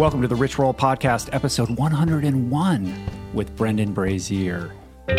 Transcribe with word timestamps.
Welcome 0.00 0.22
to 0.22 0.28
the 0.28 0.34
Rich 0.34 0.58
Roll 0.58 0.72
Podcast, 0.72 1.28
episode 1.34 1.68
101 1.76 2.94
with 3.34 3.54
Brendan 3.54 3.92
Brazier. 3.92 4.72
The 5.06 5.14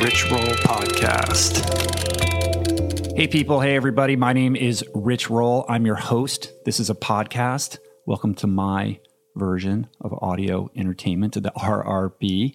Rich 0.00 0.30
Roll 0.30 0.40
Podcast. 0.64 1.58
Hey, 3.14 3.28
people. 3.28 3.60
Hey, 3.60 3.76
everybody. 3.76 4.16
My 4.16 4.32
name 4.32 4.56
is 4.56 4.82
Rich 4.94 5.28
Roll. 5.28 5.66
I'm 5.68 5.84
your 5.84 5.96
host. 5.96 6.52
This 6.64 6.80
is 6.80 6.88
a 6.88 6.94
podcast. 6.94 7.76
Welcome 8.06 8.34
to 8.36 8.46
my 8.46 8.98
version 9.36 9.88
of 10.00 10.14
audio 10.22 10.70
entertainment, 10.74 11.34
to 11.34 11.42
the 11.42 11.50
RRP. 11.50 12.54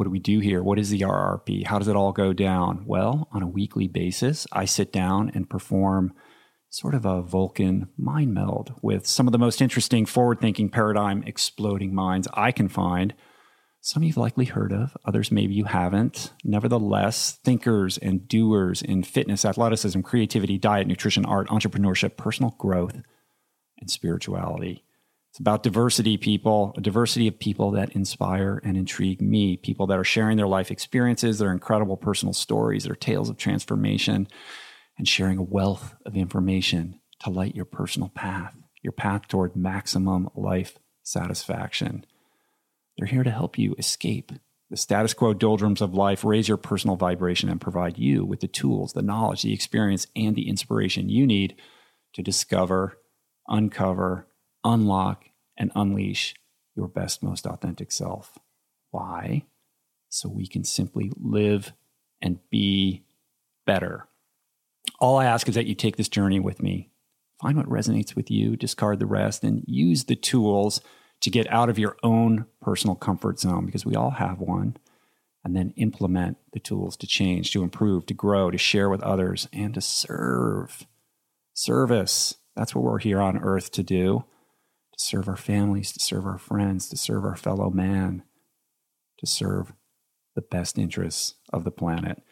What 0.00 0.04
do 0.04 0.10
we 0.10 0.18
do 0.18 0.38
here? 0.38 0.62
What 0.62 0.78
is 0.78 0.88
the 0.88 1.02
RRP? 1.02 1.66
How 1.66 1.78
does 1.78 1.86
it 1.86 1.94
all 1.94 2.12
go 2.12 2.32
down? 2.32 2.84
Well, 2.86 3.28
on 3.32 3.42
a 3.42 3.46
weekly 3.46 3.86
basis, 3.86 4.46
I 4.50 4.64
sit 4.64 4.94
down 4.94 5.30
and 5.34 5.50
perform 5.50 6.14
sort 6.70 6.94
of 6.94 7.04
a 7.04 7.20
Vulcan 7.20 7.90
mind 7.98 8.32
meld 8.32 8.72
with 8.80 9.06
some 9.06 9.28
of 9.28 9.32
the 9.32 9.38
most 9.38 9.60
interesting 9.60 10.06
forward 10.06 10.40
thinking 10.40 10.70
paradigm 10.70 11.22
exploding 11.26 11.94
minds 11.94 12.26
I 12.32 12.50
can 12.50 12.66
find. 12.66 13.12
Some 13.82 14.02
you've 14.02 14.16
likely 14.16 14.46
heard 14.46 14.72
of, 14.72 14.96
others 15.04 15.30
maybe 15.30 15.52
you 15.52 15.64
haven't. 15.64 16.32
Nevertheless, 16.44 17.32
thinkers 17.44 17.98
and 17.98 18.26
doers 18.26 18.80
in 18.80 19.02
fitness, 19.02 19.44
athleticism, 19.44 20.00
creativity, 20.00 20.56
diet, 20.56 20.86
nutrition, 20.86 21.26
art, 21.26 21.48
entrepreneurship, 21.48 22.16
personal 22.16 22.56
growth, 22.56 23.02
and 23.78 23.90
spirituality. 23.90 24.82
It's 25.30 25.38
about 25.38 25.62
diversity, 25.62 26.16
people, 26.16 26.74
a 26.76 26.80
diversity 26.80 27.28
of 27.28 27.38
people 27.38 27.70
that 27.72 27.92
inspire 27.92 28.60
and 28.64 28.76
intrigue 28.76 29.22
me, 29.22 29.56
people 29.56 29.86
that 29.86 29.98
are 29.98 30.04
sharing 30.04 30.36
their 30.36 30.48
life 30.48 30.72
experiences, 30.72 31.38
their 31.38 31.52
incredible 31.52 31.96
personal 31.96 32.34
stories, 32.34 32.82
their 32.82 32.96
tales 32.96 33.30
of 33.30 33.36
transformation, 33.36 34.26
and 34.98 35.06
sharing 35.06 35.38
a 35.38 35.42
wealth 35.42 35.94
of 36.04 36.16
information 36.16 36.98
to 37.20 37.30
light 37.30 37.54
your 37.54 37.64
personal 37.64 38.08
path, 38.08 38.56
your 38.82 38.92
path 38.92 39.28
toward 39.28 39.54
maximum 39.54 40.28
life 40.34 40.78
satisfaction. 41.04 42.04
They're 42.98 43.06
here 43.06 43.22
to 43.22 43.30
help 43.30 43.56
you 43.56 43.76
escape 43.78 44.32
the 44.68 44.76
status 44.76 45.14
quo 45.14 45.32
doldrums 45.32 45.80
of 45.80 45.94
life, 45.94 46.24
raise 46.24 46.48
your 46.48 46.56
personal 46.56 46.96
vibration, 46.96 47.48
and 47.48 47.60
provide 47.60 47.98
you 47.98 48.24
with 48.24 48.40
the 48.40 48.48
tools, 48.48 48.92
the 48.92 49.02
knowledge, 49.02 49.42
the 49.42 49.52
experience, 49.52 50.06
and 50.14 50.34
the 50.36 50.48
inspiration 50.48 51.08
you 51.08 51.26
need 51.26 51.56
to 52.14 52.22
discover, 52.22 52.98
uncover, 53.48 54.28
unlock, 54.64 55.24
and 55.60 55.70
unleash 55.76 56.34
your 56.74 56.88
best, 56.88 57.22
most 57.22 57.46
authentic 57.46 57.92
self. 57.92 58.38
Why? 58.90 59.44
So 60.08 60.28
we 60.28 60.46
can 60.48 60.64
simply 60.64 61.12
live 61.16 61.74
and 62.20 62.40
be 62.50 63.04
better. 63.66 64.08
All 64.98 65.18
I 65.18 65.26
ask 65.26 65.48
is 65.48 65.54
that 65.54 65.66
you 65.66 65.74
take 65.74 65.96
this 65.96 66.08
journey 66.08 66.40
with 66.40 66.62
me. 66.62 66.88
Find 67.40 67.56
what 67.56 67.68
resonates 67.68 68.16
with 68.16 68.30
you, 68.30 68.56
discard 68.56 68.98
the 68.98 69.06
rest, 69.06 69.44
and 69.44 69.62
use 69.66 70.04
the 70.04 70.16
tools 70.16 70.80
to 71.20 71.30
get 71.30 71.50
out 71.52 71.68
of 71.68 71.78
your 71.78 71.96
own 72.02 72.46
personal 72.62 72.96
comfort 72.96 73.38
zone 73.38 73.66
because 73.66 73.86
we 73.86 73.94
all 73.94 74.12
have 74.12 74.40
one. 74.40 74.76
And 75.44 75.56
then 75.56 75.72
implement 75.76 76.36
the 76.52 76.58
tools 76.58 76.96
to 76.98 77.06
change, 77.06 77.52
to 77.52 77.62
improve, 77.62 78.04
to 78.06 78.14
grow, 78.14 78.50
to 78.50 78.58
share 78.58 78.90
with 78.90 79.02
others, 79.02 79.48
and 79.52 79.72
to 79.74 79.80
serve. 79.80 80.86
Service. 81.54 82.34
That's 82.56 82.74
what 82.74 82.84
we're 82.84 82.98
here 82.98 83.20
on 83.20 83.38
earth 83.38 83.70
to 83.72 83.82
do 83.82 84.24
serve 85.00 85.28
our 85.28 85.36
families, 85.36 85.92
to 85.92 86.00
serve 86.00 86.26
our 86.26 86.38
friends, 86.38 86.88
to 86.88 86.96
serve 86.96 87.24
our 87.24 87.36
fellow 87.36 87.70
man, 87.70 88.22
to 89.18 89.26
serve 89.26 89.72
the 90.34 90.42
best 90.42 90.78
interests 90.78 91.34
of 91.52 91.64
the 91.64 91.70
planet. 91.70 92.22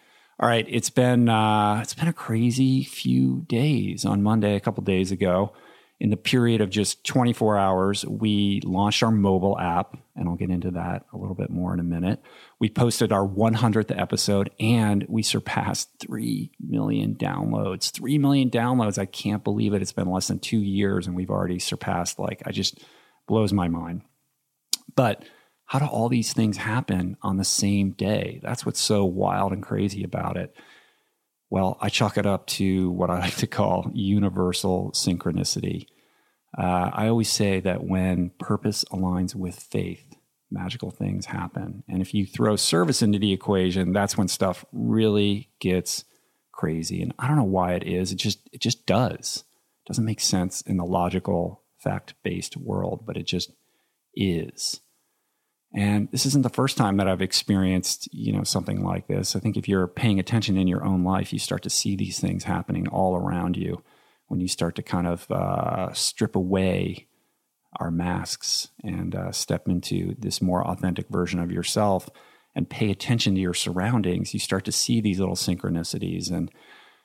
All 0.40 0.48
right, 0.48 0.66
it's 0.68 0.90
been 0.90 1.28
uh, 1.28 1.80
it's 1.82 1.94
been 1.94 2.08
a 2.08 2.12
crazy 2.12 2.84
few 2.84 3.44
days. 3.48 4.04
On 4.04 4.22
Monday, 4.22 4.54
a 4.54 4.60
couple 4.60 4.84
days 4.84 5.10
ago, 5.10 5.52
in 6.00 6.10
the 6.10 6.16
period 6.16 6.60
of 6.60 6.70
just 6.70 7.04
24 7.04 7.58
hours, 7.58 8.04
we 8.06 8.60
launched 8.64 9.02
our 9.02 9.10
mobile 9.10 9.58
app, 9.58 9.96
and 10.14 10.28
I'll 10.28 10.36
get 10.36 10.50
into 10.50 10.70
that 10.72 11.04
a 11.12 11.16
little 11.16 11.34
bit 11.34 11.50
more 11.50 11.74
in 11.74 11.80
a 11.80 11.84
minute. 11.84 12.20
We 12.60 12.68
posted 12.68 13.10
our 13.12 13.26
100th 13.26 13.98
episode, 13.98 14.50
and 14.60 15.04
we 15.08 15.22
surpassed 15.24 15.90
3 15.98 16.52
million 16.60 17.16
downloads. 17.16 17.90
3 17.90 18.16
million 18.18 18.48
downloads. 18.48 18.98
I 18.98 19.06
can't 19.06 19.42
believe 19.42 19.74
it. 19.74 19.82
It's 19.82 19.92
been 19.92 20.10
less 20.10 20.28
than 20.28 20.38
two 20.38 20.60
years, 20.60 21.08
and 21.08 21.16
we've 21.16 21.30
already 21.30 21.58
surpassed, 21.58 22.20
like, 22.20 22.42
I 22.46 22.52
just 22.52 22.78
blows 23.26 23.52
my 23.52 23.66
mind. 23.66 24.02
But 24.94 25.24
how 25.64 25.80
do 25.80 25.84
all 25.84 26.08
these 26.08 26.32
things 26.32 26.58
happen 26.58 27.16
on 27.22 27.38
the 27.38 27.44
same 27.44 27.90
day? 27.90 28.38
That's 28.42 28.64
what's 28.64 28.80
so 28.80 29.04
wild 29.04 29.52
and 29.52 29.62
crazy 29.62 30.04
about 30.04 30.36
it. 30.36 30.54
Well, 31.50 31.78
I 31.80 31.88
chalk 31.88 32.18
it 32.18 32.26
up 32.26 32.46
to 32.48 32.90
what 32.90 33.10
I 33.10 33.18
like 33.20 33.36
to 33.36 33.46
call 33.46 33.90
universal 33.94 34.92
synchronicity. 34.92 35.86
Uh, 36.56 36.90
I 36.92 37.08
always 37.08 37.30
say 37.30 37.60
that 37.60 37.84
when 37.84 38.30
purpose 38.38 38.84
aligns 38.90 39.34
with 39.34 39.56
faith, 39.56 40.16
magical 40.50 40.90
things 40.90 41.26
happen. 41.26 41.84
And 41.88 42.00
if 42.00 42.14
you 42.14 42.26
throw 42.26 42.56
service 42.56 43.02
into 43.02 43.18
the 43.18 43.32
equation, 43.32 43.92
that's 43.92 44.16
when 44.16 44.28
stuff 44.28 44.64
really 44.72 45.50
gets 45.60 46.04
crazy. 46.52 47.02
And 47.02 47.12
I 47.18 47.28
don't 47.28 47.36
know 47.36 47.44
why 47.44 47.74
it 47.74 47.86
is. 47.86 48.12
It 48.12 48.16
just 48.16 48.48
it 48.52 48.60
just 48.60 48.86
does. 48.86 49.44
It 49.84 49.88
doesn't 49.88 50.04
make 50.04 50.20
sense 50.20 50.60
in 50.62 50.76
the 50.76 50.84
logical, 50.84 51.62
fact-based 51.78 52.56
world, 52.56 53.04
but 53.06 53.16
it 53.16 53.26
just 53.26 53.52
is. 54.14 54.80
And 55.74 56.10
this 56.10 56.24
isn't 56.24 56.42
the 56.42 56.48
first 56.48 56.76
time 56.76 56.96
that 56.96 57.08
I've 57.08 57.20
experienced, 57.20 58.08
you 58.12 58.32
know, 58.32 58.42
something 58.42 58.82
like 58.82 59.06
this. 59.06 59.36
I 59.36 59.40
think 59.40 59.56
if 59.56 59.68
you're 59.68 59.86
paying 59.86 60.18
attention 60.18 60.56
in 60.56 60.66
your 60.66 60.84
own 60.84 61.04
life, 61.04 61.32
you 61.32 61.38
start 61.38 61.62
to 61.64 61.70
see 61.70 61.94
these 61.94 62.18
things 62.18 62.44
happening 62.44 62.88
all 62.88 63.16
around 63.16 63.56
you 63.56 63.82
when 64.28 64.40
you 64.40 64.48
start 64.48 64.76
to 64.76 64.82
kind 64.82 65.06
of 65.06 65.30
uh, 65.30 65.92
strip 65.92 66.34
away 66.34 67.06
our 67.78 67.90
masks 67.90 68.68
and 68.82 69.14
uh, 69.14 69.30
step 69.30 69.68
into 69.68 70.14
this 70.18 70.40
more 70.40 70.66
authentic 70.66 71.08
version 71.10 71.38
of 71.38 71.52
yourself 71.52 72.08
and 72.54 72.70
pay 72.70 72.90
attention 72.90 73.34
to 73.34 73.40
your 73.40 73.54
surroundings. 73.54 74.32
You 74.32 74.40
start 74.40 74.64
to 74.64 74.72
see 74.72 75.00
these 75.00 75.20
little 75.20 75.36
synchronicities 75.36 76.30
and 76.30 76.50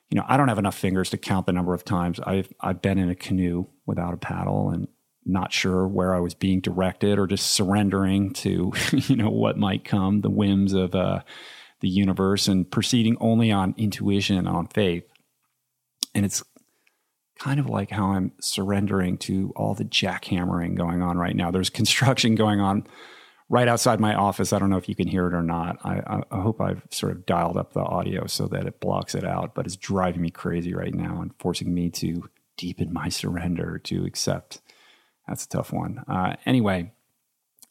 you 0.10 0.20
know, 0.20 0.26
I 0.28 0.38
don't 0.38 0.50
have 0.50 0.60
enough 0.60 0.78
fingers 0.78 1.10
to 1.10 1.18
count 1.18 1.48
the 1.48 1.54
number 1.54 1.74
of 1.74 1.84
times 1.84 2.20
I've 2.20 2.54
I've 2.60 2.84
been 2.84 3.00
in 3.00 3.10
a 3.10 3.16
canoe 3.16 3.66
without 3.88 4.14
a 4.14 4.18
paddle 4.18 4.70
and 4.70 4.88
not 5.26 5.54
sure 5.54 5.88
where 5.88 6.14
I 6.14 6.20
was 6.20 6.34
being 6.34 6.60
directed 6.60 7.20
or 7.20 7.28
just 7.28 7.52
surrendering 7.52 8.34
to, 8.34 8.74
you 8.92 9.16
know, 9.16 9.30
what 9.30 9.58
might 9.58 9.86
come, 9.86 10.22
the 10.22 10.30
whims 10.30 10.74
of 10.74 10.96
uh, 10.96 11.22
the 11.82 11.90
universe 11.90 12.48
and 12.48 12.70
proceeding 12.70 13.18
only 13.20 13.52
on 13.52 13.76
intuition, 13.78 14.38
and 14.38 14.48
on 14.48 14.68
faith. 14.68 15.04
And 16.16 16.26
it's 16.26 16.44
kind 17.40 17.60
of 17.60 17.68
like 17.68 17.90
how 17.90 18.12
I'm 18.12 18.32
surrendering 18.40 19.18
to 19.20 19.52
all 19.56 19.74
the 19.74 19.86
jackhammering 19.86 20.76
going 20.76 21.02
on 21.02 21.18
right 21.18 21.36
now. 21.36 21.52
There's 21.52 21.70
construction 21.70 22.36
going 22.36 22.60
on 22.60 22.88
right 23.50 23.68
outside 23.68 24.00
my 24.00 24.16
office. 24.16 24.54
I 24.54 24.60
don't 24.60 24.70
know 24.70 24.78
if 24.78 24.88
you 24.88 24.96
can 24.96 25.08
hear 25.08 25.28
it 25.28 25.34
or 25.34 25.44
not. 25.44 25.78
I, 25.84 26.24
I, 26.32 26.42
hope 26.42 26.62
I've 26.62 26.84
sort 26.90 27.12
of 27.12 27.26
dialed 27.26 27.58
up 27.58 27.74
the 27.74 27.82
audio 27.82 28.26
so 28.28 28.48
that 28.48 28.66
it 28.66 28.80
blocks 28.80 29.14
it 29.14 29.26
out, 29.26 29.54
but 29.54 29.66
it's 29.66 29.76
driving 29.76 30.22
me 30.22 30.30
crazy 30.30 30.74
right 30.74 30.94
now 30.94 31.22
and 31.22 31.32
forcing 31.38 31.74
me 31.74 31.90
to 31.92 32.30
deepen 32.58 32.94
my 32.94 33.10
surrender 33.10 33.78
to 33.80 34.06
accept 34.06 34.62
that's 35.28 35.46
a 35.46 35.50
tough 35.50 35.72
one. 35.72 36.04
Uh, 36.08 36.36
anyway, 36.46 36.92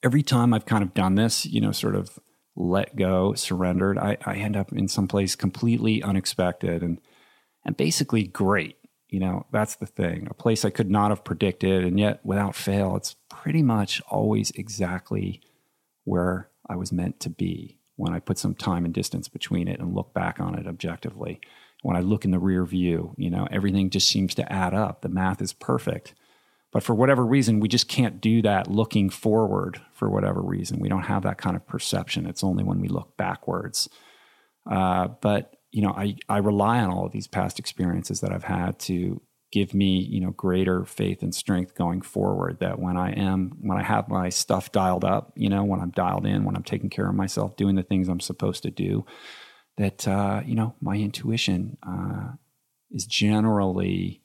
every 0.02 0.22
time 0.22 0.52
I've 0.52 0.66
kind 0.66 0.82
of 0.82 0.94
done 0.94 1.14
this, 1.14 1.46
you 1.46 1.60
know, 1.60 1.72
sort 1.72 1.94
of 1.94 2.18
let 2.56 2.96
go, 2.96 3.34
surrendered, 3.34 3.98
I, 3.98 4.18
I 4.24 4.36
end 4.36 4.56
up 4.56 4.72
in 4.72 4.88
some 4.88 5.08
place 5.08 5.34
completely 5.34 6.02
unexpected 6.02 6.82
and 6.82 7.00
and 7.64 7.76
basically 7.76 8.24
great. 8.24 8.76
You 9.08 9.20
know, 9.20 9.46
that's 9.52 9.76
the 9.76 9.86
thing. 9.86 10.26
A 10.30 10.34
place 10.34 10.64
I 10.64 10.70
could 10.70 10.90
not 10.90 11.10
have 11.10 11.22
predicted, 11.22 11.84
and 11.84 12.00
yet 12.00 12.20
without 12.24 12.56
fail, 12.56 12.96
it's 12.96 13.14
pretty 13.28 13.62
much 13.62 14.00
always 14.08 14.50
exactly 14.52 15.40
where 16.04 16.48
I 16.68 16.76
was 16.76 16.92
meant 16.92 17.20
to 17.20 17.30
be 17.30 17.78
when 17.96 18.14
I 18.14 18.20
put 18.20 18.38
some 18.38 18.54
time 18.54 18.84
and 18.84 18.92
distance 18.92 19.28
between 19.28 19.68
it 19.68 19.78
and 19.78 19.94
look 19.94 20.14
back 20.14 20.40
on 20.40 20.58
it 20.58 20.66
objectively. 20.66 21.40
When 21.82 21.96
I 21.96 22.00
look 22.00 22.24
in 22.24 22.30
the 22.30 22.38
rear 22.38 22.64
view, 22.64 23.14
you 23.18 23.28
know, 23.28 23.46
everything 23.50 23.90
just 23.90 24.08
seems 24.08 24.34
to 24.36 24.52
add 24.52 24.72
up. 24.72 25.02
The 25.02 25.08
math 25.08 25.42
is 25.42 25.52
perfect. 25.52 26.14
But 26.72 26.82
for 26.82 26.94
whatever 26.94 27.24
reason, 27.24 27.60
we 27.60 27.68
just 27.68 27.86
can't 27.86 28.20
do 28.20 28.40
that 28.42 28.66
looking 28.66 29.10
forward 29.10 29.80
for 29.92 30.08
whatever 30.08 30.40
reason. 30.40 30.80
We 30.80 30.88
don't 30.88 31.02
have 31.02 31.22
that 31.24 31.38
kind 31.38 31.54
of 31.54 31.66
perception. 31.66 32.26
It's 32.26 32.42
only 32.42 32.64
when 32.64 32.80
we 32.80 32.88
look 32.88 33.16
backwards. 33.18 33.90
Uh, 34.68 35.08
but, 35.20 35.56
you 35.70 35.82
know, 35.82 35.90
I, 35.90 36.16
I 36.28 36.38
rely 36.38 36.80
on 36.80 36.90
all 36.90 37.04
of 37.04 37.12
these 37.12 37.26
past 37.26 37.58
experiences 37.58 38.20
that 38.20 38.32
I've 38.32 38.44
had 38.44 38.78
to 38.80 39.20
give 39.52 39.74
me, 39.74 39.98
you 39.98 40.18
know, 40.18 40.30
greater 40.30 40.86
faith 40.86 41.22
and 41.22 41.34
strength 41.34 41.74
going 41.74 42.00
forward 42.00 42.58
that 42.60 42.78
when 42.78 42.96
I 42.96 43.12
am, 43.12 43.52
when 43.60 43.76
I 43.76 43.82
have 43.82 44.08
my 44.08 44.30
stuff 44.30 44.72
dialed 44.72 45.04
up, 45.04 45.32
you 45.36 45.50
know, 45.50 45.62
when 45.62 45.80
I'm 45.80 45.90
dialed 45.90 46.24
in, 46.24 46.44
when 46.44 46.56
I'm 46.56 46.62
taking 46.62 46.88
care 46.88 47.06
of 47.06 47.14
myself, 47.14 47.54
doing 47.54 47.74
the 47.74 47.82
things 47.82 48.08
I'm 48.08 48.20
supposed 48.20 48.62
to 48.62 48.70
do, 48.70 49.04
that, 49.76 50.08
uh, 50.08 50.40
you 50.46 50.54
know, 50.54 50.74
my 50.80 50.96
intuition 50.96 51.76
uh, 51.86 52.32
is 52.90 53.04
generally 53.04 54.21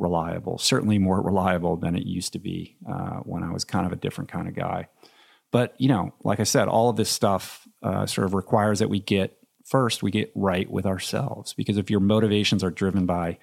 reliable, 0.00 0.58
certainly 0.58 0.98
more 0.98 1.20
reliable 1.22 1.76
than 1.76 1.94
it 1.94 2.06
used 2.06 2.32
to 2.32 2.38
be 2.38 2.76
uh, 2.90 3.18
when 3.18 3.42
I 3.42 3.52
was 3.52 3.64
kind 3.64 3.86
of 3.86 3.92
a 3.92 3.96
different 3.96 4.30
kind 4.30 4.48
of 4.48 4.54
guy. 4.54 4.88
But, 5.52 5.74
you 5.78 5.88
know, 5.88 6.14
like 6.24 6.40
I 6.40 6.44
said, 6.44 6.68
all 6.68 6.88
of 6.88 6.96
this 6.96 7.10
stuff 7.10 7.66
uh, 7.82 8.06
sort 8.06 8.26
of 8.26 8.34
requires 8.34 8.78
that 8.78 8.88
we 8.88 9.00
get 9.00 9.36
first 9.66 10.02
we 10.02 10.10
get 10.10 10.32
right 10.34 10.68
with 10.68 10.86
ourselves. 10.86 11.54
Because 11.54 11.76
if 11.76 11.90
your 11.90 12.00
motivations 12.00 12.64
are 12.64 12.70
driven 12.70 13.06
by, 13.06 13.38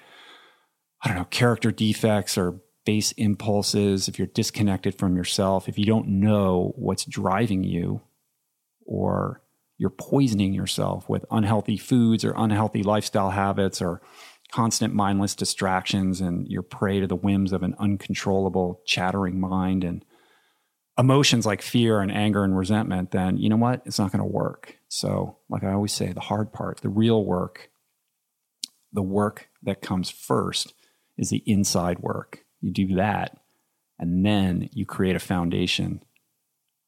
I 1.02 1.08
don't 1.08 1.18
know, 1.18 1.26
character 1.26 1.72
defects 1.72 2.38
or 2.38 2.62
base 2.86 3.12
impulses, 3.14 4.08
if 4.08 4.18
you're 4.18 4.28
disconnected 4.28 4.98
from 4.98 5.16
yourself, 5.16 5.70
if 5.70 5.78
you 5.78 5.86
don't 5.86 6.08
know 6.08 6.74
what's 6.76 7.06
driving 7.06 7.64
you, 7.64 8.02
or 8.86 9.42
you're 9.78 9.90
poisoning 9.90 10.54
yourself 10.54 11.08
with 11.08 11.26
unhealthy 11.30 11.78
foods 11.78 12.26
or 12.26 12.34
unhealthy 12.36 12.84
lifestyle 12.84 13.30
habits 13.30 13.82
or 13.82 14.02
constant 14.52 14.94
mindless 14.94 15.36
distractions 15.36 16.22
and 16.22 16.48
you're 16.48 16.62
prey 16.62 17.00
to 17.00 17.08
the 17.08 17.16
whims 17.16 17.52
of 17.52 17.64
an 17.64 17.76
uncontrollable 17.80 18.82
chattering 18.86 19.40
mind 19.40 19.84
and 19.84 20.06
emotions 20.98 21.46
like 21.46 21.62
fear 21.62 22.00
and 22.00 22.12
anger 22.12 22.44
and 22.44 22.58
resentment, 22.58 23.12
then 23.12 23.38
you 23.38 23.50
know 23.50 23.58
what? 23.58 23.82
It's 23.86 24.00
not 24.00 24.12
going 24.12 24.24
to 24.24 24.26
work. 24.26 24.78
So, 24.88 25.38
like 25.50 25.64
I 25.64 25.74
always 25.74 25.94
say, 25.94 26.12
the 26.12 26.22
hard 26.22 26.52
part, 26.54 26.82
the 26.82 26.90
real 26.90 27.24
work, 27.24 27.70
the 28.92 29.04
work 29.04 29.50
that 29.64 29.82
comes 29.82 30.10
first 30.10 30.74
is 31.18 31.30
the 31.30 31.44
inside 31.46 32.00
work. 32.00 32.46
You 32.62 32.72
do 32.72 32.96
that, 32.96 33.38
and 34.00 34.26
then 34.26 34.70
you 34.72 34.86
create 34.86 35.16
a 35.16 35.20
foundation 35.20 36.04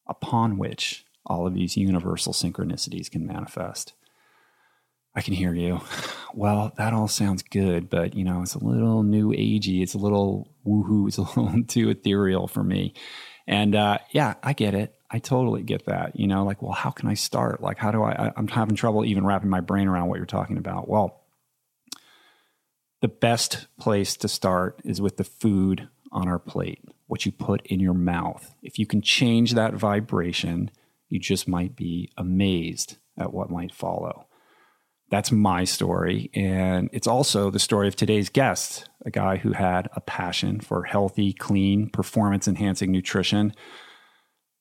upon 0.08 0.58
which 0.58 1.04
all 1.26 1.46
of 1.46 1.54
these 1.54 1.76
universal 1.76 2.32
synchronicities 2.32 3.10
can 3.10 3.26
manifest. 3.26 3.92
I 5.14 5.22
can 5.22 5.34
hear 5.34 5.54
you. 5.54 5.80
Well, 6.34 6.72
that 6.76 6.92
all 6.92 7.08
sounds 7.08 7.42
good, 7.42 7.90
but 7.90 8.14
you 8.14 8.24
know, 8.24 8.42
it's 8.42 8.54
a 8.54 8.64
little 8.64 9.02
new 9.02 9.30
agey. 9.30 9.82
It's 9.82 9.94
a 9.94 9.98
little 9.98 10.48
woohoo. 10.64 11.08
It's 11.08 11.18
a 11.18 11.22
little 11.40 11.64
too 11.64 11.90
ethereal 11.90 12.46
for 12.46 12.62
me. 12.62 12.94
And 13.46 13.74
uh, 13.74 13.98
yeah, 14.12 14.34
I 14.42 14.52
get 14.52 14.74
it. 14.74 14.94
I 15.10 15.18
totally 15.18 15.62
get 15.62 15.86
that. 15.86 16.14
You 16.14 16.28
know, 16.28 16.44
like, 16.44 16.62
well, 16.62 16.72
how 16.72 16.90
can 16.90 17.08
I 17.08 17.14
start? 17.14 17.60
Like, 17.60 17.78
how 17.78 17.90
do 17.90 18.02
I, 18.02 18.12
I? 18.12 18.32
I'm 18.36 18.46
having 18.46 18.76
trouble 18.76 19.04
even 19.04 19.26
wrapping 19.26 19.50
my 19.50 19.60
brain 19.60 19.88
around 19.88 20.08
what 20.08 20.18
you're 20.18 20.26
talking 20.26 20.56
about. 20.56 20.88
Well, 20.88 21.24
the 23.00 23.08
best 23.08 23.66
place 23.78 24.16
to 24.18 24.28
start 24.28 24.80
is 24.84 25.00
with 25.00 25.16
the 25.16 25.24
food 25.24 25.88
on 26.12 26.28
our 26.28 26.38
plate, 26.38 26.84
what 27.06 27.26
you 27.26 27.32
put 27.32 27.66
in 27.66 27.80
your 27.80 27.94
mouth. 27.94 28.54
If 28.62 28.78
you 28.78 28.86
can 28.86 29.02
change 29.02 29.54
that 29.54 29.74
vibration, 29.74 30.70
you 31.08 31.18
just 31.18 31.48
might 31.48 31.74
be 31.74 32.12
amazed 32.16 32.98
at 33.18 33.32
what 33.32 33.50
might 33.50 33.74
follow. 33.74 34.26
That's 35.10 35.32
my 35.32 35.64
story. 35.64 36.30
And 36.34 36.88
it's 36.92 37.08
also 37.08 37.50
the 37.50 37.58
story 37.58 37.88
of 37.88 37.96
today's 37.96 38.28
guest, 38.28 38.88
a 39.04 39.10
guy 39.10 39.36
who 39.36 39.52
had 39.52 39.88
a 39.94 40.00
passion 40.00 40.60
for 40.60 40.84
healthy, 40.84 41.32
clean, 41.32 41.90
performance 41.90 42.46
enhancing 42.46 42.92
nutrition 42.92 43.52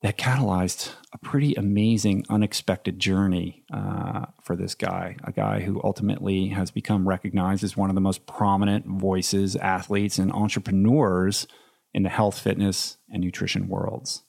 that 0.01 0.17
catalyzed 0.17 0.93
a 1.13 1.17
pretty 1.17 1.53
amazing, 1.55 2.25
unexpected 2.29 2.99
journey 2.99 3.63
uh, 3.71 4.25
for 4.41 4.55
this 4.55 4.73
guy. 4.73 5.17
A 5.23 5.31
guy 5.31 5.59
who 5.59 5.81
ultimately 5.83 6.47
has 6.47 6.71
become 6.71 7.07
recognized 7.07 7.63
as 7.63 7.77
one 7.77 7.89
of 7.89 7.95
the 7.95 8.01
most 8.01 8.25
prominent 8.25 8.87
voices, 8.87 9.55
athletes, 9.57 10.17
and 10.17 10.31
entrepreneurs 10.31 11.47
in 11.93 12.03
the 12.03 12.09
health, 12.09 12.39
fitness, 12.39 12.97
and 13.09 13.21
nutrition 13.21 13.67
worlds. 13.67 14.23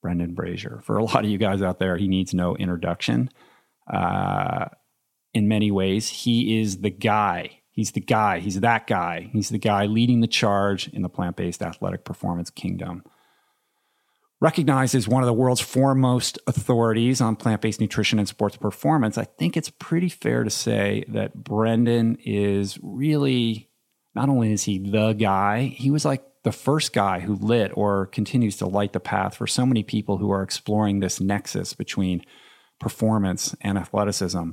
Brendan 0.00 0.34
Brazier. 0.34 0.80
For 0.84 0.96
a 0.96 1.04
lot 1.04 1.24
of 1.24 1.30
you 1.30 1.38
guys 1.38 1.60
out 1.60 1.78
there, 1.78 1.96
he 1.96 2.08
needs 2.08 2.32
no 2.32 2.56
introduction. 2.56 3.30
Uh, 3.92 4.66
in 5.32 5.48
many 5.48 5.70
ways. 5.70 6.08
He 6.08 6.60
is 6.60 6.78
the 6.78 6.90
guy. 6.90 7.60
He's 7.70 7.92
the 7.92 8.00
guy. 8.00 8.40
He's 8.40 8.60
that 8.60 8.86
guy. 8.86 9.30
He's 9.32 9.48
the 9.48 9.58
guy 9.58 9.86
leading 9.86 10.20
the 10.20 10.26
charge 10.26 10.88
in 10.88 11.02
the 11.02 11.08
plant 11.08 11.36
based 11.36 11.62
athletic 11.62 12.04
performance 12.04 12.50
kingdom. 12.50 13.04
Recognized 14.40 14.94
as 14.94 15.06
one 15.06 15.22
of 15.22 15.26
the 15.26 15.34
world's 15.34 15.60
foremost 15.60 16.38
authorities 16.46 17.20
on 17.20 17.36
plant 17.36 17.60
based 17.60 17.80
nutrition 17.80 18.18
and 18.18 18.26
sports 18.26 18.56
performance, 18.56 19.18
I 19.18 19.24
think 19.24 19.56
it's 19.56 19.70
pretty 19.70 20.08
fair 20.08 20.44
to 20.44 20.50
say 20.50 21.04
that 21.08 21.34
Brendan 21.34 22.16
is 22.24 22.78
really 22.82 23.68
not 24.14 24.28
only 24.28 24.52
is 24.52 24.64
he 24.64 24.78
the 24.78 25.12
guy, 25.12 25.64
he 25.64 25.90
was 25.90 26.04
like 26.04 26.24
the 26.42 26.52
first 26.52 26.92
guy 26.92 27.20
who 27.20 27.34
lit 27.34 27.70
or 27.74 28.06
continues 28.06 28.56
to 28.56 28.66
light 28.66 28.92
the 28.92 29.00
path 29.00 29.36
for 29.36 29.46
so 29.46 29.66
many 29.66 29.82
people 29.82 30.16
who 30.16 30.30
are 30.32 30.42
exploring 30.42 31.00
this 31.00 31.20
nexus 31.20 31.74
between 31.74 32.24
performance 32.80 33.54
and 33.60 33.78
athleticism 33.78 34.52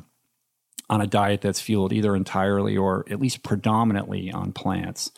on 0.90 1.02
a 1.02 1.08
diet 1.08 1.42
that's 1.42 1.62
fueled 1.62 1.94
either 1.94 2.16
entirely 2.16 2.78
or 2.78 3.06
at 3.10 3.20
least 3.20 3.44
predominantly 3.44 4.32
on 4.32 4.54
plants. 4.54 5.12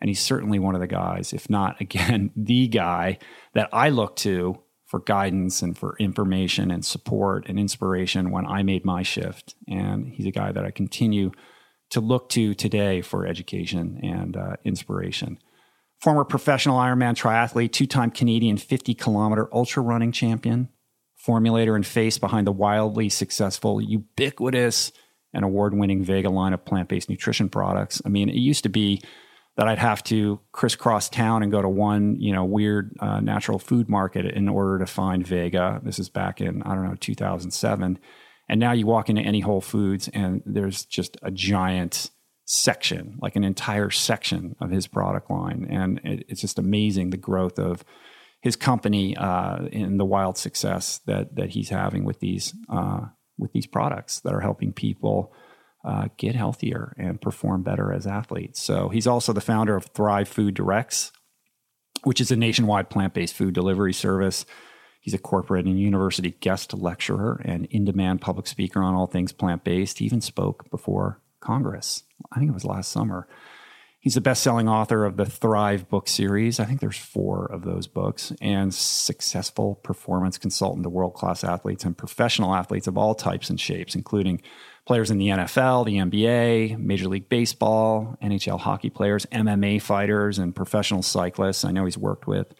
And 0.00 0.08
he's 0.08 0.20
certainly 0.20 0.58
one 0.58 0.74
of 0.74 0.80
the 0.80 0.86
guys, 0.86 1.32
if 1.32 1.48
not, 1.48 1.80
again, 1.80 2.30
the 2.36 2.68
guy 2.68 3.18
that 3.54 3.68
I 3.72 3.88
look 3.88 4.16
to 4.16 4.60
for 4.86 5.00
guidance 5.00 5.62
and 5.62 5.76
for 5.76 5.96
information 5.98 6.70
and 6.70 6.84
support 6.84 7.46
and 7.48 7.58
inspiration 7.58 8.30
when 8.30 8.46
I 8.46 8.62
made 8.62 8.84
my 8.84 9.02
shift. 9.02 9.54
And 9.66 10.08
he's 10.08 10.26
a 10.26 10.30
guy 10.30 10.52
that 10.52 10.64
I 10.64 10.70
continue 10.70 11.32
to 11.90 12.00
look 12.00 12.28
to 12.30 12.54
today 12.54 13.00
for 13.00 13.26
education 13.26 13.98
and 14.02 14.36
uh, 14.36 14.56
inspiration. 14.64 15.38
Former 16.00 16.24
professional 16.24 16.78
Ironman 16.78 17.14
triathlete, 17.14 17.72
two 17.72 17.86
time 17.86 18.10
Canadian 18.10 18.56
50 18.56 18.94
kilometer 18.94 19.48
ultra 19.54 19.82
running 19.82 20.12
champion, 20.12 20.68
formulator 21.26 21.74
and 21.74 21.86
face 21.86 22.18
behind 22.18 22.46
the 22.46 22.52
wildly 22.52 23.08
successful, 23.08 23.80
ubiquitous, 23.80 24.92
an 25.34 25.44
award 25.44 25.74
winning 25.74 26.04
Vega 26.04 26.30
line 26.30 26.52
of 26.52 26.64
plant 26.64 26.88
based 26.88 27.10
nutrition 27.10 27.48
products. 27.48 28.00
I 28.04 28.08
mean, 28.08 28.28
it 28.28 28.36
used 28.36 28.62
to 28.64 28.68
be 28.68 29.02
that 29.56 29.68
I'd 29.68 29.78
have 29.78 30.02
to 30.04 30.40
crisscross 30.52 31.08
town 31.08 31.42
and 31.42 31.52
go 31.52 31.62
to 31.62 31.68
one, 31.68 32.20
you 32.20 32.32
know, 32.32 32.44
weird 32.44 32.96
uh, 32.98 33.20
natural 33.20 33.58
food 33.58 33.88
market 33.88 34.26
in 34.26 34.48
order 34.48 34.78
to 34.80 34.86
find 34.86 35.26
Vega. 35.26 35.80
This 35.84 35.98
is 35.98 36.08
back 36.08 36.40
in, 36.40 36.62
I 36.62 36.74
don't 36.74 36.84
know, 36.84 36.96
2007. 36.96 37.98
And 38.48 38.60
now 38.60 38.72
you 38.72 38.86
walk 38.86 39.08
into 39.08 39.22
any 39.22 39.40
Whole 39.40 39.60
Foods 39.60 40.08
and 40.12 40.42
there's 40.44 40.84
just 40.84 41.16
a 41.22 41.30
giant 41.30 42.10
section, 42.46 43.18
like 43.22 43.36
an 43.36 43.44
entire 43.44 43.90
section 43.90 44.56
of 44.60 44.70
his 44.70 44.86
product 44.86 45.30
line. 45.30 45.66
And 45.70 46.00
it, 46.04 46.26
it's 46.28 46.40
just 46.40 46.58
amazing 46.58 47.10
the 47.10 47.16
growth 47.16 47.58
of 47.58 47.84
his 48.42 48.56
company 48.56 49.16
uh, 49.16 49.66
and 49.72 49.98
the 49.98 50.04
wild 50.04 50.36
success 50.36 51.00
that, 51.06 51.36
that 51.36 51.50
he's 51.50 51.70
having 51.70 52.04
with 52.04 52.20
these 52.20 52.54
uh, 52.68 53.06
with 53.38 53.52
these 53.52 53.66
products 53.66 54.20
that 54.20 54.34
are 54.34 54.40
helping 54.40 54.72
people 54.72 55.32
uh, 55.84 56.08
get 56.16 56.34
healthier 56.34 56.94
and 56.98 57.20
perform 57.20 57.62
better 57.62 57.92
as 57.92 58.06
athletes. 58.06 58.60
So 58.60 58.88
he's 58.88 59.06
also 59.06 59.32
the 59.32 59.40
founder 59.40 59.76
of 59.76 59.86
Thrive 59.86 60.28
Foods 60.28 60.56
Direct, 60.56 61.12
which 62.04 62.20
is 62.20 62.30
a 62.30 62.36
nationwide 62.36 62.90
plant 62.90 63.14
based 63.14 63.34
food 63.34 63.54
delivery 63.54 63.92
service. 63.92 64.46
He's 65.00 65.14
a 65.14 65.18
corporate 65.18 65.66
and 65.66 65.78
university 65.78 66.30
guest 66.40 66.72
lecturer 66.72 67.42
and 67.44 67.66
in 67.66 67.84
demand 67.84 68.22
public 68.22 68.46
speaker 68.46 68.82
on 68.82 68.94
all 68.94 69.06
things 69.06 69.32
plant 69.32 69.62
based. 69.62 69.98
He 69.98 70.06
even 70.06 70.22
spoke 70.22 70.70
before 70.70 71.20
Congress. 71.40 72.04
I 72.32 72.38
think 72.38 72.50
it 72.50 72.54
was 72.54 72.64
last 72.64 72.90
summer. 72.90 73.28
He's 74.04 74.16
the 74.16 74.20
best 74.20 74.42
selling 74.42 74.68
author 74.68 75.06
of 75.06 75.16
the 75.16 75.24
Thrive 75.24 75.88
book 75.88 76.08
series. 76.08 76.60
I 76.60 76.66
think 76.66 76.80
there's 76.80 76.98
four 76.98 77.46
of 77.46 77.64
those 77.64 77.86
books, 77.86 78.34
and 78.38 78.74
successful 78.74 79.76
performance 79.76 80.36
consultant 80.36 80.82
to 80.82 80.90
world 80.90 81.14
class 81.14 81.42
athletes 81.42 81.84
and 81.86 81.96
professional 81.96 82.54
athletes 82.54 82.86
of 82.86 82.98
all 82.98 83.14
types 83.14 83.48
and 83.48 83.58
shapes, 83.58 83.94
including 83.94 84.42
players 84.84 85.10
in 85.10 85.16
the 85.16 85.28
NFL, 85.28 85.86
the 85.86 85.96
NBA, 85.96 86.78
Major 86.78 87.08
League 87.08 87.30
Baseball, 87.30 88.18
NHL 88.22 88.60
hockey 88.60 88.90
players, 88.90 89.24
MMA 89.32 89.80
fighters, 89.80 90.38
and 90.38 90.54
professional 90.54 91.00
cyclists. 91.00 91.64
I 91.64 91.72
know 91.72 91.86
he's 91.86 91.96
worked 91.96 92.26
with 92.26 92.52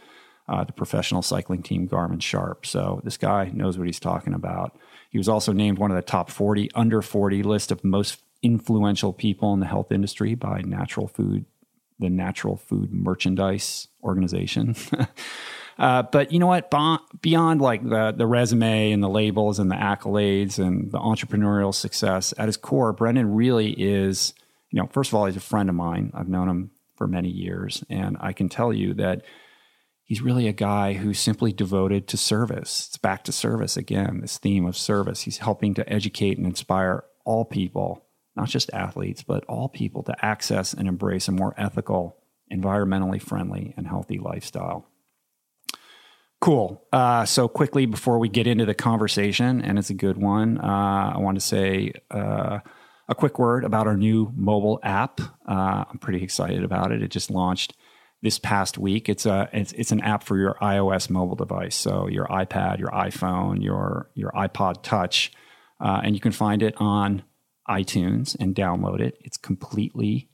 uh, 0.48 0.64
the 0.64 0.72
professional 0.72 1.20
cycling 1.20 1.62
team 1.62 1.86
Garmin 1.86 2.22
Sharp. 2.22 2.64
So 2.64 3.02
this 3.04 3.18
guy 3.18 3.50
knows 3.52 3.76
what 3.76 3.86
he's 3.86 4.00
talking 4.00 4.32
about. 4.32 4.78
He 5.10 5.18
was 5.18 5.28
also 5.28 5.52
named 5.52 5.76
one 5.76 5.90
of 5.90 5.96
the 5.96 6.02
top 6.02 6.30
40 6.30 6.70
under 6.74 7.02
40 7.02 7.42
list 7.42 7.70
of 7.70 7.84
most 7.84 8.23
influential 8.44 9.14
people 9.14 9.54
in 9.54 9.60
the 9.60 9.66
health 9.66 9.90
industry 9.90 10.34
by 10.34 10.60
Natural 10.60 11.08
Food, 11.08 11.46
the 11.98 12.10
Natural 12.10 12.56
Food 12.56 12.92
Merchandise 12.92 13.88
Organization. 14.02 14.76
uh, 15.78 16.02
but 16.02 16.30
you 16.30 16.38
know 16.38 16.46
what? 16.46 16.70
Beyond 17.22 17.60
like 17.62 17.82
the 17.82 18.12
the 18.16 18.26
resume 18.26 18.92
and 18.92 19.02
the 19.02 19.08
labels 19.08 19.58
and 19.58 19.70
the 19.70 19.76
accolades 19.76 20.58
and 20.58 20.92
the 20.92 20.98
entrepreneurial 20.98 21.74
success, 21.74 22.34
at 22.38 22.46
his 22.46 22.58
core, 22.58 22.92
Brendan 22.92 23.34
really 23.34 23.70
is. 23.70 24.34
You 24.70 24.80
know, 24.80 24.88
first 24.88 25.10
of 25.10 25.14
all, 25.14 25.26
he's 25.26 25.36
a 25.36 25.40
friend 25.40 25.68
of 25.68 25.74
mine. 25.74 26.12
I've 26.14 26.28
known 26.28 26.48
him 26.48 26.70
for 26.96 27.06
many 27.06 27.30
years, 27.30 27.82
and 27.88 28.16
I 28.20 28.32
can 28.32 28.48
tell 28.48 28.72
you 28.72 28.92
that 28.94 29.22
he's 30.02 30.20
really 30.20 30.48
a 30.48 30.52
guy 30.52 30.94
who's 30.94 31.18
simply 31.18 31.52
devoted 31.52 32.08
to 32.08 32.16
service. 32.16 32.88
It's 32.88 32.98
back 32.98 33.24
to 33.24 33.32
service 33.32 33.76
again, 33.76 34.20
this 34.20 34.36
theme 34.36 34.66
of 34.66 34.76
service. 34.76 35.22
He's 35.22 35.38
helping 35.38 35.74
to 35.74 35.88
educate 35.88 36.38
and 36.38 36.46
inspire 36.46 37.04
all 37.24 37.44
people 37.44 38.03
not 38.36 38.48
just 38.48 38.72
athletes, 38.72 39.22
but 39.22 39.44
all 39.44 39.68
people 39.68 40.02
to 40.04 40.24
access 40.24 40.72
and 40.72 40.88
embrace 40.88 41.28
a 41.28 41.32
more 41.32 41.54
ethical, 41.56 42.16
environmentally 42.52 43.20
friendly, 43.20 43.74
and 43.76 43.86
healthy 43.86 44.18
lifestyle. 44.18 44.86
Cool. 46.40 46.82
Uh, 46.92 47.24
so, 47.24 47.48
quickly 47.48 47.86
before 47.86 48.18
we 48.18 48.28
get 48.28 48.46
into 48.46 48.66
the 48.66 48.74
conversation, 48.74 49.62
and 49.62 49.78
it's 49.78 49.90
a 49.90 49.94
good 49.94 50.18
one, 50.18 50.58
uh, 50.58 51.12
I 51.14 51.18
want 51.18 51.36
to 51.36 51.40
say 51.40 51.92
uh, 52.10 52.58
a 53.08 53.14
quick 53.14 53.38
word 53.38 53.64
about 53.64 53.86
our 53.86 53.96
new 53.96 54.30
mobile 54.36 54.78
app. 54.82 55.20
Uh, 55.48 55.84
I'm 55.90 55.98
pretty 55.98 56.22
excited 56.22 56.62
about 56.62 56.92
it. 56.92 57.02
It 57.02 57.08
just 57.08 57.30
launched 57.30 57.74
this 58.20 58.38
past 58.38 58.78
week. 58.78 59.08
It's 59.08 59.26
a 59.26 59.48
it's, 59.52 59.72
it's 59.72 59.92
an 59.92 60.00
app 60.00 60.22
for 60.22 60.36
your 60.36 60.56
iOS 60.60 61.08
mobile 61.08 61.36
device, 61.36 61.76
so 61.76 62.08
your 62.08 62.26
iPad, 62.26 62.78
your 62.78 62.90
iPhone, 62.90 63.62
your 63.62 64.10
your 64.14 64.30
iPod 64.32 64.82
Touch 64.82 65.32
Uh, 65.80 66.00
and 66.04 66.14
you 66.14 66.20
can 66.20 66.32
find 66.32 66.62
it 66.62 66.74
on 66.78 67.22
iTunes 67.68 68.36
and 68.38 68.54
download 68.54 69.00
it. 69.00 69.18
It's 69.20 69.36
completely 69.36 70.28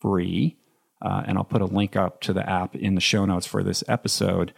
free. 0.00 0.58
Uh, 1.00 1.22
and 1.26 1.36
I'll 1.36 1.44
put 1.44 1.62
a 1.62 1.66
link 1.66 1.96
up 1.96 2.20
to 2.22 2.32
the 2.32 2.48
app 2.48 2.76
in 2.76 2.94
the 2.94 3.00
show 3.00 3.24
notes 3.24 3.46
for 3.46 3.62
this 3.62 3.82
episode. 3.88 4.52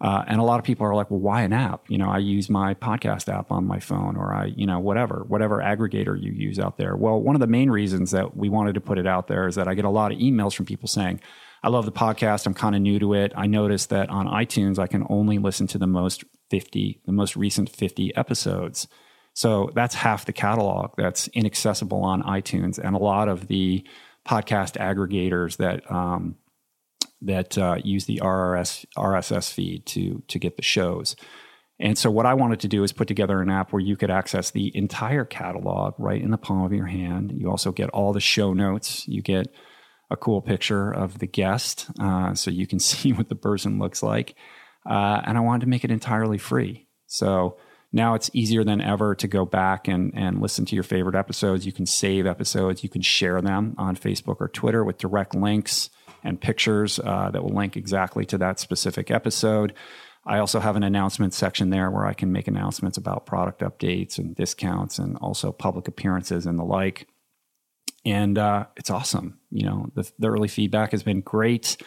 Uh, 0.00 0.22
and 0.28 0.40
a 0.40 0.44
lot 0.44 0.60
of 0.60 0.64
people 0.64 0.86
are 0.86 0.94
like, 0.94 1.10
well, 1.10 1.18
why 1.18 1.42
an 1.42 1.52
app? 1.52 1.82
You 1.88 1.98
know, 1.98 2.08
I 2.08 2.18
use 2.18 2.48
my 2.48 2.74
podcast 2.74 3.32
app 3.32 3.50
on 3.50 3.66
my 3.66 3.80
phone 3.80 4.16
or 4.16 4.32
I, 4.32 4.46
you 4.46 4.64
know, 4.64 4.78
whatever, 4.78 5.24
whatever 5.26 5.58
aggregator 5.58 6.20
you 6.20 6.30
use 6.30 6.60
out 6.60 6.76
there. 6.76 6.94
Well, 6.94 7.20
one 7.20 7.34
of 7.34 7.40
the 7.40 7.48
main 7.48 7.68
reasons 7.68 8.12
that 8.12 8.36
we 8.36 8.48
wanted 8.48 8.74
to 8.74 8.80
put 8.80 8.98
it 8.98 9.08
out 9.08 9.26
there 9.26 9.48
is 9.48 9.56
that 9.56 9.66
I 9.66 9.74
get 9.74 9.84
a 9.84 9.90
lot 9.90 10.12
of 10.12 10.18
emails 10.18 10.54
from 10.54 10.66
people 10.66 10.86
saying, 10.86 11.20
I 11.64 11.68
love 11.68 11.84
the 11.84 11.92
podcast. 11.92 12.46
I'm 12.46 12.54
kind 12.54 12.76
of 12.76 12.82
new 12.82 13.00
to 13.00 13.14
it. 13.14 13.32
I 13.34 13.46
noticed 13.46 13.90
that 13.90 14.08
on 14.08 14.28
iTunes, 14.28 14.78
I 14.78 14.86
can 14.86 15.04
only 15.10 15.38
listen 15.38 15.66
to 15.68 15.78
the 15.78 15.88
most 15.88 16.22
50, 16.50 17.00
the 17.04 17.12
most 17.12 17.34
recent 17.34 17.68
50 17.68 18.14
episodes. 18.14 18.86
So 19.38 19.70
that's 19.72 19.94
half 19.94 20.24
the 20.24 20.32
catalog 20.32 20.94
that's 20.96 21.28
inaccessible 21.28 22.02
on 22.02 22.24
iTunes. 22.24 22.76
And 22.76 22.96
a 22.96 22.98
lot 22.98 23.28
of 23.28 23.46
the 23.46 23.86
podcast 24.26 24.76
aggregators 24.76 25.58
that, 25.58 25.88
um, 25.88 26.34
that 27.22 27.56
uh, 27.56 27.76
use 27.84 28.06
the 28.06 28.20
RRS, 28.20 28.84
RSS 28.96 29.52
feed 29.52 29.86
to 29.86 30.24
to 30.26 30.40
get 30.40 30.56
the 30.56 30.64
shows. 30.64 31.14
And 31.78 31.96
so 31.96 32.10
what 32.10 32.26
I 32.26 32.34
wanted 32.34 32.58
to 32.58 32.68
do 32.68 32.82
is 32.82 32.92
put 32.92 33.06
together 33.06 33.40
an 33.40 33.48
app 33.48 33.72
where 33.72 33.80
you 33.80 33.96
could 33.96 34.10
access 34.10 34.50
the 34.50 34.76
entire 34.76 35.24
catalog 35.24 35.94
right 35.98 36.20
in 36.20 36.32
the 36.32 36.36
palm 36.36 36.64
of 36.64 36.72
your 36.72 36.86
hand. 36.86 37.32
You 37.32 37.48
also 37.48 37.70
get 37.70 37.90
all 37.90 38.12
the 38.12 38.18
show 38.18 38.52
notes. 38.52 39.06
You 39.06 39.22
get 39.22 39.46
a 40.10 40.16
cool 40.16 40.42
picture 40.42 40.90
of 40.90 41.20
the 41.20 41.28
guest 41.28 41.88
uh, 42.00 42.34
so 42.34 42.50
you 42.50 42.66
can 42.66 42.80
see 42.90 43.12
what 43.12 43.28
the 43.28 43.36
person 43.36 43.78
looks 43.78 44.02
like. 44.02 44.34
Uh, 44.84 45.20
and 45.24 45.38
I 45.38 45.42
wanted 45.42 45.60
to 45.60 45.68
make 45.68 45.84
it 45.84 45.92
entirely 45.92 46.38
free. 46.38 46.88
So 47.06 47.58
now 47.92 48.14
it's 48.14 48.30
easier 48.32 48.64
than 48.64 48.80
ever 48.80 49.14
to 49.14 49.28
go 49.28 49.44
back 49.44 49.88
and, 49.88 50.12
and 50.14 50.40
listen 50.40 50.64
to 50.66 50.74
your 50.74 50.84
favorite 50.84 51.14
episodes. 51.14 51.64
You 51.64 51.72
can 51.72 51.86
save 51.86 52.26
episodes, 52.26 52.82
you 52.82 52.88
can 52.88 53.02
share 53.02 53.40
them 53.40 53.74
on 53.78 53.96
Facebook 53.96 54.36
or 54.40 54.48
Twitter 54.48 54.84
with 54.84 54.98
direct 54.98 55.34
links 55.34 55.90
and 56.22 56.40
pictures 56.40 56.98
uh, 56.98 57.30
that 57.30 57.42
will 57.42 57.54
link 57.54 57.76
exactly 57.76 58.24
to 58.26 58.38
that 58.38 58.58
specific 58.58 59.10
episode. 59.10 59.72
I 60.26 60.38
also 60.38 60.60
have 60.60 60.76
an 60.76 60.82
announcement 60.82 61.32
section 61.32 61.70
there 61.70 61.90
where 61.90 62.04
I 62.04 62.12
can 62.12 62.32
make 62.32 62.48
announcements 62.48 62.98
about 62.98 63.24
product 63.24 63.60
updates 63.60 64.18
and 64.18 64.36
discounts 64.36 64.98
and 64.98 65.16
also 65.18 65.52
public 65.52 65.88
appearances 65.88 66.44
and 66.44 66.58
the 66.58 66.64
like. 66.64 67.08
And 68.04 68.36
uh, 68.36 68.66
it's 68.76 68.90
awesome. 68.90 69.38
You 69.50 69.64
know, 69.64 69.90
the, 69.94 70.10
the, 70.18 70.28
early 70.28 70.48
feedback 70.48 70.92
has 70.92 71.02
been 71.02 71.22
great. 71.22 71.78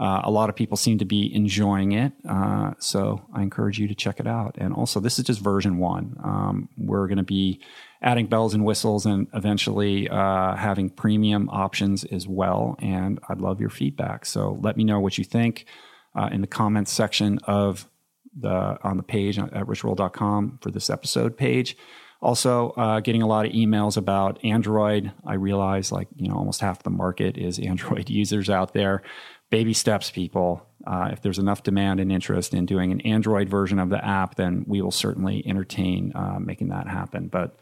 Uh, 0.00 0.22
a 0.24 0.30
lot 0.30 0.48
of 0.48 0.56
people 0.56 0.78
seem 0.78 0.96
to 0.96 1.04
be 1.04 1.32
enjoying 1.34 1.92
it. 1.92 2.12
Uh, 2.26 2.72
so 2.78 3.20
I 3.34 3.42
encourage 3.42 3.78
you 3.78 3.86
to 3.86 3.94
check 3.94 4.18
it 4.18 4.26
out. 4.26 4.56
And 4.56 4.72
also, 4.72 4.98
this 4.98 5.18
is 5.18 5.26
just 5.26 5.40
version 5.40 5.76
one. 5.76 6.16
Um, 6.24 6.70
we're 6.78 7.06
going 7.06 7.18
to 7.18 7.22
be 7.22 7.60
adding 8.00 8.26
bells 8.26 8.54
and 8.54 8.64
whistles 8.64 9.04
and 9.04 9.26
eventually 9.34 10.08
uh, 10.08 10.56
having 10.56 10.88
premium 10.88 11.50
options 11.50 12.04
as 12.04 12.26
well. 12.26 12.76
And 12.80 13.20
I'd 13.28 13.42
love 13.42 13.60
your 13.60 13.68
feedback. 13.68 14.24
So 14.24 14.58
let 14.62 14.78
me 14.78 14.84
know 14.84 15.00
what 15.00 15.18
you 15.18 15.24
think 15.24 15.66
uh, 16.14 16.30
in 16.32 16.40
the 16.40 16.46
comments 16.46 16.90
section 16.90 17.38
of 17.44 17.86
the 18.34 18.78
on 18.82 18.96
the 18.96 19.02
page 19.02 19.38
at 19.38 19.52
richroll.com 19.52 20.60
for 20.62 20.70
this 20.70 20.88
episode 20.88 21.36
page. 21.36 21.76
Also, 22.22 22.70
uh, 22.70 23.00
getting 23.00 23.22
a 23.22 23.26
lot 23.26 23.46
of 23.46 23.52
emails 23.52 23.96
about 23.96 24.42
Android. 24.44 25.10
I 25.26 25.34
realize, 25.34 25.90
like 25.90 26.08
you 26.16 26.28
know, 26.28 26.36
almost 26.36 26.60
half 26.60 26.82
the 26.82 26.90
market 26.90 27.36
is 27.36 27.58
Android 27.58 28.08
users 28.08 28.48
out 28.48 28.72
there. 28.72 29.02
Baby 29.50 29.74
steps, 29.74 30.10
people. 30.10 30.66
Uh, 30.86 31.10
if 31.12 31.20
there's 31.22 31.38
enough 31.38 31.62
demand 31.62 32.00
and 32.00 32.10
interest 32.10 32.54
in 32.54 32.66
doing 32.66 32.92
an 32.92 33.00
Android 33.02 33.48
version 33.48 33.78
of 33.78 33.90
the 33.90 34.02
app, 34.04 34.36
then 34.36 34.64
we 34.66 34.80
will 34.80 34.90
certainly 34.90 35.44
entertain 35.46 36.12
uh, 36.14 36.38
making 36.38 36.68
that 36.68 36.88
happen. 36.88 37.28
But 37.28 37.56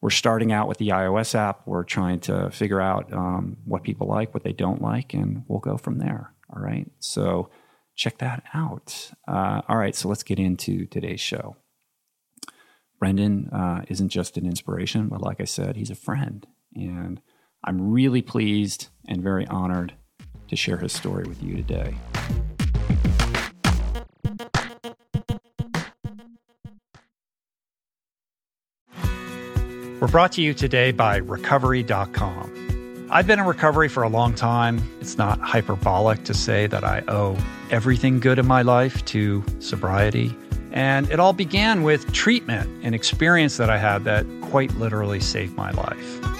we're 0.00 0.10
starting 0.10 0.52
out 0.52 0.68
with 0.68 0.78
the 0.78 0.88
iOS 0.88 1.34
app. 1.34 1.66
We're 1.66 1.84
trying 1.84 2.20
to 2.20 2.50
figure 2.50 2.80
out 2.80 3.12
um, 3.12 3.56
what 3.64 3.82
people 3.82 4.06
like, 4.06 4.32
what 4.32 4.44
they 4.44 4.52
don't 4.52 4.80
like, 4.80 5.14
and 5.14 5.44
we'll 5.48 5.60
go 5.60 5.76
from 5.76 5.98
there. 5.98 6.32
All 6.54 6.62
right. 6.62 6.90
So 7.00 7.50
check 7.96 8.18
that 8.18 8.42
out. 8.54 9.10
Uh, 9.28 9.62
all 9.68 9.76
right. 9.76 9.94
So 9.94 10.08
let's 10.08 10.22
get 10.22 10.38
into 10.38 10.86
today's 10.86 11.20
show. 11.20 11.56
Brendan 12.98 13.48
uh, 13.48 13.84
isn't 13.88 14.10
just 14.10 14.36
an 14.36 14.46
inspiration, 14.46 15.08
but 15.08 15.22
like 15.22 15.40
I 15.40 15.44
said, 15.44 15.76
he's 15.76 15.90
a 15.90 15.94
friend. 15.94 16.46
And 16.74 17.20
I'm 17.64 17.90
really 17.90 18.22
pleased 18.22 18.88
and 19.08 19.22
very 19.22 19.46
honored 19.46 19.94
to 20.50 20.56
share 20.56 20.76
his 20.76 20.92
story 20.92 21.24
with 21.24 21.42
you 21.42 21.56
today. 21.56 21.94
We're 30.00 30.08
brought 30.08 30.32
to 30.32 30.42
you 30.42 30.54
today 30.54 30.92
by 30.92 31.16
Recovery.com. 31.18 33.08
I've 33.10 33.26
been 33.26 33.38
in 33.38 33.44
recovery 33.44 33.88
for 33.88 34.02
a 34.02 34.08
long 34.08 34.34
time. 34.34 34.80
It's 35.00 35.18
not 35.18 35.40
hyperbolic 35.40 36.24
to 36.24 36.34
say 36.34 36.66
that 36.68 36.84
I 36.84 37.02
owe 37.06 37.36
everything 37.70 38.18
good 38.18 38.38
in 38.38 38.46
my 38.46 38.62
life 38.62 39.04
to 39.06 39.44
sobriety. 39.58 40.34
And 40.72 41.10
it 41.10 41.20
all 41.20 41.32
began 41.32 41.82
with 41.82 42.12
treatment, 42.12 42.84
an 42.84 42.94
experience 42.94 43.56
that 43.56 43.68
I 43.68 43.78
had 43.78 44.04
that 44.04 44.24
quite 44.40 44.72
literally 44.76 45.20
saved 45.20 45.54
my 45.54 45.70
life. 45.72 46.39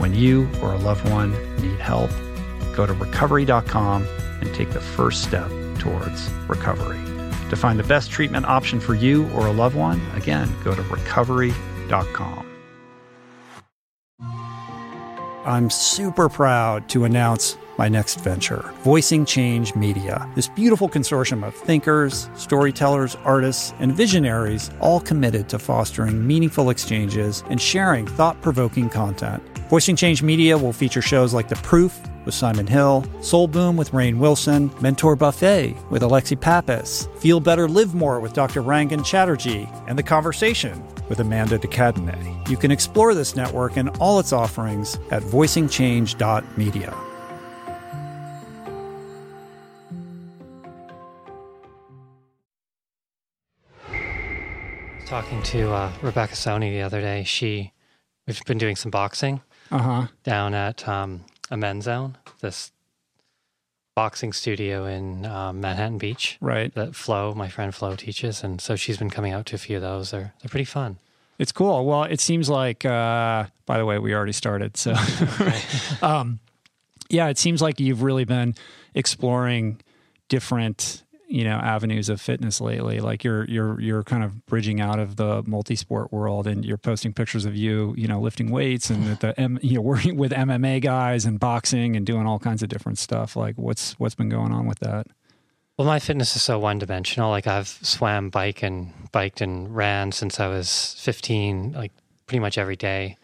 When 0.00 0.14
you 0.14 0.48
or 0.62 0.72
a 0.72 0.78
loved 0.78 1.06
one 1.10 1.32
need 1.60 1.78
help, 1.78 2.10
go 2.74 2.86
to 2.86 2.94
recovery.com 2.94 4.06
and 4.40 4.54
take 4.54 4.70
the 4.70 4.80
first 4.80 5.22
step 5.22 5.50
towards 5.78 6.30
recovery. 6.48 6.98
To 7.50 7.56
find 7.56 7.78
the 7.78 7.84
best 7.84 8.10
treatment 8.10 8.46
option 8.46 8.80
for 8.80 8.94
you 8.94 9.28
or 9.32 9.46
a 9.46 9.52
loved 9.52 9.76
one, 9.76 10.00
again, 10.14 10.50
go 10.64 10.74
to 10.74 10.80
recovery.com. 10.84 12.46
I'm 15.44 15.68
super 15.68 16.30
proud 16.30 16.88
to 16.90 17.04
announce 17.04 17.58
my 17.76 17.90
next 17.90 18.20
venture, 18.20 18.72
Voicing 18.82 19.26
Change 19.26 19.74
Media. 19.74 20.26
This 20.34 20.48
beautiful 20.48 20.88
consortium 20.88 21.46
of 21.46 21.54
thinkers, 21.54 22.30
storytellers, 22.36 23.16
artists, 23.24 23.74
and 23.80 23.94
visionaries, 23.94 24.70
all 24.80 25.00
committed 25.00 25.50
to 25.50 25.58
fostering 25.58 26.26
meaningful 26.26 26.70
exchanges 26.70 27.44
and 27.50 27.60
sharing 27.60 28.06
thought 28.06 28.40
provoking 28.40 28.88
content. 28.88 29.42
Voicing 29.70 29.94
Change 29.94 30.24
Media 30.24 30.58
will 30.58 30.72
feature 30.72 31.00
shows 31.00 31.32
like 31.32 31.46
The 31.48 31.54
Proof 31.54 31.96
with 32.24 32.34
Simon 32.34 32.66
Hill, 32.66 33.04
Soul 33.20 33.46
Boom 33.46 33.76
with 33.76 33.92
Rainn 33.92 34.18
Wilson, 34.18 34.68
Mentor 34.80 35.14
Buffet 35.14 35.76
with 35.90 36.02
Alexi 36.02 36.38
Pappas, 36.38 37.06
Feel 37.20 37.38
Better 37.38 37.68
Live 37.68 37.94
More 37.94 38.18
with 38.18 38.32
Dr. 38.32 38.64
Rangan 38.64 39.06
Chatterjee, 39.06 39.68
and 39.86 39.96
The 39.96 40.02
Conversation 40.02 40.82
with 41.08 41.20
Amanda 41.20 41.56
de 41.56 41.68
Cadenet. 41.68 42.48
You 42.48 42.56
can 42.56 42.72
explore 42.72 43.14
this 43.14 43.36
network 43.36 43.76
and 43.76 43.90
all 44.00 44.18
its 44.18 44.32
offerings 44.32 44.96
at 45.12 45.22
voicingchange.media. 45.22 46.96
Talking 55.06 55.42
to 55.44 55.72
uh, 55.72 55.92
Rebecca 56.02 56.34
Soni 56.34 56.72
the 56.72 56.82
other 56.82 57.00
day, 57.00 57.22
she 57.22 57.72
we've 58.26 58.44
been 58.46 58.58
doing 58.58 58.74
some 58.74 58.90
boxing 58.90 59.40
uh 59.70 59.78
huh. 59.78 60.06
down 60.24 60.54
at 60.54 60.86
um, 60.88 61.24
a 61.50 61.56
men's 61.56 61.84
zone, 61.84 62.16
this 62.40 62.72
boxing 63.96 64.32
studio 64.32 64.86
in 64.86 65.26
um, 65.26 65.60
Manhattan 65.60 65.98
Beach 65.98 66.38
Right. 66.40 66.72
that 66.74 66.94
Flo, 66.94 67.34
my 67.34 67.48
friend 67.48 67.74
Flo, 67.74 67.96
teaches. 67.96 68.42
And 68.42 68.60
so 68.60 68.76
she's 68.76 68.96
been 68.96 69.10
coming 69.10 69.32
out 69.32 69.46
to 69.46 69.56
a 69.56 69.58
few 69.58 69.76
of 69.76 69.82
those. 69.82 70.10
They're, 70.10 70.32
they're 70.42 70.48
pretty 70.48 70.64
fun. 70.64 70.98
It's 71.38 71.52
cool. 71.52 71.84
Well, 71.86 72.04
it 72.04 72.20
seems 72.20 72.48
like, 72.48 72.84
uh, 72.84 73.46
by 73.66 73.78
the 73.78 73.84
way, 73.86 73.98
we 73.98 74.14
already 74.14 74.32
started. 74.32 74.76
So, 74.76 74.94
um, 76.02 76.38
yeah, 77.08 77.28
it 77.28 77.38
seems 77.38 77.60
like 77.60 77.80
you've 77.80 78.02
really 78.02 78.24
been 78.24 78.54
exploring 78.94 79.80
different, 80.28 81.02
you 81.30 81.44
know, 81.44 81.58
avenues 81.58 82.08
of 82.08 82.20
fitness 82.20 82.60
lately. 82.60 82.98
Like 82.98 83.22
you're 83.22 83.44
you're 83.44 83.80
you're 83.80 84.02
kind 84.02 84.24
of 84.24 84.44
bridging 84.46 84.80
out 84.80 84.98
of 84.98 85.14
the 85.14 85.44
multi-sport 85.46 86.12
world, 86.12 86.48
and 86.48 86.64
you're 86.64 86.76
posting 86.76 87.12
pictures 87.12 87.44
of 87.44 87.54
you, 87.54 87.94
you 87.96 88.08
know, 88.08 88.20
lifting 88.20 88.50
weights 88.50 88.90
and 88.90 89.06
the, 89.06 89.14
the 89.14 89.40
M, 89.40 89.58
you 89.62 89.76
know 89.76 89.80
working 89.80 90.16
with 90.16 90.32
MMA 90.32 90.82
guys 90.82 91.24
and 91.24 91.38
boxing 91.38 91.94
and 91.94 92.04
doing 92.04 92.26
all 92.26 92.40
kinds 92.40 92.64
of 92.64 92.68
different 92.68 92.98
stuff. 92.98 93.36
Like 93.36 93.56
what's 93.56 93.92
what's 94.00 94.16
been 94.16 94.28
going 94.28 94.52
on 94.52 94.66
with 94.66 94.80
that? 94.80 95.06
Well, 95.78 95.86
my 95.86 96.00
fitness 96.00 96.34
is 96.34 96.42
so 96.42 96.58
one 96.58 96.78
dimensional. 96.78 97.30
Like 97.30 97.46
I've 97.46 97.68
swam, 97.68 98.28
bike, 98.28 98.62
and 98.64 98.92
biked 99.12 99.40
and 99.40 99.74
ran 99.74 100.12
since 100.12 100.40
I 100.40 100.48
was 100.48 100.94
15, 100.98 101.72
like 101.72 101.92
pretty 102.26 102.40
much 102.40 102.58
every 102.58 102.76
day. 102.76 103.16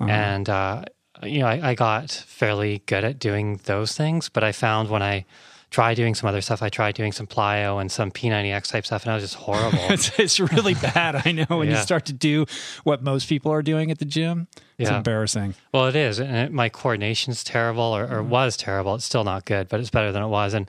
Uh-huh. 0.00 0.10
And, 0.10 0.48
uh, 0.48 0.84
you 1.22 1.38
know, 1.38 1.46
I, 1.46 1.70
I 1.70 1.74
got 1.76 2.10
fairly 2.10 2.82
good 2.86 3.04
at 3.04 3.20
doing 3.20 3.60
those 3.64 3.96
things. 3.96 4.28
But 4.28 4.42
I 4.42 4.50
found 4.50 4.90
when 4.90 5.02
I 5.02 5.24
tried 5.70 5.94
doing 5.94 6.14
some 6.16 6.28
other 6.28 6.40
stuff, 6.40 6.62
I 6.62 6.68
tried 6.68 6.94
doing 6.96 7.12
some 7.12 7.26
plyo 7.28 7.80
and 7.80 7.90
some 7.92 8.10
P90X 8.10 8.68
type 8.72 8.84
stuff, 8.86 9.04
and 9.04 9.12
I 9.12 9.14
was 9.14 9.22
just 9.24 9.36
horrible. 9.36 9.78
it's, 9.90 10.18
it's 10.18 10.40
really 10.40 10.74
bad. 10.94 11.22
I 11.24 11.30
know 11.32 11.46
when 11.48 11.68
you 11.70 11.76
start 11.76 12.06
to 12.06 12.12
do 12.12 12.46
what 12.84 13.02
most 13.02 13.28
people 13.28 13.52
are 13.52 13.62
doing 13.62 13.90
at 13.90 13.98
the 14.00 14.04
gym, 14.04 14.48
it's 14.78 14.90
Yeah. 14.90 14.96
embarrassing. 14.96 15.54
Well, 15.72 15.86
it 15.86 15.94
is, 15.96 16.18
and 16.18 16.36
it, 16.36 16.52
my 16.52 16.68
coordination's 16.70 17.44
terrible, 17.44 17.84
or, 17.84 18.04
or 18.12 18.22
was 18.22 18.56
terrible. 18.56 18.94
It's 18.96 19.04
still 19.04 19.22
not 19.24 19.44
good, 19.44 19.68
but 19.68 19.78
it's 19.80 19.90
better 19.90 20.10
than 20.10 20.22
it 20.22 20.28
was. 20.28 20.54
And 20.54 20.68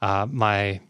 uh, 0.00 0.26
my 0.30 0.80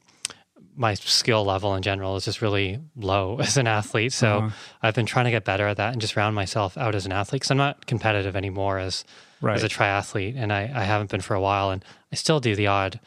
my 0.78 0.92
skill 0.92 1.42
level 1.42 1.74
in 1.74 1.82
general 1.82 2.16
is 2.16 2.26
just 2.26 2.42
really 2.42 2.78
low 2.96 3.38
as 3.40 3.56
an 3.56 3.66
athlete. 3.66 4.12
So 4.12 4.38
Uh-huh. 4.40 4.50
I've 4.82 4.94
been 4.94 5.06
trying 5.06 5.24
to 5.24 5.30
get 5.30 5.44
better 5.46 5.66
at 5.66 5.78
that 5.78 5.92
and 5.92 6.00
just 6.02 6.16
round 6.16 6.34
myself 6.34 6.76
out 6.76 6.94
as 6.94 7.06
an 7.06 7.12
athlete 7.12 7.40
because 7.40 7.50
I'm 7.50 7.56
not 7.56 7.86
competitive 7.86 8.36
anymore 8.36 8.78
as 8.78 9.04
Right. 9.40 9.56
as 9.56 9.64
a 9.64 9.68
triathlete, 9.68 10.34
and 10.36 10.52
I, 10.52 10.70
I 10.74 10.84
haven't 10.84 11.10
been 11.10 11.20
for 11.22 11.34
a 11.34 11.40
while. 11.40 11.70
And 11.70 11.82
I 12.12 12.16
still 12.16 12.40
do 12.40 12.54
the 12.56 12.66
odd 12.66 13.00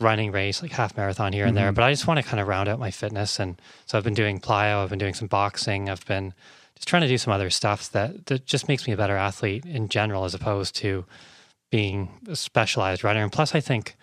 running 0.00 0.30
race, 0.32 0.60
like 0.62 0.72
half 0.72 0.96
marathon 0.96 1.32
here 1.32 1.44
and 1.46 1.56
Mm-hmm. 1.56 1.64
there. 1.64 1.72
But 1.72 1.84
I 1.84 1.92
just 1.92 2.06
want 2.06 2.18
to 2.20 2.26
kind 2.26 2.40
of 2.40 2.48
round 2.48 2.68
out 2.68 2.78
my 2.78 2.90
fitness, 2.90 3.38
and 3.40 3.60
so 3.86 3.96
I've 3.96 4.04
been 4.04 4.14
doing 4.14 4.40
plyo, 4.40 4.82
I've 4.82 4.90
been 4.90 4.98
doing 4.98 5.14
some 5.14 5.28
boxing, 5.28 5.88
I've 5.88 6.04
been 6.06 6.34
just 6.74 6.86
trying 6.88 7.02
to 7.02 7.08
do 7.08 7.16
some 7.18 7.32
other 7.32 7.48
stuff 7.50 7.90
that 7.92 8.26
that 8.26 8.44
just 8.44 8.68
makes 8.68 8.86
me 8.86 8.92
a 8.92 8.96
better 8.96 9.16
athlete 9.16 9.64
in 9.64 9.88
general, 9.88 10.24
as 10.24 10.34
opposed 10.34 10.74
to 10.76 11.04
being 11.70 12.10
a 12.28 12.36
specialized 12.36 13.02
runner. 13.04 13.22
And 13.22 13.32
plus, 13.32 13.54
I 13.54 13.60
think. 13.60 13.96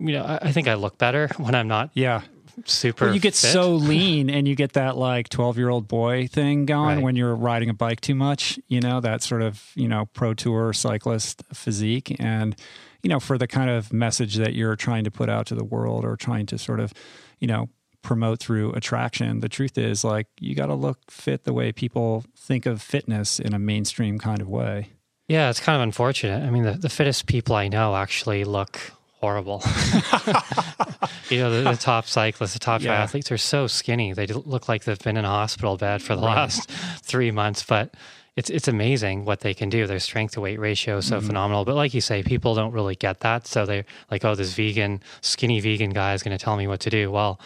You 0.00 0.12
know, 0.12 0.24
I, 0.24 0.38
I 0.48 0.52
think 0.52 0.66
I 0.68 0.74
look 0.74 0.98
better 0.98 1.28
when 1.36 1.54
I'm 1.54 1.68
not 1.68 1.90
Yeah. 1.94 2.22
super. 2.64 3.06
Well, 3.06 3.14
you 3.14 3.20
get 3.20 3.34
fit. 3.34 3.52
so 3.52 3.74
lean 3.76 4.28
and 4.28 4.46
you 4.48 4.54
get 4.56 4.72
that 4.72 4.96
like 4.96 5.28
12 5.28 5.56
year 5.56 5.68
old 5.68 5.86
boy 5.86 6.26
thing 6.26 6.66
going 6.66 6.96
Right. 6.96 7.02
when 7.02 7.16
you're 7.16 7.34
riding 7.34 7.70
a 7.70 7.74
bike 7.74 8.00
too 8.00 8.14
much, 8.16 8.58
you 8.68 8.80
know, 8.80 9.00
that 9.00 9.22
sort 9.22 9.40
of, 9.42 9.70
you 9.76 9.86
know, 9.88 10.06
pro 10.12 10.34
tour 10.34 10.72
cyclist 10.72 11.42
physique. 11.52 12.16
And, 12.18 12.56
you 13.04 13.08
know, 13.10 13.20
for 13.20 13.38
the 13.38 13.46
kind 13.46 13.70
of 13.70 13.92
message 13.92 14.34
that 14.36 14.54
you're 14.54 14.74
trying 14.74 15.04
to 15.04 15.10
put 15.12 15.28
out 15.28 15.46
to 15.46 15.54
the 15.54 15.62
world 15.64 16.04
or 16.04 16.16
trying 16.16 16.46
to 16.46 16.58
sort 16.58 16.80
of, 16.80 16.92
you 17.38 17.46
know, 17.46 17.68
promote 18.02 18.40
through 18.40 18.72
attraction, 18.72 19.40
the 19.40 19.48
truth 19.48 19.78
is 19.78 20.02
like 20.04 20.26
you 20.40 20.54
got 20.54 20.66
to 20.66 20.74
look 20.74 20.98
fit 21.10 21.44
the 21.44 21.52
way 21.52 21.70
people 21.70 22.24
think 22.36 22.66
of 22.66 22.82
fitness 22.82 23.38
in 23.38 23.54
a 23.54 23.58
mainstream 23.58 24.18
kind 24.18 24.40
of 24.40 24.48
way. 24.48 24.88
Yeah, 25.28 25.48
it's 25.50 25.60
kind 25.60 25.76
of 25.76 25.82
unfortunate. 25.82 26.42
I 26.42 26.50
mean, 26.50 26.64
the, 26.64 26.72
the 26.72 26.88
fittest 26.90 27.26
people 27.26 27.54
I 27.56 27.68
know 27.68 27.94
actually 27.96 28.44
look 28.44 28.78
horrible. 29.20 29.62
you 31.30 31.38
know, 31.38 31.50
the, 31.50 31.70
the 31.70 31.76
top 31.78 32.06
cyclists, 32.06 32.52
the 32.52 32.58
top 32.58 32.82
Yeah. 32.82 33.06
triathletes 33.06 33.30
are 33.30 33.38
so 33.38 33.66
skinny. 33.66 34.12
They 34.12 34.26
look 34.26 34.68
like 34.68 34.84
they've 34.84 34.98
been 34.98 35.16
in 35.16 35.24
a 35.24 35.28
hospital 35.28 35.76
bed 35.76 36.02
for 36.02 36.14
the 36.14 36.22
Right. 36.22 36.36
last 36.36 36.70
three 37.02 37.30
months. 37.30 37.62
But 37.62 37.94
it's 38.36 38.50
it's 38.50 38.66
amazing 38.68 39.24
what 39.24 39.40
they 39.40 39.54
can 39.54 39.68
do. 39.68 39.86
Their 39.86 40.00
strength 40.00 40.34
to 40.34 40.40
weight 40.40 40.58
ratio 40.58 40.98
is 40.98 41.06
so 41.06 41.18
Mm-hmm. 41.18 41.26
phenomenal. 41.26 41.64
But 41.64 41.76
like 41.76 41.94
you 41.94 42.00
say, 42.00 42.22
people 42.22 42.54
don't 42.54 42.72
really 42.72 42.96
get 42.96 43.20
that. 43.20 43.46
So 43.46 43.64
they're 43.66 43.84
like, 44.10 44.24
oh, 44.24 44.34
this 44.34 44.54
vegan, 44.54 45.00
skinny 45.20 45.60
vegan 45.60 45.90
guy 45.90 46.14
is 46.14 46.22
going 46.22 46.36
to 46.36 46.42
tell 46.44 46.56
me 46.56 46.66
what 46.66 46.80
to 46.80 46.90
do. 46.90 47.10
Well, 47.10 47.38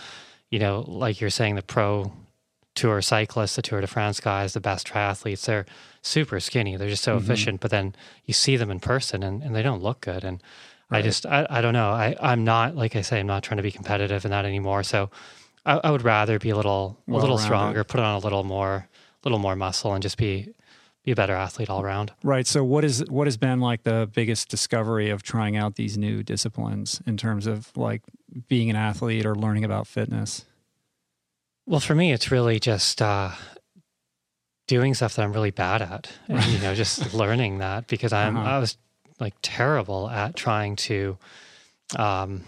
you 0.50 0.58
know, 0.58 0.84
like 0.88 1.20
you're 1.20 1.28
saying, 1.30 1.56
the 1.56 1.62
pro 1.62 2.12
tour 2.74 3.02
cyclists, 3.02 3.56
the 3.56 3.62
Tour 3.62 3.80
de 3.80 3.86
France 3.86 4.20
guys, 4.20 4.52
the 4.52 4.60
best 4.60 4.86
triathletes, 4.86 5.44
they're 5.46 5.66
super 6.00 6.38
skinny. 6.40 6.76
They're 6.76 6.88
just 6.88 7.02
so 7.02 7.16
Mm-hmm. 7.16 7.24
efficient. 7.24 7.60
But 7.60 7.70
then 7.70 7.94
you 8.24 8.32
see 8.32 8.56
them 8.56 8.70
in 8.70 8.78
person 8.80 9.22
and, 9.22 9.42
and 9.42 9.54
they 9.54 9.62
don't 9.62 9.82
look 9.82 10.00
good. 10.00 10.22
And 10.24 10.40
I 10.90 11.02
just, 11.02 11.26
I, 11.26 11.46
I 11.50 11.60
don't 11.60 11.74
know. 11.74 11.90
I, 11.90 12.16
I'm 12.20 12.44
not, 12.44 12.76
like 12.76 12.94
I 12.96 13.02
say, 13.02 13.18
I'm 13.20 13.26
not 13.26 13.42
trying 13.42 13.56
to 13.58 13.62
be 13.62 13.72
competitive 13.72 14.24
in 14.24 14.30
that 14.30 14.44
anymore. 14.46 14.84
So 14.84 15.10
I, 15.66 15.80
I 15.84 15.90
would 15.90 16.02
rather 16.02 16.38
be 16.38 16.50
a 16.50 16.56
little, 16.56 16.96
a 17.08 17.12
little 17.20 17.36
stronger, 17.44 17.84
put 17.84 18.00
on 18.00 18.14
a 18.14 18.18
little 18.20 18.44
more, 18.44 18.88
little 19.24 19.38
more 19.40 19.56
muscle 19.56 19.92
and 19.92 20.02
just 20.02 20.16
be, 20.16 20.54
be 21.08 21.12
a 21.12 21.16
better 21.16 21.34
athlete 21.34 21.70
all 21.70 21.80
around. 21.80 22.12
Right. 22.22 22.46
So 22.46 22.62
what 22.62 22.84
is 22.84 23.02
what 23.08 23.26
has 23.26 23.38
been 23.38 23.60
like 23.60 23.82
the 23.82 24.10
biggest 24.12 24.50
discovery 24.50 25.08
of 25.08 25.22
trying 25.22 25.56
out 25.56 25.76
these 25.76 25.96
new 25.96 26.22
disciplines 26.22 27.00
in 27.06 27.16
terms 27.16 27.46
of 27.46 27.74
like 27.76 28.02
being 28.46 28.68
an 28.68 28.76
athlete 28.76 29.24
or 29.24 29.34
learning 29.34 29.64
about 29.64 29.86
fitness? 29.86 30.44
Well, 31.66 31.80
for 31.80 31.94
me, 31.94 32.12
it's 32.12 32.30
really 32.30 32.60
just 32.60 33.00
uh, 33.00 33.30
doing 34.66 34.92
stuff 34.94 35.14
that 35.16 35.22
I'm 35.22 35.32
really 35.32 35.50
bad 35.50 35.80
at, 35.80 36.10
and 36.28 36.44
you 36.46 36.58
know, 36.58 36.74
just 36.74 37.14
learning 37.22 37.58
that 37.58 37.86
because 37.86 38.12
I'm 38.12 38.36
Uh-huh. 38.36 38.56
I 38.56 38.58
was 38.58 38.76
like 39.18 39.34
terrible 39.42 40.08
at 40.10 40.36
trying 40.36 40.76
to, 40.76 41.18
um, 41.96 42.44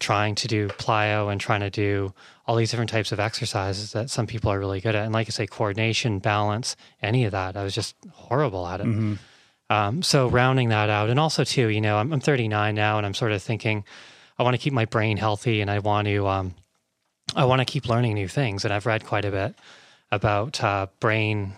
trying 0.00 0.34
to 0.34 0.48
do 0.48 0.68
plyo 0.68 1.30
and 1.30 1.40
trying 1.40 1.60
to 1.60 1.70
do 1.70 2.12
all 2.50 2.56
these 2.56 2.70
different 2.72 2.90
types 2.90 3.12
of 3.12 3.20
exercises 3.20 3.92
that 3.92 4.10
some 4.10 4.26
people 4.26 4.50
are 4.50 4.58
really 4.58 4.80
good 4.80 4.96
at, 4.96 5.04
and 5.04 5.12
like 5.14 5.28
I 5.28 5.30
say, 5.30 5.46
coordination, 5.46 6.18
balance, 6.18 6.74
any 7.00 7.24
of 7.24 7.30
that, 7.30 7.56
I 7.56 7.62
was 7.62 7.72
just 7.74 7.94
horrible 8.12 8.66
at 8.66 8.80
it. 8.80 8.86
Mm-hmm. 8.88 9.14
Um, 9.70 10.02
so 10.02 10.26
rounding 10.28 10.70
that 10.70 10.90
out, 10.90 11.10
and 11.10 11.20
also 11.20 11.44
too, 11.44 11.68
you 11.68 11.80
know, 11.80 11.96
I'm, 11.98 12.12
I'm 12.12 12.18
39 12.20 12.74
now, 12.74 12.96
and 12.96 13.06
I'm 13.06 13.14
sort 13.14 13.30
of 13.30 13.40
thinking, 13.40 13.84
I 14.36 14.42
want 14.42 14.54
to 14.54 14.58
keep 14.58 14.72
my 14.72 14.84
brain 14.84 15.16
healthy, 15.16 15.60
and 15.60 15.70
I 15.70 15.78
want 15.78 16.08
to, 16.08 16.26
um, 16.26 16.54
I 17.36 17.44
want 17.44 17.60
to 17.60 17.64
keep 17.64 17.86
learning 17.88 18.14
new 18.14 18.26
things, 18.26 18.64
and 18.64 18.74
I've 18.74 18.84
read 18.86 19.04
quite 19.06 19.24
a 19.24 19.30
bit 19.30 19.54
about 20.10 20.60
uh, 20.64 20.88
brain, 20.98 21.52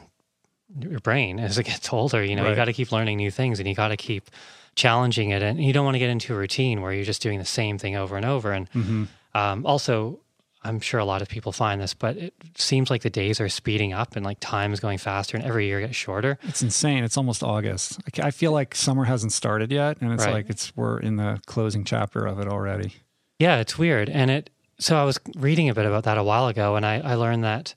your 0.79 1.01
brain 1.01 1.41
as 1.41 1.57
it 1.57 1.65
gets 1.65 1.91
older. 1.91 2.23
You 2.23 2.37
know, 2.37 2.43
Right. 2.43 2.51
you 2.51 2.57
got 2.57 2.67
to 2.67 2.75
keep 2.75 2.93
learning 2.93 3.17
new 3.17 3.31
things, 3.31 3.59
and 3.61 3.67
you 3.67 3.75
got 3.75 3.89
to 3.89 3.97
keep 3.97 4.31
challenging 4.75 5.31
it, 5.31 5.43
and 5.43 5.65
you 5.65 5.73
don't 5.73 5.87
want 5.87 5.95
to 5.95 5.99
get 6.01 6.11
into 6.11 6.35
a 6.35 6.37
routine 6.37 6.83
where 6.83 6.93
you're 6.93 7.07
just 7.07 7.23
doing 7.23 7.39
the 7.39 7.47
same 7.47 7.79
thing 7.79 7.97
over 7.97 8.17
and 8.19 8.27
over. 8.27 8.53
And 8.53 8.69
Mm-hmm. 8.73 9.05
um, 9.35 9.65
also, 9.65 10.19
I'm 10.65 10.81
sure 10.81 11.01
a 11.01 11.05
lot 11.05 11.23
of 11.23 11.29
people 11.29 11.51
find 11.53 11.81
this, 11.81 11.93
but 11.95 12.17
it 12.17 12.35
seems 12.57 12.89
like 12.91 13.03
the 13.03 13.11
days 13.11 13.41
are 13.41 13.49
speeding 13.49 13.93
up, 13.93 14.15
and 14.17 14.25
like 14.25 14.39
time 14.41 14.73
is 14.73 14.81
going 14.81 14.99
faster, 14.99 15.37
and 15.37 15.45
every 15.45 15.67
year 15.67 15.81
gets 15.81 15.97
shorter. 15.97 16.39
It's 16.45 16.63
insane. 16.63 17.03
It's 17.05 17.17
almost 17.17 17.43
August. 17.43 18.01
I 18.23 18.31
feel 18.31 18.53
like 18.53 18.75
summer 18.75 19.05
hasn't 19.05 19.33
started 19.33 19.73
yet, 19.73 19.99
and 20.01 20.13
it's 20.13 20.25
Right. 20.25 20.33
like 20.35 20.51
it's 20.51 20.73
we're 20.77 20.99
in 21.01 21.17
the 21.17 21.41
closing 21.47 21.85
chapter 21.85 22.25
of 22.27 22.39
it 22.39 22.47
already. 22.49 22.95
Yeah, 23.39 23.59
it's 23.59 23.77
weird. 23.77 24.09
And 24.09 24.31
it 24.31 24.51
so 24.79 24.97
I 24.97 25.05
was 25.05 25.19
reading 25.37 25.69
a 25.69 25.75
bit 25.75 25.87
about 25.87 26.05
that 26.05 26.19
a 26.19 26.25
while 26.25 26.49
ago 26.49 26.75
and 26.77 26.85
I, 26.85 26.99
I 27.01 27.15
learned 27.15 27.45
that 27.45 27.75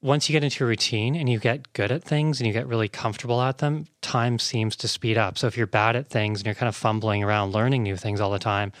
once 0.00 0.26
you 0.28 0.32
get 0.32 0.42
into 0.42 0.64
a 0.64 0.66
routine 0.66 1.14
and 1.14 1.28
you 1.28 1.38
get 1.38 1.70
good 1.74 1.92
at 1.92 2.02
things 2.02 2.40
and 2.40 2.46
you 2.46 2.52
get 2.54 2.66
really 2.66 2.88
comfortable 2.88 3.42
at 3.42 3.58
them, 3.58 3.86
time 4.00 4.38
seems 4.38 4.74
to 4.76 4.88
speed 4.88 5.18
up. 5.18 5.36
So 5.36 5.46
if 5.46 5.58
you're 5.58 5.66
bad 5.66 5.96
at 5.96 6.08
things 6.08 6.40
and 6.40 6.46
you're 6.46 6.54
kind 6.54 6.68
of 6.68 6.76
fumbling 6.76 7.22
around 7.22 7.52
learning 7.52 7.82
new 7.82 7.96
things 7.96 8.20
all 8.22 8.30
the 8.30 8.38
time, 8.38 8.72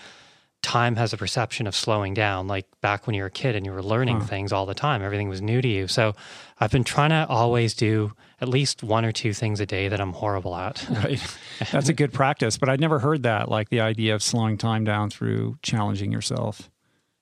time 0.62 0.96
has 0.96 1.12
a 1.12 1.16
perception 1.16 1.66
of 1.66 1.74
slowing 1.74 2.14
down. 2.14 2.46
Like 2.46 2.66
back 2.80 3.06
when 3.06 3.14
you 3.14 3.22
were 3.22 3.28
a 3.28 3.30
kid 3.30 3.56
and 3.56 3.64
you 3.64 3.72
were 3.72 3.82
learning 3.82 4.20
Huh. 4.20 4.26
things 4.26 4.52
all 4.52 4.66
the 4.66 4.74
time, 4.74 5.02
everything 5.02 5.28
was 5.28 5.40
new 5.40 5.60
to 5.62 5.68
you. 5.68 5.88
So 5.88 6.14
I've 6.58 6.70
been 6.70 6.84
trying 6.84 7.10
to 7.10 7.26
always 7.28 7.74
do 7.74 8.12
at 8.40 8.48
least 8.48 8.82
one 8.82 9.04
or 9.04 9.12
two 9.12 9.32
things 9.32 9.60
a 9.60 9.66
day 9.66 9.88
that 9.88 10.00
I'm 10.00 10.12
horrible 10.12 10.54
at. 10.56 10.86
Right. 10.90 11.36
That's 11.72 11.88
a 11.88 11.94
good 11.94 12.12
practice, 12.12 12.56
but 12.58 12.68
I'd 12.68 12.80
never 12.80 12.98
heard 12.98 13.22
that. 13.24 13.48
Like 13.48 13.68
the 13.70 13.80
idea 13.80 14.14
of 14.14 14.22
slowing 14.22 14.58
time 14.58 14.84
down 14.84 15.10
through 15.10 15.58
challenging 15.62 16.12
yourself. 16.12 16.70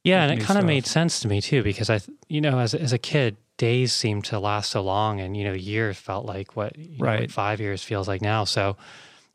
Yeah, 0.04 0.22
and 0.24 0.40
it 0.40 0.44
kind 0.44 0.58
of 0.58 0.64
made 0.64 0.86
sense 0.86 1.20
to 1.20 1.28
me 1.28 1.40
too 1.40 1.62
because 1.62 1.90
I, 1.90 2.00
you 2.28 2.40
know, 2.40 2.58
as 2.60 2.72
as 2.74 2.92
a 2.92 2.98
kid, 2.98 3.36
days 3.56 3.92
seemed 3.92 4.24
to 4.26 4.38
last 4.38 4.70
so 4.70 4.80
long, 4.80 5.20
and 5.20 5.36
you 5.36 5.44
know, 5.44 5.52
years 5.52 5.96
felt 5.98 6.24
like 6.24 6.56
what 6.56 6.78
you 6.78 6.98
know, 6.98 7.04
Right. 7.04 7.20
what 7.22 7.30
five 7.32 7.60
years 7.60 7.82
feels 7.82 8.06
like 8.08 8.22
now. 8.22 8.44
So 8.44 8.76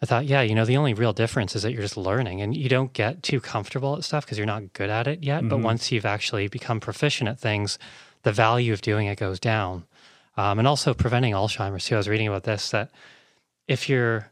I 0.04 0.06
thought, 0.06 0.26
yeah, 0.26 0.42
you 0.42 0.54
know, 0.54 0.66
the 0.66 0.76
only 0.76 0.94
real 0.94 1.14
difference 1.14 1.56
is 1.56 1.64
that 1.64 1.72
you're 1.72 1.82
just 1.82 1.96
learning, 1.96 2.42
and 2.42 2.54
you 2.54 2.68
don't 2.68 2.92
get 2.92 3.24
too 3.24 3.40
comfortable 3.40 3.96
at 3.96 4.04
stuff 4.04 4.26
because 4.26 4.38
you're 4.38 4.46
not 4.46 4.74
good 4.74 4.90
at 4.90 5.08
it 5.08 5.24
yet. 5.24 5.48
But 5.48 5.60
Mhm. 5.60 5.64
once 5.64 5.94
you've 5.94 6.06
actually 6.06 6.50
become 6.50 6.82
proficient 6.82 7.30
at 7.30 7.40
things, 7.40 7.80
the 8.24 8.34
value 8.34 8.74
of 8.74 8.82
doing 8.82 9.08
it 9.08 9.18
goes 9.18 9.40
down, 9.40 9.86
um, 10.36 10.60
and 10.60 10.68
also 10.68 10.94
preventing 10.94 11.32
Alzheimer's 11.34 11.86
too. 11.86 11.96
I 11.96 12.00
was 12.00 12.10
reading 12.10 12.28
about 12.28 12.44
this 12.44 12.70
that 12.72 12.92
if 13.66 13.88
you're 13.88 14.30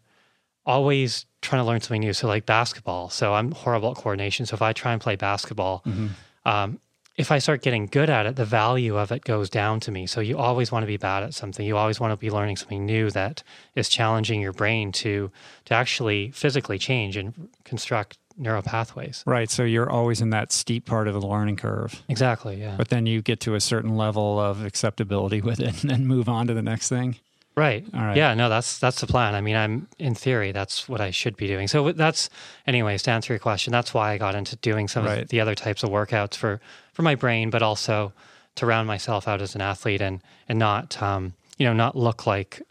always 0.65 1.25
trying 1.41 1.61
to 1.61 1.65
learn 1.65 1.79
something 1.79 2.01
new, 2.01 2.11
so 2.11 2.27
like 2.27 2.45
basketball. 2.45 3.09
So 3.09 3.33
I'm 3.33 3.53
horrible 3.53 3.91
at 3.91 3.95
coordination. 3.97 4.45
So 4.45 4.55
if 4.55 4.61
I 4.61 4.73
try 4.73 4.91
and 4.91 4.99
play 5.01 5.15
basketball, 5.15 5.83
Mm-hmm. 5.87 6.07
um, 6.43 6.79
if 7.17 7.31
I 7.31 7.39
start 7.39 7.61
getting 7.61 7.85
good 7.87 8.09
at 8.09 8.25
it, 8.25 8.35
the 8.35 8.45
value 8.45 8.97
of 8.97 9.11
it 9.11 9.23
goes 9.23 9.49
down 9.49 9.79
to 9.81 9.91
me. 9.91 10.07
So 10.07 10.21
you 10.21 10.37
always 10.37 10.71
want 10.71 10.83
to 10.83 10.87
be 10.87 10.97
bad 10.97 11.23
at 11.23 11.33
something. 11.33 11.65
You 11.65 11.77
always 11.77 11.99
want 11.99 12.11
to 12.11 12.17
be 12.17 12.31
learning 12.31 12.57
something 12.57 12.85
new 12.85 13.11
that 13.11 13.43
is 13.75 13.89
challenging 13.89 14.41
your 14.41 14.53
brain 14.53 14.91
to 14.93 15.29
to 15.65 15.73
actually 15.73 16.31
physically 16.31 16.77
change 16.77 17.17
and 17.17 17.49
construct 17.63 18.17
neural 18.37 18.61
pathways. 18.61 19.23
Right. 19.27 19.49
So 19.49 19.63
you're 19.63 19.89
always 19.89 20.21
in 20.21 20.29
that 20.31 20.51
steep 20.51 20.85
part 20.85 21.07
of 21.07 21.13
the 21.13 21.21
learning 21.27 21.57
curve. 21.57 22.01
Exactly. 22.07 22.55
Yeah. 22.61 22.75
But 22.77 22.87
then 22.87 23.05
you 23.05 23.21
get 23.21 23.41
to 23.41 23.55
a 23.55 23.59
certain 23.61 23.97
level 23.97 24.39
of 24.39 24.63
acceptability 24.65 25.41
with 25.41 25.59
it 25.59 25.83
and 25.83 25.91
then 25.91 26.07
move 26.07 26.29
on 26.29 26.47
to 26.47 26.53
the 26.53 26.61
next 26.63 26.89
thing. 26.89 27.17
Right. 27.53 27.85
All 27.93 27.99
right. 27.99 28.15
Yeah, 28.15 28.33
no, 28.33 28.47
that's 28.47 28.79
that's 28.79 29.01
the 29.01 29.07
plan. 29.07 29.35
I 29.35 29.41
mean, 29.41 29.57
I'm 29.57 29.87
in 29.99 30.15
theory 30.15 30.53
that's 30.53 30.87
what 30.87 31.01
I 31.01 31.11
should 31.11 31.35
be 31.35 31.47
doing. 31.47 31.67
So 31.67 31.91
that's 31.91 32.29
anyways 32.65 33.03
to 33.03 33.11
answer 33.11 33.33
your 33.33 33.39
question, 33.39 33.71
that's 33.73 33.93
why 33.93 34.13
I 34.13 34.17
got 34.17 34.35
into 34.35 34.55
doing 34.55 34.87
some 34.87 35.03
Right. 35.05 35.23
of 35.23 35.27
the 35.27 35.41
other 35.41 35.53
types 35.53 35.83
of 35.83 35.89
workouts 35.89 36.35
for 36.35 36.61
for 36.93 37.01
my 37.03 37.15
brain, 37.15 37.49
but 37.49 37.61
also 37.61 38.13
to 38.55 38.65
round 38.65 38.87
myself 38.87 39.27
out 39.27 39.41
as 39.41 39.55
an 39.55 39.61
athlete 39.61 40.01
and 40.01 40.21
and 40.49 40.59
not 40.59 41.01
um, 41.01 41.33
you 41.57 41.65
know, 41.65 41.73
not 41.73 41.95
look 41.95 42.25
like 42.27 42.61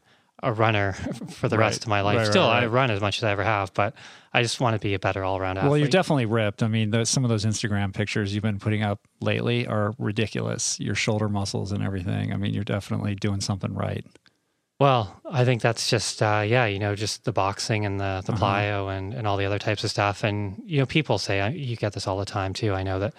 a 0.42 0.52
runner 0.52 0.92
for 1.30 1.48
the 1.48 1.56
Right. 1.59 1.66
rest 1.66 1.83
of 1.83 1.88
my 1.88 2.00
life. 2.00 2.16
Right, 2.16 2.22
right, 2.24 2.30
Still, 2.30 2.46
I 2.48 2.66
run 2.66 2.90
as 2.90 3.00
much 3.00 3.18
as 3.18 3.24
I 3.24 3.30
ever 3.33 3.44
have, 3.44 3.72
but 3.74 3.94
I 4.33 4.42
just 4.42 4.59
want 4.61 4.74
to 4.74 4.80
be 4.80 4.94
a 4.94 4.98
better 4.98 5.22
all-around 5.22 5.59
athlete. 5.59 5.70
Well, 5.70 5.78
you're 5.78 5.88
definitely 5.88 6.24
ripped. 6.26 6.62
I 6.62 6.68
mean, 6.68 6.90
those, 6.90 7.11
some 7.11 7.24
of 7.24 7.30
those 7.30 7.44
Instagram 7.44 7.92
pictures 7.92 8.33
you've 8.33 8.42
been 8.42 8.59
putting 8.59 8.83
up 8.83 9.00
lately 9.20 9.66
are 9.66 9.92
ridiculous. 9.98 10.80
Your 10.80 10.94
shoulder 10.94 11.28
muscles 11.28 11.72
and 11.72 11.83
everything. 11.83 12.33
I 12.33 12.37
mean, 12.37 12.54
you're 12.54 12.64
definitely 12.64 13.14
doing 13.16 13.40
something 13.40 13.74
right. 13.74 14.04
Well, 14.78 15.20
I 15.30 15.44
think 15.44 15.61
that's 15.61 15.90
just 15.90 16.22
uh, 16.22 16.42
yeah, 16.46 16.64
you 16.64 16.78
know, 16.78 16.94
just 16.94 17.24
the 17.24 17.33
boxing 17.33 17.85
and 17.85 18.00
the 18.00 18.22
the 18.24 18.33
Uh-huh. 18.33 18.46
plyo 18.46 18.96
and 18.96 19.12
and 19.12 19.26
all 19.26 19.37
the 19.37 19.44
other 19.44 19.59
types 19.59 19.85
of 19.85 19.90
stuff. 19.90 20.24
And 20.24 20.62
you 20.64 20.78
know, 20.78 20.87
people 20.87 21.18
say 21.18 21.52
you 21.54 21.76
get 21.76 21.92
this 21.92 22.06
all 22.06 22.18
the 22.18 22.24
time 22.24 22.54
too. 22.54 22.72
I 22.72 22.83
know 22.83 22.98
that 23.00 23.12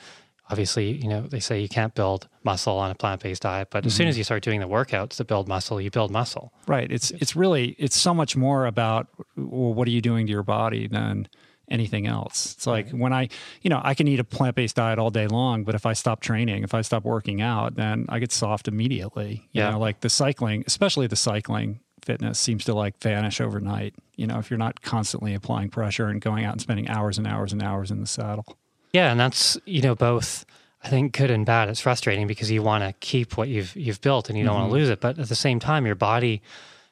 obviously, 0.51 0.91
you 0.91 1.07
know, 1.07 1.21
they 1.21 1.39
say 1.39 1.59
you 1.61 1.69
can't 1.69 1.95
build 1.95 2.27
muscle 2.43 2.77
on 2.77 2.91
a 2.91 2.95
plant 2.95 3.21
based 3.23 3.41
diet, 3.43 3.69
but 3.71 3.85
as 3.85 3.93
soon 3.93 4.03
Mm-hmm. 4.05 4.09
as 4.09 4.17
you 4.17 4.23
start 4.23 4.43
doing 4.43 4.59
the 4.59 4.67
workouts 4.67 5.15
to 5.17 5.23
build 5.23 5.47
muscle, 5.47 5.79
you 5.81 5.89
build 5.89 6.11
muscle. 6.11 6.51
Right. 6.67 6.91
It's 6.91 7.11
it's 7.11 7.35
really 7.35 7.75
it's 7.79 7.95
so 7.97 8.13
much 8.13 8.35
more 8.35 8.65
about 8.65 9.07
well, 9.37 9.73
what 9.73 9.87
are 9.87 9.91
you 9.91 10.01
doing 10.01 10.27
to 10.27 10.31
your 10.31 10.43
body 10.43 10.87
than 10.87 11.27
anything 11.69 12.05
else. 12.05 12.53
It's 12.55 12.67
like 12.67 12.89
when 12.91 13.13
I, 13.13 13.29
you 13.61 13.69
know, 13.69 13.79
I 13.81 13.93
can 13.93 14.05
eat 14.09 14.19
a 14.19 14.25
plant 14.25 14.57
based 14.57 14.75
diet 14.75 14.99
all 14.99 15.09
day 15.09 15.27
long, 15.27 15.63
but 15.63 15.73
if 15.73 15.85
I 15.85 15.93
stop 15.93 16.19
training, 16.19 16.63
if 16.63 16.73
I 16.73 16.81
stop 16.81 17.05
working 17.05 17.41
out, 17.41 17.75
then 17.75 18.05
I 18.09 18.19
get 18.19 18.33
soft 18.33 18.67
immediately. 18.67 19.47
You 19.53 19.61
Yeah. 19.61 19.71
know, 19.71 19.79
like 19.79 20.01
the 20.01 20.09
cycling, 20.09 20.65
especially 20.67 21.07
the 21.07 21.15
cycling 21.15 21.79
fitness 22.03 22.39
seems 22.39 22.65
to 22.65 22.73
like 22.73 22.99
vanish 23.01 23.39
overnight. 23.39 23.95
You 24.17 24.27
know, 24.27 24.37
if 24.39 24.49
you're 24.51 24.57
not 24.57 24.81
constantly 24.81 25.33
applying 25.33 25.69
pressure 25.69 26.07
and 26.07 26.19
going 26.19 26.43
out 26.43 26.51
and 26.53 26.61
spending 26.61 26.89
hours 26.89 27.17
and 27.17 27.25
hours 27.25 27.53
and 27.53 27.63
hours 27.63 27.89
in 27.89 28.01
the 28.01 28.07
saddle. 28.07 28.57
Yeah, 28.93 29.11
and 29.11 29.19
that's 29.19 29.57
you 29.65 29.81
know 29.81 29.95
both. 29.95 30.45
I 30.83 30.89
think 30.89 31.15
good 31.15 31.29
and 31.29 31.45
bad. 31.45 31.69
It's 31.69 31.79
frustrating 31.79 32.25
because 32.25 32.49
you 32.49 32.63
want 32.63 32.83
to 32.83 32.93
keep 33.05 33.37
what 33.37 33.47
you've 33.49 33.75
you've 33.75 34.01
built 34.01 34.29
and 34.29 34.37
you 34.37 34.43
don't 34.43 34.55
want 34.55 34.65
Mm-hmm. 34.65 34.73
to 34.75 34.79
lose 34.79 34.89
it, 34.89 34.99
but 35.01 35.19
at 35.19 35.29
the 35.29 35.35
same 35.35 35.59
time, 35.59 35.85
your 35.85 35.95
body 35.95 36.41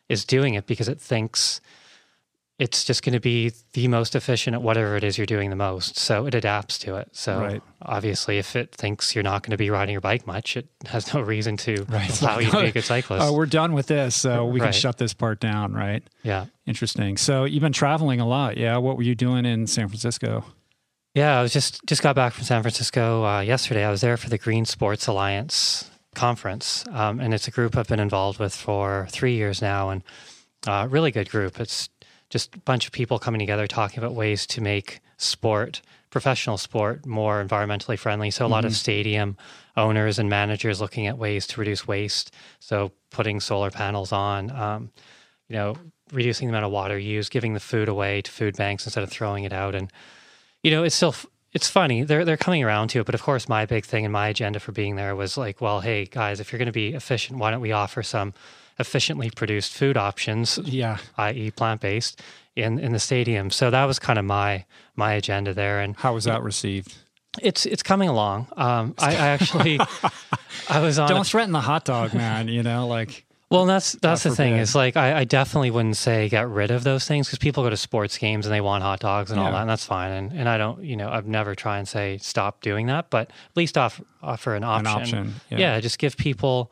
is 0.08 0.26
doing 0.26 0.54
it 0.54 0.68
because 0.68 0.88
it 0.88 1.00
thinks 1.02 1.60
it's 2.60 2.84
just 2.84 3.04
going 3.04 3.14
to 3.14 3.22
be 3.22 3.54
the 3.74 3.88
most 3.88 4.16
efficient 4.16 4.54
at 4.54 4.62
whatever 4.62 4.98
it 4.98 5.04
is 5.04 5.18
you're 5.18 5.26
doing 5.26 5.50
the 5.50 5.56
most. 5.56 5.98
So 5.98 6.26
it 6.26 6.36
adapts 6.36 6.78
to 6.80 6.96
it. 6.98 7.08
So 7.14 7.40
Right. 7.40 7.64
obviously, 7.82 8.38
if 8.38 8.54
it 8.56 8.76
thinks 8.76 9.16
you're 9.16 9.24
not 9.24 9.44
going 9.44 9.52
to 9.52 9.58
be 9.58 9.70
riding 9.70 9.94
your 9.94 10.02
bike 10.02 10.28
much, 10.28 10.58
it 10.58 10.68
has 10.88 11.14
no 11.14 11.22
reason 11.22 11.56
to 11.58 11.86
Right. 11.90 12.22
allow 12.22 12.40
you 12.40 12.52
to 12.52 12.62
be 12.62 12.68
a 12.68 12.72
good 12.74 12.84
cyclist. 12.84 13.26
Oh, 13.26 13.32
we're 13.34 13.46
done 13.46 13.72
with 13.74 13.88
this, 13.88 14.14
so 14.14 14.46
we 14.46 14.60
can 14.60 14.74
shut 14.74 14.98
this 14.98 15.14
part 15.14 15.40
down, 15.40 15.74
right? 15.74 16.04
yeah. 16.24 16.46
Interesting. 16.68 17.16
So 17.18 17.46
you've 17.46 17.64
been 17.64 17.72
traveling 17.74 18.20
a 18.20 18.28
lot, 18.28 18.58
yeah? 18.58 18.76
What 18.78 18.98
were 18.98 19.04
you 19.04 19.16
doing 19.16 19.46
in 19.46 19.66
San 19.66 19.88
Francisco? 19.88 20.44
Yeah, 21.16 21.40
I 21.40 21.42
was 21.42 21.52
just 21.52 21.84
just 21.86 22.04
got 22.04 22.16
back 22.16 22.34
from 22.34 22.44
San 22.44 22.62
Francisco 22.62 23.26
uh, 23.26 23.40
yesterday. 23.42 23.84
I 23.84 23.90
was 23.90 24.02
there 24.02 24.16
for 24.18 24.30
the 24.30 24.38
Green 24.38 24.66
Sports 24.66 25.08
Alliance 25.08 25.90
conference, 26.14 26.86
um, 26.92 27.20
and 27.20 27.34
it's 27.34 27.48
a 27.48 27.52
group 27.52 27.76
I've 27.76 27.88
been 27.88 28.00
involved 28.00 28.40
with 28.40 28.56
for 28.56 29.08
three 29.10 29.34
years 29.34 29.62
now, 29.62 29.90
and 29.90 30.04
uh, 30.68 30.88
really 30.90 31.10
good 31.12 31.30
group. 31.30 31.60
It's 31.60 31.90
just 32.30 32.56
a 32.56 32.60
bunch 32.60 32.86
of 32.86 32.92
people 32.92 33.18
coming 33.18 33.40
together 33.40 33.66
talking 33.66 33.98
about 33.98 34.14
ways 34.14 34.46
to 34.48 34.62
make 34.62 35.00
sport, 35.18 35.82
professional 36.12 36.60
sport, 36.60 37.08
more 37.08 37.44
environmentally 37.44 37.98
friendly. 37.98 38.30
So 38.30 38.46
a 38.46 38.48
lot 38.48 38.64
of 38.64 38.76
stadium 38.76 39.36
owners 39.76 40.20
and 40.20 40.30
managers 40.30 40.80
looking 40.80 41.08
at 41.08 41.18
ways 41.18 41.48
to 41.48 41.60
reduce 41.60 41.88
waste. 41.88 42.32
So 42.60 42.92
putting 43.10 43.40
solar 43.40 43.72
panels 43.72 44.12
on, 44.12 44.52
um, 44.52 44.92
you 45.48 45.56
know, 45.56 45.76
reducing 46.12 46.48
the 46.48 46.52
amount 46.52 46.66
of 46.66 46.72
water 46.72 47.00
used, 47.00 47.32
giving 47.32 47.56
the 47.56 47.60
food 47.60 47.90
away 47.90 48.22
to 48.22 48.32
food 48.32 48.56
banks 48.56 48.86
instead 48.86 49.04
of 49.04 49.10
throwing 49.10 49.44
it 49.44 49.54
out, 49.54 49.74
and 49.74 49.92
you 50.64 50.72
know, 50.72 50.84
it's 50.84 50.96
still 50.96 51.16
it's 51.54 51.70
funny. 51.70 52.04
They're 52.04 52.26
they're 52.26 52.38
coming 52.38 52.64
around 52.64 52.90
to 52.90 53.00
it, 53.00 53.06
but 53.06 53.16
of 53.16 53.22
course, 53.24 53.50
my 53.50 53.66
big 53.66 53.86
thing 53.86 54.06
and 54.06 54.12
my 54.14 54.28
agenda 54.28 54.60
for 54.60 54.72
being 54.72 54.96
there 54.96 55.16
was 55.16 55.38
like, 55.38 55.62
well, 55.62 55.80
hey 55.82 56.06
guys, 56.06 56.40
if 56.40 56.52
you're 56.52 56.58
going 56.60 56.68
to 56.68 56.72
be 56.72 56.94
efficient, 56.94 57.40
why 57.40 57.52
don't 57.52 57.62
we 57.62 57.72
offer 57.72 58.04
some 58.04 58.34
efficiently 58.78 59.30
produced 59.30 59.74
food 59.74 59.98
options, 59.98 60.58
Yeah. 60.64 60.98
i.e., 61.18 61.52
plant 61.52 61.82
based, 61.82 62.22
in 62.56 62.80
in 62.80 62.92
the 62.94 63.00
stadium? 63.00 63.50
So 63.52 63.70
that 63.72 63.86
was 63.86 64.00
kind 64.00 64.20
of 64.20 64.26
my 64.26 64.66
my 64.96 65.14
agenda 65.14 65.54
there, 65.54 65.80
and 65.80 65.96
How 65.98 66.14
was 66.14 66.26
that 66.26 66.44
received? 66.44 66.94
it's 67.42 67.66
it's 67.66 67.84
coming 67.84 68.10
along. 68.10 68.48
Um, 68.58 68.96
I, 68.98 69.12
I 69.12 69.28
actually 69.30 69.80
I 70.70 70.80
was 70.82 71.00
on. 71.00 71.10
Don't 71.10 71.26
threaten 71.28 71.52
the 71.54 71.62
hot 71.62 71.86
dog, 71.86 72.14
man. 72.14 72.48
You 72.48 72.64
know, 72.64 72.88
like 72.88 73.26
Well, 73.50 73.66
that's 73.66 73.94
that's 73.94 74.24
the 74.24 74.36
thing. 74.36 74.58
Is 74.58 74.76
like 74.76 74.96
I, 74.96 75.20
I 75.20 75.24
definitely 75.24 75.72
wouldn't 75.72 75.98
say 75.98 76.30
get 76.30 76.48
rid 76.48 76.70
of 76.70 76.84
those 76.84 77.08
things 77.08 77.28
because 77.28 77.40
people 77.40 77.64
go 77.64 77.72
to 77.72 77.78
sports 77.78 78.18
games 78.18 78.46
and 78.46 78.54
they 78.54 78.62
want 78.62 78.84
hot 78.84 79.00
dogs 79.00 79.32
and 79.32 79.40
all 79.40 79.52
that, 79.52 79.62
and 79.62 79.70
that's 79.70 79.86
fine. 79.86 80.12
And 80.12 80.34
and 80.34 80.48
I 80.48 80.60
don't, 80.60 80.84
you 80.84 80.96
know, 80.96 81.10
I've 81.10 81.26
never 81.26 81.56
try 81.56 81.80
and 81.80 81.88
say 81.88 82.20
stop 82.20 82.62
doing 82.62 82.86
that, 82.88 83.10
but 83.10 83.30
at 83.30 83.58
least 83.58 83.76
offer 83.76 84.04
offer 84.22 84.54
an 84.54 84.64
option. 84.64 84.88
An 84.88 85.02
option, 85.02 85.34
yeah. 85.50 85.58
Yeah. 85.58 85.80
just 85.80 85.98
give 85.98 86.16
people 86.16 86.72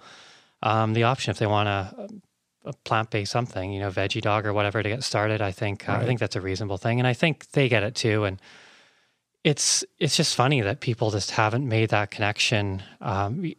um, 0.61 0.93
the 0.93 1.03
option 1.03 1.31
if 1.31 1.39
they 1.39 1.47
want 1.47 1.67
a, 1.67 2.09
a 2.65 2.73
plant 2.83 3.09
based 3.09 3.31
something, 3.31 3.71
you 3.71 3.79
know, 3.79 3.89
veggie 3.89 4.21
dog 4.21 4.45
or 4.45 4.53
whatever 4.53 4.83
to 4.83 4.89
get 4.89 5.03
started. 5.03 5.41
I 5.41 5.51
think 5.51 5.89
uh, 5.89 5.93
I 5.93 6.05
think 6.05 6.19
that's 6.19 6.35
a 6.35 6.41
reasonable 6.41 6.77
thing, 6.77 6.99
and 6.99 7.07
I 7.07 7.13
think 7.13 7.49
they 7.51 7.69
get 7.69 7.81
it 7.81 7.95
too. 7.95 8.23
And 8.23 8.39
it's 9.43 9.83
it's 9.97 10.15
just 10.15 10.35
funny 10.35 10.61
that 10.61 10.79
people 10.79 11.09
just 11.09 11.31
haven't 11.31 11.67
made 11.67 11.89
that 11.89 12.11
connection. 12.11 12.83
Um, 13.01 13.53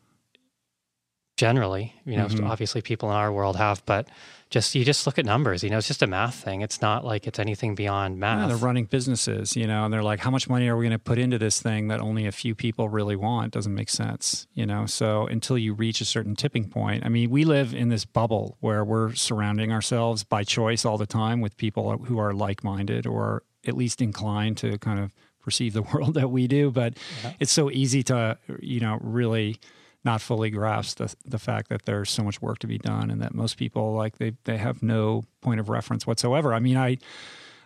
generally, 1.39 1.95
you 2.05 2.17
know, 2.17 2.27
Mhm. 2.27 2.51
obviously 2.51 2.83
people 2.83 3.09
in 3.11 3.17
our 3.17 3.33
world 3.33 3.57
have, 3.57 3.81
but 3.87 4.09
just 4.51 4.75
you 4.75 4.85
just 4.85 5.07
look 5.07 5.19
at 5.19 5.25
numbers. 5.25 5.63
You 5.63 5.71
know, 5.71 5.79
it's 5.79 5.87
just 5.87 6.03
a 6.03 6.07
math 6.07 6.35
thing. 6.35 6.63
It's 6.63 6.81
not 6.83 7.05
like 7.05 7.27
it's 7.29 7.39
anything 7.39 7.75
beyond 7.77 8.17
yeah, 8.17 8.21
math. 8.21 8.49
they're 8.49 8.57
running 8.57 8.87
businesses, 8.87 9.55
you 9.55 9.67
know, 9.67 9.85
and 9.85 9.93
they're 9.95 10.03
like, 10.03 10.19
how 10.21 10.31
much 10.31 10.49
money 10.49 10.67
are 10.69 10.77
we 10.77 10.85
going 10.87 10.99
to 10.99 10.99
put 10.99 11.17
into 11.19 11.39
this 11.39 11.61
thing 11.63 11.89
that 11.89 12.01
only 12.01 12.27
a 12.27 12.33
few 12.33 12.55
people 12.57 12.89
really 12.89 13.15
want? 13.15 13.53
Doesn't 13.53 13.75
make 13.75 13.89
sense, 13.91 14.47
you 14.55 14.67
know. 14.67 14.85
So 14.87 15.27
until 15.27 15.57
you 15.59 15.75
reach 15.75 16.01
a 16.01 16.05
certain 16.05 16.35
tipping 16.35 16.69
point, 16.69 17.05
I 17.07 17.09
mean, 17.09 17.31
we 17.31 17.45
live 17.45 17.73
in 17.73 17.89
this 17.89 18.05
bubble 18.05 18.57
where 18.61 18.85
we're 18.85 19.15
surrounding 19.15 19.71
ourselves 19.71 20.25
by 20.25 20.43
choice 20.45 20.85
all 20.85 20.99
the 20.99 21.07
time 21.07 21.41
with 21.41 21.57
people 21.57 21.97
who 21.99 22.19
are 22.19 22.33
like 22.35 22.65
minded 22.65 23.07
or 23.07 23.43
at 23.65 23.77
least 23.77 24.01
inclined 24.03 24.57
to 24.59 24.77
kind 24.79 24.99
of 24.99 25.13
perceive 25.41 25.73
the 25.75 25.83
world 25.93 26.15
that 26.15 26.31
we 26.31 26.49
do. 26.49 26.71
But 26.73 26.95
it's 27.39 27.53
so 27.53 27.71
easy 27.71 28.03
to, 28.05 28.39
you 28.61 28.81
know, 28.81 28.99
really 29.03 29.59
not 30.05 30.21
fully 30.21 30.51
grasp 30.51 30.99
the, 30.99 31.15
the 31.25 31.39
fact 31.39 31.69
that 31.69 31.85
there's 31.85 32.11
so 32.11 32.23
much 32.23 32.41
work 32.41 32.59
to 32.61 32.67
be 32.67 32.79
done 32.79 33.11
and 33.11 33.21
that 33.21 33.35
most 33.35 33.57
people 33.57 33.95
like 33.95 34.19
they 34.19 34.33
they 34.45 34.57
have 34.57 34.83
no 34.83 35.25
point 35.41 35.61
of 35.61 35.69
reference 35.69 36.07
whatsoever. 36.07 36.55
I 36.55 36.61
mean, 36.61 36.77
I 36.77 36.99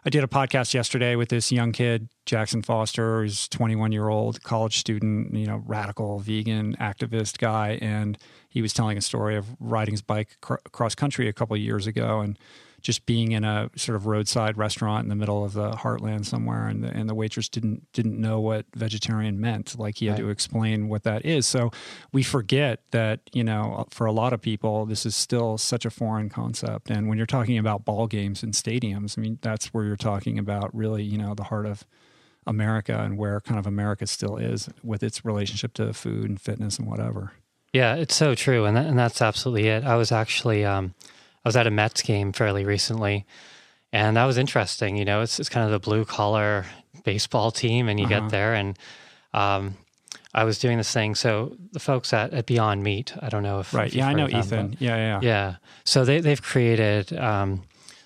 I 0.05 0.11
did 0.11 0.25
a 0.25 0.27
podcast 0.27 0.75
yesterday 0.75 1.15
with 1.15 1.29
this 1.29 1.53
young 1.53 1.71
kid, 1.71 2.09
Jackson 2.27 2.63
Foster, 2.63 3.23
who's 3.23 3.47
21 3.49 3.93
year 3.93 4.09
old 4.09 4.43
college 4.43 4.79
student, 4.79 5.33
you 5.33 5.47
know, 5.47 5.63
radical 5.65 6.19
vegan 6.19 6.75
activist 6.77 7.39
guy, 7.39 7.79
and 7.81 8.19
he 8.49 8.63
was 8.63 8.73
telling 8.73 8.99
a 8.99 9.03
story 9.03 9.37
of 9.37 9.47
riding 9.61 9.93
his 9.93 10.03
bike 10.03 10.39
cr- 10.41 10.55
across 10.67 10.97
country 10.97 11.29
a 11.29 11.33
couple 11.33 11.57
years 11.57 11.87
ago 11.87 12.21
and 12.21 12.37
just 12.83 13.07
being 13.07 13.33
in 13.33 13.45
a 13.45 13.71
sort 13.77 13.97
of 13.97 14.07
roadside 14.07 14.57
restaurant 14.57 15.05
in 15.05 15.09
the 15.09 15.15
middle 15.15 15.45
of 15.45 15.53
the 15.53 15.73
heartland 15.73 16.27
somewhere, 16.27 16.67
and 16.67 16.85
the, 16.85 16.89
and 16.89 17.09
the 17.09 17.15
waitress 17.15 17.49
didn't 17.49 17.91
didn't 17.93 18.21
know 18.21 18.41
what 18.41 18.67
vegetarian 18.75 19.41
meant. 19.41 19.79
Like 19.79 19.97
he 19.97 20.07
had 20.07 20.19
to 20.19 20.31
explain 20.31 20.89
what 20.89 21.05
that 21.05 21.25
is. 21.25 21.47
So 21.47 21.71
we 22.13 22.23
forget 22.23 22.81
that 22.91 23.21
you 23.33 23.45
know 23.45 23.87
for 23.91 24.07
a 24.07 24.13
lot 24.13 24.33
of 24.33 24.41
people 24.41 24.87
this 24.87 25.07
is 25.07 25.17
still 25.17 25.59
such 25.59 25.85
a 25.85 25.91
foreign 25.91 26.29
concept. 26.29 26.91
And 26.91 27.09
when 27.09 27.19
you're 27.19 27.27
talking 27.27 27.59
about 27.59 27.85
ball 27.85 28.07
games 28.07 28.43
and 28.43 28.53
stadiums, 28.53 29.17
I 29.17 29.23
mean 29.23 29.39
that's 29.43 29.67
where 29.75 29.85
you're 29.85 29.97
talking 29.97 30.39
about 30.39 30.75
really 30.75 31.03
you 31.03 31.19
know 31.19 31.35
the 31.35 31.45
heart 31.45 31.67
of 31.67 31.85
America 32.47 32.99
and 32.99 33.17
where 33.17 33.41
kind 33.41 33.59
of 33.59 33.67
America 33.67 34.07
still 34.07 34.37
is 34.37 34.69
with 34.83 35.03
its 35.03 35.25
relationship 35.25 35.75
to 35.75 35.93
food 35.93 36.29
and 36.29 36.41
fitness 36.41 36.79
and 36.79 36.89
whatever. 36.89 37.33
Yeah, 37.73 37.95
it's 37.95 38.15
so 38.15 38.35
true, 38.35 38.67
and 38.67 38.77
that, 38.77 38.87
and 38.87 38.99
that's 38.99 39.23
absolutely 39.23 39.69
it. 39.69 39.85
I 39.85 39.97
was 39.97 40.13
actually 40.13 40.65
um, 40.65 40.95
I 41.45 41.49
was 41.49 41.57
at 41.57 41.67
a 41.67 41.71
Mets 41.71 42.03
game 42.03 42.33
fairly 42.33 42.65
recently, 42.65 43.27
and 43.93 44.17
that 44.17 44.25
was 44.25 44.39
interesting. 44.39 44.97
You 44.97 45.05
know, 45.05 45.23
it's 45.23 45.41
it's 45.41 45.49
kind 45.49 45.65
of 45.67 45.73
the 45.73 45.79
blue 45.81 46.05
collar 46.05 46.67
baseball 47.05 47.51
team, 47.51 47.89
and 47.89 47.99
you 47.99 48.07
Uh-huh. 48.07 48.21
get 48.21 48.31
there, 48.31 48.55
and 48.55 48.79
um, 49.35 49.75
I 50.35 50.45
was 50.45 50.59
doing 50.59 50.79
this 50.79 50.93
thing. 50.93 51.15
So 51.15 51.57
the 51.73 51.81
folks 51.81 52.13
at, 52.13 52.33
at 52.33 52.47
Beyond 52.47 52.83
Meat, 52.83 53.13
I 53.21 53.29
don't 53.29 53.43
know 53.43 53.61
if 53.61 53.75
Right. 53.75 53.89
if 53.89 53.95
Yeah, 53.95 54.09
I 54.09 54.13
know 54.15 54.29
them, 54.29 54.39
Ethan. 54.41 54.77
Yeah, 54.79 54.97
yeah. 54.97 55.21
yeah. 55.23 55.55
So 55.85 56.05
they 56.05 56.21
they've 56.21 56.41
created 56.43 57.13
um, 57.19 57.63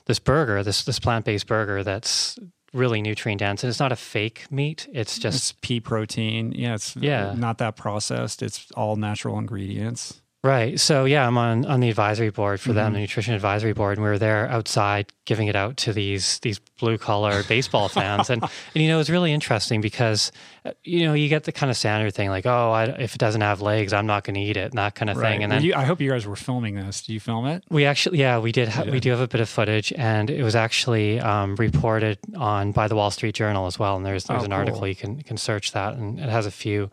this 0.06 0.18
burger, 0.18 0.62
this 0.62 0.84
this 0.84 0.98
plant 0.98 1.24
based 1.24 1.46
burger 1.46 1.82
that's 1.84 2.38
really 2.72 3.00
nutrient 3.00 3.38
dense, 3.40 3.62
and 3.64 3.70
it's 3.70 3.80
not 3.80 3.92
a 3.92 3.96
fake 3.96 4.46
meat. 4.50 4.86
It's 4.92 5.18
just 5.18 5.36
It's 5.36 5.52
pea 5.60 5.80
protein. 5.80 6.52
Yeah, 6.52 6.74
it's 6.74 6.94
Yeah. 6.96 7.34
not 7.36 7.58
that 7.58 7.76
processed. 7.76 8.42
It's 8.42 8.70
all 8.72 8.96
natural 8.96 9.38
ingredients. 9.38 10.20
Right. 10.46 10.78
So 10.78 11.04
yeah, 11.06 11.26
I'm 11.26 11.36
on 11.36 11.66
on 11.66 11.80
the 11.80 11.90
advisory 11.90 12.30
board 12.30 12.60
for 12.60 12.68
Mm-hmm. 12.68 12.76
them, 12.76 12.92
the 12.92 13.00
nutrition 13.00 13.34
advisory 13.34 13.72
board, 13.72 13.96
and 13.98 14.04
we 14.04 14.10
were 14.10 14.18
there 14.18 14.48
outside 14.48 15.12
giving 15.24 15.48
it 15.48 15.56
out 15.56 15.76
to 15.78 15.92
these 15.92 16.38
these 16.40 16.60
blue 16.78 16.98
collar 16.98 17.42
baseball 17.48 17.88
fans, 17.88 18.30
and 18.30 18.42
and 18.42 18.82
you 18.82 18.88
know 18.88 19.00
it's 19.00 19.10
really 19.10 19.32
interesting 19.32 19.80
because 19.80 20.30
uh, 20.64 20.70
you 20.84 21.04
know 21.04 21.14
you 21.14 21.28
get 21.28 21.44
the 21.44 21.52
kind 21.52 21.68
of 21.70 21.76
standard 21.76 22.14
thing 22.14 22.28
like 22.28 22.46
oh 22.46 22.70
I, 22.70 22.84
if 22.84 23.14
it 23.14 23.18
doesn't 23.18 23.40
have 23.40 23.60
legs 23.60 23.92
I'm 23.92 24.06
not 24.06 24.22
going 24.24 24.34
to 24.34 24.40
eat 24.40 24.56
it 24.56 24.70
and 24.70 24.78
that 24.78 24.94
kind 24.94 25.10
of 25.10 25.16
thing, 25.18 25.42
and 25.42 25.50
then 25.50 25.62
you, 25.64 25.74
I 25.74 25.84
hope 25.84 26.00
you 26.00 26.10
guys 26.10 26.26
were 26.26 26.36
filming 26.36 26.76
this. 26.76 27.02
Do 27.02 27.12
you 27.12 27.18
film 27.20 27.46
it? 27.46 27.64
we 27.68 27.84
actually 27.84 28.18
yeah 28.20 28.38
we 28.38 28.52
did 28.52 28.68
ha- 28.68 28.84
You 28.84 28.92
we 28.92 29.00
do 29.00 29.10
have 29.10 29.20
a 29.20 29.28
bit 29.28 29.40
of 29.40 29.48
footage, 29.48 29.92
and 29.96 30.30
it 30.30 30.42
was 30.44 30.54
actually 30.54 31.18
um, 31.18 31.56
reported 31.56 32.18
on 32.36 32.70
by 32.72 32.86
the 32.86 32.94
Wall 32.94 33.10
Street 33.10 33.34
Journal 33.34 33.66
as 33.66 33.78
well, 33.80 33.96
and 33.96 34.06
there's 34.06 34.24
there's 34.24 34.42
Oh, 34.42 34.44
an 34.44 34.50
cool. 34.52 34.58
article 34.58 34.86
you 34.86 34.94
can 34.94 35.18
you 35.18 35.24
can 35.24 35.36
search 35.38 35.72
that, 35.72 35.94
and 35.94 36.20
it 36.20 36.28
has 36.28 36.46
a 36.46 36.50
few 36.52 36.88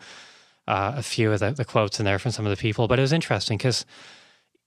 uh, 0.67 0.93
a 0.95 1.04
few 1.04 1.32
of 1.32 1.39
the, 1.39 1.52
the 1.52 1.65
quotes 1.65 1.99
in 1.99 2.06
there 2.06 2.19
from 2.19 2.32
some 2.32 2.45
of 2.45 2.49
the 2.49 2.62
people, 2.62 2.88
but 2.88 2.99
it 2.99 3.02
was 3.02 3.13
interesting 3.13 3.58
because 3.58 3.86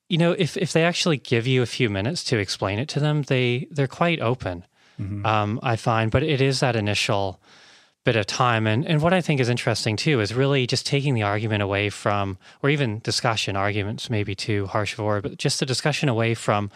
you 0.09 0.19
know, 0.19 0.33
if 0.33 0.57
if 0.57 0.73
they 0.73 0.85
actually 0.85 1.17
give 1.17 1.47
you 1.47 1.63
a 1.63 1.67
few 1.67 1.91
minutes 1.91 2.23
to 2.25 2.39
explain 2.39 2.79
it 2.79 2.89
to 2.91 3.01
them, 3.01 3.23
they 3.23 3.67
they're 3.71 3.89
quite 3.89 4.21
open. 4.21 4.65
Mm-hmm. 5.01 5.27
Um, 5.27 5.61
I 5.63 5.77
find, 5.77 6.11
but 6.11 6.23
it 6.23 6.41
is 6.41 6.61
that 6.61 6.77
initial 6.77 7.41
bit 8.05 8.17
of 8.17 8.27
time, 8.27 8.67
and 8.67 8.87
and 8.87 9.03
what 9.03 9.13
I 9.13 9.21
think 9.21 9.41
is 9.41 9.49
interesting 9.49 9.97
too 9.97 10.21
is 10.21 10.33
really 10.33 10.67
just 10.67 10.87
taking 10.87 11.15
the 11.15 11.25
argument 11.25 11.63
away 11.63 11.91
from, 11.91 12.39
or 12.63 12.71
even 12.71 13.01
discussion 13.01 13.57
arguments, 13.57 14.09
maybe 14.09 14.35
too 14.35 14.67
harsh 14.67 14.93
of 14.93 15.01
a 15.01 15.05
word, 15.05 15.25
but 15.25 15.39
just 15.39 15.59
the 15.59 15.67
discussion 15.67 16.09
away 16.09 16.35
from 16.35 16.71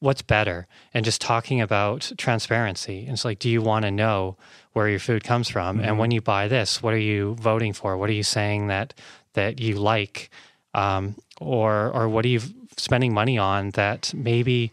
what's 0.00 0.22
better, 0.22 0.66
and 0.92 1.04
just 1.04 1.20
talking 1.20 1.60
about 1.60 2.12
transparency. 2.18 3.04
And 3.04 3.12
it's 3.12 3.24
like, 3.24 3.38
do 3.38 3.48
you 3.48 3.62
want 3.62 3.84
to 3.84 3.90
know 3.90 4.36
where 4.72 4.88
your 4.88 4.98
food 4.98 5.24
comes 5.24 5.48
from, 5.48 5.80
and 5.80 5.98
when 5.98 6.10
you 6.10 6.20
buy 6.20 6.48
this, 6.48 6.82
what 6.82 6.94
are 6.94 6.98
you 6.98 7.36
voting 7.40 7.72
for? 7.72 7.96
What 7.96 8.10
are 8.10 8.14
you 8.14 8.22
saying 8.22 8.66
that 8.66 8.94
that 9.34 9.60
you 9.60 9.76
like? 9.76 10.30
um, 10.74 11.16
or 11.40 11.90
or 11.92 12.08
what 12.08 12.24
are 12.24 12.28
you 12.28 12.40
spending 12.76 13.12
money 13.12 13.38
on 13.38 13.70
that 13.70 14.12
maybe 14.14 14.72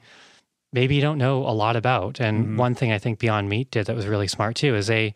maybe 0.71 0.95
you 0.95 1.01
don't 1.01 1.17
know 1.17 1.39
a 1.39 1.51
lot 1.51 1.75
about. 1.75 2.19
And 2.19 2.57
one 2.57 2.75
thing 2.75 2.91
I 2.91 2.99
think 2.99 3.19
Beyond 3.19 3.49
Meat 3.49 3.71
did 3.71 3.87
that 3.87 3.95
was 3.95 4.07
really 4.07 4.27
smart 4.27 4.55
too 4.55 4.75
is 4.75 4.87
they 4.87 5.13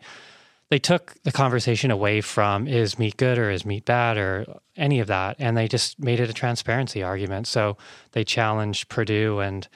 they 0.70 0.78
took 0.78 1.14
the 1.22 1.32
conversation 1.32 1.90
away 1.90 2.20
from 2.22 2.66
is 2.66 2.98
meat 2.98 3.16
good 3.18 3.38
or 3.38 3.50
is 3.50 3.66
meat 3.66 3.84
bad 3.84 4.16
or 4.16 4.60
any 4.76 5.00
of 5.00 5.06
that, 5.08 5.36
and 5.38 5.56
they 5.56 5.68
just 5.68 5.98
made 5.98 6.18
it 6.18 6.30
a 6.30 6.34
transparency 6.34 7.02
argument. 7.02 7.46
So 7.46 7.76
they 8.12 8.24
challenged 8.24 8.88
Perdue 8.88 9.40
and 9.40 9.68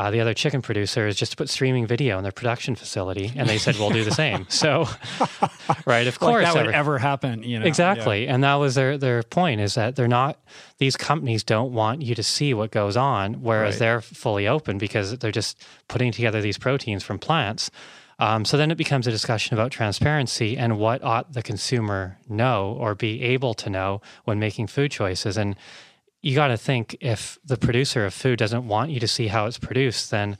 uh, 0.00 0.10
the 0.10 0.20
other 0.20 0.34
chicken 0.34 0.62
producers 0.62 1.14
just 1.16 1.32
to 1.32 1.36
put 1.36 1.48
streaming 1.50 1.86
video 1.86 2.16
in 2.18 2.22
their 2.22 2.32
production 2.32 2.74
facility, 2.74 3.30
and 3.36 3.48
they 3.48 3.58
said 3.58 3.76
we'll 3.78 3.90
do 3.90 4.04
the 4.04 4.10
same. 4.24 4.46
So, 4.62 4.86
right, 5.86 6.06
of 6.06 6.14
Like 6.14 6.18
course, 6.18 6.44
that 6.44 6.54
would 6.54 6.62
every- 6.62 6.74
ever 6.74 6.98
happen. 6.98 7.42
You 7.42 7.58
know 7.58 7.66
Exactly. 7.66 8.26
And 8.28 8.42
that 8.44 8.54
was 8.54 8.74
their 8.74 8.96
their 8.98 9.22
point 9.22 9.60
is 9.60 9.74
that 9.74 9.96
they're 9.96 10.08
not 10.08 10.38
these 10.78 10.96
companies 10.96 11.44
don't 11.44 11.72
want 11.72 12.02
you 12.02 12.14
to 12.14 12.22
see 12.22 12.54
what 12.54 12.70
goes 12.70 12.96
on, 12.96 13.34
whereas 13.42 13.74
Right. 13.74 13.78
they're 13.80 14.00
fully 14.00 14.46
open 14.48 14.78
because 14.78 15.18
they're 15.18 15.32
just 15.42 15.62
putting 15.88 16.12
together 16.12 16.40
these 16.40 16.58
proteins 16.58 17.02
from 17.02 17.18
plants. 17.18 17.70
Um, 18.18 18.44
so 18.44 18.56
then 18.58 18.70
it 18.70 18.76
becomes 18.76 19.06
a 19.06 19.10
discussion 19.10 19.54
about 19.54 19.70
transparency 19.72 20.56
and 20.56 20.78
what 20.78 21.02
ought 21.02 21.32
the 21.32 21.42
consumer 21.42 22.18
know 22.28 22.76
or 22.78 22.94
be 22.94 23.22
able 23.22 23.54
to 23.54 23.70
know 23.70 24.02
when 24.24 24.38
making 24.38 24.66
food 24.66 24.90
choices. 24.90 25.38
And 25.38 25.56
you 26.22 26.34
got 26.34 26.48
to 26.48 26.56
think 26.56 26.96
if 27.00 27.38
the 27.44 27.56
producer 27.56 28.04
of 28.04 28.12
food 28.14 28.38
doesn't 28.38 28.66
want 28.68 28.90
you 28.90 29.00
to 29.00 29.08
see 29.08 29.28
how 29.28 29.46
it's 29.46 29.58
produced, 29.58 30.10
then 30.10 30.36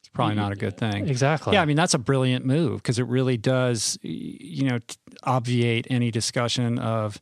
It's 0.00 0.08
probably 0.08 0.34
not 0.36 0.52
a 0.52 0.56
good 0.56 0.76
thing. 0.78 1.08
exactly. 1.08 1.52
Yeah, 1.54 1.62
I 1.62 1.64
mean 1.66 1.76
that's 1.76 1.94
a 1.94 1.98
brilliant 1.98 2.44
move 2.46 2.82
because 2.82 2.98
it 2.98 3.06
really 3.06 3.36
does, 3.36 3.98
you 4.02 4.68
know, 4.68 4.78
obviate 5.24 5.86
any 5.90 6.10
discussion 6.10 6.78
of 6.78 7.20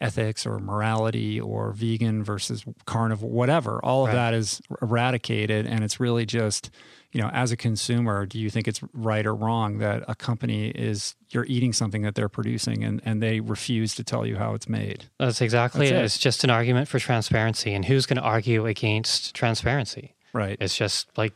ethics 0.00 0.44
or 0.46 0.58
morality 0.58 1.40
or 1.40 1.72
vegan 1.72 2.22
versus 2.24 2.64
carnivore, 2.84 3.30
whatever. 3.30 3.80
All 3.84 4.02
of 4.02 4.08
Right. 4.08 4.14
that 4.14 4.34
is 4.34 4.60
eradicated, 4.82 5.66
and 5.66 5.82
it's 5.84 5.98
really 6.00 6.26
just, 6.26 6.70
you 7.14 7.22
know, 7.22 7.28
as 7.32 7.50
a 7.52 7.56
consumer, 7.56 8.26
do 8.26 8.38
you 8.38 8.50
think 8.50 8.68
it's 8.68 8.80
right 8.92 9.24
or 9.24 9.34
wrong 9.34 9.78
that 9.78 10.02
a 10.08 10.14
company 10.14 10.68
is 10.70 11.14
you're 11.30 11.46
eating 11.46 11.72
something 11.72 12.02
that 12.02 12.16
they're 12.16 12.28
producing 12.28 12.84
and 12.84 13.00
and 13.04 13.22
they 13.22 13.40
refuse 13.40 13.94
to 13.94 14.04
tell 14.04 14.26
you 14.26 14.36
how 14.36 14.52
it's 14.54 14.68
made? 14.68 15.04
That's 15.18 15.40
exactly 15.40 15.86
That's 15.86 15.92
it. 15.92 16.00
it. 16.00 16.04
It's 16.04 16.18
just 16.18 16.44
an 16.44 16.50
argument 16.50 16.88
for 16.88 16.98
transparency. 16.98 17.72
And 17.72 17.84
who's 17.86 18.04
going 18.04 18.16
to 18.18 18.22
argue 18.22 18.66
against 18.66 19.34
transparency? 19.34 20.14
Right. 20.32 20.56
It's 20.60 20.76
just 20.76 21.06
like 21.16 21.32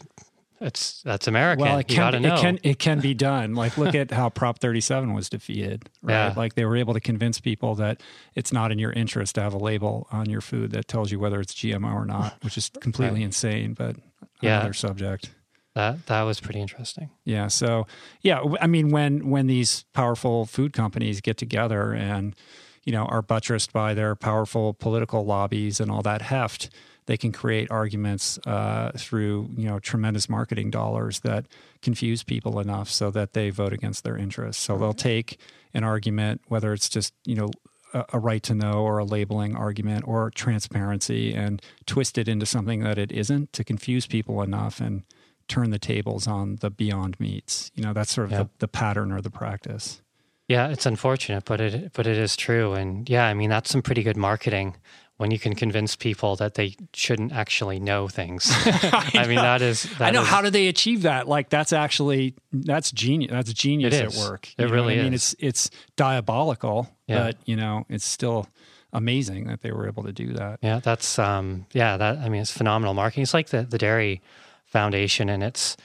it's 0.60 1.00
that's 1.02 1.28
American. 1.28 1.64
Well, 1.64 1.78
it 1.78 1.88
you 1.88 1.96
got 1.96 2.10
to 2.10 2.16
can, 2.18 2.22
know. 2.28 2.34
it 2.34 2.40
can 2.40 2.58
it 2.64 2.78
can 2.80 2.98
be 2.98 3.14
done. 3.30 3.54
Like 3.54 3.78
look 3.78 3.94
at 3.94 4.10
how 4.10 4.28
Prop 4.30 4.58
37 4.58 5.14
was 5.14 5.28
defeated. 5.28 5.88
Right? 6.02 6.12
Yeah. 6.14 6.34
Like 6.36 6.54
they 6.54 6.64
were 6.64 6.76
able 6.76 6.94
to 6.94 7.00
convince 7.00 7.38
people 7.40 7.76
that 7.76 8.00
it's 8.34 8.52
not 8.52 8.72
in 8.72 8.80
your 8.80 8.90
interest 8.90 9.36
to 9.36 9.42
have 9.42 9.54
a 9.54 9.58
label 9.58 10.08
on 10.10 10.28
your 10.28 10.40
food 10.40 10.72
that 10.72 10.88
tells 10.88 11.12
you 11.12 11.20
whether 11.20 11.40
it's 11.40 11.54
GMO 11.54 11.94
or 11.94 12.04
not, 12.04 12.34
which 12.42 12.58
is 12.58 12.68
completely 12.80 13.22
insane. 13.22 13.74
But 13.74 13.94
Yeah. 14.40 14.56
another 14.58 14.72
subject. 14.74 15.30
That 15.78 16.06
that 16.06 16.22
was 16.22 16.40
pretty 16.40 16.60
interesting. 16.60 17.08
Yeah. 17.24 17.46
So 17.46 17.86
yeah, 18.20 18.42
I 18.60 18.66
mean, 18.66 18.88
when 18.90 19.30
when 19.30 19.46
these 19.46 19.84
powerful 19.92 20.44
food 20.44 20.72
companies 20.72 21.20
get 21.20 21.36
together 21.36 21.92
and 21.92 22.34
you 22.82 22.92
know 22.92 23.04
are 23.04 23.22
buttressed 23.22 23.72
by 23.72 23.94
their 23.94 24.16
powerful 24.16 24.74
political 24.74 25.24
lobbies 25.24 25.78
and 25.78 25.88
all 25.88 26.02
that 26.02 26.20
heft, 26.20 26.70
they 27.06 27.16
can 27.16 27.30
create 27.30 27.70
arguments 27.70 28.40
uh, 28.44 28.90
through 28.96 29.50
you 29.56 29.68
know 29.68 29.78
tremendous 29.78 30.28
marketing 30.28 30.70
dollars 30.70 31.20
that 31.20 31.46
confuse 31.80 32.24
people 32.24 32.58
enough 32.58 32.90
so 32.90 33.12
that 33.12 33.34
they 33.34 33.50
vote 33.50 33.72
against 33.72 34.02
their 34.02 34.16
interests. 34.16 34.60
So 34.60 34.78
they'll 34.78 34.92
take 34.92 35.38
an 35.74 35.84
argument, 35.84 36.40
whether 36.48 36.72
it's 36.72 36.88
just 36.88 37.14
you 37.24 37.36
know 37.36 37.50
a, 37.94 38.04
a 38.14 38.18
right 38.18 38.42
to 38.42 38.54
know 38.54 38.82
or 38.82 38.98
a 38.98 39.04
labeling 39.04 39.54
argument 39.54 40.08
or 40.08 40.30
transparency, 40.30 41.34
and 41.34 41.62
twist 41.86 42.18
it 42.18 42.26
into 42.26 42.46
something 42.46 42.80
that 42.80 42.98
it 42.98 43.12
isn't 43.12 43.52
to 43.52 43.62
confuse 43.62 44.08
people 44.08 44.42
enough 44.42 44.80
and 44.80 45.04
turn 45.48 45.70
the 45.70 45.78
tables 45.78 46.26
on 46.26 46.56
the 46.56 46.70
beyond 46.70 47.18
meats. 47.18 47.70
You 47.74 47.82
know, 47.82 47.92
that's 47.92 48.12
sort 48.12 48.26
of 48.26 48.30
Yeah. 48.32 48.42
the, 48.44 48.48
the 48.60 48.68
pattern 48.68 49.10
or 49.12 49.20
the 49.20 49.30
practice. 49.30 50.00
Yeah, 50.46 50.68
it's 50.68 50.86
unfortunate, 50.86 51.44
but 51.44 51.60
it 51.60 51.92
but 51.92 52.06
it 52.06 52.16
is 52.16 52.36
true. 52.36 52.72
And 52.74 53.08
yeah, 53.10 53.26
I 53.26 53.34
mean 53.34 53.50
that's 53.50 53.70
some 53.70 53.82
pretty 53.82 54.02
good 54.02 54.16
marketing 54.16 54.76
when 55.18 55.30
you 55.32 55.38
can 55.38 55.54
convince 55.54 55.96
people 55.96 56.36
that 56.36 56.54
they 56.54 56.76
shouldn't 56.94 57.32
actually 57.32 57.80
know 57.80 58.06
things. 58.08 58.48
I, 58.54 59.26
mean 59.26 59.36
that 59.36 59.60
is 59.60 59.82
that 59.98 60.00
I 60.00 60.10
know 60.10 60.22
is- 60.22 60.28
how 60.28 60.40
do 60.40 60.48
they 60.48 60.68
achieve 60.68 61.02
that? 61.02 61.28
Like 61.28 61.50
that's 61.50 61.72
actually 61.72 62.34
that's 62.52 62.92
genius. 62.92 63.30
That's 63.32 63.52
genius 63.52 63.94
It 63.94 64.04
at 64.04 64.14
work. 64.14 64.48
It 64.56 64.62
You 64.62 64.68
know 64.68 64.74
really 64.74 64.98
I 64.98 65.02
mean, 65.02 65.12
is. 65.12 65.34
it's 65.40 65.68
it's 65.68 65.76
diabolical, 65.96 66.88
Yeah. 67.06 67.24
but 67.24 67.36
you 67.44 67.56
know, 67.56 67.84
it's 67.90 68.06
still 68.06 68.48
amazing 68.94 69.48
that 69.48 69.60
they 69.60 69.70
were 69.70 69.86
able 69.86 70.02
to 70.04 70.12
do 70.12 70.32
that. 70.32 70.60
Yeah, 70.62 70.80
that's 70.80 71.18
um 71.18 71.66
yeah, 71.72 71.96
that 71.98 72.18
I 72.18 72.28
mean 72.30 72.40
it's 72.40 72.50
phenomenal 72.52 72.94
marketing. 72.94 73.22
It's 73.24 73.34
like 73.34 73.48
the 73.50 73.62
the 73.64 73.76
Dairy 73.78 74.22
Foundation 74.68 75.28
and 75.28 75.42
it's 75.42 75.76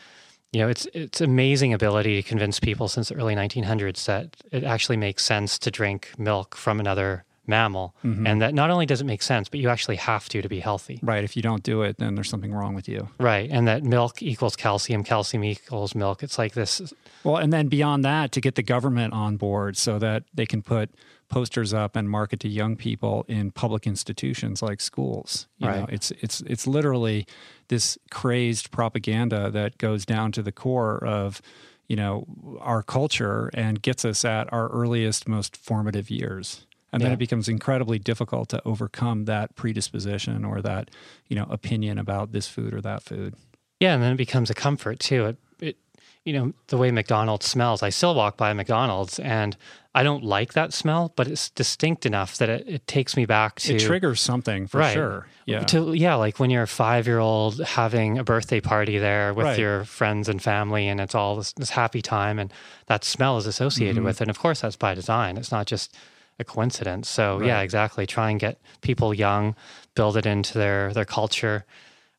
you 0.51 0.59
know, 0.61 0.67
it's 0.69 0.85
it's 0.93 1.19
amazing 1.19 1.73
ability 1.73 2.21
to 2.21 2.27
convince 2.27 2.59
people 2.59 2.87
since 2.87 3.09
the 3.09 3.15
early 3.15 3.35
1900s 3.35 4.05
that 4.05 4.37
it 4.51 4.63
actually 4.63 4.97
makes 4.97 5.25
sense 5.25 5.57
to 5.59 5.71
drink 5.71 6.11
milk 6.17 6.55
from 6.55 6.79
another 6.79 7.23
mammal 7.47 7.95
Mm-hmm. 8.05 8.27
and 8.27 8.41
that 8.41 8.53
not 8.53 8.69
only 8.69 8.85
does 8.85 9.01
it 9.01 9.05
make 9.05 9.21
sense, 9.23 9.49
but 9.49 9.59
you 9.59 9.67
actually 9.69 9.95
have 9.97 10.29
to 10.29 10.41
to 10.41 10.47
be 10.47 10.59
healthy. 10.59 10.99
Right. 11.01 11.23
If 11.23 11.35
you 11.35 11.41
don't 11.41 11.63
do 11.63 11.81
it, 11.81 11.97
then 11.97 12.15
there's 12.15 12.29
something 12.29 12.53
wrong 12.53 12.73
with 12.75 12.87
you. 12.87 13.09
Right, 13.19 13.49
and 13.51 13.67
that 13.67 13.83
milk 13.83 14.21
equals 14.21 14.55
calcium, 14.55 15.03
calcium 15.03 15.43
equals 15.43 15.93
milk. 15.95 16.23
It's 16.23 16.37
like 16.37 16.53
this 16.53 16.93
Well, 17.23 17.37
and 17.37 17.51
then 17.51 17.67
beyond 17.67 18.05
that, 18.05 18.31
to 18.33 18.39
get 18.41 18.55
the 18.55 18.63
government 18.63 19.13
on 19.13 19.37
board 19.37 19.75
so 19.75 19.97
that 19.99 20.23
they 20.33 20.45
can 20.45 20.61
put 20.61 20.91
posters 21.33 21.73
up 21.73 21.95
and 21.95 22.09
market 22.09 22.39
to 22.41 22.47
young 22.47 22.75
people 22.75 23.25
in 23.27 23.51
public 23.51 23.87
institutions 23.87 24.61
like 24.61 24.79
schools. 24.81 25.47
You 25.57 25.67
know, 25.67 25.79
Right. 25.81 25.89
it's 25.93 26.11
it's 26.25 26.41
it's 26.41 26.65
literally 26.67 27.25
this 27.67 27.97
crazed 28.11 28.69
propaganda 28.71 29.49
that 29.51 29.77
goes 29.77 30.05
down 30.05 30.31
to 30.33 30.41
the 30.43 30.51
core 30.51 31.03
of 31.03 31.41
you 31.87 31.95
know 31.95 32.25
our 32.61 32.83
culture 32.83 33.49
and 33.53 33.81
gets 33.81 34.05
us 34.05 34.23
at 34.25 34.51
our 34.53 34.67
earliest, 34.69 35.27
most 35.27 35.57
formative 35.57 36.09
years. 36.09 36.65
And 36.91 37.01
then 37.01 37.09
Yeah. 37.09 37.15
it 37.15 37.19
becomes 37.19 37.49
incredibly 37.49 37.97
difficult 37.97 38.49
to 38.49 38.61
overcome 38.65 39.25
that 39.25 39.55
predisposition 39.55 40.45
or 40.45 40.61
that, 40.61 40.91
you 41.27 41.35
know, 41.35 41.47
opinion 41.49 41.97
about 41.97 42.31
this 42.33 42.47
food 42.47 42.71
or 42.71 42.81
that 42.81 43.01
food. 43.01 43.33
Yeah, 43.79 43.95
and 43.95 44.03
then 44.03 44.13
it 44.13 44.17
becomes 44.17 44.51
a 44.51 44.53
comfort 44.53 44.99
too. 44.99 45.25
It, 45.25 45.37
it, 45.59 45.77
you 46.23 46.33
know, 46.33 46.53
the 46.67 46.77
way 46.77 46.91
McDonald's 46.91 47.47
smells. 47.47 47.81
I 47.81 47.89
still 47.89 48.13
walk 48.13 48.37
by 48.37 48.53
McDonald's, 48.53 49.17
and 49.19 49.57
I 49.95 50.01
don't 50.01 50.23
like 50.23 50.53
that 50.53 50.73
smell, 50.73 51.13
but 51.15 51.27
it's 51.27 51.51
distinct 51.51 52.05
enough 52.05 52.37
that 52.37 52.49
it, 52.49 52.67
it 52.67 52.87
takes 52.87 53.15
me 53.15 53.25
back 53.27 53.59
to 53.59 53.75
It 53.75 53.79
triggers 53.79 54.19
something 54.21 54.65
for 54.67 54.79
Right. 54.79 54.93
sure. 54.93 55.27
Yeah. 55.45 55.59
To 55.65 55.93
yeah, 55.93 56.15
like 56.15 56.39
when 56.39 56.49
you're 56.49 56.63
a 56.63 56.67
five 56.67 57.05
year 57.05 57.19
old 57.19 57.59
having 57.61 58.17
a 58.17 58.23
birthday 58.23 58.59
party 58.59 58.97
there 58.97 59.33
with 59.35 59.45
Right. 59.45 59.59
your 59.59 59.83
friends 59.85 60.27
and 60.29 60.41
family, 60.41 60.87
and 60.87 60.99
it's 60.99 61.13
all 61.13 61.35
this, 61.35 61.53
this 61.53 61.69
happy 61.69 62.01
time, 62.01 62.39
and 62.39 62.51
that 62.87 63.03
smell 63.03 63.37
is 63.37 63.45
associated 63.45 63.97
Mm-hmm. 63.97 64.05
with 64.05 64.17
it. 64.21 64.23
And 64.23 64.29
of 64.31 64.39
course, 64.39 64.61
that's 64.61 64.75
by 64.75 64.95
design. 64.95 65.37
It's 65.37 65.51
not 65.51 65.67
just 65.67 65.95
a 66.39 66.43
coincidence. 66.43 67.07
So 67.07 67.41
yeah, 67.41 67.61
exactly. 67.61 68.07
Try 68.07 68.31
and 68.31 68.39
get 68.39 68.59
people 68.81 69.13
young, 69.13 69.55
build 69.95 70.17
it 70.17 70.25
into 70.25 70.57
their 70.57 70.91
their 70.91 71.05
culture, 71.05 71.65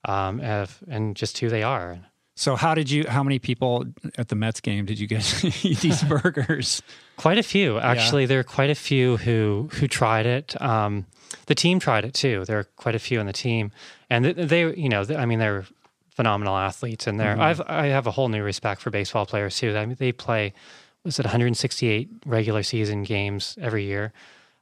um, 0.05 0.39
and 0.41 1.17
just 1.17 1.39
who 1.39 1.49
they 1.49 1.65
are. 1.65 1.99
So 2.37 2.57
how 2.57 2.75
did 2.75 2.90
you? 2.90 3.05
How 3.09 3.23
many 3.23 3.38
people 3.38 3.85
at 4.18 4.29
the 4.29 4.35
Mets 4.35 4.61
game 4.61 4.87
did 4.87 4.99
you 4.99 5.07
get 5.07 5.44
eat 5.64 5.79
these 5.81 6.03
burgers? 6.09 6.83
Quite 7.16 7.38
a 7.38 7.42
few, 7.42 7.79
actually. 7.79 8.27
There 8.27 8.40
are 8.40 8.44
quite 8.44 8.70
a 8.70 8.75
few 8.75 9.18
who 9.18 9.68
who 9.75 9.87
tried 9.87 10.27
it. 10.27 10.61
Um, 10.61 11.07
the 11.47 11.55
team 11.55 11.79
tried 11.79 12.05
it 12.05 12.14
too. 12.14 12.44
There 12.44 12.59
are 12.59 12.64
quite 12.77 12.94
a 12.94 12.99
few 12.99 13.20
on 13.20 13.27
the 13.27 13.33
team, 13.33 13.70
and 14.11 14.25
they, 14.25 14.33
they 14.33 14.75
you 14.75 14.88
know, 14.88 15.05
I 15.16 15.27
mean, 15.27 15.38
they're 15.38 15.64
phenomenal 16.11 16.57
athletes, 16.57 17.07
and 17.07 17.20
they're. 17.20 17.40
I've 17.40 17.61
I 17.66 17.87
have 17.87 18.09
a 18.09 18.11
whole 18.11 18.29
new 18.29 18.42
respect 18.42 18.81
for 18.81 18.90
baseball 18.90 19.27
players 19.27 19.57
too. 19.57 19.77
I 19.77 19.87
mean, 19.87 19.97
they 19.99 20.11
play 20.11 20.55
was 21.05 21.18
it 21.20 21.25
168 21.25 22.09
regular 22.27 22.62
season 22.62 23.05
games 23.05 23.57
every 23.61 23.85
year, 23.85 24.12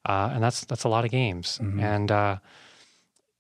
uh, 0.04 0.30
and 0.35 0.42
that's 0.42 0.66
that's 0.66 0.85
a 0.85 0.88
lot 0.88 1.06
of 1.06 1.11
games, 1.11 1.58
and. 1.61 2.11
Uh, 2.11 2.37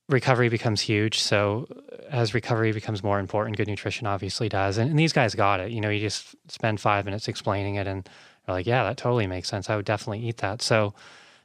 recovery 0.08 0.48
becomes 0.48 0.80
huge. 0.80 1.18
So 1.20 1.66
as 2.10 2.34
recovery 2.34 2.72
becomes 2.72 3.02
more 3.02 3.18
important, 3.18 3.56
good 3.56 3.68
nutrition 3.68 4.06
obviously 4.06 4.48
does. 4.48 4.78
And, 4.78 4.90
and 4.90 4.98
these 4.98 5.12
guys 5.12 5.34
got 5.34 5.60
it. 5.60 5.70
You 5.70 5.80
know, 5.80 5.88
you 5.90 6.00
just 6.00 6.34
spend 6.48 6.80
five 6.80 7.04
minutes 7.04 7.28
explaining 7.28 7.76
it 7.76 7.86
and 7.86 8.04
they're 8.46 8.54
like, 8.54 8.66
yeah, 8.66 8.84
that 8.84 8.96
totally 8.96 9.26
makes 9.26 9.48
sense. 9.48 9.70
I 9.70 9.76
would 9.76 9.84
definitely 9.84 10.26
eat 10.26 10.38
that. 10.38 10.60
So 10.62 10.92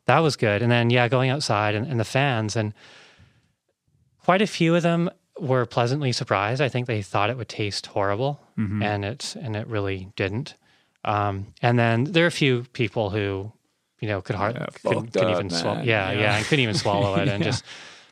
that 0.05 0.19
was 0.19 0.35
good. 0.35 0.61
And 0.61 0.71
then, 0.71 0.89
yeah, 0.89 1.07
going 1.07 1.29
outside 1.29 1.75
and, 1.75 1.85
and 1.87 1.99
the 1.99 2.03
fans 2.05 2.55
and 2.55 2.73
quite 4.23 4.41
a 4.41 4.47
few 4.47 4.75
of 4.75 4.83
them 4.83 5.09
were 5.39 5.65
pleasantly 5.65 6.11
surprised. 6.11 6.61
I 6.61 6.69
think 6.69 6.87
they 6.87 7.01
thought 7.01 7.29
it 7.29 7.37
would 7.37 7.49
taste 7.49 7.85
horrible 7.87 8.41
and 8.57 9.05
it, 9.05 9.35
and 9.39 9.55
it 9.55 9.67
really 9.67 10.09
didn't. 10.15 10.55
Um, 11.05 11.53
and 11.61 11.77
then 11.77 12.05
there 12.05 12.23
are 12.23 12.27
a 12.27 12.31
few 12.31 12.63
people 12.73 13.11
who, 13.11 13.51
you 13.99 14.07
know, 14.07 14.21
could 14.21 14.35
hardly, 14.35 14.59
Yeah, 14.61 14.67
couldn't, 14.83 15.13
couldn't 15.13 15.29
even 15.29 15.49
swallow. 15.51 15.81
Yeah, 15.83 16.11
Yeah. 16.11 16.19
yeah. 16.19 16.37
And 16.37 16.45
couldn't 16.47 16.63
even 16.63 16.73
swallow 16.75 17.15
it 17.21 17.27
and 17.27 17.43
Yeah. 17.43 17.51
just, 17.51 17.63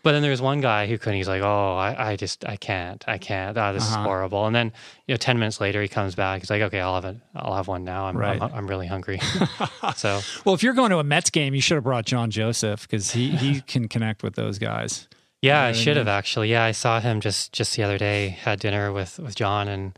but 0.05 0.11
then 0.11 0.21
there's 0.21 0.41
one 0.41 0.61
guy 0.61 0.85
who 0.85 0.97
couldn't. 0.99 1.17
He's 1.17 1.27
like, 1.27 1.41
"Oh, 1.41 1.75
I, 1.75 2.11
I 2.11 2.15
just, 2.15 2.45
I 2.47 2.55
can't, 2.57 3.03
I 3.07 3.17
can't. 3.17 3.57
Oh, 3.57 3.73
this 3.73 3.83
Uh-huh. 3.83 4.01
is 4.01 4.05
horrible." 4.05 4.45
And 4.45 4.55
then, 4.55 4.71
you 5.07 5.13
know, 5.13 5.17
ten 5.17 5.39
minutes 5.39 5.59
later, 5.59 5.81
he 5.81 5.87
comes 5.87 6.13
back. 6.13 6.41
He's 6.41 6.49
like, 6.51 6.61
"Okay, 6.61 6.79
I'll 6.79 6.93
have 6.93 7.05
it. 7.05 7.17
I'll 7.35 7.55
have 7.55 7.67
one 7.67 7.83
now. 7.83 8.05
I'm, 8.05 8.15
Right. 8.15 8.39
I'm, 8.41 8.53
I'm 8.53 8.67
really 8.67 8.85
hungry." 8.87 9.19
so, 9.95 10.21
Well, 10.45 10.53
if 10.53 10.61
you're 10.63 10.73
going 10.75 10.91
to 10.91 10.99
a 10.99 11.03
Mets 11.03 11.31
game, 11.31 11.55
you 11.55 11.61
should 11.61 11.75
have 11.75 11.83
brought 11.83 12.05
John 12.05 12.29
Joseph 12.31 12.83
because 12.83 13.11
he 13.11 13.35
he 13.35 13.61
can 13.67 13.87
connect 13.87 14.21
with 14.23 14.35
those 14.35 14.59
guys. 14.59 15.07
yeah, 15.41 15.63
I 15.63 15.71
should 15.71 15.97
have 15.97 16.07
actually. 16.07 16.51
Yeah, 16.51 16.63
I 16.63 16.71
saw 16.71 16.99
him 16.99 17.19
just 17.19 17.51
just 17.51 17.75
the 17.75 17.83
other 17.83 17.97
day. 17.97 18.29
Had 18.29 18.59
dinner 18.59 18.91
with 18.93 19.17
with 19.19 19.35
John, 19.35 19.67
and 19.67 19.97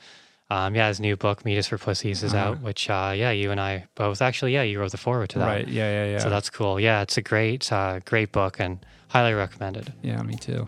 um, 0.50 0.74
yeah, 0.76 0.88
his 0.88 1.00
new 1.02 1.18
book, 1.18 1.44
"Meat 1.44 1.58
Is 1.58 1.68
for 1.68 1.78
Pussies," 1.78 2.24
is 2.24 2.34
Uh-huh. 2.34 2.52
out. 2.52 2.62
Which, 2.62 2.90
uh, 2.90 3.12
yeah, 3.16 3.32
you 3.32 3.52
and 3.52 3.60
I 3.60 3.86
both 3.96 4.22
actually. 4.22 4.54
Yeah, 4.54 4.64
you 4.64 4.80
wrote 4.80 4.92
the 4.92 4.98
foreword 4.98 5.30
to 5.32 5.40
that. 5.40 5.48
Right? 5.48 5.68
Yeah, 5.68 5.90
yeah, 6.06 6.12
yeah. 6.14 6.20
So 6.20 6.30
that's 6.30 6.50
cool. 6.50 6.80
Yeah, 6.80 7.02
it's 7.02 7.18
a 7.18 7.22
great, 7.22 7.70
uh, 7.72 8.00
great 8.06 8.32
book, 8.32 8.58
and 8.60 8.80
highly 9.10 9.34
recommended. 9.34 9.94
yeah, 10.02 10.22
me 10.22 10.36
too. 10.36 10.68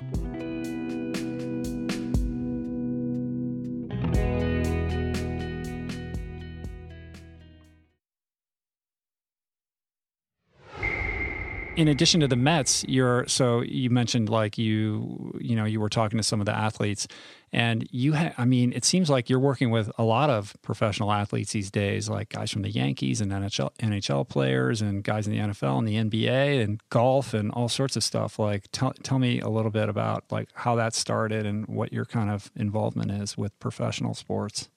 In 11.75 11.87
addition 11.87 12.19
to 12.21 12.27
the 12.27 12.35
Mets, 12.35 12.83
you're 12.87 13.25
so 13.27 13.61
you 13.61 13.89
mentioned 13.89 14.29
like 14.29 14.57
you 14.57 15.37
you 15.39 15.55
know 15.55 15.65
you 15.65 15.79
were 15.79 15.89
talking 15.89 16.17
to 16.17 16.23
some 16.23 16.39
of 16.39 16.45
the 16.45 16.55
athletes, 16.55 17.07
and 17.51 17.87
you 17.91 18.13
ha- 18.15 18.33
I 18.37 18.45
mean 18.45 18.73
it 18.73 18.83
seems 18.83 19.09
like 19.09 19.29
you're 19.29 19.39
working 19.39 19.71
with 19.71 19.91
a 19.97 20.03
lot 20.03 20.29
of 20.29 20.55
professional 20.61 21.11
athletes 21.11 21.51
these 21.53 21.71
days, 21.71 22.09
like 22.09 22.29
guys 22.29 22.51
from 22.51 22.63
the 22.63 22.69
Yankees 22.69 23.21
and 23.21 23.31
NHL 23.31 23.71
NHL 23.77 24.27
players 24.27 24.81
and 24.81 25.03
guys 25.03 25.27
in 25.27 25.33
the 25.33 25.39
NFL 25.39 25.79
and 25.79 25.87
the 25.87 25.95
NBA 25.95 26.63
and 26.63 26.81
golf 26.89 27.33
and 27.33 27.51
all 27.51 27.69
sorts 27.69 27.95
of 27.95 28.03
stuff. 28.03 28.39
Like 28.39 28.65
tell 28.71 28.93
tell 29.03 29.19
me 29.19 29.39
a 29.39 29.49
little 29.49 29.71
bit 29.71 29.89
about 29.89 30.25
like 30.31 30.49
how 30.53 30.75
that 30.75 30.93
started 30.93 31.45
and 31.45 31.67
what 31.67 31.93
your 31.93 32.05
kind 32.05 32.29
of 32.29 32.51
involvement 32.55 33.11
is 33.11 33.37
with 33.37 33.57
professional 33.59 34.13
sports. 34.13 34.69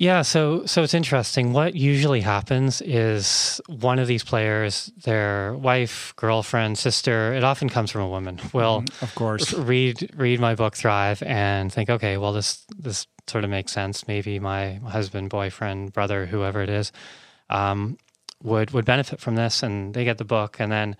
Yeah, 0.00 0.22
so 0.22 0.64
so 0.64 0.84
it's 0.84 0.94
interesting. 0.94 1.52
What 1.52 1.74
usually 1.74 2.20
happens 2.20 2.80
is 2.80 3.60
one 3.66 3.98
of 3.98 4.06
these 4.06 4.22
players, 4.22 4.92
their 5.02 5.54
wife, 5.54 6.14
girlfriend, 6.14 6.78
sister, 6.78 7.34
it 7.34 7.42
often 7.42 7.68
comes 7.68 7.90
from 7.90 8.02
a 8.02 8.08
woman, 8.08 8.38
will 8.52 8.84
Of 9.02 9.12
course, 9.16 9.52
read 9.52 10.08
read 10.14 10.38
my 10.38 10.54
book 10.54 10.76
Thrive 10.76 11.20
and 11.24 11.72
think, 11.72 11.90
okay, 11.90 12.16
well 12.16 12.32
this 12.32 12.64
this 12.78 13.08
sort 13.26 13.42
of 13.42 13.50
makes 13.50 13.72
sense. 13.72 14.06
Maybe 14.06 14.38
my 14.38 14.74
husband, 14.74 15.30
boyfriend, 15.30 15.92
brother, 15.92 16.26
whoever 16.26 16.62
it 16.62 16.70
is, 16.70 16.92
um, 17.50 17.98
would 18.40 18.70
would 18.70 18.84
benefit 18.84 19.18
from 19.18 19.34
this, 19.34 19.64
and 19.64 19.94
they 19.94 20.04
get 20.04 20.18
the 20.18 20.24
book, 20.24 20.60
and 20.60 20.70
then 20.70 20.96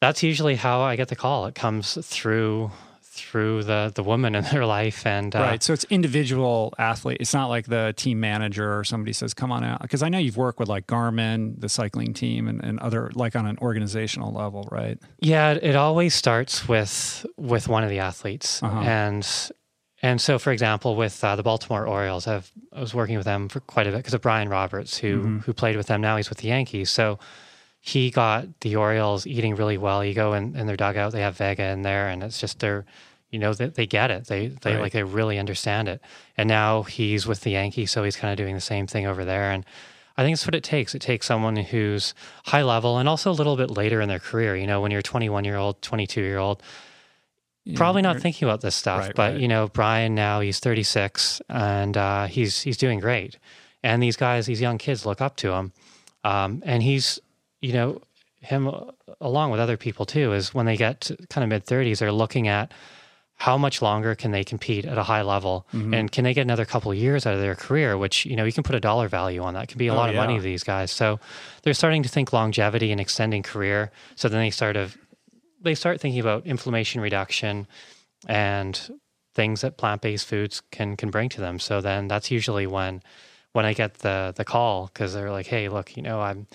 that's 0.00 0.24
usually 0.24 0.56
how 0.56 0.80
I 0.80 0.96
get 0.96 1.06
the 1.06 1.16
call. 1.16 1.46
It 1.46 1.54
comes 1.54 1.96
through 2.04 2.72
through 3.12 3.64
the 3.64 3.90
the 3.94 4.02
woman 4.04 4.34
in 4.34 4.44
their 4.52 4.64
life, 4.64 5.04
and 5.04 5.34
uh, 5.34 5.40
Right. 5.40 5.62
So 5.62 5.72
it's 5.72 5.84
individual 5.90 6.72
athlete. 6.78 7.18
It's 7.20 7.34
not 7.34 7.48
like 7.48 7.66
the 7.66 7.92
team 7.96 8.20
manager 8.20 8.78
or 8.78 8.84
somebody 8.84 9.12
says, 9.12 9.34
come 9.34 9.50
on 9.52 9.64
out. 9.64 9.82
Because 9.82 10.02
I 10.02 10.08
know 10.08 10.18
you've 10.18 10.36
worked 10.36 10.58
with 10.60 10.68
like 10.68 10.86
Garmin, 10.86 11.60
the 11.60 11.68
cycling 11.68 12.14
team, 12.14 12.46
and, 12.48 12.62
and 12.64 12.78
other, 12.80 13.10
like 13.14 13.34
on 13.36 13.46
an 13.46 13.58
organizational 13.60 14.32
level, 14.32 14.68
right? 14.70 14.98
Yeah, 15.20 15.52
it, 15.52 15.74
always 15.76 16.14
starts 16.14 16.68
with 16.68 17.26
with 17.36 17.68
one 17.68 17.82
of 17.84 17.90
the 17.90 17.98
athletes, 17.98 18.62
Uh-huh. 18.62 18.80
and 18.80 19.26
and 20.02 20.20
so 20.20 20.38
for 20.38 20.50
example, 20.52 20.94
with 20.96 21.22
uh, 21.24 21.36
the 21.36 21.42
Baltimore 21.42 21.86
Orioles, 21.86 22.26
I've 22.26 22.50
I 22.72 22.80
was 22.80 22.94
working 22.94 23.16
with 23.16 23.26
them 23.26 23.48
for 23.48 23.60
quite 23.60 23.86
a 23.86 23.90
bit 23.90 23.98
because 23.98 24.14
of 24.14 24.20
Brian 24.22 24.48
Roberts, 24.48 24.96
who 24.98 25.18
Mm-hmm. 25.18 25.38
who 25.40 25.52
played 25.52 25.76
with 25.76 25.88
them. 25.88 26.00
Now 26.00 26.16
he's 26.16 26.28
with 26.30 26.38
the 26.38 26.48
Yankees, 26.48 26.90
so 26.90 27.18
he 27.80 28.10
got 28.10 28.60
the 28.60 28.76
Orioles 28.76 29.26
eating 29.26 29.56
really 29.56 29.78
well. 29.78 30.04
You 30.04 30.14
go 30.14 30.34
in, 30.34 30.54
in 30.54 30.66
their 30.66 30.76
dugout, 30.76 31.12
they 31.12 31.22
have 31.22 31.36
Vega 31.36 31.64
in 31.64 31.82
there, 31.82 32.08
and 32.08 32.22
it's 32.22 32.38
just 32.40 32.58
they're 32.60 32.84
you 33.30 33.38
know 33.38 33.54
they, 33.54 33.66
they 33.66 33.86
get 33.86 34.10
it. 34.10 34.26
They 34.26 34.48
they 34.48 34.74
Right. 34.74 34.82
like 34.82 34.92
they 34.92 35.02
really 35.02 35.38
understand 35.38 35.88
it. 35.88 36.00
And 36.36 36.48
now 36.48 36.82
he's 36.82 37.26
with 37.26 37.40
the 37.40 37.50
Yankees, 37.52 37.90
so 37.90 38.04
he's 38.04 38.16
kind 38.16 38.30
of 38.32 38.36
doing 38.36 38.54
the 38.54 38.60
same 38.60 38.86
thing 38.86 39.06
over 39.06 39.24
there, 39.24 39.50
and. 39.50 39.64
I 40.16 40.22
think 40.22 40.34
it's 40.34 40.44
what 40.46 40.54
it 40.56 40.64
takes. 40.64 40.94
It 40.94 41.00
takes 41.00 41.24
someone 41.24 41.56
who's 41.56 42.12
high 42.44 42.62
level 42.62 42.98
and 42.98 43.08
also 43.08 43.30
a 43.30 43.32
little 43.32 43.56
bit 43.56 43.70
later 43.70 44.02
in 44.02 44.08
their 44.10 44.18
career. 44.18 44.54
You 44.54 44.66
know, 44.66 44.82
when 44.82 44.90
you're 44.90 45.00
21 45.00 45.44
year 45.44 45.56
old, 45.56 45.80
22 45.80 46.20
year 46.20 46.36
old, 46.36 46.62
You 47.64 47.74
probably 47.74 48.02
not 48.02 48.20
thinking 48.20 48.46
about 48.46 48.60
this 48.60 48.74
stuff. 48.74 49.00
Right, 49.00 49.14
but 49.14 49.32
right. 49.32 49.40
you 49.40 49.48
know, 49.48 49.68
Brian 49.68 50.14
now 50.14 50.40
he's 50.40 50.58
36 50.60 51.40
and 51.48 51.96
uh, 51.96 52.26
he's 52.26 52.60
he's 52.60 52.76
doing 52.76 52.98
great. 53.00 53.38
And 53.82 54.02
these 54.02 54.16
guys, 54.16 54.44
these 54.44 54.60
young 54.60 54.76
kids, 54.76 55.06
look 55.06 55.22
up 55.22 55.36
to 55.36 55.52
him. 55.52 55.72
Um, 56.22 56.62
and 56.66 56.82
he's, 56.82 57.18
you 57.60 57.72
know, 57.72 58.00
him 58.40 58.68
uh, 58.68 58.80
along 59.20 59.50
with 59.50 59.60
other 59.60 59.76
people 59.76 60.06
too. 60.06 60.32
Is 60.32 60.54
when 60.54 60.66
they 60.66 60.76
get 60.76 61.00
to 61.02 61.16
kind 61.28 61.42
of 61.44 61.48
mid 61.48 61.66
30s, 61.66 61.98
they're 61.98 62.12
looking 62.12 62.48
at 62.48 62.72
how 63.36 63.56
much 63.56 63.80
longer 63.80 64.14
can 64.14 64.32
they 64.32 64.44
compete 64.44 64.84
at 64.84 64.98
a 64.98 65.02
high 65.02 65.22
level 65.22 65.66
Mm-hmm. 65.72 65.94
and 65.94 66.12
can 66.12 66.24
they 66.24 66.34
get 66.34 66.42
another 66.42 66.66
couple 66.66 66.90
of 66.92 66.98
years 66.98 67.26
out 67.26 67.32
of 67.32 67.40
their 67.40 67.54
career 67.54 67.96
which 67.96 68.26
you 68.26 68.36
know 68.36 68.44
you 68.44 68.52
can 68.52 68.62
put 68.62 68.74
a 68.74 68.80
dollar 68.80 69.08
value 69.08 69.40
on 69.42 69.54
that 69.54 69.62
it 69.64 69.68
can 69.68 69.78
be 69.78 69.86
a 69.88 69.92
Oh, 69.94 69.96
lot 69.96 70.10
of 70.10 70.14
money 70.16 70.36
to 70.36 70.42
these 70.42 70.62
guys 70.62 70.90
so 70.90 71.18
they're 71.62 71.72
starting 71.72 72.02
to 72.02 72.08
think 72.10 72.34
longevity 72.34 72.92
and 72.92 73.00
extending 73.00 73.42
career 73.42 73.92
so 74.14 74.28
then 74.28 74.40
they 74.40 74.50
start 74.50 74.76
of 74.76 74.98
they 75.62 75.74
start 75.74 76.02
thinking 76.02 76.20
about 76.20 76.44
inflammation 76.46 77.00
reduction 77.00 77.66
and 78.28 78.90
things 79.34 79.62
that 79.62 79.78
plant-based 79.78 80.26
foods 80.26 80.60
can 80.70 80.96
can 80.96 81.10
bring 81.10 81.30
to 81.30 81.40
them 81.40 81.58
so 81.58 81.80
then 81.80 82.08
that's 82.08 82.30
usually 82.30 82.66
when 82.66 83.02
when 83.52 83.64
i 83.64 83.72
get 83.72 83.94
the 84.00 84.34
the 84.36 84.44
call 84.44 84.90
because 84.92 85.14
they're 85.14 85.30
like 85.30 85.46
hey 85.46 85.68
look 85.70 85.96
you 85.96 86.02
know 86.02 86.20
i'm 86.20 86.46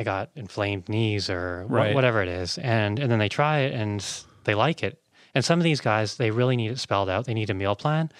i 0.00 0.04
got 0.04 0.30
inflamed 0.36 0.88
knees 0.88 1.28
or 1.28 1.64
Right. 1.68 1.94
whatever 1.94 2.22
it 2.22 2.28
is 2.28 2.56
and 2.58 2.98
and 2.98 3.10
then 3.10 3.18
they 3.18 3.28
try 3.28 3.60
it 3.60 3.74
and 3.74 4.04
they 4.44 4.54
like 4.54 4.82
it. 4.82 5.00
And 5.34 5.44
some 5.44 5.58
of 5.60 5.64
these 5.64 5.80
guys 5.80 6.16
they 6.16 6.30
really 6.30 6.56
need 6.56 6.70
it 6.70 6.78
spelled 6.78 7.08
out. 7.10 7.26
They 7.26 7.34
need 7.34 7.50
a 7.50 7.54
meal 7.54 7.76
plan 7.76 8.10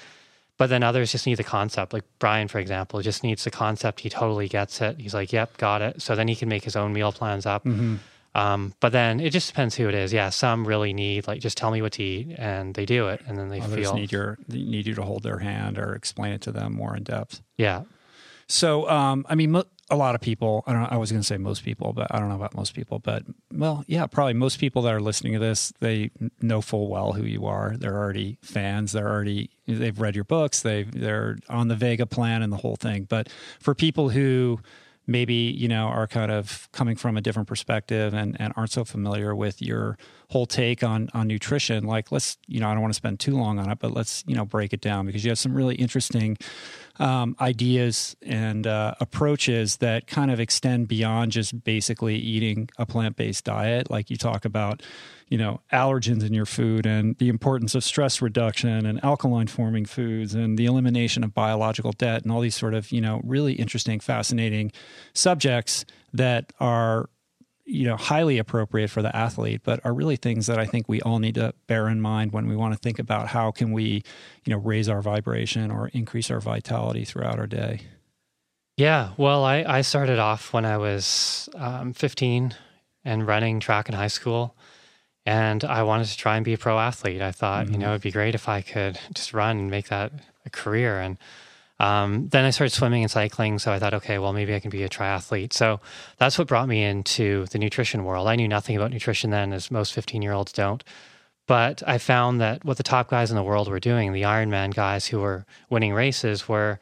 but 0.58 0.68
then 0.70 0.82
others 0.82 1.12
just 1.12 1.24
need 1.26 1.36
the 1.36 1.44
concept. 1.44 1.92
Like 1.92 2.04
brian 2.18 2.48
for 2.48 2.58
example 2.58 3.00
just 3.00 3.22
needs 3.22 3.44
the 3.44 3.50
concept. 3.50 4.00
He 4.00 4.10
totally 4.10 4.48
gets 4.48 4.80
it. 4.80 4.98
He's 4.98 5.14
like 5.14 5.32
yep 5.32 5.56
got 5.56 5.80
it. 5.82 6.02
So 6.02 6.14
then 6.16 6.26
he 6.28 6.34
can 6.36 6.48
make 6.48 6.64
his 6.64 6.76
own 6.76 6.92
meal 6.92 7.12
plans 7.12 7.46
up. 7.46 7.64
Mm-hmm. 7.64 7.96
um, 8.34 8.74
but 8.80 8.90
then 8.92 9.20
it 9.20 9.30
just 9.30 9.48
depends 9.48 9.76
who 9.76 9.88
it 9.88 9.94
is. 9.94 10.12
Yeah 10.12 10.30
some 10.30 10.66
really 10.66 10.92
need 10.92 11.26
like 11.28 11.40
just 11.40 11.56
tell 11.56 11.70
me 11.70 11.80
what 11.80 11.92
to 11.92 12.02
eat 12.02 12.34
and 12.36 12.74
they 12.74 12.86
do 12.86 13.06
it 13.08 13.20
and 13.26 13.38
then 13.38 13.48
they 13.48 13.60
Others 13.60 13.76
feel 13.76 13.94
need 13.94 14.10
your 14.12 14.36
need 14.48 14.86
you 14.86 14.94
to 14.94 15.02
hold 15.02 15.22
their 15.22 15.38
hand 15.38 15.78
or 15.78 15.94
explain 15.94 16.32
it 16.32 16.40
to 16.42 16.50
them 16.52 16.72
more 16.74 16.96
in 16.96 17.04
depth. 17.04 17.40
yeah 17.56 17.82
So, 18.48 18.88
um, 18.88 19.26
I 19.28 19.34
mean, 19.34 19.62
a 19.90 19.96
lot 19.96 20.14
of 20.14 20.20
people. 20.20 20.64
I 20.66 20.72
don't. 20.72 20.92
I 20.92 20.96
was 20.96 21.10
going 21.10 21.20
to 21.20 21.26
say 21.26 21.38
most 21.38 21.64
people, 21.64 21.92
but 21.92 22.08
I 22.10 22.18
don't 22.18 22.28
know 22.28 22.34
about 22.34 22.54
most 22.54 22.74
people. 22.74 22.98
But 22.98 23.24
well, 23.52 23.84
yeah, 23.86 24.06
probably 24.06 24.34
most 24.34 24.58
people 24.58 24.82
that 24.82 24.94
are 24.94 25.00
listening 25.00 25.32
to 25.34 25.38
this, 25.38 25.72
they 25.80 26.10
know 26.40 26.60
full 26.60 26.88
well 26.88 27.12
who 27.12 27.24
you 27.24 27.46
are. 27.46 27.74
They're 27.76 27.96
already 27.96 28.38
fans. 28.42 28.92
They're 28.92 29.08
already 29.08 29.50
they've 29.66 29.98
read 29.98 30.14
your 30.14 30.24
books. 30.24 30.62
They 30.62 30.82
they're 30.82 31.38
on 31.48 31.68
the 31.68 31.76
Vega 31.76 32.06
plan 32.06 32.42
and 32.42 32.52
the 32.52 32.58
whole 32.58 32.76
thing. 32.76 33.04
But 33.04 33.28
for 33.60 33.74
people 33.74 34.10
who 34.10 34.60
maybe 35.06 35.34
you 35.34 35.66
know 35.68 35.86
are 35.86 36.06
kind 36.06 36.30
of 36.30 36.68
coming 36.72 36.94
from 36.94 37.16
a 37.16 37.20
different 37.20 37.48
perspective 37.48 38.12
and, 38.12 38.36
and 38.38 38.52
aren't 38.56 38.70
so 38.70 38.84
familiar 38.84 39.34
with 39.34 39.62
your 39.62 39.96
whole 40.30 40.46
take 40.46 40.84
on 40.84 41.08
on 41.14 41.26
nutrition. 41.26 41.84
Like, 41.84 42.12
let's 42.12 42.36
you 42.46 42.60
know, 42.60 42.68
I 42.68 42.74
don't 42.74 42.82
want 42.82 42.92
to 42.92 42.96
spend 42.96 43.18
too 43.18 43.36
long 43.36 43.58
on 43.58 43.70
it, 43.70 43.78
but 43.78 43.92
let's 43.92 44.22
you 44.26 44.36
know 44.36 44.44
break 44.44 44.72
it 44.72 44.80
down 44.80 45.06
because 45.06 45.24
you 45.24 45.30
have 45.30 45.38
some 45.38 45.54
really 45.54 45.74
interesting 45.76 46.36
um, 46.98 47.36
ideas 47.40 48.16
and 48.22 48.66
uh, 48.66 48.94
approaches 49.00 49.76
that 49.78 50.06
kind 50.06 50.30
of 50.30 50.40
extend 50.40 50.88
beyond 50.88 51.32
just 51.32 51.62
basically 51.64 52.16
eating 52.16 52.68
a 52.78 52.86
plant 52.86 53.16
based 53.16 53.44
diet. 53.44 53.90
Like 53.90 54.10
you 54.10 54.16
talk 54.16 54.44
about, 54.44 54.82
you 55.28 55.38
know, 55.38 55.60
allergens 55.72 56.26
in 56.26 56.34
your 56.34 56.46
food 56.46 56.86
and 56.86 57.16
the 57.18 57.28
importance 57.28 57.74
of 57.74 57.84
stress 57.84 58.20
reduction 58.20 58.86
and 58.86 59.02
alkaline 59.04 59.46
forming 59.46 59.84
foods 59.84 60.34
and 60.34 60.58
the 60.58 60.66
elimination 60.66 61.22
of 61.22 61.34
biological 61.34 61.92
debt 61.92 62.22
and 62.22 62.32
all 62.32 62.40
these 62.40 62.56
sort 62.56 62.74
of, 62.74 62.90
you 62.90 63.00
know, 63.00 63.20
really 63.24 63.54
interesting, 63.54 64.00
fascinating 64.00 64.72
subjects 65.12 65.84
that 66.12 66.52
are 66.58 67.08
you 67.68 67.84
know 67.84 67.96
highly 67.96 68.38
appropriate 68.38 68.88
for 68.88 69.02
the 69.02 69.14
athlete 69.14 69.60
but 69.62 69.78
are 69.84 69.92
really 69.92 70.16
things 70.16 70.46
that 70.46 70.58
i 70.58 70.64
think 70.64 70.88
we 70.88 71.02
all 71.02 71.18
need 71.18 71.34
to 71.34 71.52
bear 71.66 71.88
in 71.88 72.00
mind 72.00 72.32
when 72.32 72.48
we 72.48 72.56
want 72.56 72.72
to 72.72 72.78
think 72.78 72.98
about 72.98 73.28
how 73.28 73.50
can 73.50 73.72
we 73.72 74.02
you 74.44 74.50
know 74.52 74.56
raise 74.56 74.88
our 74.88 75.02
vibration 75.02 75.70
or 75.70 75.88
increase 75.88 76.30
our 76.30 76.40
vitality 76.40 77.04
throughout 77.04 77.38
our 77.38 77.46
day 77.46 77.80
yeah 78.76 79.10
well 79.18 79.44
i, 79.44 79.62
I 79.62 79.82
started 79.82 80.18
off 80.18 80.52
when 80.52 80.64
i 80.64 80.78
was 80.78 81.48
um, 81.54 81.92
15 81.92 82.54
and 83.04 83.26
running 83.26 83.60
track 83.60 83.88
in 83.88 83.94
high 83.94 84.08
school 84.08 84.56
and 85.26 85.62
i 85.64 85.82
wanted 85.82 86.06
to 86.06 86.16
try 86.16 86.36
and 86.36 86.44
be 86.44 86.54
a 86.54 86.58
pro 86.58 86.78
athlete 86.78 87.20
i 87.20 87.32
thought 87.32 87.66
mm-hmm. 87.66 87.74
you 87.74 87.80
know 87.80 87.90
it'd 87.90 88.02
be 88.02 88.10
great 88.10 88.34
if 88.34 88.48
i 88.48 88.62
could 88.62 88.98
just 89.12 89.34
run 89.34 89.58
and 89.58 89.70
make 89.70 89.88
that 89.88 90.10
a 90.46 90.50
career 90.50 90.98
and 90.98 91.18
um, 91.80 92.28
then 92.28 92.44
I 92.44 92.50
started 92.50 92.74
swimming 92.74 93.02
and 93.02 93.10
cycling. 93.10 93.58
So 93.58 93.72
I 93.72 93.78
thought, 93.78 93.94
okay, 93.94 94.18
well, 94.18 94.32
maybe 94.32 94.54
I 94.54 94.60
can 94.60 94.70
be 94.70 94.82
a 94.82 94.88
triathlete. 94.88 95.52
So 95.52 95.80
that's 96.16 96.38
what 96.38 96.48
brought 96.48 96.68
me 96.68 96.82
into 96.82 97.46
the 97.46 97.58
nutrition 97.58 98.04
world. 98.04 98.26
I 98.26 98.36
knew 98.36 98.48
nothing 98.48 98.76
about 98.76 98.90
nutrition 98.90 99.30
then, 99.30 99.52
as 99.52 99.70
most 99.70 99.92
15 99.92 100.22
year 100.22 100.32
olds 100.32 100.52
don't. 100.52 100.82
But 101.46 101.82
I 101.86 101.98
found 101.98 102.40
that 102.40 102.64
what 102.64 102.76
the 102.76 102.82
top 102.82 103.08
guys 103.08 103.30
in 103.30 103.36
the 103.36 103.42
world 103.42 103.68
were 103.68 103.80
doing, 103.80 104.12
the 104.12 104.22
Ironman 104.22 104.74
guys 104.74 105.06
who 105.06 105.20
were 105.20 105.46
winning 105.70 105.94
races, 105.94 106.48
were 106.48 106.78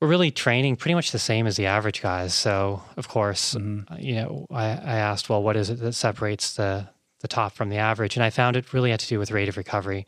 were 0.00 0.08
really 0.08 0.30
training 0.30 0.76
pretty 0.76 0.94
much 0.94 1.10
the 1.10 1.18
same 1.18 1.46
as 1.46 1.56
the 1.56 1.66
average 1.66 2.02
guys. 2.02 2.32
So, 2.32 2.82
of 2.96 3.08
course, 3.08 3.54
mm-hmm. 3.54 3.92
Uh, 3.92 3.96
you 3.98 4.14
know, 4.14 4.46
I, 4.50 4.66
I 4.66 4.96
asked, 4.96 5.28
well, 5.28 5.42
what 5.42 5.56
is 5.56 5.70
it 5.70 5.80
that 5.80 5.94
separates 5.94 6.54
the 6.54 6.88
the 7.20 7.28
top 7.28 7.52
from 7.52 7.68
the 7.68 7.78
average? 7.78 8.16
And 8.16 8.24
I 8.24 8.30
found 8.30 8.56
it 8.56 8.72
really 8.72 8.90
had 8.90 9.00
to 9.00 9.08
do 9.08 9.18
with 9.18 9.30
rate 9.30 9.48
of 9.48 9.56
recovery. 9.56 10.06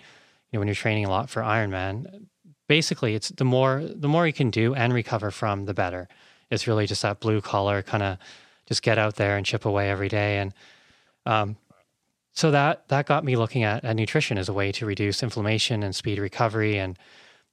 You 0.51 0.57
know, 0.57 0.61
when 0.61 0.69
you're 0.69 0.75
training 0.75 1.07
a 1.07 1.11
lot 1.11 1.31
for 1.31 1.43
Ironman, 1.43 2.27
basically 2.71 3.17
it's 3.17 3.31
the 3.31 3.45
more 3.45 3.83
the 3.85 4.07
more 4.07 4.29
you 4.29 4.33
can 4.33 4.49
do 4.49 4.77
and 4.77 4.95
recover 4.95 5.33
from 5.33 5.65
the 5.65 5.75
better. 5.75 6.07
It's 6.51 6.69
really 6.69 6.87
just 6.87 7.03
that 7.03 7.19
blue 7.19 7.41
collar 7.41 7.83
kind 7.83 8.05
of 8.05 8.17
just 8.67 8.83
get 8.83 8.97
out 8.97 9.17
there 9.17 9.37
and 9.37 9.45
chip 9.45 9.65
away 9.65 9.91
every 9.91 10.09
day. 10.09 10.39
And 10.39 10.55
um, 11.27 11.57
so 12.33 12.53
that 12.53 12.87
that 12.87 13.07
got 13.07 13.25
me 13.25 13.35
looking 13.35 13.65
at, 13.65 13.85
at 13.85 13.97
nutrition 13.97 14.39
as 14.39 14.49
a 14.49 14.53
way 14.53 14.71
to 14.71 14.87
reduce 14.87 15.21
inflammation 15.21 15.83
and 15.83 15.97
speed 15.97 16.21
recovery. 16.21 16.79
And 16.79 16.97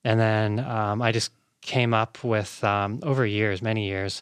and 0.03 0.20
then 0.20 0.59
um, 0.59 1.01
i 1.01 1.11
just 1.11 1.32
came 1.61 1.95
up 1.95 2.24
with 2.24 2.63
um, 2.63 2.99
over 3.01 3.26
years 3.26 3.59
many 3.63 3.88
years 3.88 4.22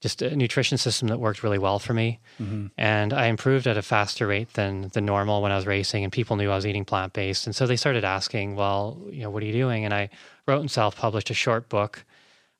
just 0.00 0.22
a 0.22 0.36
nutrition 0.36 0.78
system 0.78 1.08
that 1.08 1.18
worked 1.18 1.42
really 1.42 1.58
well 1.58 1.78
for 1.78 1.92
me. 1.92 2.20
Mm-hmm. 2.40 2.66
And 2.76 3.12
I 3.12 3.26
improved 3.26 3.66
at 3.66 3.76
a 3.76 3.82
faster 3.82 4.26
rate 4.26 4.52
than 4.54 4.88
the 4.92 5.00
normal 5.00 5.42
when 5.42 5.50
I 5.50 5.56
was 5.56 5.66
racing, 5.66 6.04
and 6.04 6.12
people 6.12 6.36
knew 6.36 6.50
I 6.50 6.56
was 6.56 6.66
eating 6.66 6.84
plant 6.84 7.12
based. 7.12 7.46
And 7.46 7.54
so 7.54 7.66
they 7.66 7.76
started 7.76 8.04
asking, 8.04 8.54
Well, 8.54 9.00
you 9.10 9.22
know, 9.22 9.30
what 9.30 9.42
are 9.42 9.46
you 9.46 9.52
doing? 9.52 9.84
And 9.84 9.92
I 9.92 10.10
wrote 10.46 10.60
and 10.60 10.70
self 10.70 10.96
published 10.96 11.30
a 11.30 11.34
short 11.34 11.68
book 11.68 12.04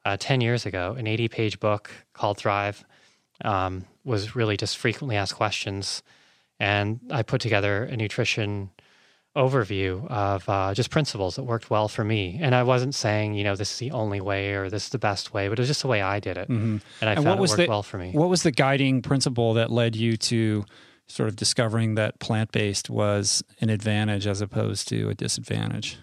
uh, 0.05 0.17
10 0.19 0.41
years 0.41 0.67
ago, 0.67 0.95
an 0.99 1.07
80 1.07 1.29
page 1.29 1.61
book 1.61 1.91
called 2.13 2.39
Thrive, 2.39 2.85
um, 3.45 3.85
was 4.05 4.35
really 4.35 4.57
just 4.57 4.77
frequently 4.77 5.17
asked 5.17 5.35
questions. 5.35 6.03
And 6.59 6.99
I 7.11 7.23
put 7.23 7.41
together 7.41 7.85
a 7.85 7.97
nutrition 7.97 8.71
overview 9.39 10.07
of 10.11 10.49
uh, 10.49 10.75
just 10.75 10.91
principles 10.91 11.37
that 11.37 11.45
worked 11.45 11.71
well 11.71 11.89
for 11.89 12.05
me. 12.05 12.39
And 12.43 12.55
I 12.55 12.65
wasn't 12.65 12.95
saying, 12.95 13.35
you 13.35 13.45
know, 13.45 13.55
this 13.55 13.71
is 13.73 13.79
the 13.79 13.93
only 13.93 14.21
way 14.21 14.55
or 14.55 14.69
this 14.69 14.85
is 14.85 14.89
the 14.91 14.99
best 14.99 15.33
way, 15.33 15.49
but 15.49 15.59
it 15.59 15.63
was 15.63 15.69
just 15.69 15.83
the 15.83 15.89
way 15.89 16.03
I 16.03 16.19
did 16.19 16.37
it. 16.37 16.49
Mm-hmm. 16.49 16.79
And 17.01 17.11
I 17.11 17.13
and 17.13 17.25
found 17.25 17.39
it 17.39 17.41
worked 17.41 17.57
the, 17.57 17.67
well 17.67 17.85
for 17.85 17.99
me. 17.99 18.11
What 18.13 18.29
was 18.29 18.43
the 18.43 18.51
guiding 18.51 19.01
principle 19.01 19.55
that 19.55 19.71
led 19.71 19.95
you 19.95 20.17
to 20.17 20.65
sort 21.07 21.29
of 21.29 21.37
discovering 21.37 21.95
that 21.95 22.19
plant 22.19 22.53
based 22.53 22.91
was 22.91 23.43
an 23.61 23.71
advantage 23.71 24.27
as 24.27 24.41
opposed 24.41 24.89
to 24.89 25.09
a 25.09 25.15
disadvantage? 25.15 25.99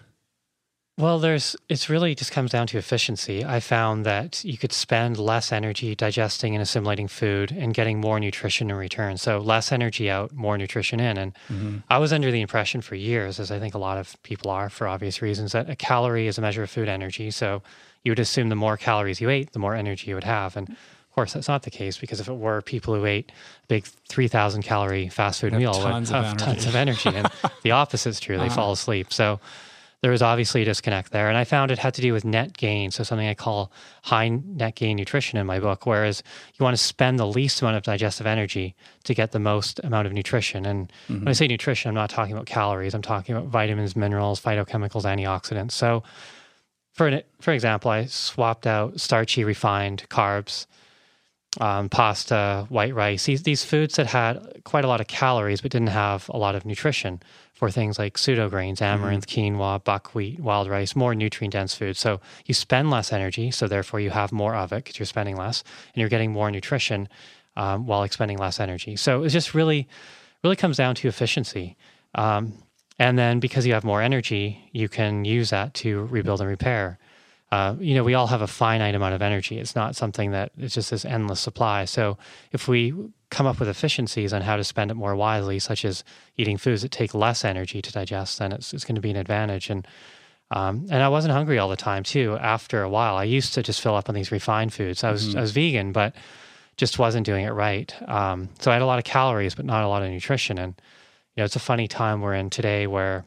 Well, 0.98 1.18
there's 1.18 1.54
it's 1.68 1.90
really 1.90 2.14
just 2.14 2.32
comes 2.32 2.52
down 2.52 2.68
to 2.68 2.78
efficiency. 2.78 3.44
I 3.44 3.60
found 3.60 4.06
that 4.06 4.42
you 4.44 4.56
could 4.56 4.72
spend 4.72 5.18
less 5.18 5.52
energy 5.52 5.94
digesting 5.94 6.54
and 6.54 6.62
assimilating 6.62 7.06
food 7.06 7.52
and 7.52 7.74
getting 7.74 8.00
more 8.00 8.18
nutrition 8.18 8.70
in 8.70 8.76
return. 8.76 9.18
So 9.18 9.38
less 9.38 9.72
energy 9.72 10.08
out, 10.08 10.32
more 10.32 10.56
nutrition 10.56 10.98
in. 10.98 11.18
And 11.18 11.34
mm-hmm. 11.50 11.76
I 11.90 11.98
was 11.98 12.14
under 12.14 12.30
the 12.30 12.40
impression 12.40 12.80
for 12.80 12.94
years, 12.94 13.38
as 13.38 13.50
I 13.50 13.58
think 13.58 13.74
a 13.74 13.78
lot 13.78 13.98
of 13.98 14.16
people 14.22 14.50
are 14.50 14.70
for 14.70 14.88
obvious 14.88 15.20
reasons, 15.20 15.52
that 15.52 15.68
a 15.68 15.76
calorie 15.76 16.28
is 16.28 16.38
a 16.38 16.40
measure 16.40 16.62
of 16.62 16.70
food 16.70 16.88
energy. 16.88 17.30
So 17.30 17.62
you 18.02 18.10
would 18.10 18.18
assume 18.18 18.48
the 18.48 18.56
more 18.56 18.78
calories 18.78 19.20
you 19.20 19.28
ate, 19.28 19.52
the 19.52 19.58
more 19.58 19.74
energy 19.74 20.08
you 20.08 20.14
would 20.14 20.24
have. 20.24 20.56
And 20.56 20.70
of 20.70 21.14
course, 21.14 21.34
that's 21.34 21.48
not 21.48 21.64
the 21.64 21.70
case 21.70 21.98
because 21.98 22.20
if 22.20 22.28
it 22.28 22.36
were 22.36 22.62
people 22.62 22.94
who 22.94 23.04
ate 23.04 23.32
a 23.64 23.66
big 23.66 23.84
3,000 24.08 24.62
calorie 24.62 25.10
fast 25.10 25.42
food 25.42 25.52
meal 25.52 25.72
would 25.72 26.08
have 26.08 26.38
tons 26.38 26.64
of 26.64 26.74
energy. 26.74 27.10
and 27.10 27.30
the 27.62 27.72
opposite 27.72 28.08
is 28.08 28.20
true. 28.20 28.38
They 28.38 28.46
uh-huh. 28.46 28.54
fall 28.54 28.72
asleep. 28.72 29.12
So 29.12 29.40
there 30.06 30.12
was 30.12 30.22
obviously 30.22 30.62
a 30.62 30.64
disconnect 30.64 31.10
there. 31.10 31.28
And 31.28 31.36
I 31.36 31.42
found 31.42 31.72
it 31.72 31.80
had 31.80 31.92
to 31.94 32.00
do 32.00 32.12
with 32.12 32.24
net 32.24 32.56
gain. 32.56 32.92
So, 32.92 33.02
something 33.02 33.26
I 33.26 33.34
call 33.34 33.72
high 34.04 34.28
net 34.28 34.76
gain 34.76 34.96
nutrition 34.96 35.36
in 35.36 35.48
my 35.48 35.58
book, 35.58 35.84
whereas 35.84 36.22
you 36.54 36.62
want 36.62 36.76
to 36.76 36.80
spend 36.80 37.18
the 37.18 37.26
least 37.26 37.60
amount 37.60 37.76
of 37.76 37.82
digestive 37.82 38.24
energy 38.24 38.76
to 39.02 39.14
get 39.14 39.32
the 39.32 39.40
most 39.40 39.80
amount 39.82 40.06
of 40.06 40.12
nutrition. 40.12 40.64
And 40.64 40.92
mm-hmm. 41.08 41.24
when 41.24 41.28
I 41.28 41.32
say 41.32 41.48
nutrition, 41.48 41.88
I'm 41.88 41.96
not 41.96 42.08
talking 42.08 42.32
about 42.32 42.46
calories, 42.46 42.94
I'm 42.94 43.02
talking 43.02 43.34
about 43.34 43.48
vitamins, 43.48 43.96
minerals, 43.96 44.40
phytochemicals, 44.40 45.02
antioxidants. 45.02 45.72
So, 45.72 46.04
for, 46.92 47.08
an, 47.08 47.22
for 47.40 47.52
example, 47.52 47.90
I 47.90 48.04
swapped 48.04 48.64
out 48.64 49.00
starchy 49.00 49.42
refined 49.42 50.06
carbs. 50.08 50.66
Um, 51.58 51.88
pasta, 51.88 52.66
white 52.68 52.94
rice, 52.94 53.24
these, 53.24 53.44
these 53.44 53.64
foods 53.64 53.96
that 53.96 54.06
had 54.06 54.60
quite 54.64 54.84
a 54.84 54.88
lot 54.88 55.00
of 55.00 55.06
calories 55.06 55.62
but 55.62 55.70
didn't 55.70 55.88
have 55.88 56.28
a 56.28 56.36
lot 56.36 56.54
of 56.54 56.66
nutrition 56.66 57.22
for 57.56 57.70
things 57.70 57.98
like 57.98 58.18
pseudo 58.18 58.50
grains, 58.50 58.82
amaranth, 58.82 59.26
mm-hmm. 59.26 59.56
quinoa, 59.56 59.82
buckwheat, 59.82 60.38
wild 60.38 60.68
rice, 60.68 60.94
more 60.94 61.14
nutrient 61.14 61.52
dense 61.52 61.74
foods. 61.74 61.98
So 61.98 62.20
you 62.44 62.52
spend 62.52 62.90
less 62.90 63.14
energy, 63.14 63.50
so 63.50 63.66
therefore 63.66 63.98
you 63.98 64.10
have 64.10 64.30
more 64.30 64.54
of 64.54 64.72
it 64.72 64.84
because 64.84 64.98
you're 64.98 65.06
spending 65.06 65.36
less, 65.36 65.64
and 65.94 66.00
you're 66.00 66.10
getting 66.10 66.32
more 66.32 66.50
nutrition 66.50 67.08
um, 67.56 67.86
while 67.86 68.02
expending 68.02 68.36
less 68.36 68.60
energy. 68.60 68.94
So 68.94 69.22
it 69.22 69.30
just 69.30 69.54
really, 69.54 69.88
really 70.44 70.54
comes 70.56 70.76
down 70.76 70.96
to 70.96 71.08
efficiency. 71.08 71.76
Um, 72.14 72.52
and 72.98 73.18
then 73.18 73.40
because 73.40 73.66
you 73.66 73.72
have 73.72 73.84
more 73.84 74.02
energy, 74.02 74.68
you 74.72 74.90
can 74.90 75.24
use 75.24 75.48
that 75.48 75.72
to 75.74 76.04
rebuild 76.04 76.42
and 76.42 76.50
repair. 76.50 76.98
Uh, 77.52 77.76
you 77.78 77.94
know, 77.94 78.02
we 78.02 78.14
all 78.14 78.26
have 78.26 78.42
a 78.42 78.46
finite 78.46 78.94
amount 78.94 79.14
of 79.14 79.22
energy. 79.22 79.58
It's 79.58 79.76
not 79.76 79.94
something 79.94 80.32
that 80.32 80.50
it's 80.58 80.74
just 80.74 80.90
this 80.90 81.04
endless 81.04 81.40
supply. 81.40 81.84
So 81.84 82.18
if 82.50 82.66
we 82.66 82.92
come 83.30 83.46
up 83.46 83.60
with 83.60 83.68
efficiencies 83.68 84.32
on 84.32 84.42
how 84.42 84.56
to 84.56 84.64
spend 84.64 84.90
it 84.90 84.94
more 84.94 85.14
wisely, 85.14 85.58
such 85.58 85.84
as 85.84 86.02
eating 86.36 86.56
foods 86.56 86.82
that 86.82 86.90
take 86.90 87.14
less 87.14 87.44
energy 87.44 87.80
to 87.80 87.92
digest, 87.92 88.38
then 88.40 88.52
it's, 88.52 88.74
it's 88.74 88.84
going 88.84 88.96
to 88.96 89.00
be 89.00 89.10
an 89.10 89.16
advantage. 89.16 89.70
And 89.70 89.86
um, 90.50 90.86
and 90.90 91.02
I 91.02 91.08
wasn't 91.08 91.34
hungry 91.34 91.58
all 91.58 91.68
the 91.68 91.76
time 91.76 92.04
too. 92.04 92.36
After 92.40 92.82
a 92.82 92.88
while, 92.88 93.16
I 93.16 93.24
used 93.24 93.54
to 93.54 93.62
just 93.62 93.80
fill 93.80 93.96
up 93.96 94.08
on 94.08 94.14
these 94.14 94.30
refined 94.30 94.72
foods. 94.72 95.02
I 95.02 95.10
was 95.10 95.28
mm-hmm. 95.28 95.38
I 95.38 95.40
was 95.40 95.50
vegan, 95.52 95.92
but 95.92 96.14
just 96.76 96.98
wasn't 96.98 97.26
doing 97.26 97.44
it 97.44 97.50
right. 97.50 97.94
Um, 98.08 98.50
so 98.60 98.70
I 98.70 98.74
had 98.74 98.82
a 98.82 98.86
lot 98.86 98.98
of 98.98 99.04
calories, 99.04 99.54
but 99.54 99.64
not 99.64 99.82
a 99.82 99.88
lot 99.88 100.02
of 100.02 100.10
nutrition. 100.10 100.58
And 100.58 100.74
you 101.34 101.40
know, 101.40 101.44
it's 101.44 101.56
a 101.56 101.60
funny 101.60 101.88
time 101.88 102.20
we're 102.20 102.34
in 102.34 102.50
today 102.50 102.86
where 102.86 103.24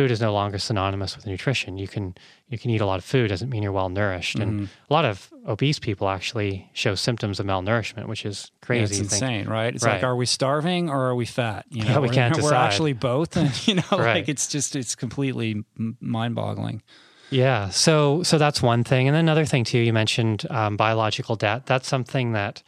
food 0.00 0.10
is 0.10 0.20
no 0.20 0.32
longer 0.32 0.58
synonymous 0.58 1.14
with 1.14 1.26
nutrition. 1.26 1.76
You 1.76 1.86
can 1.86 2.14
you 2.48 2.56
can 2.56 2.70
eat 2.70 2.80
a 2.80 2.86
lot 2.86 2.98
of 2.98 3.04
food 3.04 3.28
doesn't 3.28 3.50
mean 3.50 3.62
you're 3.62 3.70
well 3.70 3.90
nourished, 3.90 4.38
mm-hmm. 4.38 4.60
and 4.60 4.68
a 4.88 4.92
lot 4.92 5.04
of 5.04 5.30
obese 5.46 5.78
people 5.78 6.08
actually 6.08 6.70
show 6.72 6.94
symptoms 6.94 7.38
of 7.38 7.44
malnourishment, 7.44 8.08
which 8.08 8.24
is 8.24 8.50
crazy. 8.62 8.94
Yeah, 8.94 9.02
it's 9.02 9.12
insane, 9.12 9.46
right? 9.46 9.74
It's 9.74 9.84
right. 9.84 9.96
like, 9.96 10.04
are 10.04 10.16
we 10.16 10.24
starving 10.24 10.88
or 10.88 11.08
are 11.08 11.14
we 11.14 11.26
fat? 11.26 11.66
You 11.68 11.84
know, 11.84 11.90
yeah, 11.90 11.98
we 11.98 12.08
we're, 12.08 12.14
can't 12.14 12.34
we're 12.36 12.42
decide. 12.42 12.66
actually 12.66 12.94
both, 12.94 13.36
and 13.40 13.68
you 13.68 13.74
know, 13.74 13.82
right. 13.92 14.14
like 14.14 14.28
it's 14.30 14.48
just 14.48 14.74
it's 14.74 14.94
completely 14.94 15.64
mind-boggling. 16.00 16.82
Yeah, 17.28 17.68
so 17.68 18.22
so 18.22 18.38
that's 18.38 18.62
one 18.62 18.84
thing, 18.84 19.06
and 19.06 19.14
then 19.14 19.26
another 19.26 19.44
thing 19.44 19.64
too. 19.64 19.78
You 19.78 19.92
mentioned 19.92 20.46
um, 20.48 20.78
biological 20.78 21.36
debt. 21.36 21.66
That's 21.66 21.86
something 21.86 22.32
that 22.32 22.62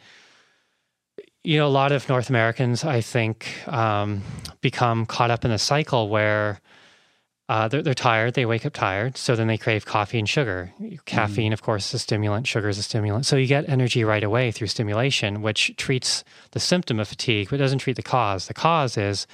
you 1.43 1.57
know 1.57 1.65
a 1.65 1.75
lot 1.81 1.91
of 1.91 2.07
North 2.07 2.29
Americans, 2.29 2.85
I 2.85 3.01
think, 3.01 3.67
um, 3.67 4.21
become 4.61 5.07
caught 5.07 5.31
up 5.31 5.43
in 5.43 5.49
the 5.49 5.57
cycle 5.57 6.09
where 6.09 6.61
uh, 7.53 7.67
they're, 7.67 7.83
they're, 7.83 7.93
tired. 7.93 8.33
They 8.33 8.47
wake 8.47 8.65
up 8.65 8.73
tired. 8.73 9.15
So 9.15 9.35
then 9.35 9.45
they 9.45 9.59
crave 9.59 9.85
coffee 9.85 10.17
and 10.17 10.27
sugar. 10.27 10.73
Caffeine, 11.05 11.51
mm. 11.51 11.53
of 11.53 11.61
course, 11.61 11.89
is 11.89 11.93
a 11.93 11.99
stimulant. 11.99 12.47
Sugar 12.47 12.67
is 12.67 12.79
a 12.79 12.81
stimulant. 12.81 13.27
So 13.27 13.35
you 13.35 13.45
get 13.45 13.69
energy 13.69 14.03
right 14.03 14.23
away 14.23 14.49
through 14.49 14.67
stimulation, 14.67 15.43
which 15.43 15.75
treats 15.77 16.23
the 16.51 16.59
symptom 16.59 16.99
of 16.99 17.07
fatigue, 17.07 17.49
but 17.51 17.57
doesn't 17.57 17.77
treat 17.77 17.95
the 17.95 18.01
cause. 18.01 18.47
The 18.47 18.55
cause 18.55 18.97
is 18.97 19.27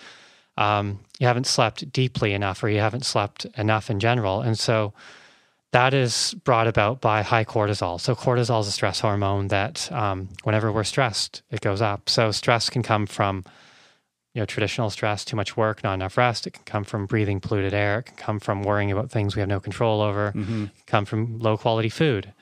um, 0.58 1.00
you 1.18 1.28
haven't 1.28 1.48
slept 1.48 1.94
deeply 1.94 2.34
enough 2.34 2.62
or 2.62 2.68
you 2.68 2.80
haven't 2.80 3.06
slept 3.06 3.46
enough 3.58 3.90
in 3.90 4.02
general. 4.02 4.42
And 4.42 4.60
so 4.60 4.92
that 5.72 5.94
is 5.94 6.36
brought 6.44 6.68
about 6.68 7.00
by 7.00 7.22
high 7.22 7.46
cortisol. 7.46 8.02
So 8.02 8.16
cortisol 8.16 8.60
is 8.60 8.68
a 8.68 8.72
stress 8.74 9.00
hormone 9.00 9.48
that 9.48 9.90
um, 9.94 10.28
whenever 10.44 10.74
we're 10.74 10.84
stressed, 10.84 11.42
it 11.52 11.62
goes 11.62 11.82
up. 11.82 12.10
So 12.10 12.32
stress 12.32 12.70
can 12.70 12.84
come 12.84 13.08
from 13.08 13.46
you 14.34 14.42
know 14.42 14.46
traditional 14.46 14.90
stress, 14.90 15.26
too 15.26 15.36
much 15.36 15.58
work, 15.58 15.84
not 15.84 15.94
enough 15.94 16.18
rest. 16.18 16.46
It 16.46 16.52
can 16.52 16.64
come 16.64 16.84
from 16.84 17.06
breathing 17.06 17.40
polluted 17.40 17.74
air. 17.74 18.00
It 18.00 18.04
can 18.04 18.16
come 18.16 18.40
from 18.40 18.64
worrying 18.64 18.92
about 18.92 19.10
things 19.10 19.36
we 19.36 19.40
have 19.40 19.50
no 19.50 19.60
control 19.60 20.02
over. 20.02 20.32
Mm-hmm. 20.36 20.64
It 20.66 20.76
can 20.76 20.86
come 20.86 21.06
from 21.06 21.40
low 21.40 21.58
quality 21.58 21.90
food. 21.90 22.34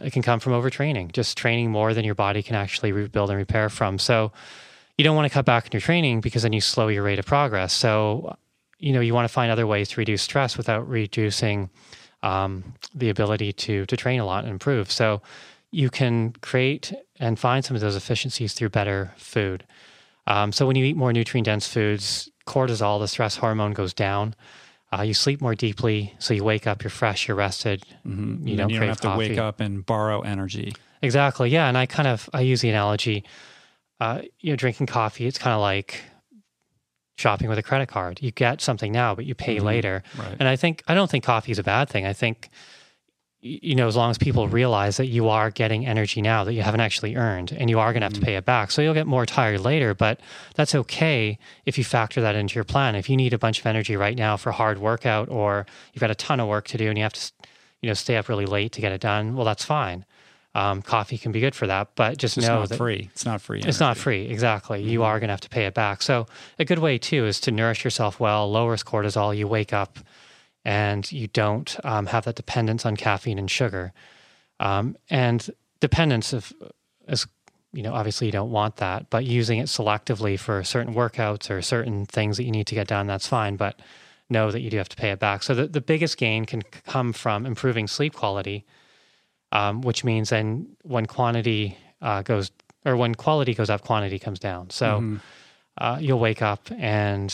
It 0.00 0.12
can 0.12 0.22
come 0.22 0.40
from 0.40 0.52
overtraining, 0.52 1.12
just 1.12 1.36
training 1.36 1.70
more 1.70 1.94
than 1.94 2.04
your 2.04 2.14
body 2.14 2.42
can 2.42 2.56
actually 2.56 2.92
rebuild 2.92 3.30
and 3.30 3.38
repair 3.38 3.68
from. 3.68 3.98
So 3.98 4.32
you 4.96 5.04
don't 5.04 5.16
want 5.16 5.26
to 5.26 5.34
cut 5.34 5.44
back 5.44 5.64
on 5.64 5.70
your 5.72 5.80
training 5.80 6.20
because 6.20 6.42
then 6.42 6.52
you 6.52 6.60
slow 6.60 6.88
your 6.88 7.02
rate 7.02 7.18
of 7.18 7.26
progress. 7.26 7.72
So 7.72 8.36
you 8.78 8.92
know 8.92 9.00
you 9.00 9.14
want 9.14 9.26
to 9.26 9.32
find 9.32 9.50
other 9.50 9.66
ways 9.66 9.88
to 9.90 10.00
reduce 10.00 10.22
stress 10.22 10.56
without 10.58 10.88
reducing 10.88 11.70
um, 12.22 12.74
the 12.94 13.08
ability 13.08 13.52
to 13.52 13.86
to 13.86 13.96
train 13.96 14.20
a 14.20 14.26
lot 14.26 14.44
and 14.44 14.52
improve. 14.52 14.90
So 14.90 15.22
you 15.70 15.88
can 15.88 16.32
create 16.42 16.92
and 17.18 17.38
find 17.38 17.64
some 17.64 17.74
of 17.74 17.80
those 17.80 17.96
efficiencies 17.96 18.52
through 18.52 18.68
better 18.68 19.12
food. 19.16 19.64
Um, 20.26 20.52
so 20.52 20.66
when 20.66 20.76
you 20.76 20.84
eat 20.84 20.96
more 20.96 21.12
nutrient 21.12 21.46
dense 21.46 21.66
foods, 21.66 22.30
cortisol, 22.46 23.00
the 23.00 23.08
stress 23.08 23.36
hormone, 23.36 23.72
goes 23.72 23.92
down. 23.94 24.34
Uh, 24.96 25.02
you 25.02 25.14
sleep 25.14 25.40
more 25.40 25.54
deeply, 25.54 26.14
so 26.18 26.34
you 26.34 26.44
wake 26.44 26.66
up, 26.66 26.82
you're 26.82 26.90
fresh, 26.90 27.26
you're 27.26 27.36
rested. 27.36 27.82
Mm-hmm. 28.06 28.46
You 28.46 28.56
don't 28.56 28.68
you 28.70 28.78
don't 28.78 28.88
have 28.88 29.00
to 29.00 29.16
wake 29.16 29.38
up 29.38 29.58
and 29.60 29.84
borrow 29.86 30.20
energy. 30.20 30.74
Exactly. 31.00 31.48
Yeah, 31.50 31.66
and 31.68 31.78
I 31.78 31.86
kind 31.86 32.06
of 32.06 32.28
I 32.34 32.42
use 32.42 32.60
the 32.60 32.68
analogy. 32.68 33.24
Uh, 34.00 34.22
you 34.40 34.50
know, 34.52 34.56
drinking 34.56 34.88
coffee. 34.88 35.26
It's 35.26 35.38
kind 35.38 35.54
of 35.54 35.60
like 35.60 36.02
shopping 37.16 37.48
with 37.48 37.58
a 37.58 37.62
credit 37.62 37.88
card. 37.88 38.20
You 38.20 38.30
get 38.32 38.60
something 38.60 38.92
now, 38.92 39.14
but 39.14 39.24
you 39.24 39.34
pay 39.34 39.56
Mhm. 39.58 39.62
later. 39.62 40.02
Right. 40.18 40.36
And 40.38 40.48
I 40.48 40.56
think 40.56 40.82
I 40.88 40.94
don't 40.94 41.10
think 41.10 41.24
coffee 41.24 41.52
is 41.52 41.58
a 41.58 41.62
bad 41.62 41.88
thing. 41.88 42.04
I 42.04 42.12
think 42.12 42.48
you 43.44 43.74
know 43.74 43.88
as 43.88 43.96
long 43.96 44.10
as 44.10 44.18
people 44.18 44.46
realize 44.46 44.96
that 44.98 45.06
you 45.06 45.28
are 45.28 45.50
getting 45.50 45.84
energy 45.84 46.22
now 46.22 46.44
that 46.44 46.52
you 46.54 46.62
haven't 46.62 46.80
actually 46.80 47.16
earned, 47.16 47.50
and 47.52 47.68
you 47.68 47.78
are 47.80 47.92
going 47.92 48.00
to 48.00 48.06
have 48.06 48.12
to 48.12 48.20
pay 48.20 48.36
it 48.36 48.44
back, 48.44 48.70
so 48.70 48.80
you'll 48.80 48.94
get 48.94 49.06
more 49.06 49.26
tired 49.26 49.60
later. 49.60 49.94
But 49.94 50.20
that's 50.54 50.74
okay 50.76 51.38
if 51.66 51.76
you 51.76 51.82
factor 51.84 52.20
that 52.20 52.36
into 52.36 52.54
your 52.54 52.64
plan. 52.64 52.94
If 52.94 53.10
you 53.10 53.16
need 53.16 53.32
a 53.32 53.38
bunch 53.38 53.58
of 53.58 53.66
energy 53.66 53.96
right 53.96 54.16
now 54.16 54.36
for 54.36 54.50
a 54.50 54.52
hard 54.54 54.78
workout, 54.78 55.28
or 55.28 55.66
you've 55.92 56.00
got 56.00 56.10
a 56.10 56.14
ton 56.14 56.38
of 56.40 56.48
work 56.48 56.66
to 56.68 56.78
do 56.78 56.88
and 56.88 56.96
you 56.96 57.02
have 57.02 57.14
to, 57.14 57.32
you 57.80 57.88
know, 57.88 57.94
stay 57.94 58.16
up 58.16 58.28
really 58.28 58.46
late 58.46 58.70
to 58.72 58.80
get 58.80 58.92
it 58.92 59.00
done, 59.00 59.34
well, 59.34 59.44
that's 59.44 59.64
fine. 59.64 60.04
Um, 60.54 60.80
coffee 60.82 61.16
can 61.18 61.32
be 61.32 61.40
good 61.40 61.54
for 61.54 61.66
that, 61.66 61.88
but 61.96 62.18
just 62.18 62.36
It's 62.38 62.46
know 62.46 62.60
not 62.60 62.68
that 62.68 62.76
free. 62.76 63.08
It's 63.12 63.24
not 63.24 63.40
free. 63.40 63.62
it's 63.62 63.80
not 63.80 63.96
free, 63.96 64.26
exactly. 64.26 64.82
You 64.82 65.00
Mhm. 65.00 65.04
are 65.06 65.18
going 65.18 65.28
to 65.28 65.32
have 65.32 65.40
to 65.40 65.48
pay 65.48 65.64
it 65.64 65.72
back. 65.74 66.02
So, 66.02 66.26
a 66.58 66.64
good 66.66 66.78
way 66.78 66.98
too 66.98 67.26
is 67.26 67.40
to 67.40 67.50
nourish 67.50 67.82
yourself 67.84 68.20
well, 68.20 68.48
lowers 68.50 68.84
cortisol. 68.84 69.36
You 69.36 69.48
wake 69.48 69.72
up 69.72 69.98
and 70.64 71.10
you 71.10 71.28
don't 71.28 71.76
um, 71.84 72.06
have 72.06 72.24
that 72.24 72.36
dependence 72.36 72.86
on 72.86 72.96
caffeine 72.96 73.38
and 73.38 73.50
sugar. 73.50 73.92
Um, 74.60 74.96
and 75.10 75.50
dependence 75.80 76.32
of 76.32 76.52
is, 77.08 77.26
you 77.72 77.82
know, 77.82 77.94
obviously 77.94 78.26
you 78.26 78.32
don't 78.32 78.50
want 78.50 78.76
that, 78.76 79.10
but 79.10 79.24
using 79.24 79.58
it 79.58 79.66
selectively 79.66 80.38
for 80.38 80.62
certain 80.62 80.94
workouts 80.94 81.50
or 81.50 81.62
certain 81.62 82.06
things 82.06 82.36
that 82.36 82.44
you 82.44 82.52
need 82.52 82.66
to 82.68 82.74
get 82.74 82.86
done, 82.86 83.06
that's 83.06 83.26
fine. 83.26 83.56
But 83.56 83.80
know 84.30 84.50
that 84.50 84.60
you 84.60 84.70
do 84.70 84.78
have 84.78 84.88
to 84.88 84.96
pay 84.96 85.10
it 85.10 85.18
back. 85.18 85.42
So, 85.42 85.54
the, 85.54 85.66
the 85.66 85.80
biggest 85.80 86.16
gain 86.16 86.44
can 86.46 86.62
come 86.62 87.12
from 87.12 87.44
improving 87.44 87.86
sleep 87.88 88.14
quality 88.14 88.64
um, 89.52 89.82
which 89.82 90.02
means 90.02 90.30
then 90.30 90.66
when 90.82 91.06
quantity 91.06 91.76
uh, 92.00 92.22
goes 92.22 92.50
or 92.84 92.96
when 92.96 93.14
quality 93.14 93.54
goes 93.54 93.70
up, 93.70 93.82
quantity 93.82 94.18
comes 94.18 94.40
down. 94.40 94.70
So 94.70 95.00
Mhm. 95.00 95.20
uh, 95.78 95.98
you'll 96.00 96.18
wake 96.18 96.42
up 96.42 96.68
and 96.76 97.32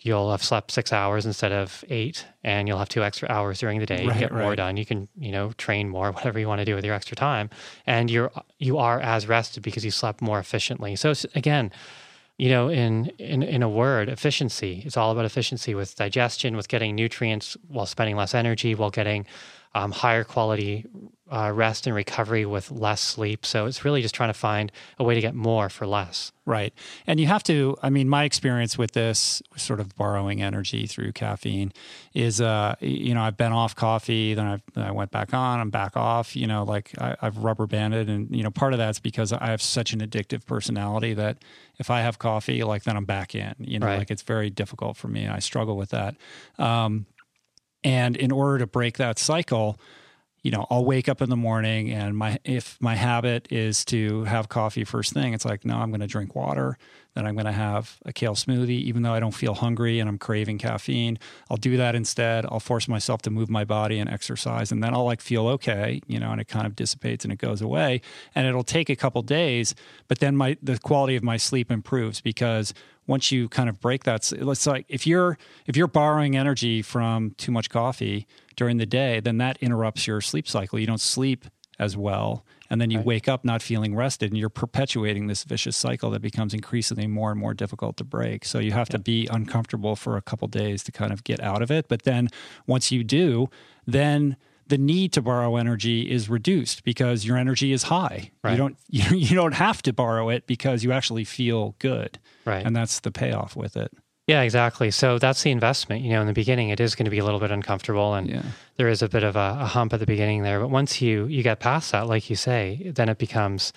you'll 0.00 0.30
have 0.30 0.42
slept 0.42 0.70
six 0.70 0.92
hours 0.92 1.26
instead 1.26 1.52
of 1.52 1.84
eight, 1.88 2.26
and 2.42 2.66
you'll 2.66 2.78
have 2.78 2.88
two 2.88 3.02
extra 3.02 3.28
hours 3.28 3.60
during 3.60 3.80
the 3.80 3.86
day. 3.86 4.06
Right, 4.06 4.14
you 4.14 4.20
get 4.20 4.32
more 4.32 4.56
done. 4.56 4.76
You 4.76 4.86
can 4.86 5.08
you 5.18 5.32
know 5.32 5.52
train 5.52 5.88
more, 5.88 6.10
whatever 6.12 6.38
you 6.38 6.48
want 6.48 6.60
to 6.60 6.64
do 6.64 6.74
with 6.74 6.84
your 6.84 6.94
extra 6.94 7.16
time, 7.16 7.50
and 7.86 8.10
you're 8.10 8.30
you 8.58 8.78
are 8.78 9.00
as 9.00 9.28
rested 9.28 9.62
because 9.62 9.84
you 9.84 9.90
slept 9.90 10.20
more 10.20 10.38
efficiently. 10.38 10.96
So 10.96 11.12
again. 11.34 11.70
You 12.38 12.48
know, 12.48 12.70
in, 12.70 13.08
in 13.18 13.42
in 13.42 13.62
a 13.62 13.68
word, 13.68 14.08
efficiency. 14.08 14.82
It's 14.86 14.96
all 14.96 15.12
about 15.12 15.26
efficiency 15.26 15.74
with 15.74 15.94
digestion, 15.94 16.56
with 16.56 16.68
getting 16.68 16.94
nutrients 16.94 17.54
while 17.68 17.84
spending 17.84 18.16
less 18.16 18.34
energy, 18.34 18.74
while 18.74 18.88
getting 18.88 19.26
um, 19.74 19.92
higher 19.92 20.24
quality 20.24 20.84
uh, 21.30 21.52
rest 21.54 21.86
and 21.86 21.94
recovery 21.94 22.44
with 22.44 22.72
less 22.72 23.00
sleep. 23.00 23.46
So 23.46 23.66
it's 23.66 23.84
really 23.84 24.02
just 24.02 24.16
trying 24.16 24.30
to 24.30 24.34
find 24.34 24.72
a 24.98 25.04
way 25.04 25.14
to 25.14 25.20
get 25.20 25.32
more 25.32 25.68
for 25.68 25.86
less. 25.86 26.32
Right. 26.44 26.74
And 27.06 27.20
you 27.20 27.28
have 27.28 27.44
to, 27.44 27.76
I 27.80 27.88
mean, 27.88 28.08
my 28.08 28.24
experience 28.24 28.76
with 28.76 28.92
this, 28.92 29.40
sort 29.54 29.78
of 29.78 29.94
borrowing 29.94 30.42
energy 30.42 30.88
through 30.88 31.12
caffeine, 31.12 31.72
is, 32.14 32.40
uh, 32.40 32.74
you 32.80 33.14
know, 33.14 33.22
I've 33.22 33.36
been 33.36 33.52
off 33.52 33.76
coffee, 33.76 34.34
then, 34.34 34.46
I've, 34.46 34.62
I 34.74 34.90
went 34.90 35.12
back 35.12 35.32
on, 35.32 35.60
I'm 35.60 35.70
back 35.70 35.96
off, 35.96 36.34
you 36.34 36.48
know, 36.48 36.64
like 36.64 36.90
I, 37.00 37.14
I've 37.22 37.36
rubber 37.38 37.68
banded. 37.68 38.08
And, 38.08 38.34
you 38.34 38.42
know, 38.42 38.50
part 38.50 38.72
of 38.72 38.80
that's 38.80 38.98
because 38.98 39.32
I 39.32 39.46
have 39.46 39.62
such 39.62 39.92
an 39.92 40.00
addictive 40.00 40.44
personality 40.46 41.14
that 41.14 41.38
if 41.78 41.90
I 41.90 42.00
have 42.00 42.18
coffee, 42.18 42.64
like 42.64 42.82
then 42.82 42.96
I'm 42.96 43.04
back 43.04 43.36
in, 43.36 43.54
you 43.60 43.78
know, 43.78 43.86
Right. 43.86 43.98
like 43.98 44.10
it's 44.10 44.22
very 44.22 44.50
difficult 44.50 44.96
for 44.96 45.06
me. 45.06 45.28
I 45.28 45.38
struggle 45.38 45.76
with 45.76 45.90
that. 45.90 46.16
Um, 46.58 47.06
and 47.84 48.16
in 48.16 48.30
order 48.32 48.58
to 48.58 48.66
break 48.66 48.98
that 48.98 49.18
cycle, 49.18 49.78
you 50.42 50.50
know, 50.50 50.66
I'll 50.70 50.84
wake 50.84 51.08
up 51.08 51.20
in 51.20 51.28
the 51.28 51.36
morning 51.36 51.90
and 51.90 52.16
my 52.16 52.38
if 52.44 52.78
my 52.80 52.94
habit 52.94 53.48
is 53.50 53.84
to 53.86 54.24
have 54.24 54.48
coffee 54.48 54.84
first 54.84 55.12
thing, 55.12 55.34
it's 55.34 55.44
like, 55.44 55.64
no, 55.64 55.76
I'm 55.76 55.90
going 55.90 56.00
to 56.00 56.06
drink 56.06 56.34
water, 56.34 56.78
then 57.14 57.26
I'm 57.26 57.34
going 57.34 57.46
to 57.46 57.52
have 57.52 57.98
a 58.06 58.12
kale 58.12 58.34
smoothie 58.34 58.70
even 58.70 59.02
though 59.02 59.12
I 59.12 59.20
don't 59.20 59.34
feel 59.34 59.52
hungry 59.54 59.98
and 59.98 60.08
I'm 60.08 60.16
craving 60.16 60.56
caffeine. 60.56 61.18
I'll 61.50 61.58
do 61.58 61.76
that 61.76 61.94
instead. 61.94 62.46
I'll 62.46 62.60
force 62.60 62.88
myself 62.88 63.20
to 63.22 63.30
move 63.30 63.50
my 63.50 63.64
body 63.64 63.98
and 63.98 64.08
exercise 64.08 64.72
and 64.72 64.82
then 64.82 64.94
I'll 64.94 65.04
like 65.04 65.20
feel 65.20 65.46
okay, 65.48 66.00
you 66.06 66.18
know, 66.18 66.32
and 66.32 66.40
it 66.40 66.48
kind 66.48 66.66
of 66.66 66.74
dissipates 66.74 67.24
and 67.24 67.32
it 67.32 67.38
goes 67.38 67.60
away 67.60 68.00
and 68.34 68.46
it'll 68.46 68.64
take 68.64 68.88
a 68.88 68.96
couple 68.96 69.20
days, 69.20 69.74
but 70.08 70.20
then 70.20 70.36
my 70.36 70.56
the 70.62 70.78
quality 70.78 71.16
of 71.16 71.22
my 71.22 71.36
sleep 71.36 71.70
improves 71.70 72.22
because 72.22 72.72
once 73.10 73.32
you 73.32 73.48
kind 73.48 73.68
of 73.68 73.80
break 73.80 74.04
that 74.04 74.32
it's 74.32 74.66
like 74.68 74.86
if 74.88 75.04
you're 75.04 75.36
if 75.66 75.76
you're 75.76 75.88
borrowing 75.88 76.36
energy 76.36 76.80
from 76.80 77.34
too 77.36 77.50
much 77.50 77.68
coffee 77.68 78.24
during 78.54 78.76
the 78.76 78.86
day 78.86 79.18
then 79.20 79.36
that 79.38 79.58
interrupts 79.60 80.06
your 80.06 80.20
sleep 80.20 80.46
cycle. 80.46 80.78
You 80.78 80.86
don't 80.86 81.00
sleep 81.00 81.44
as 81.78 81.96
well 81.96 82.44
and 82.70 82.80
then 82.80 82.88
you 82.92 82.98
Right. 82.98 83.06
wake 83.12 83.28
up 83.28 83.44
not 83.44 83.62
feeling 83.62 83.96
rested 83.96 84.30
and 84.30 84.38
you're 84.38 84.48
perpetuating 84.64 85.26
this 85.26 85.42
vicious 85.42 85.76
cycle 85.76 86.08
that 86.12 86.22
becomes 86.22 86.54
increasingly 86.54 87.08
more 87.08 87.32
and 87.32 87.40
more 87.40 87.52
difficult 87.52 87.96
to 87.96 88.04
break. 88.04 88.44
So 88.44 88.60
you 88.60 88.70
have 88.72 88.88
to 88.90 88.98
be 89.00 89.26
uncomfortable 89.26 89.96
for 89.96 90.16
a 90.16 90.22
couple 90.22 90.46
days 90.46 90.84
to 90.84 90.92
kind 90.92 91.12
of 91.12 91.24
get 91.24 91.40
out 91.40 91.62
of 91.62 91.70
it. 91.72 91.88
But 91.88 92.02
then 92.04 92.28
once 92.68 92.92
you 92.92 93.02
do 93.02 93.48
then 93.86 94.36
the 94.70 94.78
need 94.78 95.12
to 95.12 95.22
borrow 95.22 95.56
energy 95.56 96.10
is 96.10 96.28
reduced 96.30 96.82
because 96.84 97.24
your 97.26 97.36
energy 97.36 97.72
is 97.72 97.82
high. 97.84 98.30
You 98.48 98.56
don't 98.56 98.76
you, 98.88 99.04
you 99.16 99.36
don't 99.36 99.52
have 99.54 99.82
to 99.82 99.92
borrow 99.92 100.30
it 100.30 100.46
because 100.46 100.82
you 100.82 100.92
actually 100.92 101.24
feel 101.24 101.74
good. 101.78 102.18
Right. 102.46 102.64
And 102.64 102.74
that's 102.74 103.00
the 103.00 103.10
payoff 103.10 103.54
with 103.54 103.76
it. 103.76 103.92
yeah, 104.26 104.42
exactly. 104.42 104.90
So 104.90 105.18
that's 105.18 105.42
the 105.42 105.50
investment. 105.50 106.02
You 106.02 106.10
know, 106.12 106.20
in 106.20 106.26
the 106.28 106.32
beginning, 106.42 106.68
it 106.70 106.80
is 106.80 106.94
going 106.94 107.04
to 107.04 107.10
be 107.10 107.18
a 107.18 107.24
little 107.24 107.40
bit 107.40 107.50
uncomfortable 107.50 108.14
and 108.14 108.28
Yeah. 108.28 108.42
there 108.76 108.88
is 108.88 109.02
a 109.02 109.08
bit 109.08 109.24
of 109.24 109.34
a, 109.36 109.58
a 109.60 109.66
hump 109.66 109.92
at 109.92 109.98
the 110.00 110.06
beginning 110.06 110.42
there. 110.44 110.60
But 110.60 110.70
once 110.70 111.02
you, 111.02 111.26
you 111.26 111.42
get 111.42 111.58
past 111.60 111.90
that, 111.92 112.06
like 112.06 112.30
you 112.30 112.36
say, 112.36 112.92
then 112.94 113.08
it 113.08 113.18
becomes 113.18 113.72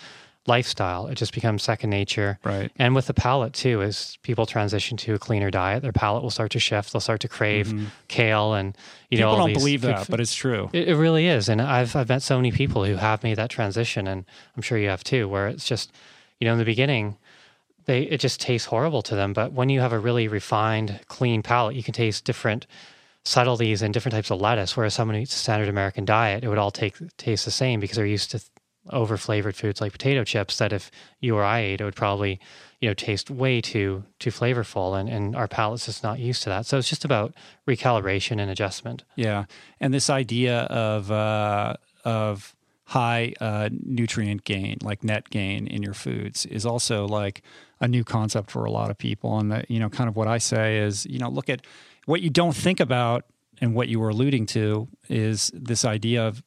lifestyle. 0.45 1.07
It 1.07 1.15
just 1.15 1.33
becomes 1.33 1.63
second 1.63 1.89
nature. 1.89 2.37
Right. 2.43 2.71
And 2.77 2.95
with 2.95 3.07
the 3.07 3.13
palate 3.13 3.53
too, 3.53 3.81
as 3.81 4.17
people 4.23 4.45
transition 4.45 4.97
to 4.97 5.13
a 5.13 5.19
cleaner 5.19 5.49
diet, 5.49 5.81
their 5.83 5.93
palate 5.93 6.21
will 6.21 6.29
start 6.29 6.51
to 6.51 6.59
shift. 6.59 6.91
They'll 6.91 6.99
start 6.99 7.21
to 7.21 7.29
crave 7.29 7.89
kale 8.07 8.53
and 8.53 8.75
you 9.09 9.19
know 9.19 9.27
Mm-hmm. 9.27 9.35
People 9.35 9.47
don't 9.47 9.53
believe 9.53 9.81
that, 9.81 9.99
f- 10.01 10.07
but 10.09 10.19
it's 10.19 10.35
true. 10.35 10.69
It, 10.73 10.89
it 10.89 10.95
really 10.95 11.27
is, 11.27 11.47
and 11.49 11.61
I've 11.61 11.95
I've 11.95 12.09
met 12.09 12.21
so 12.23 12.35
many 12.37 12.51
people 12.51 12.83
who 12.83 12.95
have 12.95 13.23
made 13.23 13.35
that 13.37 13.49
transition, 13.49 14.07
and 14.07 14.25
I'm 14.55 14.61
sure 14.61 14.77
you 14.77 14.89
have 14.89 15.03
too, 15.03 15.29
where 15.29 15.47
it's 15.47 15.65
just, 15.65 15.91
you 16.39 16.45
know, 16.45 16.53
in 16.53 16.59
the 16.59 16.65
beginning, 16.65 17.17
they 17.85 18.03
it 18.03 18.19
just 18.19 18.41
tastes 18.41 18.67
horrible 18.67 19.01
to 19.03 19.15
them, 19.15 19.31
but 19.33 19.53
when 19.53 19.69
you 19.69 19.79
have 19.79 19.93
a 19.93 19.99
really 19.99 20.27
refined, 20.27 20.99
clean 21.07 21.41
palate, 21.41 21.75
you 21.75 21.83
can 21.83 21.93
taste 21.93 22.25
different 22.25 22.67
subtleties 23.25 23.81
and 23.81 23.93
different 23.93 24.13
types 24.13 24.29
of 24.31 24.41
lettuce. 24.41 24.75
Whereas 24.75 24.93
someone 24.93 25.15
who 25.15 25.21
eats 25.21 25.35
a 25.35 25.39
standard 25.39 25.69
American 25.69 26.03
diet, 26.03 26.43
it 26.43 26.49
would 26.49 26.57
all 26.57 26.71
take 26.71 26.95
taste 27.17 27.45
the 27.45 27.51
same 27.51 27.79
because 27.79 27.95
they're 27.95 28.05
used 28.05 28.31
to 28.31 28.41
over 28.89 29.17
flavored 29.17 29.55
foods 29.55 29.81
like 29.81 29.91
potato 29.91 30.23
chips. 30.23 30.57
That 30.57 30.73
if 30.73 30.91
you 31.19 31.35
or 31.35 31.43
I 31.43 31.59
ate, 31.59 31.81
it 31.81 31.83
would 31.83 31.95
probably 31.95 32.39
you 32.79 32.89
know 32.89 32.93
taste 32.93 33.29
way 33.29 33.61
too 33.61 34.03
too 34.19 34.29
flavorful, 34.29 34.99
and 34.99 35.09
and 35.09 35.35
our 35.35 35.47
palate's 35.47 35.85
just 35.85 36.03
not 36.03 36.19
used 36.19 36.43
to 36.43 36.49
that. 36.49 36.65
So 36.65 36.77
it's 36.77 36.89
just 36.89 37.05
about 37.05 37.33
recalibration 37.67 38.41
and 38.41 38.51
adjustment. 38.51 39.03
Yeah, 39.15 39.45
and 39.79 39.93
this 39.93 40.09
idea 40.09 40.61
of 40.63 41.11
uh, 41.11 41.75
of 42.03 42.55
high 42.85 43.33
uh, 43.39 43.69
nutrient 43.71 44.43
gain, 44.43 44.77
like 44.83 45.03
net 45.03 45.29
gain 45.29 45.67
in 45.67 45.81
your 45.81 45.93
foods, 45.93 46.45
is 46.45 46.65
also 46.65 47.07
like 47.07 47.41
a 47.79 47.87
new 47.87 48.03
concept 48.03 48.51
for 48.51 48.65
a 48.65 48.71
lot 48.71 48.89
of 48.89 48.97
people. 48.97 49.39
And 49.39 49.51
that 49.51 49.71
you 49.71 49.79
know, 49.79 49.89
kind 49.89 50.09
of 50.09 50.15
what 50.15 50.27
I 50.27 50.37
say 50.37 50.79
is, 50.79 51.05
you 51.05 51.19
know, 51.19 51.29
look 51.29 51.49
at 51.49 51.65
what 52.05 52.21
you 52.21 52.29
don't 52.29 52.55
think 52.55 52.79
about, 52.79 53.25
and 53.61 53.75
what 53.75 53.87
you 53.87 53.99
were 53.99 54.09
alluding 54.09 54.45
to 54.47 54.89
is 55.07 55.51
this 55.53 55.85
idea 55.85 56.27
of 56.27 56.43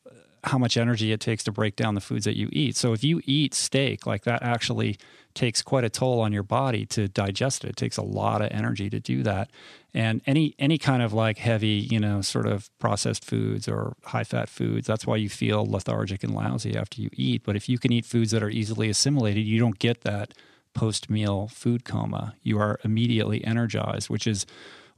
how 0.47 0.59
much 0.59 0.77
energy 0.77 1.13
it 1.13 1.21
takes 1.21 1.43
to 1.45 1.53
break 1.53 1.77
down 1.77 1.95
the 1.95 2.01
foods 2.01 2.25
that 2.25 2.37
you 2.37 2.49
eat. 2.53 2.77
So 2.77 2.93
if 2.93 3.03
you 3.03 3.21
eat 3.25 3.53
steak, 3.53 4.07
like 4.07 4.25
that 4.25 4.43
actually 4.43 4.97
takes 5.35 5.61
quite 5.61 5.85
a 5.85 5.91
toll 5.91 6.21
on 6.21 6.33
your 6.33 6.43
body 6.43 6.87
to 6.87 7.09
digest 7.09 7.65
it. 7.65 7.71
It 7.71 7.77
takes 7.77 7.97
a 7.97 8.03
lot 8.03 8.41
of 8.41 8.51
energy 8.51 8.89
to 8.91 8.99
do 9.01 9.23
that. 9.25 9.51
And 9.93 10.23
any 10.27 10.55
any 10.59 10.79
kind 10.79 11.03
of 11.03 11.13
like 11.13 11.39
heavy, 11.39 11.87
you 11.91 12.01
know, 12.01 12.23
sort 12.23 12.47
of 12.47 12.71
processed 12.79 13.25
foods 13.25 13.69
or 13.69 13.97
high 14.05 14.25
fat 14.25 14.49
foods, 14.49 14.87
that's 14.87 15.07
why 15.07 15.17
you 15.17 15.29
feel 15.29 15.67
lethargic 15.67 16.23
and 16.23 16.35
lousy 16.35 16.77
after 16.77 17.01
you 17.01 17.11
eat. 17.13 17.43
But 17.45 17.57
if 17.57 17.69
you 17.69 17.79
can 17.79 17.93
eat 17.93 18.07
foods 18.07 18.31
that 18.31 18.43
are 18.43 18.51
easily 18.51 18.89
assimilated, 18.89 19.45
you 19.45 19.59
don't 19.59 19.79
get 19.79 20.03
that 20.03 20.33
post 20.75 21.11
meal 21.11 21.49
food 21.49 21.85
coma. 21.85 22.35
You 22.43 22.59
are 22.59 22.79
immediately 22.85 23.45
energized, 23.45 24.11
which 24.11 24.27
is 24.27 24.47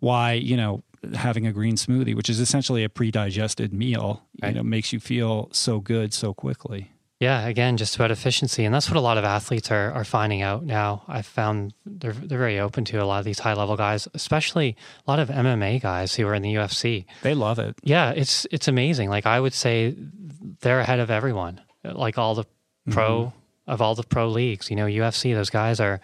why, 0.00 0.32
you 0.34 0.56
know, 0.56 0.82
having 1.14 1.46
a 1.46 1.52
green 1.52 1.76
smoothie, 1.76 2.14
which 2.14 2.28
is 2.28 2.40
essentially 2.40 2.84
a 2.84 2.88
pre 2.88 3.10
digested 3.10 3.72
meal, 3.72 4.22
Right. 4.42 4.50
you 4.50 4.54
know, 4.56 4.62
makes 4.62 4.92
you 4.92 5.00
feel 5.00 5.48
so 5.52 5.80
good 5.80 6.12
so 6.12 6.34
quickly. 6.34 6.92
Yeah, 7.20 7.48
again, 7.48 7.76
just 7.76 7.96
about 7.96 8.12
efficiency, 8.12 8.64
and 8.64 8.72
that's 8.72 8.88
what 8.88 8.96
a 8.96 9.00
lot 9.00 9.18
of 9.18 9.24
athletes 9.24 9.72
are 9.72 9.90
are 9.90 10.04
finding 10.04 10.40
out 10.40 10.64
now. 10.64 11.02
I've 11.08 11.26
found 11.26 11.74
they're 11.84 12.12
they're 12.12 12.38
very 12.38 12.60
open 12.60 12.84
to 12.86 13.02
a 13.02 13.06
lot 13.06 13.18
of 13.18 13.24
these 13.24 13.40
high 13.40 13.54
level 13.54 13.76
guys, 13.76 14.06
especially 14.14 14.76
a 15.04 15.10
lot 15.10 15.18
of 15.18 15.28
MMA 15.28 15.82
guys 15.82 16.14
who 16.14 16.28
are 16.28 16.34
in 16.34 16.42
the 16.42 16.54
UFC. 16.54 17.06
They 17.22 17.34
love 17.34 17.58
it. 17.58 17.74
Yeah, 17.82 18.10
it's 18.10 18.46
it's 18.52 18.68
amazing. 18.68 19.10
Like 19.10 19.26
I 19.26 19.40
would 19.40 19.52
say, 19.52 19.96
they're 20.60 20.78
ahead 20.78 21.00
of 21.00 21.10
everyone. 21.10 21.60
Like 21.82 22.18
all 22.18 22.36
the 22.36 22.44
mm-hmm. 22.44 22.92
pro 22.92 23.32
of 23.66 23.82
all 23.82 23.96
the 23.96 24.04
pro 24.04 24.28
leagues. 24.28 24.70
You 24.70 24.76
know, 24.76 24.86
UFC. 24.86 25.34
Those 25.34 25.50
guys 25.50 25.80
are. 25.80 26.00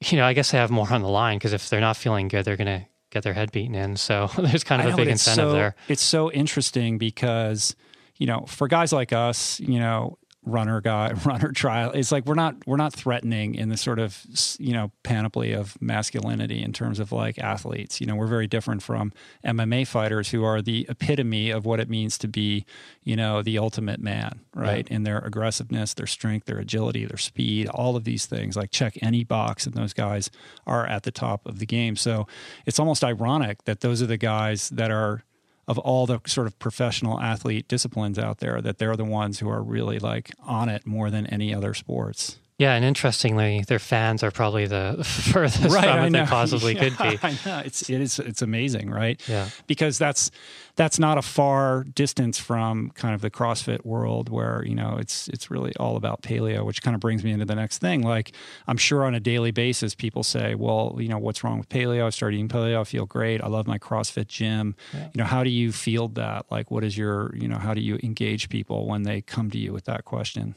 You 0.00 0.16
know, 0.16 0.24
I 0.24 0.32
guess 0.32 0.52
they 0.52 0.58
have 0.58 0.70
more 0.70 0.86
on 0.92 1.02
the 1.02 1.08
line 1.08 1.38
because 1.38 1.52
if 1.52 1.68
they're 1.68 1.80
not 1.80 1.96
feeling 1.96 2.28
good, 2.28 2.44
they're 2.44 2.56
gonna 2.56 2.86
get 3.10 3.22
their 3.22 3.34
head 3.34 3.52
beaten 3.52 3.74
in. 3.74 3.96
So 3.96 4.30
there's 4.38 4.64
kind 4.64 4.80
of 4.82 4.86
I 4.86 4.88
a 4.88 4.92
know, 4.92 4.96
big 4.96 5.08
incentive 5.08 5.50
so, 5.50 5.52
there. 5.52 5.74
It's 5.88 6.02
so 6.02 6.30
interesting 6.32 6.98
because, 6.98 7.74
you 8.16 8.26
know, 8.26 8.44
for 8.46 8.68
guys 8.68 8.92
like 8.92 9.12
us, 9.12 9.60
you 9.60 9.78
know, 9.78 10.18
runner 10.48 10.80
guy, 10.80 11.12
runner 11.24 11.52
trial, 11.52 11.92
it's 11.92 12.10
like 12.10 12.26
we're 12.26 12.34
not 12.34 12.56
we're 12.66 12.76
not 12.76 12.92
threatening 12.92 13.54
in 13.54 13.68
the 13.68 13.76
sort 13.76 13.98
of 13.98 14.24
you 14.58 14.72
know 14.72 14.90
panoply 15.02 15.52
of 15.52 15.80
masculinity 15.80 16.62
in 16.62 16.72
terms 16.72 16.98
of 16.98 17.12
like 17.12 17.38
athletes. 17.38 18.00
You 18.00 18.06
know, 18.06 18.16
we're 18.16 18.26
very 18.26 18.46
different 18.46 18.82
from 18.82 19.12
MMA 19.44 19.86
fighters 19.86 20.30
who 20.30 20.44
are 20.44 20.62
the 20.62 20.86
epitome 20.88 21.50
of 21.50 21.64
what 21.64 21.80
it 21.80 21.88
means 21.88 22.18
to 22.18 22.28
be, 22.28 22.64
you 23.02 23.16
know, 23.16 23.42
the 23.42 23.58
ultimate 23.58 24.00
man, 24.00 24.40
right? 24.54 24.68
Right. 24.68 24.88
In 24.88 25.02
their 25.04 25.18
aggressiveness, 25.18 25.94
their 25.94 26.06
strength, 26.06 26.46
their 26.46 26.58
agility, 26.58 27.04
their 27.04 27.16
speed, 27.16 27.68
all 27.68 27.96
of 27.96 28.04
these 28.04 28.26
things. 28.26 28.56
Like 28.56 28.70
check 28.70 28.98
any 29.02 29.24
box, 29.24 29.66
and 29.66 29.74
those 29.74 29.92
guys 29.92 30.30
are 30.66 30.86
at 30.86 31.02
the 31.02 31.10
top 31.10 31.46
of 31.46 31.58
the 31.58 31.66
game. 31.66 31.96
So 31.96 32.26
it's 32.66 32.78
almost 32.78 33.04
ironic 33.04 33.64
that 33.64 33.80
those 33.80 34.02
are 34.02 34.06
the 34.06 34.16
guys 34.16 34.68
that 34.70 34.90
are 34.90 35.22
of 35.68 35.78
all 35.78 36.06
the 36.06 36.18
sort 36.26 36.46
of 36.46 36.58
professional 36.58 37.20
athlete 37.20 37.68
disciplines 37.68 38.18
out 38.18 38.38
there 38.38 38.60
that 38.62 38.78
they're 38.78 38.96
the 38.96 39.04
ones 39.04 39.38
who 39.38 39.48
are 39.48 39.62
really 39.62 39.98
like 39.98 40.32
on 40.42 40.68
it 40.68 40.86
more 40.86 41.10
than 41.10 41.26
any 41.26 41.54
other 41.54 41.74
sports. 41.74 42.38
Yeah, 42.58 42.74
and 42.74 42.84
interestingly, 42.84 43.62
their 43.68 43.78
fans 43.78 44.24
are 44.24 44.32
probably 44.32 44.66
the 44.66 45.04
furthest 45.04 45.62
from 45.62 45.74
I 45.74 46.06
it 46.08 46.10
they 46.10 46.22
possibly 46.26 46.74
Yeah, 46.74 46.88
could 46.88 46.98
be. 46.98 47.18
I 47.22 47.38
know. 47.46 47.62
It's 47.64 47.88
it 47.88 48.00
is 48.00 48.18
it's 48.18 48.42
amazing, 48.42 48.90
right? 48.90 49.20
Yeah. 49.28 49.48
Because 49.68 49.96
that's 49.96 50.32
that's 50.74 50.98
not 50.98 51.18
a 51.18 51.22
far 51.22 51.84
distance 51.84 52.36
from 52.36 52.90
kind 52.90 53.14
of 53.14 53.20
the 53.20 53.30
CrossFit 53.30 53.84
world 53.84 54.28
where, 54.28 54.64
you 54.66 54.74
know, 54.74 54.96
it's 54.98 55.28
it's 55.28 55.52
really 55.52 55.72
all 55.76 55.94
about 55.94 56.22
paleo, 56.22 56.64
which 56.64 56.82
kind 56.82 56.96
of 56.96 57.00
brings 57.00 57.22
me 57.22 57.30
into 57.30 57.44
the 57.44 57.54
next 57.54 57.78
thing. 57.78 58.02
Like 58.02 58.32
I'm 58.66 58.76
sure 58.76 59.04
on 59.04 59.14
a 59.14 59.20
daily 59.20 59.52
basis 59.52 59.94
people 59.94 60.24
say, 60.24 60.56
Well, 60.56 60.96
you 60.98 61.08
know, 61.08 61.18
what's 61.18 61.44
wrong 61.44 61.60
with 61.60 61.68
paleo? 61.68 62.06
I 62.06 62.10
started 62.10 62.38
eating 62.38 62.48
paleo, 62.48 62.80
I 62.80 62.84
feel 62.84 63.06
great. 63.06 63.40
I 63.40 63.46
love 63.46 63.68
my 63.68 63.78
CrossFit 63.78 64.26
gym. 64.26 64.74
You 64.92 65.10
know, 65.14 65.24
how 65.24 65.44
do 65.44 65.50
you 65.50 65.70
field 65.70 66.16
that? 66.16 66.46
Like 66.50 66.72
what 66.72 66.82
is 66.82 66.98
your 66.98 67.32
you 67.36 67.46
know, 67.46 67.58
how 67.58 67.72
do 67.72 67.80
you 67.80 68.00
engage 68.02 68.48
people 68.48 68.88
when 68.88 69.04
they 69.04 69.20
come 69.20 69.48
to 69.52 69.58
you 69.58 69.72
with 69.72 69.84
that 69.84 70.04
question? 70.04 70.56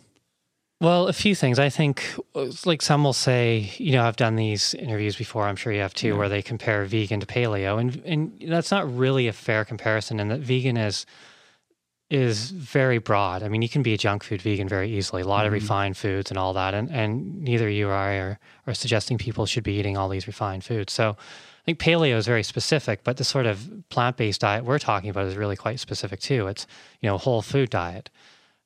Well, 0.81 1.07
a 1.07 1.13
few 1.13 1.35
things. 1.35 1.59
I 1.59 1.69
think, 1.69 2.03
uh, 2.33 2.47
like 2.65 2.81
some 2.81 3.03
will 3.03 3.13
say, 3.13 3.71
you 3.77 3.91
know, 3.91 4.03
I've 4.03 4.15
done 4.15 4.35
these 4.35 4.73
interviews 4.73 5.15
before. 5.15 5.47
I'm 5.47 5.55
sure 5.55 5.71
you 5.71 5.79
have 5.81 5.93
too, 5.93 6.17
where 6.17 6.27
they 6.27 6.41
compare 6.41 6.83
vegan 6.85 7.19
to 7.19 7.27
paleo, 7.27 7.79
and 7.79 8.01
and 8.03 8.41
that's 8.47 8.71
not 8.71 8.91
really 8.91 9.27
a 9.27 9.33
fair 9.33 9.63
comparison. 9.63 10.19
And 10.19 10.31
that 10.31 10.39
vegan 10.39 10.77
is 10.77 11.05
is 12.09 12.49
very 12.49 12.97
broad. 12.97 13.43
I 13.43 13.47
mean, 13.47 13.61
you 13.61 13.69
can 13.69 13.83
be 13.83 13.93
a 13.93 13.97
junk 13.97 14.23
food 14.23 14.41
vegan 14.41 14.67
very 14.67 14.91
easily. 14.91 15.21
A 15.21 15.27
lot 15.27 15.45
of 15.45 15.53
refined 15.53 15.97
foods 15.97 16.31
and 16.31 16.37
all 16.39 16.53
that, 16.53 16.73
and 16.73 16.89
and 16.89 17.43
neither 17.43 17.69
you 17.69 17.87
or 17.87 17.93
I 17.93 18.15
are 18.15 18.39
are 18.65 18.73
suggesting 18.73 19.19
people 19.19 19.45
should 19.45 19.63
be 19.63 19.73
eating 19.73 19.97
all 19.97 20.09
these 20.09 20.25
refined 20.27 20.63
foods. 20.63 20.91
So. 20.91 21.15
I 21.61 21.63
think 21.63 21.77
paleo 21.77 22.15
is 22.15 22.25
very 22.25 22.41
specific, 22.41 23.03
but 23.03 23.17
the 23.17 23.23
sort 23.23 23.45
of 23.45 23.69
plant 23.89 24.17
based 24.17 24.41
diet 24.41 24.65
we're 24.65 24.79
talking 24.79 25.11
about 25.11 25.27
is 25.27 25.35
really 25.35 25.55
quite 25.55 25.79
specific 25.79 26.19
too. 26.19 26.47
It's 26.47 26.65
you 27.01 27.07
know 27.07 27.13
a 27.13 27.19
whole 27.19 27.43
food 27.43 27.69
diet. 27.69 28.09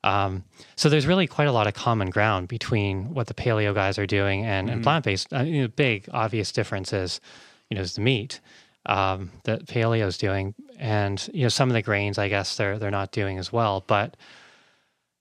Um, 0.06 0.44
so 0.76 0.88
there's 0.88 1.06
really 1.06 1.26
quite 1.26 1.48
a 1.48 1.52
lot 1.52 1.66
of 1.66 1.74
common 1.74 2.10
ground 2.10 2.46
between 2.46 3.12
what 3.12 3.26
the 3.26 3.34
paleo 3.34 3.74
guys 3.74 3.98
are 3.98 4.06
doing 4.06 4.44
and, 4.44 4.70
and 4.70 4.82
plant 4.82 5.04
based. 5.04 5.34
I 5.34 5.42
mean, 5.42 5.62
the 5.62 5.68
big 5.68 6.08
obvious 6.12 6.52
difference 6.52 6.92
is, 6.92 7.20
you 7.68 7.74
know, 7.74 7.80
is 7.80 7.96
the 7.96 8.02
meat 8.02 8.40
um, 8.86 9.32
that 9.44 9.66
paleo 9.66 10.06
is 10.06 10.16
doing, 10.16 10.54
and 10.78 11.28
you 11.32 11.42
know 11.42 11.48
some 11.48 11.68
of 11.68 11.74
the 11.74 11.82
grains 11.82 12.18
I 12.18 12.28
guess 12.28 12.56
they're 12.56 12.78
they're 12.78 12.90
not 12.92 13.10
doing 13.10 13.36
as 13.38 13.52
well, 13.52 13.82
but 13.88 14.16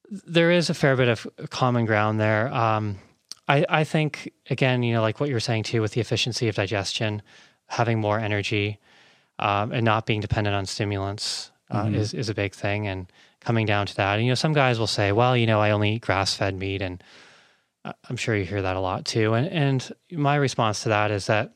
there 0.09 0.51
is 0.51 0.69
a 0.69 0.75
fair 0.75 0.95
bit 0.95 1.07
of 1.07 1.25
common 1.49 1.85
ground 1.85 2.19
there. 2.19 2.53
Um, 2.53 2.99
I 3.47 3.65
I 3.67 3.83
think 3.83 4.31
again, 4.51 4.83
you 4.83 4.93
know, 4.93 5.01
like 5.01 5.19
what 5.19 5.29
you 5.29 5.35
were 5.35 5.39
saying 5.39 5.63
too, 5.63 5.81
with 5.81 5.93
the 5.93 6.01
efficiency 6.01 6.47
of 6.47 6.53
digestion, 6.53 7.23
having 7.65 7.99
more 7.99 8.19
energy, 8.19 8.77
um, 9.39 9.71
and 9.71 9.83
not 9.83 10.05
being 10.05 10.21
dependent 10.21 10.55
on 10.55 10.67
stimulants 10.67 11.49
uh, 11.71 11.89
is 11.91 12.13
is 12.13 12.29
a 12.29 12.35
big 12.35 12.53
thing, 12.53 12.85
and 12.85 13.07
coming 13.45 13.65
down 13.65 13.85
to 13.85 13.95
that. 13.95 14.15
And, 14.15 14.25
you 14.25 14.31
know, 14.31 14.35
some 14.35 14.53
guys 14.53 14.79
will 14.79 14.87
say, 14.87 15.11
"Well, 15.11 15.37
you 15.37 15.45
know, 15.45 15.61
I 15.61 15.71
only 15.71 15.93
eat 15.93 16.01
grass-fed 16.01 16.55
meat," 16.55 16.81
and 16.81 17.03
I- 17.85 17.93
I'm 18.09 18.17
sure 18.17 18.35
you 18.35 18.43
hear 18.45 18.61
that 18.63 18.75
a 18.75 18.79
lot 18.79 19.05
too. 19.05 19.33
And 19.35 19.47
and 19.47 19.91
my 20.11 20.35
response 20.35 20.83
to 20.83 20.89
that 20.89 21.11
is 21.11 21.27
that, 21.27 21.51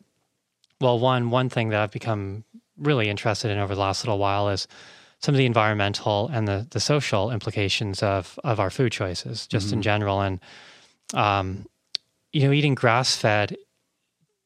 well, 0.79 0.99
one 0.99 1.31
one 1.31 1.49
thing 1.49 1.69
that 1.69 1.81
I've 1.81 1.91
become 1.91 2.43
really 2.77 3.09
interested 3.09 3.51
in 3.51 3.57
over 3.57 3.73
the 3.75 3.81
last 3.81 4.03
little 4.03 4.19
while 4.19 4.49
is 4.49 4.67
some 5.19 5.33
of 5.35 5.39
the 5.39 5.45
environmental 5.47 6.29
and 6.31 6.47
the 6.47 6.67
the 6.69 6.79
social 6.79 7.31
implications 7.31 8.03
of 8.03 8.39
of 8.43 8.59
our 8.59 8.69
food 8.69 8.91
choices, 8.91 9.47
just 9.47 9.73
in 9.73 9.81
general, 9.81 10.21
and 10.21 10.39
um, 11.13 11.65
you 12.31 12.43
know, 12.43 12.53
eating 12.53 12.75
grass-fed 12.75 13.57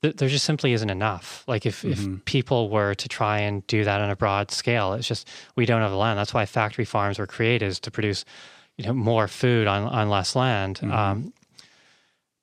th- 0.03 0.17
there 0.17 0.29
just 0.29 0.45
simply 0.45 0.73
isn't 0.73 0.89
enough. 0.89 1.43
Like 1.47 1.65
if, 1.65 1.83
if 1.83 2.23
people 2.25 2.69
were 2.69 2.93
to 2.93 3.09
try 3.09 3.39
and 3.39 3.65
do 3.67 3.83
that 3.83 4.01
on 4.01 4.09
a 4.11 4.15
broad 4.15 4.51
scale, 4.51 4.93
it's 4.93 5.07
just 5.07 5.27
we 5.55 5.65
don't 5.65 5.81
have 5.81 5.91
the 5.91 5.97
land. 5.97 6.19
That's 6.19 6.33
why 6.33 6.45
factory 6.45 6.85
farms 6.85 7.17
were 7.17 7.25
created 7.25 7.65
is 7.65 7.79
to 7.79 7.91
produce, 7.91 8.25
you 8.77 8.85
know, 8.85 8.93
more 8.93 9.27
food 9.27 9.65
on 9.65 9.83
on 9.83 10.09
less 10.09 10.35
land. 10.35 10.79
Um, 10.83 11.33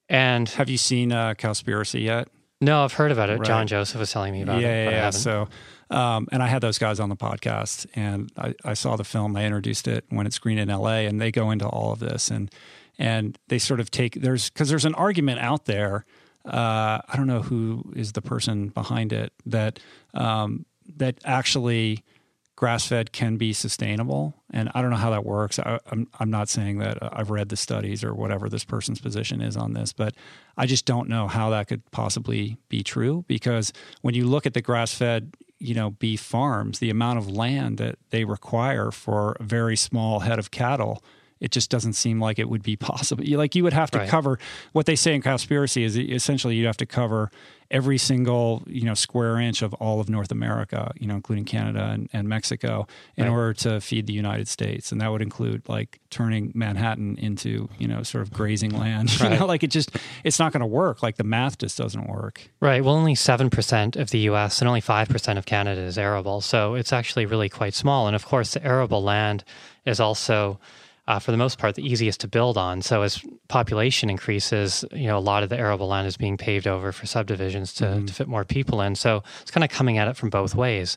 and 0.09 0.49
Have 0.49 0.69
you 0.69 0.79
seen 0.79 1.13
uh 1.13 1.35
Cowspiracy 1.35 2.03
yet? 2.03 2.29
no, 2.61 2.85
I've 2.85 2.93
heard 2.93 3.13
about 3.13 3.31
it. 3.31 3.39
Right. 3.39 3.47
John 3.47 3.67
Joseph 3.67 4.01
was 4.01 4.11
telling 4.13 4.33
me 4.33 4.43
about 4.43 4.61
yeah, 4.61 4.69
it, 4.69 4.85
yeah, 4.85 4.91
yeah. 4.91 5.11
So, 5.11 5.49
um, 5.91 6.29
and 6.31 6.43
I 6.43 6.47
had 6.47 6.61
those 6.61 6.79
guys 6.79 7.01
on 7.01 7.09
the 7.09 7.17
podcast, 7.17 7.87
and 7.95 8.31
I, 8.37 8.55
I 8.65 8.75
saw 8.75 8.97
the 8.97 9.05
film. 9.05 9.37
I 9.37 9.45
introduced 9.45 9.89
it 9.89 10.05
when 10.11 10.27
it 10.27 10.33
screened 10.33 10.61
in 10.61 10.69
L.A., 10.69 11.07
and 11.07 11.21
they 11.21 11.31
go 11.31 11.51
into 11.51 11.67
all 11.67 11.93
of 11.93 12.01
this, 12.01 12.31
and 12.31 12.51
and 12.99 13.39
they 13.49 13.59
sort 13.59 13.81
of 13.81 13.91
take 13.91 14.21
there's 14.21 14.51
because 14.51 14.69
there's 14.69 14.85
an 14.85 14.95
argument 14.95 15.41
out 15.41 15.65
there. 15.65 16.05
Uh, 16.45 17.01
I 17.07 17.16
don't 17.16 17.26
know 17.26 17.43
who 17.43 17.93
is 17.95 18.12
the 18.12 18.22
person 18.22 18.68
behind 18.68 19.12
it 19.12 19.32
that 19.47 19.78
um, 20.14 20.64
that 20.97 21.18
actually 21.24 22.05
grass 22.57 22.86
fed 22.86 23.12
can 23.12 23.36
be 23.36 23.53
sustainable, 23.53 24.34
and 24.51 24.70
I 24.74 24.82
don't 24.82 24.91
know 24.91 24.97
how 24.97 25.11
that 25.11 25.24
works. 25.24 25.59
I, 25.59 25.78
I'm 25.91 26.09
I'm 26.18 26.30
not 26.30 26.49
saying 26.49 26.78
that 26.78 27.03
uh, 27.03 27.11
I've 27.12 27.30
read 27.30 27.49
the 27.49 27.57
studies 27.57 28.03
or 28.03 28.14
whatever 28.14 28.49
this 28.49 28.64
person's 28.64 29.01
position 29.01 29.41
is 29.41 29.57
on 29.57 29.74
this, 29.74 29.93
but 29.93 30.14
I 30.57 30.66
just 30.66 30.86
don't 30.86 31.09
know 31.09 31.28
how 31.28 31.51
that 31.51 31.68
could 31.68 31.88
possibly 31.91 32.57
be 32.68 32.82
true 32.82 33.24
because 33.28 33.72
when 34.01 34.14
you 34.14 34.26
look 34.26 34.47
at 34.47 34.55
the 34.55 34.62
grass 34.62 34.95
fed 34.95 35.34
you 35.61 35.74
know 35.74 35.91
beef 35.91 36.20
farms, 36.20 36.78
the 36.78 36.91
amount 36.91 37.18
of 37.18 37.30
land 37.30 37.78
that 37.78 37.97
they 38.11 38.24
require 38.24 38.91
for 38.91 39.36
a 39.38 39.45
very 39.45 39.76
small 39.76 40.20
head 40.20 40.38
of 40.38 40.51
cattle. 40.51 41.05
It 41.41 41.51
just 41.53 41.70
doesn't 41.70 41.95
seem 41.95 42.20
like 42.20 42.38
it 42.38 42.49
would 42.49 42.62
be 42.62 42.76
possible. 42.91 43.24
You- 43.24 43.38
Like 43.38 43.55
you 43.55 43.62
would 43.64 43.72
have 43.72 43.91
to 43.93 43.99
Right. 43.99 44.09
cover 44.09 44.38
what 44.72 44.86
they 44.86 44.97
say 44.97 45.14
in 45.14 45.22
Cowspiracy 45.22 45.82
is 45.82 45.97
essentially 45.99 46.57
you'd 46.57 46.66
have 46.66 46.76
to 46.78 46.86
cover 46.86 47.30
every 47.72 47.99
single 47.99 48.64
you 48.66 48.82
know 48.84 48.95
square 48.95 49.38
inch 49.38 49.62
of 49.62 49.72
all 49.74 50.01
of 50.01 50.09
North 50.09 50.32
America, 50.32 50.93
you 50.99 51.07
know, 51.07 51.14
including 51.14 51.45
Canada 51.45 51.91
and, 51.93 52.09
and 52.12 52.28
Mexico, 52.28 52.86
in 53.16 53.24
Right. 53.26 53.30
order 53.30 53.53
to 53.55 53.80
feed 53.80 54.09
the 54.09 54.12
United 54.12 54.49
States, 54.49 54.91
and 54.91 55.01
that 55.01 55.09
would 55.12 55.22
include 55.22 55.62
like 55.68 56.01
turning 56.11 56.51
Manhattan 56.55 57.16
into 57.18 57.68
you 57.78 57.86
know 57.86 58.03
sort 58.03 58.22
of 58.22 58.32
grazing 58.32 58.70
land. 58.72 59.11
You 59.20 59.28
know, 59.30 59.47
like 59.47 59.62
it 59.62 59.70
just 59.70 59.91
it's 60.24 60.38
not 60.41 60.53
going 60.53 60.62
to 60.62 60.66
work. 60.66 61.01
Like 61.03 61.16
the 61.16 61.24
math 61.24 61.59
just 61.59 61.78
doesn't 61.78 62.09
work. 62.09 62.51
Right. 62.61 62.82
Well, 62.84 62.95
only 62.97 63.14
7% 63.14 63.97
of 63.97 64.11
the 64.11 64.18
US 64.30 64.61
and 64.61 64.66
only 64.68 64.80
5% 64.82 65.38
of 65.38 65.47
Canada 65.47 65.80
is 65.82 65.97
arable. 65.97 66.41
So 66.41 66.74
it's 66.74 66.93
actually 66.93 67.24
really 67.26 67.49
quite 67.49 67.74
small. 67.74 68.07
And 68.09 68.16
of 68.16 68.26
course, 68.26 68.53
the 68.55 68.64
arable 68.64 69.03
land 69.03 69.45
is 69.86 70.01
also, 70.01 70.59
uh, 71.11 71.19
for 71.19 71.33
the 71.33 71.37
most 71.37 71.59
part, 71.59 71.75
the 71.75 71.85
easiest 71.85 72.21
to 72.21 72.29
build 72.29 72.57
on. 72.57 72.81
So 72.83 73.03
as 73.03 73.21
population 73.49 74.09
increases, 74.11 74.85
you 74.93 75.09
know, 75.09 75.19
a 75.19 75.27
lot 75.33 75.43
of 75.43 75.49
the 75.49 75.59
arable 75.59 75.89
land 75.89 76.07
is 76.07 76.17
being 76.17 76.37
paved 76.37 76.69
over 76.69 76.93
for 76.93 77.05
subdivisions 77.05 77.75
to, 77.75 78.05
to 78.07 78.13
fit 78.13 78.29
more 78.29 78.45
people 78.45 78.81
in. 78.81 78.95
So 78.95 79.25
it's 79.43 79.51
kind 79.51 79.65
of 79.65 79.71
coming 79.71 79.99
at 79.99 80.07
it 80.07 80.17
from 80.17 80.31
both 80.31 80.55
ways. 80.55 80.97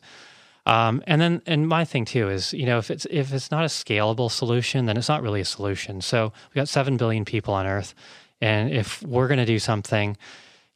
Um, 0.68 1.01
and 1.07 1.20
then, 1.20 1.41
and 1.47 1.68
my 1.68 1.84
thing 1.84 2.05
too 2.05 2.30
is, 2.30 2.53
you 2.53 2.68
know, 2.68 2.78
if 2.78 2.91
it's 2.91 3.07
if 3.09 3.34
it's 3.34 3.49
not 3.49 3.64
a 3.64 3.68
scalable 3.68 4.30
solution, 4.30 4.86
then 4.86 4.97
it's 4.97 5.09
not 5.09 5.24
really 5.24 5.41
a 5.41 5.45
solution. 5.45 5.99
So 5.99 6.32
we 6.53 6.59
got 6.59 6.70
seven 6.70 6.95
billion 6.95 7.26
people 7.26 7.55
on 7.55 7.66
Earth, 7.66 7.95
and 8.39 8.72
if 8.72 9.01
we're 9.01 9.28
going 9.28 9.39
to 9.39 9.45
do 9.45 9.57
something, 9.57 10.16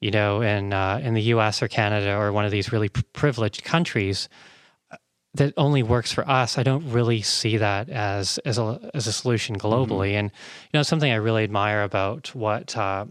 you 0.01 0.09
know, 0.09 0.41
in 0.41 0.73
uh, 0.73 0.99
in 1.01 1.13
the 1.13 1.21
U.S. 1.33 1.61
or 1.61 1.67
Canada 1.67 2.17
or 2.17 2.33
one 2.33 2.43
of 2.43 2.51
these 2.51 2.71
really 2.73 2.89
privileged 2.89 3.63
countries 3.63 4.29
that 5.37 5.53
only 5.57 5.83
works 5.83 6.11
for 6.11 6.27
us, 6.29 6.57
I 6.57 6.63
don't 6.63 6.91
really 6.91 7.21
see 7.21 7.57
that 7.57 7.89
as 7.89 8.37
as 8.39 8.57
a 8.57 8.89
as 8.93 9.07
a 9.07 9.13
solution 9.13 9.57
globally. 9.57 10.11
And 10.11 10.29
you 10.71 10.77
know, 10.77 10.83
something 10.83 11.11
I 11.11 11.15
really 11.15 11.43
admire 11.43 11.83
about 11.83 12.33
what 12.35 12.75
uh, 12.77 13.05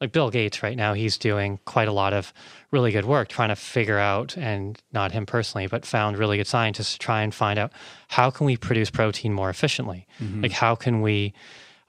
like 0.00 0.12
Bill 0.12 0.30
Gates 0.30 0.62
right 0.62 0.76
now, 0.76 0.94
he's 0.94 1.18
doing 1.18 1.58
quite 1.64 1.88
a 1.88 1.92
lot 1.92 2.12
of 2.12 2.32
really 2.70 2.90
good 2.90 3.04
work 3.04 3.28
trying 3.28 3.50
to 3.50 3.56
figure 3.56 3.98
out, 3.98 4.36
and 4.36 4.80
not 4.92 5.12
him 5.12 5.26
personally, 5.26 5.66
but 5.66 5.84
found 5.84 6.18
really 6.18 6.36
good 6.36 6.46
scientists 6.46 6.92
to 6.92 6.98
try 6.98 7.22
and 7.22 7.34
find 7.34 7.58
out 7.58 7.72
how 8.08 8.30
can 8.30 8.46
we 8.46 8.56
produce 8.56 8.90
protein 8.90 9.32
more 9.32 9.50
efficiently? 9.50 10.06
Mm-hmm. 10.20 10.42
Like 10.42 10.52
how 10.52 10.74
can 10.74 11.02
we 11.02 11.34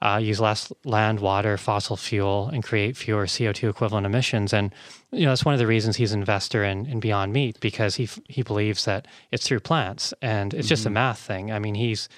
uh, 0.02 0.18
use 0.18 0.40
less 0.40 0.72
land, 0.84 1.20
water, 1.20 1.56
fossil 1.56 1.96
fuel, 1.96 2.50
and 2.52 2.62
create 2.64 2.96
fewer 2.96 3.24
CO2 3.26 3.70
equivalent 3.70 4.04
emissions. 4.04 4.52
And 4.52 4.74
you 5.12 5.24
know 5.24 5.30
that's 5.30 5.44
one 5.44 5.54
of 5.54 5.60
the 5.60 5.66
reasons 5.66 5.96
he's 5.96 6.12
an 6.12 6.20
investor 6.20 6.64
in, 6.64 6.86
in 6.86 6.98
Beyond 7.00 7.32
Meat 7.32 7.60
because 7.60 7.94
he 7.94 8.08
he 8.28 8.42
believes 8.42 8.84
that 8.84 9.06
it's 9.30 9.46
through 9.46 9.60
plants 9.60 10.12
and 10.20 10.52
it's 10.52 10.68
just 10.68 10.86
a 10.86 10.90
math 10.90 11.20
thing. 11.20 11.52
I 11.52 11.58
mean, 11.60 11.74
he's 11.76 12.08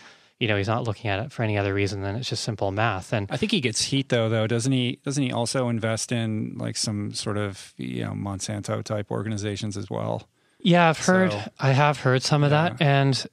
you 0.40 0.48
know 0.48 0.56
he's 0.56 0.66
not 0.68 0.84
looking 0.84 1.10
at 1.10 1.18
it 1.24 1.30
for 1.30 1.42
any 1.42 1.56
other 1.58 1.74
reason 1.74 2.00
than 2.02 2.16
it's 2.16 2.28
just 2.28 2.42
simple 2.42 2.70
math. 2.72 3.12
And 3.12 3.28
I 3.30 3.36
think 3.36 3.52
he 3.52 3.60
gets 3.60 3.82
heat 3.84 4.08
though, 4.08 4.28
though 4.28 4.46
doesn't 4.46 4.72
he? 4.72 4.98
Doesn't 5.04 5.22
he 5.22 5.30
also 5.32 5.68
invest 5.68 6.10
in 6.10 6.56
like 6.56 6.76
some 6.76 7.12
sort 7.12 7.36
of 7.36 7.74
you 7.76 8.04
know 8.04 8.12
Monsanto 8.12 8.82
type 8.82 9.10
organizations 9.10 9.76
as 9.76 9.90
well? 9.90 10.26
yeah, 10.60 10.88
I've 10.88 10.98
heard 11.04 11.32
So- 11.32 11.42
I 11.60 11.72
have 11.72 12.00
heard 12.00 12.22
some 12.22 12.42
of 12.42 12.50
that, 12.50 12.80
and 12.80 13.26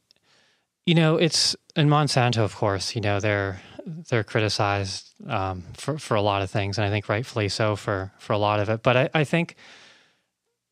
you 0.86 0.95
know 0.95 1.16
it's 1.18 1.56
and 1.76 1.89
Monsanto, 1.89 2.39
of 2.43 2.56
course, 2.56 2.95
you 2.95 3.02
know 3.02 3.20
they're 3.22 3.62
they're 3.86 4.24
criticized 4.24 5.14
um, 5.28 5.64
for 5.74 5.98
for 5.98 6.16
a 6.16 6.22
lot 6.22 6.42
of 6.42 6.50
things, 6.50 6.78
and 6.78 6.86
I 6.86 6.90
think 6.90 7.10
rightfully 7.10 7.50
so 7.50 7.76
for 7.76 8.12
for 8.20 8.34
a 8.34 8.38
lot 8.38 8.60
of 8.60 8.70
it. 8.70 8.84
But 8.84 8.98
I, 8.98 9.10
I 9.14 9.24
think 9.24 9.56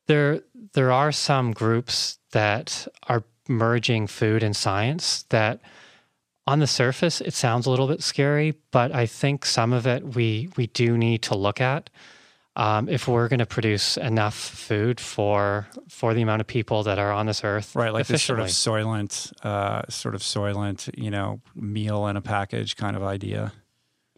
there 0.07 0.41
there 0.73 0.91
are 0.91 1.11
some 1.11 1.51
groups 1.51 2.19
that 2.31 2.87
are 3.07 3.23
merging 3.47 4.07
food 4.07 4.43
and 4.43 4.55
science 4.55 5.23
that 5.29 5.59
on 6.45 6.59
the 6.59 6.67
surface 6.67 7.21
it 7.21 7.33
sounds 7.33 7.65
a 7.65 7.69
little 7.69 7.87
bit 7.87 8.01
scary, 8.01 8.55
but 8.71 8.93
I 8.93 9.05
think 9.05 9.45
some 9.45 9.73
of 9.73 9.85
it 9.85 10.15
we 10.15 10.49
we 10.57 10.67
do 10.67 10.97
need 10.97 11.21
to 11.23 11.35
look 11.35 11.61
at. 11.61 11.89
Um, 12.59 12.89
if 12.89 13.07
we're 13.07 13.29
going 13.29 13.39
to 13.39 13.45
produce 13.45 13.95
enough 13.95 14.35
food 14.35 14.99
for 14.99 15.65
for 15.87 16.13
the 16.13 16.21
amount 16.21 16.41
of 16.41 16.47
people 16.47 16.83
that 16.83 16.99
are 16.99 17.13
on 17.13 17.25
this 17.25 17.41
earth, 17.45 17.73
Right, 17.73 17.93
like 17.93 18.07
this 18.07 18.21
sort 18.23 18.41
of 18.41 18.47
soylent, 18.47 19.31
uh, 19.45 19.83
sort 19.87 20.13
of 20.13 20.21
soylent, 20.21 20.89
you 20.97 21.09
know, 21.09 21.39
meal 21.55 22.07
in 22.07 22.17
a 22.17 22.21
package 22.21 22.75
kind 22.75 22.97
of 22.97 23.03
idea. 23.03 23.53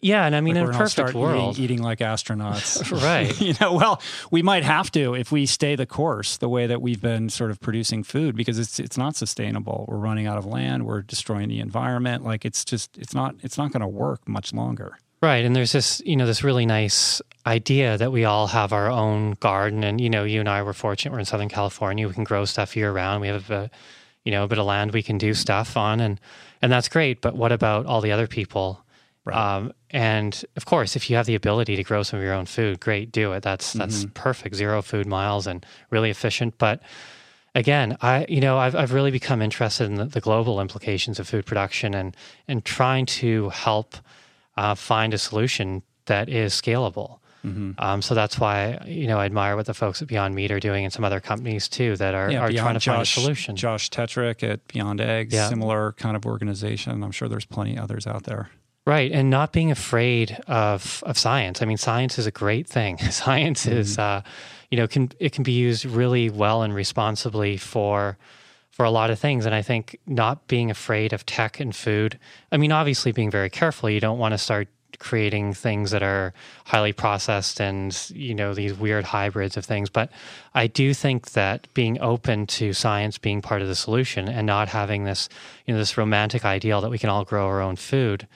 yeah, 0.02 0.26
and 0.26 0.36
I 0.36 0.42
mean 0.42 0.56
Like 0.56 0.62
in 0.62 0.66
we're 0.66 0.72
a 0.72 0.78
perfect 0.78 1.10
start 1.10 1.14
world, 1.14 1.54
eating, 1.60 1.64
eating 1.66 1.82
like 1.84 2.00
astronauts, 2.00 2.92
right? 3.04 3.40
you 3.48 3.54
know, 3.62 3.74
well, 3.74 4.02
we 4.32 4.42
might 4.42 4.64
have 4.64 4.90
to 4.94 5.14
if 5.14 5.32
we 5.32 5.46
stay 5.46 5.76
the 5.76 5.86
course 5.86 6.38
the 6.38 6.50
way 6.50 6.66
that 6.66 6.82
we've 6.82 7.02
been 7.02 7.30
sort 7.30 7.52
of 7.52 7.60
producing 7.60 8.02
food 8.04 8.36
because 8.36 8.58
it's 8.58 8.80
it's 8.80 8.98
not 8.98 9.16
sustainable. 9.16 9.86
We're 9.88 9.98
running 9.98 10.26
out 10.26 10.40
of 10.40 10.48
land. 10.48 10.88
We're 10.88 11.04
destroying 11.04 11.48
the 11.50 11.60
environment. 11.60 12.24
Like 12.24 12.44
it's 12.44 12.66
just 12.66 12.98
it's 12.98 13.14
not 13.14 13.36
it's 13.44 13.58
not 13.60 13.72
going 13.72 13.82
to 13.82 13.88
work 13.88 14.28
much 14.28 14.52
longer. 14.52 14.98
Right. 15.22 15.46
And 15.46 15.56
there's 15.56 15.72
this, 15.72 16.02
you 16.04 16.16
know, 16.16 16.26
this 16.26 16.44
really 16.44 16.66
nice 16.66 17.22
idea 17.46 17.98
that 17.98 18.12
we 18.12 18.26
all 18.26 18.48
have 18.48 18.74
our 18.74 18.90
own 18.90 19.38
garden. 19.40 19.84
And, 19.84 20.00
you 20.00 20.10
know, 20.10 20.24
you 20.24 20.40
and 20.40 20.50
I 20.50 20.64
were 20.64 20.74
fortunate. 20.74 21.12
We're 21.12 21.20
in 21.20 21.26
Southern 21.26 21.50
California. 21.50 22.08
We 22.08 22.14
can 22.14 22.24
grow 22.24 22.46
stuff 22.46 22.76
year 22.76 22.92
round. 22.92 23.22
We 23.22 23.28
have 23.28 23.50
a, 23.50 23.70
you 24.24 24.32
know, 24.32 24.44
a 24.44 24.48
bit 24.48 24.60
of 24.60 24.66
land 24.66 24.92
we 24.92 25.04
can 25.04 25.18
do 25.18 25.34
stuff 25.34 25.76
on. 25.78 26.00
And, 26.00 26.20
and 26.62 26.72
that's 26.72 26.90
great. 26.90 27.22
But 27.22 27.36
what 27.36 27.52
about 27.52 27.86
all 27.86 28.02
the 28.02 28.12
other 28.12 28.28
people? 28.28 28.84
Right. 29.26 29.36
Um, 29.36 29.74
and 29.90 30.44
of 30.56 30.66
course, 30.66 30.96
if 30.96 31.10
you 31.10 31.16
have 31.16 31.26
the 31.26 31.36
ability 31.36 31.76
to 31.76 31.84
grow 31.84 32.04
some 32.04 32.20
of 32.20 32.26
your 32.26 32.34
own 32.34 32.46
food, 32.46 32.80
great, 32.80 33.12
do 33.12 33.34
it. 33.34 33.44
That's, 33.44 33.74
that's 33.74 34.06
perfect. 34.14 34.56
Zero 34.56 34.82
food 34.82 35.06
miles 35.06 35.48
and 35.48 35.66
really 35.90 36.10
efficient. 36.10 36.58
But, 36.58 36.82
again, 37.54 37.98
I 38.02 38.26
you 38.30 38.40
know 38.40 38.58
I've 38.58 38.76
I've 38.76 38.94
really 38.94 39.12
become 39.12 39.42
interested 39.42 39.86
in 39.86 39.96
the, 39.96 40.06
the 40.06 40.22
global 40.22 40.62
implications 40.62 41.20
of 41.20 41.28
food 41.28 41.46
production 41.46 41.94
and 41.94 42.16
and 42.48 42.64
trying 42.64 43.06
to 43.06 43.50
help 43.50 43.98
uh, 44.56 44.76
find 44.76 45.14
a 45.14 45.18
solution 45.18 45.84
that 46.06 46.30
is 46.30 46.54
scalable. 46.54 47.20
Mm-hmm. 47.46 47.72
Um, 47.80 48.02
so 48.02 48.14
that's 48.16 48.40
why 48.40 48.84
you 48.86 49.08
know 49.08 49.18
I 49.20 49.26
admire 49.26 49.56
what 49.56 49.66
the 49.66 49.74
folks 49.74 50.02
at 50.02 50.08
Beyond 50.08 50.36
Meat 50.36 50.52
are 50.52 50.60
doing 50.60 50.84
and 50.84 50.94
some 50.94 51.04
other 51.04 51.20
companies 51.20 51.68
too 51.68 51.96
that 51.98 52.14
are, 52.14 52.28
are 52.28 52.52
trying 52.52 52.74
to 52.76 52.80
Josh, 52.80 52.86
find 52.86 53.02
a 53.02 53.06
solution. 53.06 53.56
Josh 53.56 53.90
Tetrick 53.90 54.44
at 54.48 54.68
Beyond 54.68 55.02
Eggs, 55.02 55.34
Yeah. 55.34 55.50
similar 55.50 55.94
kind 55.94 56.16
of 56.16 56.26
organization. 56.26 57.04
I'm 57.04 57.12
sure 57.12 57.28
there's 57.28 57.46
plenty 57.46 57.78
others 57.78 58.06
out 58.06 58.24
there. 58.24 58.50
Right, 58.86 59.12
and 59.12 59.30
not 59.30 59.52
being 59.54 59.70
afraid 59.72 60.40
of 60.48 61.04
of 61.06 61.18
science. 61.18 61.62
I 61.62 61.66
mean, 61.66 61.78
science 61.78 62.18
is 62.18 62.26
a 62.26 62.32
great 62.32 62.68
thing. 62.68 62.98
Science 63.12 63.68
is, 63.68 64.00
uh, 64.00 64.22
you 64.72 64.78
know, 64.78 64.88
can 64.88 65.12
it 65.20 65.34
can 65.34 65.44
be 65.44 65.52
used 65.52 65.86
really 65.86 66.30
well 66.32 66.64
and 66.64 66.74
responsibly 66.74 67.58
for 67.58 68.18
for 68.72 68.84
a 68.86 68.90
lot 68.90 69.12
of 69.12 69.20
things. 69.20 69.46
And 69.46 69.54
I 69.54 69.62
think 69.62 70.00
not 70.08 70.48
being 70.48 70.72
afraid 70.72 71.14
of 71.14 71.26
tech 71.26 71.60
and 71.60 71.76
food. 71.76 72.18
I 72.52 72.58
mean, 72.58 72.72
obviously 72.72 73.12
being 73.12 73.30
very 73.30 73.50
careful. 73.50 73.90
You 73.90 74.00
don't 74.00 74.18
want 74.18 74.34
to 74.34 74.38
start 74.40 74.68
creating 75.00 75.54
things 75.54 75.92
that 75.92 76.04
are 76.04 76.34
highly 76.66 76.94
processed 76.94 77.60
and 77.60 78.10
you 78.14 78.34
know 78.34 78.54
these 78.54 78.74
weird 78.74 79.04
hybrids 79.04 79.58
of 79.58 79.66
things 79.66 79.90
but 79.90 80.10
i 80.54 80.68
do 80.68 80.94
think 80.94 81.32
that 81.32 81.68
being 81.74 82.00
open 82.02 82.46
to 82.48 82.74
science 82.74 83.18
being 83.18 83.42
part 83.42 83.62
of 83.62 83.68
the 83.68 83.76
solution 83.76 84.28
and 84.28 84.48
not 84.48 84.68
having 84.68 85.04
this 85.04 85.30
you 85.66 85.74
know 85.74 85.80
this 85.80 85.98
romantic 85.98 86.46
ideal 86.46 86.82
that 86.82 86.90
we 86.90 87.00
can 87.00 87.10
all 87.10 87.24
grow 87.24 87.46
our 87.46 87.62
own 87.62 87.76
food 87.76 88.28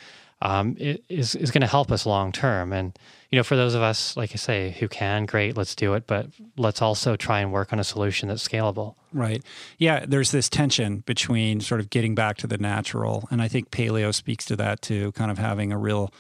um, 0.41 0.76
is 0.78 1.36
is 1.36 1.51
going 1.51 1.62
to 1.62 1.68
help 1.68 1.91
us 1.91 2.06
long 2.06 2.32
term. 2.32 2.74
And 2.74 2.97
you 3.32 3.38
know, 3.38 3.43
for 3.43 3.56
those 3.56 3.74
of 3.74 3.82
us, 3.82 4.16
like 4.16 4.32
I 4.34 4.36
say, 4.36 4.76
who 4.80 4.88
can, 4.88 5.26
great, 5.26 5.58
let's 5.58 5.76
do 5.76 5.93
it. 5.95 6.06
But 6.08 6.28
let's 6.56 6.82
also 6.82 7.16
try 7.16 7.39
and 7.39 7.51
work 7.51 7.74
on 7.74 7.80
a 7.80 7.84
solution 7.84 8.30
that's 8.30 8.47
scalable. 8.47 8.95
Right. 9.12 9.43
Yeah, 9.78 10.06
there's 10.08 10.32
this 10.32 10.49
tension 10.49 10.99
between 10.99 11.62
sort 11.62 11.82
of 11.82 11.89
getting 11.89 12.16
back 12.16 12.38
to 12.38 12.47
the 12.47 12.58
natural. 12.58 13.28
And 13.32 13.41
I 13.41 13.47
think 13.47 13.72
paleo 13.72 14.14
speaks 14.14 14.45
to 14.45 14.56
that 14.58 14.82
too, 14.82 15.12
kind 15.14 15.32
of 15.32 15.38
having 15.38 15.72
a 15.72 15.78
real, 15.78 16.14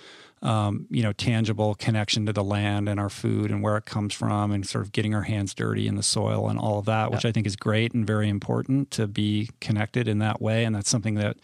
um, 0.45 0.85
you 0.91 1.01
know, 1.01 1.11
tangible 1.11 1.73
connection 1.73 2.27
to 2.27 2.33
the 2.33 2.43
land 2.43 2.87
and 2.87 2.99
our 2.99 3.09
food 3.09 3.49
and 3.49 3.63
where 3.63 3.77
it 3.77 3.85
comes 3.85 4.13
from 4.13 4.51
and 4.51 4.65
sort 4.65 4.83
of 4.83 4.91
getting 4.91 5.15
our 5.15 5.23
hands 5.23 5.55
dirty 5.55 5.87
in 5.87 5.95
the 5.95 6.03
soil 6.03 6.47
and 6.49 6.59
all 6.59 6.77
of 6.77 6.85
that, 6.85 7.11
which 7.11 7.25
I 7.25 7.31
think 7.31 7.47
is 7.47 7.55
great 7.55 7.95
and 7.95 8.05
very 8.05 8.29
important 8.29 8.91
to 8.91 9.07
be 9.07 9.49
connected 9.59 10.07
in 10.07 10.19
that 10.19 10.39
way. 10.39 10.63
And 10.63 10.75
that's 10.75 10.87
something 10.87 11.15
that, 11.15 11.37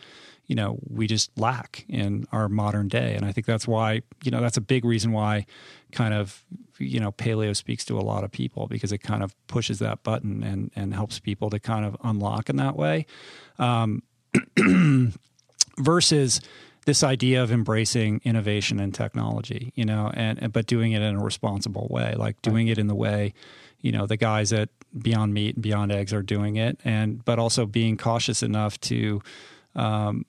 you 0.45 0.53
know, 0.53 0.77
we 0.87 1.07
just 1.07 1.35
lack 1.35 1.83
in 1.89 2.27
our 2.31 2.47
modern 2.47 2.89
day. 2.89 3.15
And 3.15 3.25
I 3.25 3.31
think 3.31 3.47
that's 3.47 3.67
why, 3.67 4.03
you 4.23 4.29
know, 4.29 4.39
that's 4.39 4.57
a 4.57 4.61
big 4.61 4.85
reason 4.85 5.11
why 5.13 5.47
kind 5.91 6.13
of, 6.13 6.43
you 6.77 6.99
know, 6.99 7.11
paleo 7.11 7.55
speaks 7.55 7.83
to 7.85 7.97
a 7.97 8.01
lot 8.01 8.23
of 8.23 8.31
people 8.31 8.67
because 8.67 8.91
it 8.91 8.99
kind 8.99 9.23
of 9.23 9.33
pushes 9.47 9.79
that 9.79 10.03
button 10.03 10.43
and, 10.43 10.69
and 10.75 10.93
helps 10.93 11.17
people 11.17 11.49
to 11.49 11.59
kind 11.59 11.85
of 11.85 11.97
unlock 12.03 12.51
in 12.51 12.57
that 12.57 12.75
way. 12.75 13.07
Um, 13.57 14.03
versus 15.77 16.41
this 16.85 17.03
idea 17.03 17.43
of 17.43 17.51
embracing 17.51 18.21
innovation 18.23 18.79
and 18.79 18.93
technology, 18.93 19.71
you 19.75 19.85
know, 19.85 20.11
and, 20.13 20.41
and 20.41 20.51
but 20.53 20.65
doing 20.65 20.93
it 20.93 21.01
in 21.01 21.15
a 21.15 21.23
responsible 21.23 21.87
way, 21.89 22.15
like 22.15 22.41
doing 22.41 22.67
it 22.67 22.77
in 22.77 22.87
the 22.87 22.95
way, 22.95 23.33
you 23.81 23.91
know, 23.91 24.05
the 24.05 24.17
guys 24.17 24.51
at 24.51 24.69
Beyond 24.97 25.33
Meat 25.33 25.55
and 25.55 25.63
Beyond 25.63 25.91
Eggs 25.91 26.13
are 26.13 26.23
doing 26.23 26.55
it, 26.55 26.79
and 26.83 27.23
but 27.23 27.39
also 27.39 27.65
being 27.65 27.97
cautious 27.97 28.41
enough 28.43 28.79
to, 28.81 29.21
um, 29.75 30.25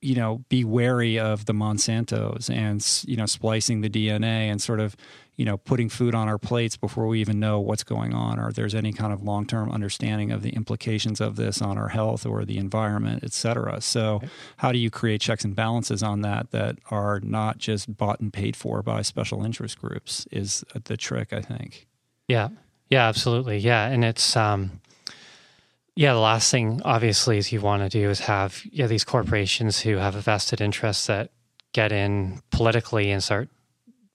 you 0.00 0.14
know, 0.14 0.44
be 0.48 0.64
wary 0.64 1.18
of 1.18 1.46
the 1.46 1.52
Monsantos 1.52 2.50
and 2.50 2.84
you 3.08 3.16
know 3.16 3.26
splicing 3.26 3.80
the 3.80 3.90
DNA 3.90 4.50
and 4.50 4.60
sort 4.60 4.80
of 4.80 4.96
you 5.36 5.44
know 5.44 5.56
putting 5.56 5.88
food 5.88 6.14
on 6.14 6.28
our 6.28 6.38
plates 6.38 6.76
before 6.76 7.06
we 7.06 7.20
even 7.20 7.40
know 7.40 7.60
what's 7.60 7.82
going 7.82 8.14
on 8.14 8.38
or 8.38 8.48
if 8.48 8.54
there's 8.54 8.74
any 8.74 8.92
kind 8.92 9.12
of 9.12 9.22
long-term 9.22 9.70
understanding 9.70 10.30
of 10.30 10.42
the 10.42 10.50
implications 10.50 11.20
of 11.20 11.36
this 11.36 11.62
on 11.62 11.78
our 11.78 11.88
health 11.88 12.26
or 12.26 12.44
the 12.44 12.58
environment, 12.58 13.24
et 13.24 13.32
cetera. 13.32 13.80
So, 13.80 14.20
how 14.58 14.70
do 14.72 14.78
you 14.78 14.90
create 14.90 15.20
checks 15.20 15.44
and 15.44 15.56
balances 15.56 16.02
on 16.02 16.20
that 16.22 16.50
that 16.50 16.76
are 16.90 17.20
not 17.20 17.58
just 17.58 17.96
bought 17.96 18.20
and 18.20 18.32
paid 18.32 18.54
for 18.54 18.82
by 18.82 19.02
special 19.02 19.44
interest 19.44 19.78
groups? 19.80 20.26
Is 20.30 20.64
the 20.84 20.96
trick, 20.96 21.32
I 21.32 21.40
think. 21.40 21.86
Yeah. 22.28 22.48
Yeah, 22.88 23.08
absolutely. 23.08 23.58
Yeah. 23.58 23.86
And 23.88 24.04
it's, 24.04 24.36
um, 24.36 24.80
yeah, 25.96 26.12
the 26.12 26.20
last 26.20 26.50
thing 26.50 26.82
obviously 26.84 27.38
is 27.38 27.50
you 27.50 27.62
want 27.62 27.82
to 27.82 27.88
do 27.88 28.10
is 28.10 28.20
have 28.20 28.62
yeah 28.70 28.86
these 28.86 29.02
corporations 29.04 29.80
who 29.80 29.96
have 29.96 30.14
a 30.14 30.20
vested 30.20 30.60
interest 30.60 31.06
that 31.06 31.30
get 31.72 31.90
in 31.90 32.40
politically 32.50 33.10
and 33.10 33.22
start 33.22 33.48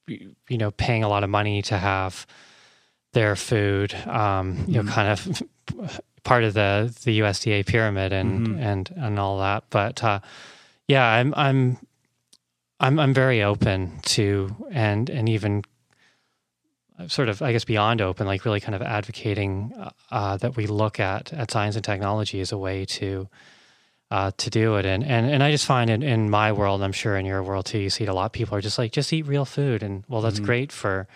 you 0.07 0.57
know 0.57 0.71
paying 0.71 1.03
a 1.03 1.09
lot 1.09 1.23
of 1.23 1.29
money 1.29 1.61
to 1.63 1.77
have 1.77 2.27
their 3.13 3.35
food 3.35 3.93
um, 4.07 4.63
you 4.67 4.81
know 4.81 4.89
kind 4.89 5.09
of 5.09 6.01
part 6.23 6.43
of 6.43 6.53
the 6.53 6.95
the 7.03 7.19
USDA 7.19 7.65
pyramid 7.65 8.13
and 8.13 8.59
and 8.59 8.93
and 8.95 9.19
all 9.19 9.39
that. 9.39 9.63
But 9.71 10.03
uh, 10.03 10.19
yeah 10.87 11.05
I'm 11.05 11.33
I'm 11.35 11.77
I'm 12.79 12.99
I'm 12.99 13.13
very 13.13 13.41
open 13.41 13.99
to 14.03 14.55
and 14.71 15.09
and 15.09 15.27
even 15.27 15.63
sort 17.07 17.29
of 17.29 17.41
I 17.41 17.51
guess 17.51 17.65
beyond 17.65 18.01
open, 18.01 18.27
like 18.27 18.45
really 18.45 18.59
kind 18.59 18.75
of 18.75 18.81
advocating 18.81 19.73
uh, 19.77 19.89
uh, 20.11 20.37
that 20.37 20.55
we 20.55 20.67
look 20.67 20.99
at 20.99 21.33
at 21.33 21.51
science 21.51 21.75
and 21.75 21.85
technology 21.85 22.41
as 22.41 22.51
a 22.51 22.57
way 22.57 22.85
to 22.85 23.27
uh, 24.09 24.31
to 24.37 24.49
do 24.49 24.75
it. 24.75 24.85
And 24.85 25.03
and 25.03 25.29
and 25.29 25.43
I 25.43 25.51
just 25.51 25.65
find 25.65 25.89
in, 25.89 26.03
in 26.03 26.29
my 26.29 26.51
world, 26.51 26.83
I'm 26.83 26.91
sure 26.91 27.17
in 27.17 27.25
your 27.25 27.43
world 27.43 27.65
too, 27.65 27.79
you 27.79 27.89
see 27.89 28.03
it 28.03 28.09
a 28.09 28.13
lot. 28.13 28.25
Of 28.25 28.31
people 28.33 28.57
are 28.57 28.61
just 28.61 28.77
like, 28.77 28.91
just 28.91 29.13
eat 29.13 29.25
real 29.25 29.45
food, 29.45 29.83
and 29.83 30.03
well, 30.07 30.21
that's 30.21 30.39
great 30.39 30.71
for 30.71 31.07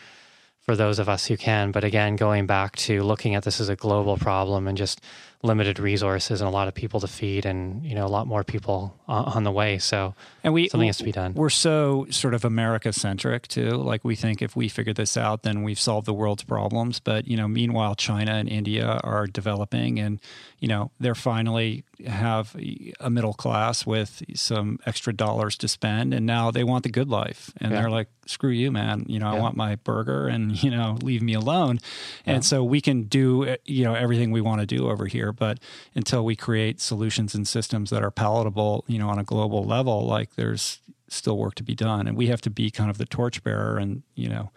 for 0.65 0.75
those 0.75 0.97
of 0.97 1.07
us 1.07 1.27
who 1.27 1.37
can. 1.37 1.71
But 1.71 1.83
again, 1.83 2.15
going 2.15 2.47
back 2.47 2.75
to 2.77 3.03
looking 3.03 3.35
at 3.35 3.43
this 3.43 3.59
as 3.59 3.69
a 3.69 3.75
global 3.75 4.17
problem 4.17 4.67
and 4.67 4.77
just 4.77 4.99
limited 5.45 5.79
resources 5.79 6.41
and 6.41 6.47
a 6.47 6.51
lot 6.51 6.67
of 6.67 6.73
people 6.73 6.99
to 6.99 7.07
feed 7.07 7.45
and 7.45 7.85
you 7.85 7.95
know 7.95 8.05
a 8.05 8.09
lot 8.09 8.27
more 8.27 8.43
people 8.43 8.97
on, 9.07 9.25
on 9.25 9.43
the 9.43 9.51
way. 9.51 9.77
So 9.77 10.15
and 10.43 10.53
we 10.53 10.67
something 10.69 10.87
has 10.87 10.97
to 10.97 11.03
be 11.03 11.11
done. 11.11 11.33
we're 11.33 11.49
so 11.49 12.07
sort 12.09 12.33
of 12.33 12.43
america 12.43 12.91
centric 12.91 13.47
too. 13.47 13.71
Like 13.71 14.03
we 14.03 14.15
think 14.15 14.41
if 14.41 14.55
we 14.55 14.67
figure 14.67 14.93
this 14.93 15.15
out 15.17 15.43
then 15.43 15.63
we've 15.63 15.79
solved 15.79 16.05
the 16.07 16.13
world's 16.13 16.43
problems. 16.43 16.99
But 16.99 17.27
you 17.27 17.37
know 17.37 17.47
meanwhile 17.47 17.95
china 17.95 18.33
and 18.33 18.49
india 18.49 18.99
are 19.03 19.27
developing 19.27 19.99
and 19.99 20.19
you 20.65 20.69
know 20.69 20.89
they're 20.99 21.13
finally 21.13 21.83
have 22.07 22.55
a 22.99 23.07
middle 23.07 23.35
class 23.35 23.85
with 23.85 24.23
some 24.33 24.79
extra 24.87 25.13
dollars 25.13 25.55
to 25.55 25.67
spend 25.67 26.11
and 26.11 26.25
now 26.25 26.49
they 26.49 26.63
want 26.63 26.81
the 26.81 26.89
good 26.89 27.07
life 27.07 27.51
and 27.57 27.71
yeah. 27.71 27.81
they're 27.81 27.89
like 27.91 28.07
screw 28.25 28.49
you 28.49 28.71
man 28.71 29.05
you 29.07 29.19
know 29.19 29.31
yeah. 29.31 29.37
i 29.37 29.39
want 29.39 29.55
my 29.55 29.75
burger 29.75 30.27
and 30.27 30.63
you 30.63 30.71
know 30.71 30.97
leave 31.03 31.21
me 31.21 31.35
alone 31.35 31.77
and 32.25 32.37
yeah. 32.37 32.39
so 32.39 32.63
we 32.63 32.81
can 32.81 33.03
do 33.03 33.55
you 33.65 33.83
know 33.83 33.93
everything 33.93 34.31
we 34.31 34.41
want 34.41 34.59
to 34.59 34.65
do 34.65 34.89
over 34.89 35.05
here 35.05 35.31
but 35.31 35.59
until 35.93 36.25
we 36.25 36.35
create 36.35 36.81
solutions 36.81 37.35
and 37.35 37.47
systems 37.47 37.91
that 37.91 38.01
are 38.01 38.09
palatable 38.09 38.83
you 38.87 38.97
know 38.97 39.07
on 39.07 39.19
a 39.19 39.23
global 39.23 39.63
level 39.63 40.07
like 40.07 40.33
there's 40.33 40.79
still 41.09 41.37
work 41.37 41.53
to 41.53 41.61
be 41.61 41.75
done 41.75 42.07
and 42.07 42.17
we 42.17 42.25
have 42.25 42.41
to 42.41 42.49
be 42.49 42.71
kind 42.71 42.89
of 42.89 42.97
the 42.97 43.05
torchbearer 43.05 43.77
and 43.77 44.01
you 44.15 44.27
know 44.27 44.49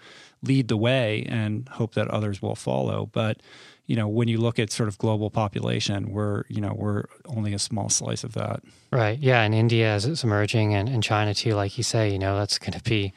lead 0.43 0.69
the 0.69 0.77
way 0.77 1.25
and 1.29 1.69
hope 1.71 1.95
that 1.95 2.09
others 2.09 2.41
will 2.41 2.55
follow 2.55 3.09
but 3.13 3.41
you 3.89 3.97
know, 3.97 4.07
when 4.07 4.29
you 4.29 4.39
look 4.39 4.59
at 4.59 4.71
sort 4.71 4.89
of 4.89 4.99
global 4.99 5.31
population, 5.31 6.13
we're, 6.13 6.45
you 6.49 6.61
know, 6.61 6.75
we're 6.75 7.05
only 7.25 7.55
a 7.55 7.59
small 7.59 7.89
slice 7.89 8.23
of 8.23 8.35
that. 8.35 8.63
Right. 8.93 9.19
Yeah. 9.19 9.41
And 9.41 9.55
India 9.55 9.89
as 9.91 10.05
it's 10.05 10.23
emerging 10.23 10.75
and, 10.75 10.91
and 10.91 11.03
China 11.03 11.33
too, 11.33 11.55
like 11.55 11.79
you 11.79 11.83
say, 11.83 12.13
you 12.13 12.19
know, 12.19 12.39
that's 12.39 12.59
going 12.59 12.79
to 12.79 12.83
be, 12.83 13.15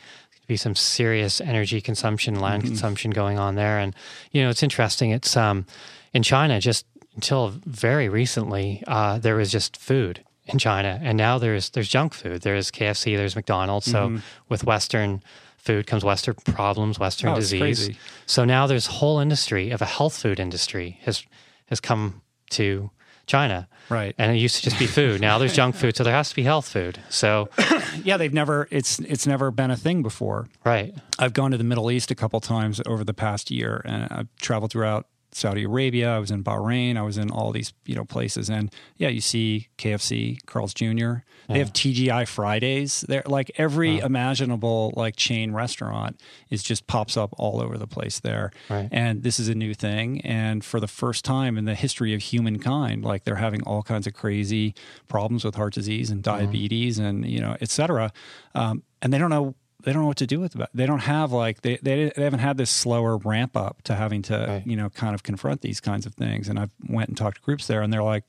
be 0.47 0.55
some 0.55 0.74
serious 0.74 1.41
energy 1.41 1.82
consumption, 1.82 2.39
land 2.39 2.63
mm-hmm. 2.63 2.69
consumption 2.69 3.11
going 3.11 3.38
on 3.38 3.55
there. 3.55 3.80
And, 3.80 3.93
you 4.32 4.41
know, 4.41 4.49
it's 4.49 4.63
interesting. 4.63 5.11
It's, 5.11 5.36
um, 5.36 5.65
in 6.13 6.24
China, 6.24 6.61
just 6.61 6.86
until 7.15 7.49
very 7.65 8.07
recently, 8.07 8.82
uh, 8.88 9.19
there 9.19 9.36
was 9.36 9.51
just 9.51 9.76
food 9.76 10.24
in 10.45 10.57
China. 10.57 11.01
And 11.03 11.17
now 11.17 11.38
there's, 11.38 11.69
there's 11.72 11.89
junk 11.89 12.13
food. 12.13 12.43
There's 12.43 12.72
KFC, 12.72 13.17
there's 13.17 13.36
McDonald's. 13.36 13.91
Mm-hmm. 13.91 14.17
So 14.17 14.24
with 14.47 14.63
Western, 14.63 15.22
food 15.62 15.88
comes 15.88 16.03
Western 16.03 16.36
problems, 16.36 16.99
Western 16.99 17.30
oh, 17.30 17.36
disease. 17.36 17.89
So 18.26 18.45
now 18.45 18.68
there's 18.68 18.88
whole 18.88 19.20
industry 19.20 19.72
of 19.72 19.82
a 19.82 19.86
health 19.86 20.18
food 20.18 20.39
industry 20.39 20.99
has 21.03 21.24
has 21.68 21.80
come 21.80 22.22
to 22.51 22.89
China. 23.28 23.68
Right. 23.89 24.16
And 24.18 24.36
it 24.36 24.39
used 24.39 24.57
to 24.57 24.62
just 24.64 24.80
be 24.80 24.88
food. 24.88 25.22
Now 25.22 25.38
there's 25.38 25.55
junk 25.55 25.76
food, 25.76 25.95
so 25.95 26.03
there 26.03 26.14
has 26.14 26.30
to 26.30 26.36
be 26.36 26.43
health 26.43 26.68
food. 26.68 26.99
So 27.09 27.49
Yeah, 28.03 28.18
they've 28.18 28.34
never 28.34 28.68
it's 28.72 28.99
it's 28.99 29.28
never 29.28 29.51
been 29.51 29.72
a 29.72 29.78
thing 29.78 30.01
before. 30.01 30.47
Right. 30.66 30.93
I've 31.20 31.34
gone 31.34 31.51
to 31.51 31.57
the 31.57 31.64
Middle 31.64 31.91
East 31.91 32.12
a 32.12 32.16
couple 32.16 32.39
times 32.39 32.82
over 32.86 33.03
the 33.03 33.14
past 33.14 33.51
year 33.51 33.82
and 33.86 34.07
I've 34.12 34.36
traveled 34.38 34.72
throughout 34.72 35.07
Saudi 35.34 35.63
Arabia. 35.63 36.15
I 36.15 36.19
was 36.19 36.32
in 36.32 36.43
Bahrain. 36.43 36.97
I 36.97 37.01
was 37.01 37.17
in 37.17 37.32
all 37.32 37.51
these 37.51 37.73
you 37.86 37.95
know 37.95 38.05
places, 38.05 38.49
and 38.49 38.73
yeah, 38.97 39.09
you 39.09 39.21
see 39.21 39.69
KFC, 39.77 40.45
Carl's 40.45 40.73
Jr. 40.73 40.86
Yeah. 40.93 41.21
They 41.49 41.59
have 41.59 41.73
TGI 41.73 42.27
Fridays. 42.27 43.01
They're 43.07 43.23
like 43.25 43.51
every 43.55 43.99
wow. 43.99 44.05
imaginable 44.05 44.93
like 44.95 45.15
chain 45.15 45.53
restaurant 45.53 46.19
is 46.49 46.63
just 46.63 46.88
pops 46.88 47.17
up 47.17 47.34
all 47.38 47.61
over 47.61 47.77
the 47.77 47.88
place 47.88 48.19
there. 48.19 48.51
Right. 48.69 48.89
And 48.91 49.23
this 49.23 49.39
is 49.39 49.47
a 49.47 49.55
new 49.55 49.73
thing, 49.73 50.21
and 50.21 50.63
for 50.63 50.79
the 50.79 50.88
first 50.88 51.25
time 51.25 51.57
in 51.57 51.65
the 51.65 51.75
history 51.75 52.13
of 52.13 52.21
humankind, 52.21 53.03
like 53.03 53.23
they're 53.23 53.36
having 53.36 53.63
all 53.63 53.84
kinds 53.84 54.07
of 54.07 54.13
crazy 54.13 54.75
problems 55.07 55.45
with 55.45 55.55
heart 55.55 55.73
disease 55.73 56.09
and 56.09 56.23
mm-hmm. 56.23 56.38
diabetes, 56.38 56.97
mm-hmm. 56.97 57.07
and 57.07 57.25
you 57.25 57.39
know, 57.39 57.55
et 57.61 57.69
cetera. 57.69 58.11
Um, 58.55 58.84
and 59.01 59.11
they 59.11 59.17
don't 59.17 59.29
know 59.29 59.55
they 59.84 59.93
don't 59.93 60.01
know 60.01 60.07
what 60.07 60.17
to 60.17 60.27
do 60.27 60.39
with 60.39 60.55
it. 60.55 60.69
They 60.73 60.86
don't 60.86 60.99
have 60.99 61.32
like 61.32 61.61
they, 61.61 61.77
they, 61.82 62.11
they 62.15 62.23
haven't 62.23 62.39
had 62.39 62.57
this 62.57 62.69
slower 62.69 63.17
ramp 63.17 63.55
up 63.55 63.82
to 63.84 63.95
having 63.95 64.21
to 64.23 64.45
right. 64.47 64.67
you 64.67 64.75
know 64.75 64.89
kind 64.89 65.15
of 65.15 65.23
confront 65.23 65.61
these 65.61 65.79
kinds 65.79 66.05
of 66.05 66.13
things. 66.13 66.47
And 66.47 66.59
I've 66.59 66.71
went 66.88 67.09
and 67.09 67.17
talked 67.17 67.38
to 67.38 67.43
groups 67.43 67.67
there, 67.67 67.82
and 67.82 67.91
they're 67.91 68.03
like, 68.03 68.23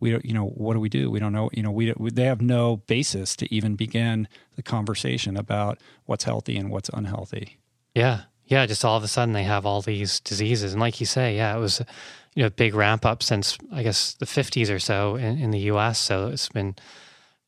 we 0.00 0.10
don't 0.10 0.24
you 0.24 0.34
know 0.34 0.46
what 0.46 0.74
do 0.74 0.80
we 0.80 0.88
do? 0.88 1.10
We 1.10 1.20
don't 1.20 1.32
know. 1.32 1.50
You 1.52 1.62
know 1.62 1.70
we, 1.70 1.92
we 1.96 2.10
they 2.10 2.24
have 2.24 2.40
no 2.40 2.76
basis 2.76 3.36
to 3.36 3.54
even 3.54 3.76
begin 3.76 4.28
the 4.56 4.62
conversation 4.62 5.36
about 5.36 5.78
what's 6.06 6.24
healthy 6.24 6.56
and 6.56 6.70
what's 6.70 6.90
unhealthy. 6.90 7.58
Yeah, 7.94 8.22
yeah. 8.46 8.66
Just 8.66 8.84
all 8.84 8.96
of 8.96 9.04
a 9.04 9.08
sudden 9.08 9.32
they 9.32 9.44
have 9.44 9.64
all 9.64 9.82
these 9.82 10.20
diseases, 10.20 10.72
and 10.72 10.80
like 10.80 11.00
you 11.00 11.06
say, 11.06 11.36
yeah, 11.36 11.56
it 11.56 11.60
was 11.60 11.80
you 12.34 12.42
know 12.42 12.48
a 12.48 12.50
big 12.50 12.74
ramp 12.74 13.06
up 13.06 13.22
since 13.22 13.56
I 13.72 13.82
guess 13.82 14.14
the 14.14 14.26
fifties 14.26 14.70
or 14.70 14.78
so 14.78 15.16
in, 15.16 15.38
in 15.38 15.50
the 15.50 15.60
U.S. 15.60 15.98
So 15.98 16.28
it's 16.28 16.48
been 16.48 16.74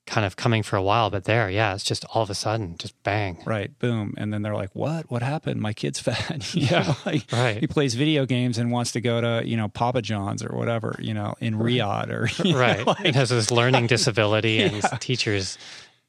kind 0.07 0.26
of 0.26 0.36
coming 0.36 0.62
for 0.62 0.76
a 0.76 0.82
while, 0.82 1.09
but 1.09 1.24
there, 1.24 1.48
yeah, 1.48 1.74
it's 1.74 1.84
just 1.84 2.05
all 2.12 2.22
of 2.22 2.30
a 2.30 2.34
sudden, 2.34 2.76
just 2.78 3.00
bang. 3.05 3.38
Right, 3.46 3.76
boom. 3.78 4.14
And 4.18 4.32
then 4.32 4.42
they're 4.42 4.55
like, 4.55 4.74
what? 4.74 5.11
What 5.11 5.22
happened? 5.22 5.61
My 5.61 5.72
kid's 5.72 5.98
fat. 6.00 6.55
yeah, 6.55 6.94
like, 7.07 7.30
right. 7.32 7.59
He 7.59 7.66
plays 7.66 7.94
video 7.94 8.26
games 8.26 8.59
and 8.59 8.70
wants 8.70 8.92
to 8.92 9.00
go 9.00 9.20
to, 9.20 9.42
you 9.46 9.57
know, 9.57 9.68
Papa 9.68 10.02
John's 10.02 10.44
or 10.44 10.57
whatever, 10.57 10.96
you 10.98 11.14
know, 11.14 11.34
in 11.40 11.55
Riyadh 11.55 12.11
or, 12.11 12.22
right. 12.57 12.78
Know, 12.78 12.92
like, 12.92 13.07
it 13.07 13.14
has 13.14 13.30
this 13.30 13.50
learning 13.50 13.86
disability 13.86 14.62
and 14.62 14.76
yeah. 14.76 14.88
teachers 15.00 15.57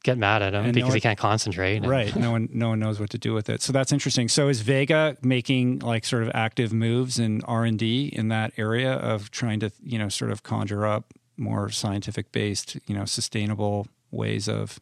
get 0.04 0.18
mad 0.20 0.44
at 0.44 0.54
him 0.54 0.66
and 0.66 0.74
because 0.74 0.82
no 0.82 0.90
one, 0.90 0.96
he 0.96 1.02
can't 1.02 1.18
concentrate. 1.18 1.78
And, 1.78 1.88
right. 1.88 2.16
No 2.16 2.32
one, 2.32 2.50
no 2.52 2.70
one 2.70 2.80
knows 2.80 3.00
what 3.00 3.10
to 3.12 3.18
do 3.18 3.34
with 3.34 3.50
it. 3.50 3.62
So 3.62 3.74
that's 3.74 3.92
interesting. 3.92 4.28
So 4.28 4.50
is 4.50 4.62
Vega 4.62 5.18
making 5.24 5.80
like 5.80 6.06
sort 6.06 6.22
of 6.22 6.32
active 6.36 6.74
moves 6.74 7.18
in 7.18 7.42
R 7.46 7.64
and 7.64 7.80
D 7.80 8.10
in 8.14 8.28
that 8.28 8.54
area 8.58 8.94
of 8.94 9.32
trying 9.32 9.62
to, 9.62 9.72
you 9.84 9.98
know, 9.98 10.10
sort 10.10 10.32
of 10.32 10.44
conjure 10.44 10.86
up 10.86 11.14
more 11.38 11.70
scientific 11.70 12.32
based, 12.32 12.78
you 12.88 12.96
know, 12.96 13.06
sustainable 13.06 13.88
ways 14.12 14.48
of 14.48 14.80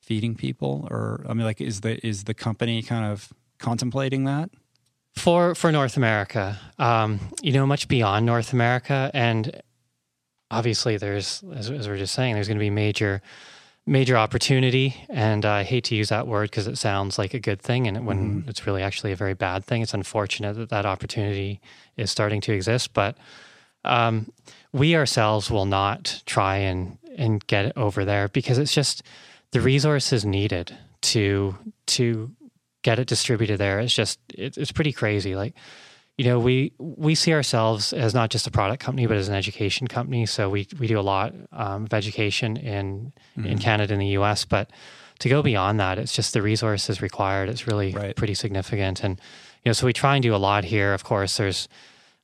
feeding 0.00 0.36
people 0.36 0.86
or 0.90 1.24
I 1.28 1.34
mean 1.34 1.44
like 1.44 1.60
is 1.60 1.80
the 1.80 2.04
is 2.06 2.24
the 2.24 2.34
company 2.34 2.82
kind 2.82 3.10
of 3.12 3.32
contemplating 3.58 4.24
that? 4.24 4.50
For 5.14 5.54
for 5.54 5.72
North 5.72 5.96
America, 5.96 6.58
um, 6.78 7.20
you 7.42 7.52
know, 7.52 7.66
much 7.66 7.88
beyond 7.88 8.26
North 8.26 8.52
America, 8.52 9.10
and 9.14 9.62
obviously, 10.50 10.96
there's 10.96 11.42
as, 11.54 11.70
as 11.70 11.88
we're 11.88 11.96
just 11.96 12.14
saying, 12.14 12.34
there's 12.34 12.48
going 12.48 12.58
to 12.58 12.64
be 12.64 12.70
major 12.70 13.22
major 13.86 14.16
opportunity, 14.16 14.96
and 15.08 15.44
I 15.44 15.62
hate 15.62 15.84
to 15.84 15.94
use 15.94 16.08
that 16.08 16.26
word 16.26 16.50
because 16.50 16.66
it 16.66 16.76
sounds 16.76 17.18
like 17.18 17.34
a 17.34 17.40
good 17.40 17.62
thing, 17.62 17.86
and 17.86 18.04
when 18.04 18.42
mm. 18.42 18.48
it's 18.48 18.66
really 18.66 18.82
actually 18.82 19.12
a 19.12 19.16
very 19.16 19.34
bad 19.34 19.64
thing. 19.64 19.80
It's 19.80 19.94
unfortunate 19.94 20.54
that 20.54 20.70
that 20.70 20.84
opportunity 20.84 21.60
is 21.96 22.10
starting 22.10 22.40
to 22.42 22.52
exist, 22.52 22.92
but 22.92 23.16
um, 23.84 24.30
we 24.76 24.94
ourselves 24.94 25.50
will 25.50 25.66
not 25.66 26.22
try 26.26 26.56
and 26.58 26.98
and 27.16 27.44
get 27.46 27.64
it 27.64 27.72
over 27.76 28.04
there 28.04 28.28
because 28.28 28.58
it's 28.58 28.74
just 28.74 29.02
the 29.52 29.60
resources 29.60 30.24
needed 30.24 30.76
to 31.00 31.56
to 31.86 32.30
get 32.82 32.98
it 32.98 33.08
distributed 33.08 33.58
there. 33.58 33.80
It's 33.80 33.94
just 33.94 34.20
it, 34.34 34.58
it's 34.58 34.72
pretty 34.72 34.92
crazy. 34.92 35.34
Like 35.34 35.54
you 36.18 36.26
know, 36.26 36.38
we 36.38 36.72
we 36.78 37.14
see 37.14 37.32
ourselves 37.32 37.92
as 37.92 38.14
not 38.14 38.30
just 38.30 38.46
a 38.46 38.50
product 38.50 38.82
company, 38.82 39.06
but 39.06 39.16
as 39.16 39.28
an 39.28 39.34
education 39.34 39.86
company. 39.86 40.26
So 40.26 40.50
we 40.50 40.68
we 40.78 40.86
do 40.86 40.98
a 40.98 41.02
lot 41.02 41.34
um, 41.52 41.84
of 41.84 41.94
education 41.94 42.56
in 42.56 43.12
mm-hmm. 43.36 43.46
in 43.46 43.58
Canada 43.58 43.94
and 43.94 44.02
the 44.02 44.18
U.S. 44.20 44.44
But 44.44 44.70
to 45.20 45.28
go 45.30 45.42
beyond 45.42 45.80
that, 45.80 45.98
it's 45.98 46.12
just 46.12 46.34
the 46.34 46.42
resources 46.42 47.00
required. 47.00 47.48
It's 47.48 47.66
really 47.66 47.92
right. 47.92 48.14
pretty 48.14 48.34
significant. 48.34 49.02
And 49.02 49.18
you 49.64 49.70
know, 49.70 49.72
so 49.72 49.86
we 49.86 49.94
try 49.94 50.16
and 50.16 50.22
do 50.22 50.34
a 50.34 50.36
lot 50.36 50.64
here. 50.64 50.92
Of 50.92 51.02
course, 51.02 51.38
there's 51.38 51.68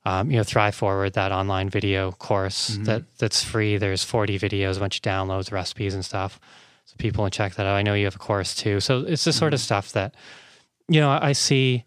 um, 0.05 0.29
you 0.29 0.37
know, 0.37 0.43
Thrive 0.43 0.75
Forward, 0.75 1.13
that 1.13 1.31
online 1.31 1.69
video 1.69 2.11
course 2.11 2.71
mm-hmm. 2.71 2.83
that 2.83 3.03
that's 3.17 3.43
free. 3.43 3.77
There's 3.77 4.03
40 4.03 4.37
videos, 4.37 4.77
a 4.77 4.79
bunch 4.79 4.97
of 4.97 5.01
downloads, 5.01 5.51
recipes, 5.51 5.93
and 5.93 6.03
stuff. 6.03 6.39
So 6.85 6.95
people 6.97 7.23
can 7.23 7.31
check 7.31 7.55
that 7.55 7.65
out. 7.65 7.75
I 7.75 7.81
know 7.81 7.93
you 7.93 8.05
have 8.05 8.15
a 8.15 8.19
course 8.19 8.53
too. 8.53 8.79
So 8.79 8.99
it's 8.99 9.23
the 9.23 9.31
mm-hmm. 9.31 9.39
sort 9.39 9.53
of 9.53 9.59
mm-hmm. 9.59 9.65
stuff 9.65 9.91
that, 9.93 10.15
you 10.89 10.99
know, 10.99 11.17
I 11.21 11.31
see, 11.31 11.85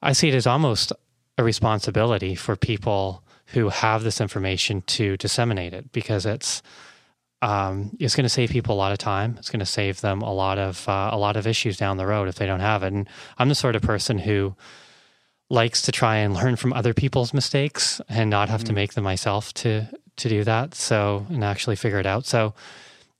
I 0.00 0.12
see 0.12 0.28
it 0.28 0.34
as 0.34 0.46
almost 0.46 0.92
a 1.36 1.44
responsibility 1.44 2.34
for 2.34 2.54
people 2.54 3.24
who 3.46 3.70
have 3.70 4.04
this 4.04 4.20
information 4.20 4.82
to 4.82 5.16
disseminate 5.16 5.72
it 5.72 5.90
because 5.90 6.26
it's, 6.26 6.62
um, 7.42 7.96
it's 7.98 8.14
going 8.14 8.24
to 8.24 8.28
save 8.28 8.50
people 8.50 8.74
a 8.74 8.76
lot 8.76 8.92
of 8.92 8.98
time. 8.98 9.36
It's 9.38 9.50
going 9.50 9.60
to 9.60 9.66
save 9.66 10.00
them 10.00 10.22
a 10.22 10.32
lot 10.32 10.58
of 10.58 10.88
uh, 10.88 11.10
a 11.12 11.18
lot 11.18 11.36
of 11.36 11.46
issues 11.46 11.76
down 11.76 11.96
the 11.96 12.06
road 12.06 12.28
if 12.28 12.34
they 12.34 12.46
don't 12.46 12.60
have 12.60 12.82
it. 12.82 12.92
And 12.92 13.08
I'm 13.38 13.48
the 13.48 13.54
sort 13.54 13.76
of 13.76 13.82
person 13.82 14.18
who 14.18 14.56
likes 15.50 15.82
to 15.82 15.92
try 15.92 16.16
and 16.16 16.34
learn 16.34 16.56
from 16.56 16.72
other 16.72 16.92
people's 16.92 17.32
mistakes 17.32 18.00
and 18.08 18.28
not 18.30 18.48
have 18.48 18.60
mm-hmm. 18.60 18.68
to 18.68 18.72
make 18.74 18.94
them 18.94 19.04
myself 19.04 19.52
to 19.54 19.88
to 20.16 20.28
do 20.28 20.44
that. 20.44 20.74
So 20.74 21.26
and 21.30 21.44
actually 21.44 21.76
figure 21.76 22.00
it 22.00 22.06
out. 22.06 22.26
So 22.26 22.54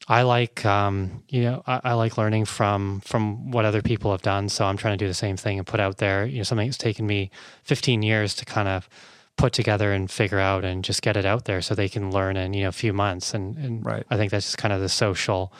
I 0.08 0.22
like 0.22 0.64
um, 0.64 1.22
you 1.28 1.42
know 1.42 1.62
I, 1.66 1.80
I, 1.84 1.92
like 1.94 2.18
learning 2.18 2.44
from 2.44 3.00
from 3.00 3.50
what 3.50 3.64
other 3.64 3.82
people 3.82 4.10
have 4.10 4.22
done. 4.22 4.48
So 4.48 4.64
I'm 4.64 4.76
trying 4.76 4.98
to 4.98 5.04
do 5.04 5.08
the 5.08 5.14
same 5.14 5.36
thing 5.36 5.58
and 5.58 5.66
put 5.66 5.80
out 5.80 5.98
there 5.98 6.26
you 6.26 6.38
know 6.38 6.42
something 6.42 6.66
that's 6.66 6.78
taken 6.78 7.06
me 7.06 7.30
15 7.64 8.02
years 8.02 8.34
to 8.36 8.44
kind 8.44 8.68
of 8.68 8.88
put 9.36 9.52
together 9.52 9.92
and 9.92 10.10
figure 10.10 10.40
out 10.40 10.64
and 10.64 10.84
just 10.84 11.00
get 11.00 11.16
it 11.16 11.24
out 11.24 11.44
there 11.44 11.62
so 11.62 11.74
they 11.74 11.88
can 11.88 12.10
learn 12.10 12.36
in 12.36 12.52
you 12.52 12.62
know 12.62 12.68
a 12.68 12.72
few 12.72 12.92
months. 12.92 13.32
And, 13.32 13.56
and 13.56 13.86
right. 13.86 14.04
I 14.10 14.16
think 14.16 14.30
that's 14.30 14.46
just 14.46 14.58
kind 14.58 14.74
of 14.74 14.80
the 14.80 14.88
social 14.88 15.52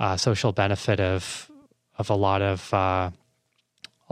uh, 0.00 0.16
social 0.16 0.52
benefit 0.52 0.98
of 0.98 1.50
of 1.98 2.10
a 2.10 2.14
lot 2.14 2.42
of 2.42 2.74
uh, 2.74 3.10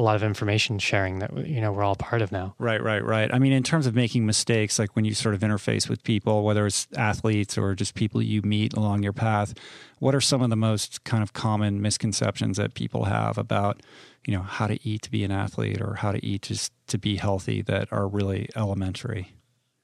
a 0.01 0.03
lot 0.03 0.17
of 0.17 0.23
information 0.23 0.79
sharing 0.79 1.19
that 1.19 1.47
you 1.47 1.61
know 1.61 1.73
we're 1.73 1.85
all 1.85 1.95
part 1.95 2.23
of 2.23 2.33
now. 2.33 2.55
Right, 2.59 2.83
right, 2.83 3.05
right. 3.05 3.33
I 3.33 3.39
mean, 3.39 3.53
in 3.53 3.63
terms 3.63 3.87
of 3.87 3.95
making 3.95 4.25
mistakes, 4.25 4.79
like 4.79 4.97
when 4.97 5.05
you 5.05 5.13
sort 5.15 5.35
of 5.35 5.43
interface 5.43 5.89
with 5.89 6.03
people, 6.03 6.43
whether 6.43 6.67
it's 6.67 6.89
athletes 6.97 7.59
or 7.59 7.75
just 7.75 7.95
people 7.95 8.23
you 8.23 8.41
meet 8.43 8.73
along 8.73 9.03
your 9.03 9.13
path, 9.13 9.53
what 9.99 10.15
are 10.15 10.21
some 10.21 10.41
of 10.43 10.49
the 10.51 10.57
most 10.57 11.05
kind 11.05 11.23
of 11.23 11.33
common 11.35 11.83
misconceptions 11.83 12.57
that 12.57 12.73
people 12.75 13.05
have 13.05 13.37
about 13.39 13.83
you 14.27 14.35
know 14.35 14.43
how 14.43 14.67
to 14.67 14.79
eat 14.89 15.03
to 15.03 15.11
be 15.11 15.23
an 15.23 15.31
athlete 15.31 15.81
or 15.81 15.95
how 15.97 16.13
to 16.13 16.25
eat 16.25 16.43
just 16.43 16.73
to 16.89 16.99
be 16.99 17.17
healthy 17.17 17.61
that 17.63 17.89
are 17.93 18.09
really 18.09 18.49
elementary? 18.57 19.35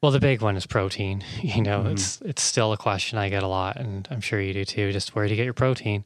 Well, 0.02 0.12
the 0.12 0.20
big 0.20 0.40
one 0.42 0.56
is 0.56 0.66
protein. 0.66 1.24
You 1.42 1.62
know, 1.62 1.82
Mhm. 1.84 1.92
it's 1.92 2.20
it's 2.22 2.42
still 2.42 2.72
a 2.72 2.76
question 2.76 3.18
I 3.18 3.28
get 3.28 3.42
a 3.42 3.48
lot, 3.48 3.76
and 3.76 4.08
I'm 4.10 4.20
sure 4.22 4.40
you 4.40 4.52
do 4.54 4.64
too. 4.64 4.92
Just 4.92 5.14
where 5.14 5.26
do 5.26 5.30
you 5.32 5.36
get 5.36 5.44
your 5.44 5.54
protein? 5.54 6.04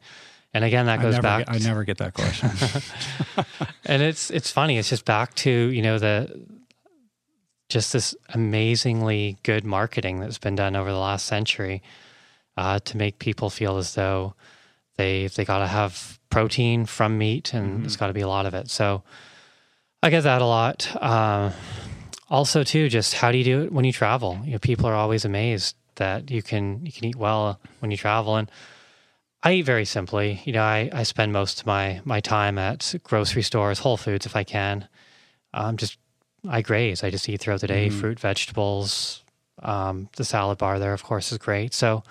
And 0.53 0.65
again, 0.65 0.87
that 0.87 0.99
I 0.99 1.03
goes 1.03 1.13
never 1.15 1.23
back. 1.23 1.47
get, 1.47 1.55
I 1.55 1.59
never 1.59 1.85
get 1.85 1.99
that 1.99 2.15
question. 2.15 2.51
and 3.87 4.03
it's 4.03 4.31
it's 4.31 4.51
funny. 4.51 4.79
It's 4.79 4.89
just 4.89 5.05
back 5.05 5.35
to 5.37 5.51
you 5.51 5.83
know 5.83 5.99
the 5.99 6.45
just 7.69 7.93
this 7.93 8.15
amazingly 8.35 9.37
good 9.45 9.65
marketing 9.65 10.19
that's 10.21 10.39
been 10.39 10.57
done 10.57 10.75
over 10.75 10.91
the 10.91 10.99
last 10.99 11.27
century 11.27 11.83
uh, 12.57 12.81
to 12.81 12.97
make 12.97 13.19
people 13.21 13.49
feel 13.49 13.77
as 13.77 13.95
though 13.95 14.35
they 14.97 15.29
they 15.29 15.45
got 15.45 15.61
to 15.61 15.67
have 15.69 16.19
protein 16.31 16.85
from 16.85 17.17
meat 17.17 17.55
and 17.55 17.81
Mhm. 17.83 17.85
it's 17.85 17.97
got 17.97 18.09
to 18.09 18.13
be 18.13 18.21
a 18.21 18.29
lot 18.29 18.45
of 18.47 18.55
it. 18.55 18.71
So 18.71 19.03
I 20.03 20.11
get 20.11 20.23
that 20.23 20.43
a 20.43 20.47
lot. 20.47 20.89
Uh, 21.01 21.53
also, 22.29 22.63
too, 22.65 22.89
just 22.89 23.15
how 23.15 23.31
do 23.33 23.39
you 23.39 23.45
do 23.45 23.63
it 23.63 23.73
when 23.73 23.85
you 23.85 23.93
travel? 23.93 24.41
You 24.45 24.53
know, 24.53 24.59
people 24.59 24.87
are 24.87 24.95
always 24.95 25.25
amazed 25.25 25.77
that 25.97 26.31
you 26.31 26.43
can 26.43 26.85
you 26.85 26.91
can 26.93 27.05
eat 27.05 27.17
well 27.17 27.61
when 27.79 27.93
you 27.93 27.97
travel 27.97 28.35
and. 28.37 28.51
I 29.43 29.55
eat 29.55 29.63
very 29.63 29.85
simply. 29.85 30.41
You 30.45 30.53
know, 30.53 30.63
I, 30.63 30.91
I 30.93 31.03
spend 31.05 31.33
most 31.33 31.61
of 31.61 31.67
my, 31.67 32.01
my 32.05 32.21
time 32.21 32.59
at 32.59 32.95
grocery 33.05 33.43
stores, 33.43 33.79
Whole 33.79 33.97
Foods 33.97 34.27
if 34.27 34.37
I 34.37 34.45
can. 34.45 34.87
Um, 35.55 35.77
just 35.77 35.99
I 36.49 36.63
graze. 36.63 37.03
I 37.03 37.11
just 37.11 37.29
eat 37.29 37.41
throughout 37.41 37.61
the 37.61 37.67
day, 37.67 37.89
Mhm. 37.89 37.93
fruit, 38.01 38.21
vegetables. 38.21 39.23
Um, 39.63 40.09
the 40.17 40.25
salad 40.25 40.59
bar 40.59 40.79
there, 40.79 40.93
of 40.93 41.03
course, 41.03 41.33
is 41.33 41.39
great. 41.39 41.75
So 41.75 42.03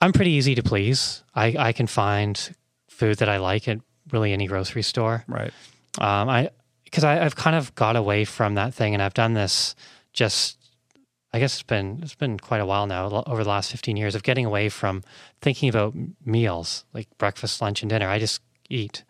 I'm 0.00 0.12
pretty 0.12 0.32
easy 0.32 0.54
to 0.54 0.62
please. 0.62 1.22
I, 1.34 1.54
I 1.58 1.72
can 1.72 1.86
find 1.86 2.54
food 2.88 3.18
that 3.18 3.28
I 3.28 3.38
like 3.38 3.66
at 3.68 3.78
really 4.10 4.32
any 4.32 4.46
grocery 4.46 4.82
store. 4.82 5.24
right. 5.28 5.52
Um, 5.98 6.28
I 6.28 6.50
because 6.84 7.02
I've 7.04 7.34
kind 7.36 7.56
of 7.56 7.74
got 7.74 7.96
away 7.96 8.24
from 8.24 8.54
that 8.54 8.72
thing, 8.72 8.94
and 8.94 9.02
I've 9.02 9.14
done 9.14 9.32
this 9.34 9.74
just. 10.12 10.58
I 11.36 11.38
guess 11.38 11.52
it's 11.52 11.62
been 11.62 12.00
it's 12.02 12.14
been 12.14 12.38
quite 12.38 12.62
a 12.62 12.66
while 12.66 12.86
now, 12.86 13.22
over 13.26 13.44
the 13.44 13.50
last 13.50 13.70
fifteen 13.70 13.98
years, 13.98 14.14
of 14.14 14.22
getting 14.22 14.46
away 14.46 14.70
from 14.70 15.02
thinking 15.42 15.68
about 15.68 15.94
meals 16.24 16.86
like 16.94 17.08
breakfast, 17.18 17.60
lunch, 17.60 17.82
and 17.82 17.90
dinner. 17.90 18.08
I 18.08 18.18
just 18.18 18.40
eat. 18.70 19.04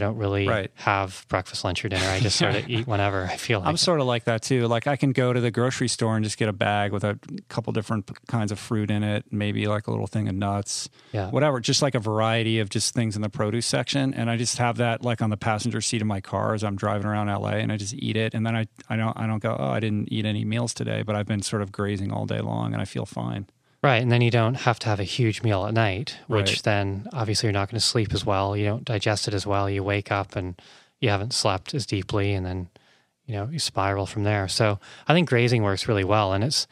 I 0.00 0.06
don't 0.06 0.16
really 0.16 0.48
Right. 0.48 0.70
have 0.76 1.26
breakfast, 1.28 1.62
lunch, 1.62 1.84
or 1.84 1.88
dinner. 1.90 2.06
I 2.06 2.20
just 2.20 2.36
sort 2.38 2.54
of 2.56 2.68
eat 2.70 2.86
whenever 2.86 3.24
I 3.26 3.36
feel 3.36 3.58
like. 3.60 3.68
I'm 3.68 3.74
it. 3.74 3.78
sort 3.78 4.00
of 4.00 4.06
like 4.06 4.24
that 4.24 4.42
too. 4.42 4.66
Like 4.66 4.86
I 4.86 4.96
can 4.96 5.12
go 5.12 5.32
to 5.32 5.40
the 5.40 5.50
grocery 5.50 5.88
store 5.88 6.16
and 6.16 6.24
just 6.24 6.38
get 6.38 6.48
a 6.48 6.52
bag 6.54 6.92
with 6.92 7.04
a 7.04 7.18
couple 7.48 7.72
different 7.72 8.10
kinds 8.28 8.50
of 8.50 8.58
fruit 8.58 8.90
in 8.90 9.02
it, 9.02 9.26
maybe 9.30 9.66
like 9.66 9.86
a 9.86 9.90
little 9.90 10.06
thing 10.06 10.28
of 10.28 10.34
nuts, 10.34 10.88
yeah, 11.12 11.28
whatever, 11.30 11.60
just 11.60 11.82
like 11.82 11.94
a 11.94 11.98
variety 12.00 12.58
of 12.60 12.70
just 12.70 12.94
things 12.94 13.14
in 13.16 13.22
the 13.22 13.28
produce 13.28 13.66
section. 13.66 14.14
And 14.14 14.30
I 14.30 14.36
just 14.36 14.56
have 14.58 14.78
that 14.78 15.02
like 15.04 15.20
on 15.20 15.28
the 15.30 15.36
passenger 15.36 15.80
seat 15.80 16.00
of 16.00 16.06
my 16.06 16.20
car 16.22 16.54
as 16.54 16.64
I'm 16.64 16.76
driving 16.76 17.06
around 17.06 17.26
LA 17.28 17.56
and 17.58 17.70
I 17.70 17.76
just 17.76 17.92
eat 17.94 18.16
it. 18.16 18.32
And 18.34 18.46
then 18.46 18.56
I, 18.56 18.66
I 18.88 18.96
don't 18.96 19.16
I 19.18 19.26
don't 19.26 19.42
go, 19.42 19.54
oh, 19.58 19.70
I 19.70 19.80
didn't 19.80 20.10
eat 20.12 20.24
any 20.24 20.44
meals 20.44 20.72
today, 20.72 21.02
but 21.02 21.14
I've 21.16 21.26
been 21.26 21.42
sort 21.42 21.60
of 21.60 21.70
grazing 21.72 22.10
all 22.10 22.24
day 22.24 22.40
long 22.40 22.72
and 22.72 22.80
I 22.80 22.86
feel 22.86 23.04
fine. 23.04 23.46
Right. 23.82 24.02
And 24.02 24.10
then 24.12 24.20
you 24.22 24.30
don't 24.30 24.54
have 24.54 24.78
to 24.80 24.88
have 24.88 25.00
a 25.00 25.04
huge 25.04 25.42
meal 25.42 25.66
at 25.66 25.74
night, 25.74 26.16
which 26.26 26.50
Right. 26.50 26.62
then 26.62 27.06
obviously 27.12 27.46
you're 27.46 27.52
not 27.52 27.70
going 27.70 27.80
to 27.80 27.86
sleep 27.86 28.12
as 28.12 28.24
well. 28.26 28.56
You 28.56 28.66
don't 28.66 28.84
digest 28.84 29.28
it 29.28 29.34
as 29.34 29.46
well. 29.46 29.68
You 29.70 29.82
wake 29.82 30.10
up 30.12 30.36
and 30.36 30.60
you 31.00 31.08
haven't 31.08 31.32
slept 31.34 31.74
as 31.74 31.86
deeply, 31.86 32.32
and 32.34 32.44
then 32.44 32.68
you 33.26 33.34
know 33.34 33.48
you 33.50 33.58
spiral 33.58 34.06
from 34.06 34.24
there. 34.24 34.48
So 34.48 34.78
I 35.08 35.14
think 35.14 35.28
grazing 35.28 35.62
works 35.62 35.88
really 35.88 36.04
well, 36.04 36.32
and 36.32 36.44
it's 36.44 36.66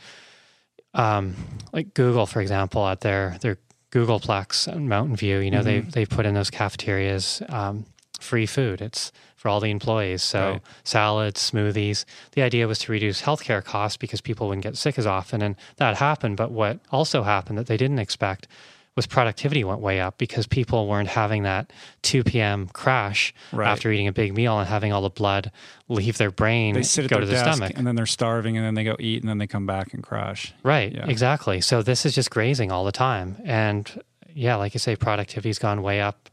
um, 0.95 1.35
like 1.73 1.95
Google, 1.95 2.27
for 2.27 2.41
example, 2.41 2.87
at 2.87 3.01
their 3.01 3.37
their 3.41 3.59
Googleplex 3.91 4.67
and 4.69 4.89
Mountain 4.89 5.17
View. 5.17 5.39
You 5.39 5.51
know 5.51 5.63
they 5.63 5.81
Mhm. 5.83 5.93
they 5.93 6.05
put 6.07 6.27
in 6.27 6.35
those 6.35 6.51
cafeterias 6.51 7.43
um, 7.49 7.87
free 8.21 8.47
food. 8.47 8.81
It's 8.83 9.13
for 9.39 9.49
all 9.49 9.61
the 9.61 9.71
employees. 9.71 10.23
So 10.23 10.41
Right. 10.55 10.61
salads, 10.85 11.41
smoothies. 11.51 12.05
The 12.33 12.43
idea 12.43 12.67
was 12.67 12.81
to 12.81 12.93
reduce 12.93 13.23
healthcare 13.23 13.65
costs 13.65 13.97
because 13.97 14.21
people 14.21 14.49
wouldn't 14.49 14.65
get 14.65 14.77
sick 14.77 14.99
as 14.99 15.07
often, 15.07 15.41
and 15.41 15.55
that 15.77 15.97
happened. 15.97 16.37
But 16.37 16.51
what 16.51 16.81
also 16.91 17.23
happened 17.23 17.57
that 17.57 17.69
they 17.69 17.77
didn't 17.77 18.01
expect 18.01 18.49
was 18.97 19.07
productivity 19.07 19.63
went 19.63 19.79
way 19.79 20.01
up 20.01 20.19
because 20.19 20.49
people 20.49 20.89
weren't 20.89 21.11
having 21.11 21.45
that 21.45 21.73
2 22.03 22.25
p.m. 22.25 22.67
crash 22.73 23.33
Right. 23.53 23.69
after 23.69 23.93
eating 23.93 24.09
a 24.09 24.13
big 24.13 24.35
meal 24.35 24.59
and 24.59 24.69
having 24.69 24.93
all 24.93 25.03
the 25.03 25.09
blood 25.09 25.53
leave 25.87 26.19
their 26.19 26.33
brain, 26.33 26.75
They 26.75 26.83
sit 26.83 27.09
go 27.09 27.21
to 27.21 27.27
the 27.27 27.39
stomach. 27.39 27.75
and 27.77 27.87
then 27.87 27.95
they're 27.95 28.07
starving 28.07 28.57
and 28.57 28.67
then 28.67 28.75
they 28.75 28.83
go 28.83 28.97
eat 28.99 29.23
and 29.23 29.29
then 29.31 29.39
they 29.39 29.47
come 29.47 29.67
back 29.67 29.95
and 29.95 30.03
crash. 30.03 30.53
Right, 30.65 30.93
Yeah. 30.93 31.07
exactly. 31.07 31.61
So 31.61 31.81
this 31.81 32.05
is 32.05 32.13
just 32.13 32.31
grazing 32.31 32.73
all 32.73 32.85
the 32.85 32.91
time, 32.91 33.37
and 33.45 34.03
yeah, 34.35 34.57
like 34.57 34.75
you 34.75 34.81
say, 34.81 34.97
productivity's 34.97 35.61
gone 35.61 35.81
way 35.83 36.01
up. 36.01 36.29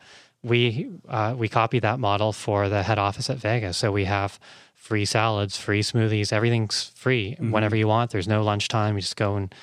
We 0.45 0.89
uh, 1.07 1.33
we 1.37 1.47
copy 1.49 1.79
that 1.79 1.99
model 1.99 2.31
for 2.31 2.69
the 2.69 2.83
head 2.83 2.99
office 2.99 3.29
at 3.29 3.37
Vegas, 3.37 3.77
so 3.77 3.91
we 3.91 4.05
have 4.05 4.39
free 4.73 5.05
salads, 5.05 5.57
free 5.57 5.81
smoothies, 5.81 6.31
everything's 6.31 6.91
free 6.95 7.31
Mm-hmm. 7.31 7.51
whenever 7.51 7.75
you 7.75 7.87
want. 7.87 8.11
There's 8.11 8.27
no 8.27 8.43
lunchtime; 8.43 8.95
you 8.95 9.01
just 9.01 9.15
go 9.15 9.35
and 9.37 9.53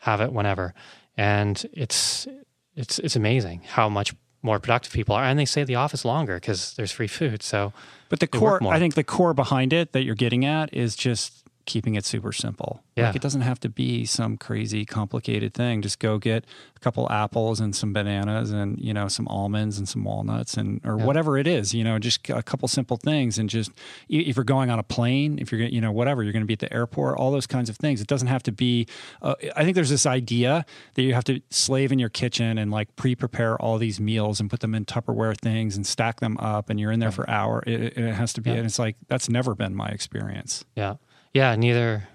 have 0.00 0.20
it 0.20 0.32
whenever, 0.32 0.74
and 1.16 1.64
it's 1.72 2.28
it's 2.76 2.98
it's 2.98 3.16
amazing 3.16 3.62
how 3.66 3.88
much 3.88 4.14
more 4.42 4.58
productive 4.58 4.92
people 4.92 5.14
are, 5.14 5.24
and 5.24 5.38
they 5.38 5.44
stay 5.46 5.62
at 5.62 5.66
the 5.66 5.74
office 5.76 6.04
longer 6.04 6.34
because 6.36 6.74
there's 6.74 6.92
free 6.92 7.06
food. 7.08 7.42
So 7.42 7.72
But 8.10 8.20
the 8.20 8.26
core. 8.26 8.58
I 8.74 8.78
think 8.78 8.94
the 8.94 9.04
core 9.04 9.34
behind 9.34 9.72
it 9.72 9.92
that 9.92 10.02
you're 10.04 10.14
getting 10.14 10.44
at 10.44 10.72
is 10.74 10.96
just 10.96 11.39
keeping 11.70 11.94
it 11.94 12.04
super 12.04 12.32
simple. 12.32 12.82
Yeah. 12.96 13.06
Like 13.06 13.16
it 13.16 13.22
doesn't 13.22 13.42
have 13.42 13.60
to 13.60 13.68
be 13.68 14.04
some 14.04 14.36
crazy 14.36 14.84
complicated 14.84 15.54
thing. 15.54 15.82
Just 15.82 16.00
go 16.00 16.18
get 16.18 16.44
a 16.76 16.80
couple 16.80 17.06
apples 17.10 17.60
and 17.60 17.74
some 17.76 17.92
bananas 17.92 18.50
and, 18.50 18.78
you 18.80 18.92
know, 18.92 19.06
some 19.06 19.28
almonds 19.28 19.78
and 19.78 19.88
some 19.88 20.02
walnuts 20.02 20.54
and, 20.54 20.80
or 20.84 20.98
Yeah. 20.98 21.04
whatever 21.04 21.38
it 21.38 21.46
is, 21.46 21.72
you 21.72 21.84
know, 21.84 21.98
just 22.00 22.28
a 22.28 22.42
couple 22.42 22.66
simple 22.66 22.96
things. 22.96 23.38
And 23.38 23.48
just, 23.48 23.70
if 24.08 24.34
you're 24.36 24.44
going 24.44 24.68
on 24.68 24.78
a 24.80 24.82
plane, 24.82 25.38
if 25.38 25.52
you're, 25.52 25.60
you 25.62 25.80
know, 25.80 25.92
whatever, 25.92 26.24
you're 26.24 26.32
going 26.32 26.42
to 26.42 26.46
be 26.46 26.54
at 26.54 26.58
the 26.58 26.72
airport, 26.72 27.16
all 27.18 27.30
those 27.30 27.46
kinds 27.46 27.70
of 27.70 27.76
things. 27.76 28.00
It 28.00 28.08
doesn't 28.08 28.28
have 28.28 28.42
to 28.44 28.52
be, 28.52 28.86
uh, 29.22 29.34
I 29.54 29.62
think 29.62 29.76
there's 29.76 29.90
this 29.90 30.06
idea 30.06 30.64
that 30.94 31.02
you 31.02 31.14
have 31.14 31.24
to 31.24 31.40
slave 31.50 31.92
in 31.92 31.98
your 32.00 32.08
kitchen 32.10 32.58
and 32.58 32.70
like 32.72 32.96
pre 32.96 33.14
prepare 33.14 33.56
all 33.62 33.78
these 33.78 34.00
meals 34.00 34.40
and 34.40 34.50
put 34.50 34.58
them 34.60 34.74
in 34.74 34.84
Tupperware 34.84 35.36
things 35.38 35.76
and 35.76 35.86
stack 35.86 36.18
them 36.18 36.36
up 36.38 36.68
and 36.68 36.80
you're 36.80 36.90
in 36.90 36.98
there 36.98 37.12
for 37.12 37.28
hour. 37.30 37.62
It, 37.66 37.80
it- 37.80 37.98
it 38.00 38.14
has 38.14 38.32
to 38.32 38.40
be, 38.40 38.50
Yeah. 38.50 38.56
and 38.56 38.66
it's 38.66 38.78
like, 38.78 38.96
that's 39.08 39.28
never 39.28 39.54
been 39.54 39.74
my 39.74 39.88
experience. 39.88 40.64
Yeah. 40.74 40.94
Yeah, 41.32 41.54
neither 41.56 42.08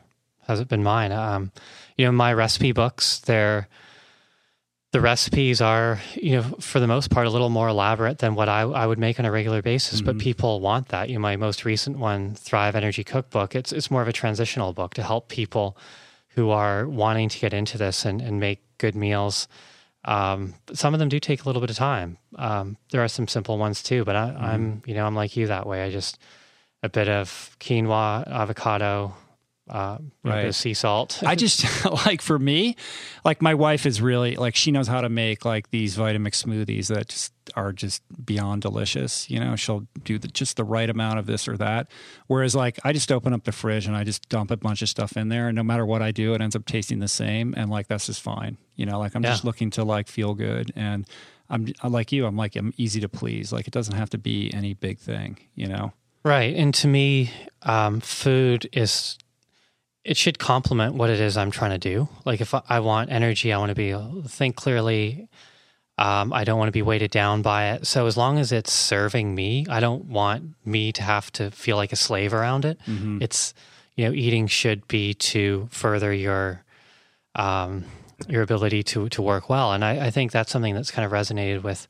has 0.48 0.60
it 0.60 0.68
been 0.68 0.84
mine. 0.84 1.12
Um, 1.12 1.52
you 1.98 2.06
know, 2.06 2.12
my 2.12 2.34
recipe 2.34 2.72
books, 2.72 3.20
they're 3.20 3.68
the 4.92 5.02
recipes 5.02 5.60
are, 5.60 6.00
you 6.16 6.38
know, 6.38 6.44
for 6.62 6.80
the 6.80 6.88
most 6.88 7.10
part, 7.10 7.28
a 7.28 7.30
little 7.30 7.50
more 7.50 7.68
elaborate 7.68 8.20
than 8.20 8.34
what 8.34 8.48
I, 8.48 8.62
I 8.62 8.86
would 8.86 8.98
make 8.98 9.20
on 9.20 9.26
a 9.26 9.32
regular 9.32 9.62
basis. 9.62 10.00
But 10.02 10.16
Mhm. 10.16 10.20
people 10.22 10.62
want 10.62 10.88
that. 10.90 11.10
You 11.10 11.16
know, 11.16 11.20
my 11.20 11.36
most 11.36 11.66
recent 11.66 11.98
one, 11.98 12.34
Thrive 12.36 12.78
Energy 12.78 13.04
Cookbook, 13.04 13.56
it's 13.56 13.74
it's 13.74 13.92
more 13.92 14.02
of 14.02 14.08
a 14.08 14.14
transitional 14.14 14.72
book 14.72 14.94
to 14.94 15.04
help 15.04 15.28
people 15.28 15.76
who 16.30 16.50
are 16.50 16.88
wanting 16.88 17.28
to 17.30 17.40
get 17.40 17.54
into 17.54 17.78
this 17.78 18.06
and, 18.06 18.22
and 18.22 18.40
make 18.40 18.62
good 18.78 18.96
meals. 18.96 19.50
Um, 20.06 20.54
some 20.72 20.94
of 20.94 21.00
them 21.00 21.10
do 21.10 21.20
take 21.20 21.44
a 21.44 21.46
little 21.46 21.62
bit 21.62 21.70
of 21.72 21.76
time. 21.76 22.18
Um, 22.38 22.78
there 22.92 23.04
are 23.04 23.08
some 23.10 23.28
simple 23.28 23.58
ones 23.58 23.82
too, 23.84 24.06
but 24.06 24.16
I, 24.16 24.30
I'm, 24.54 24.82
you 24.86 24.94
know, 24.94 25.06
I'm 25.06 25.16
like 25.16 25.36
you 25.36 25.48
that 25.48 25.66
way. 25.66 25.84
I 25.84 25.90
just 25.90 26.20
a 26.86 26.90
bit 26.90 27.10
of 27.10 27.56
quinoa, 27.60 28.28
avocado, 28.28 29.14
uh, 29.68 29.98
you 30.00 30.06
know, 30.30 30.36
bit 30.36 30.44
Right. 30.46 30.56
sea 30.56 30.74
salt. 30.76 31.24
I 31.26 31.34
just 31.36 31.66
like 32.06 32.22
for 32.22 32.38
me, 32.38 32.76
like 33.24 33.42
my 33.42 33.56
wife 33.56 33.86
is 33.88 34.00
really 34.00 34.36
like 34.36 34.56
she 34.56 34.72
knows 34.72 34.88
how 34.88 35.02
to 35.02 35.10
make 35.10 35.44
like 35.44 35.72
these 35.72 35.98
Vitamix 35.98 36.44
smoothies 36.46 36.88
that 36.88 37.10
just 37.10 37.34
are 37.56 37.74
just 37.74 38.04
beyond 38.26 38.62
delicious. 38.62 39.28
You 39.30 39.40
know, 39.40 39.56
she'll 39.56 39.88
do 40.04 40.20
the, 40.20 40.28
just 40.28 40.58
the 40.58 40.64
right 40.64 40.88
amount 40.90 41.18
of 41.18 41.26
this 41.26 41.48
or 41.48 41.58
that. 41.58 41.88
Whereas 42.28 42.54
like 42.56 42.80
I 42.84 42.94
just 42.94 43.12
open 43.12 43.34
up 43.34 43.44
the 43.44 43.52
fridge 43.52 43.88
and 43.88 43.96
I 43.96 44.04
just 44.04 44.30
dump 44.30 44.52
a 44.52 44.58
bunch 44.58 44.84
of 44.84 44.90
stuff 44.90 45.18
in 45.18 45.30
there, 45.30 45.48
and 45.48 45.56
no 45.56 45.64
matter 45.64 45.86
what 45.86 46.04
I 46.04 46.12
do, 46.12 46.36
it 46.36 46.42
ends 46.42 46.56
up 46.56 46.66
tasting 46.66 47.00
the 47.00 47.08
same, 47.08 47.56
and 47.58 47.72
like 47.72 47.88
that's 47.88 48.06
just 48.06 48.22
fine. 48.22 48.58
You 48.76 48.86
know, 48.86 49.00
like 49.00 49.16
I'm 49.16 49.24
just 49.24 49.44
looking 49.44 49.72
to 49.72 49.84
like 49.84 50.08
feel 50.08 50.34
good 50.36 50.72
and. 50.76 51.08
I'm 51.48 51.68
I'm 51.84 51.92
like 51.92 52.12
you. 52.12 52.26
I'm 52.26 52.36
like 52.36 52.56
I'm 52.56 52.74
easy 52.76 53.00
to 53.02 53.08
please. 53.08 53.54
Like 53.54 53.68
it 53.68 53.72
doesn't 53.72 53.94
have 53.94 54.10
to 54.10 54.18
be 54.18 54.52
any 54.52 54.74
big 54.74 54.98
thing, 54.98 55.38
you 55.54 55.68
know. 55.68 55.94
Right. 56.26 56.56
And 56.56 56.74
to 56.76 56.88
me, 56.88 57.32
um, 57.62 58.02
food 58.02 58.68
is, 58.74 59.16
it 60.04 60.18
should 60.18 60.40
complement 60.40 60.96
what 60.96 61.12
it 61.12 61.20
is 61.20 61.38
I'm 61.38 61.52
trying 61.52 61.70
to 61.72 61.78
do. 61.78 62.10
Like 62.26 62.42
if 62.42 62.54
I- 62.56 62.64
I 62.68 62.80
want 62.80 63.12
energy, 63.12 63.54
I 63.54 63.60
want 63.60 63.70
to 63.70 63.76
be 63.76 63.96
think 64.28 64.56
clearly. 64.56 65.30
Um, 66.00 66.34
I 66.34 66.44
don't 66.44 66.58
want 66.58 66.68
to 66.68 66.74
be 66.74 66.82
weighted 66.82 67.12
down 67.12 67.44
by 67.44 67.68
it. 67.74 67.86
So 67.88 68.08
as 68.08 68.18
long 68.18 68.40
as 68.40 68.52
it's 68.52 68.74
serving 68.74 69.36
me, 69.36 69.68
I 69.70 69.80
don't 69.80 70.06
want 70.06 70.56
me 70.66 70.92
to 70.94 71.04
have 71.04 71.32
to 71.34 71.52
feel 71.52 71.78
like 71.78 71.94
a 71.94 71.96
slave 71.96 72.34
around 72.34 72.66
it. 72.66 72.80
Mm-hmm. 72.88 73.20
It's, 73.22 73.54
you 73.96 74.06
know, 74.06 74.12
eating 74.12 74.48
should 74.48 74.88
be 74.88 75.14
to 75.14 75.70
further 75.72 76.12
your, 76.12 76.64
um, 77.36 77.86
your 78.28 78.42
ability 78.42 78.82
to, 78.84 79.10
to 79.10 79.22
work 79.22 79.48
well. 79.48 79.74
And 79.74 79.86
I, 79.86 80.08
I 80.08 80.10
think 80.10 80.32
that's 80.32 80.52
something 80.52 80.74
that's 80.74 80.92
kind 80.92 81.06
of 81.06 81.12
resonated 81.12 81.62
with 81.62 81.88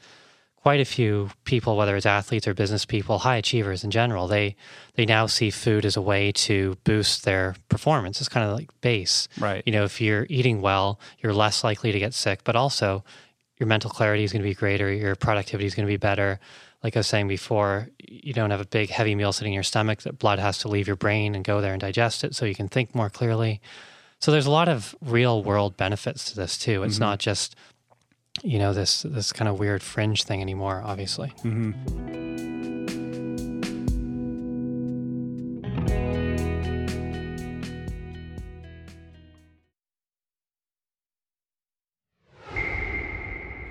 quite 0.66 0.80
a 0.80 0.86
few 0.86 1.30
people, 1.44 1.78
whether 1.78 1.96
it's 1.96 2.08
athletes 2.08 2.48
or 2.48 2.56
business 2.56 2.86
people, 2.86 3.20
high 3.20 3.36
achievers 3.36 3.84
in 3.84 3.92
general, 3.92 4.28
they 4.28 4.56
they 4.96 5.06
now 5.06 5.28
see 5.28 5.52
food 5.52 5.86
as 5.86 5.96
a 5.96 6.02
way 6.02 6.32
to 6.32 6.76
boost 6.84 7.24
their 7.24 7.56
performance. 7.70 8.20
It's 8.20 8.28
kind 8.28 8.50
of 8.50 8.58
like 8.58 8.72
base. 8.82 9.28
Right. 9.38 9.62
You 9.68 9.74
know, 9.74 9.84
if 9.84 10.02
you're 10.02 10.26
eating 10.28 10.62
well, 10.62 11.00
you're 11.20 11.36
less 11.36 11.64
likely 11.64 11.92
to 11.92 12.00
get 12.00 12.16
sick, 12.16 12.44
but 12.44 12.56
also 12.56 13.04
your 13.60 13.68
mental 13.68 13.92
clarity 13.92 14.24
is 14.24 14.32
going 14.32 14.42
to 14.42 14.50
be 14.50 14.56
greater, 14.56 14.92
your 14.92 15.16
productivity 15.16 15.68
is 15.68 15.76
going 15.76 15.86
to 15.86 15.94
be 15.94 15.98
better. 15.98 16.40
like 16.84 16.96
I 16.96 17.00
was 17.00 17.08
saying 17.08 17.28
before, 17.28 17.90
you 18.00 18.34
don't 18.34 18.50
have 18.50 18.60
a 18.60 18.66
big 18.66 18.90
heavy 18.90 19.14
meal 19.14 19.34
sitting 19.34 19.54
in 19.54 19.58
your 19.62 19.62
stomach. 19.64 20.02
That 20.02 20.18
blood 20.18 20.40
has 20.40 20.58
to 20.60 20.68
leave 20.68 20.88
your 20.88 20.96
brain 20.96 21.36
and 21.36 21.46
go 21.46 21.62
there 21.62 21.74
and 21.74 21.82
digest 21.82 22.24
it, 22.24 22.34
so 22.34 22.44
you 22.44 22.56
can 22.56 22.70
think 22.70 22.96
more 22.96 23.12
clearly. 23.12 23.62
So 24.20 24.32
there's 24.32 24.48
a 24.48 24.52
lot 24.52 24.68
of 24.68 24.96
real 25.00 25.44
world 25.44 25.78
benefits 25.78 26.32
to 26.32 26.36
this 26.36 26.58
too. 26.58 26.82
It's 26.82 26.96
mm-hmm. 26.96 27.04
not 27.04 27.20
just 27.20 27.56
you 28.46 28.60
know 28.60 28.74
this 28.74 29.02
this 29.02 29.34
kind 29.34 29.50
of 29.50 29.60
weird 29.60 29.82
fringe 29.82 30.24
thing 30.24 30.42
anymore. 30.42 30.82
Obviously. 30.86 31.34
Mm-hmm. 31.44 32.26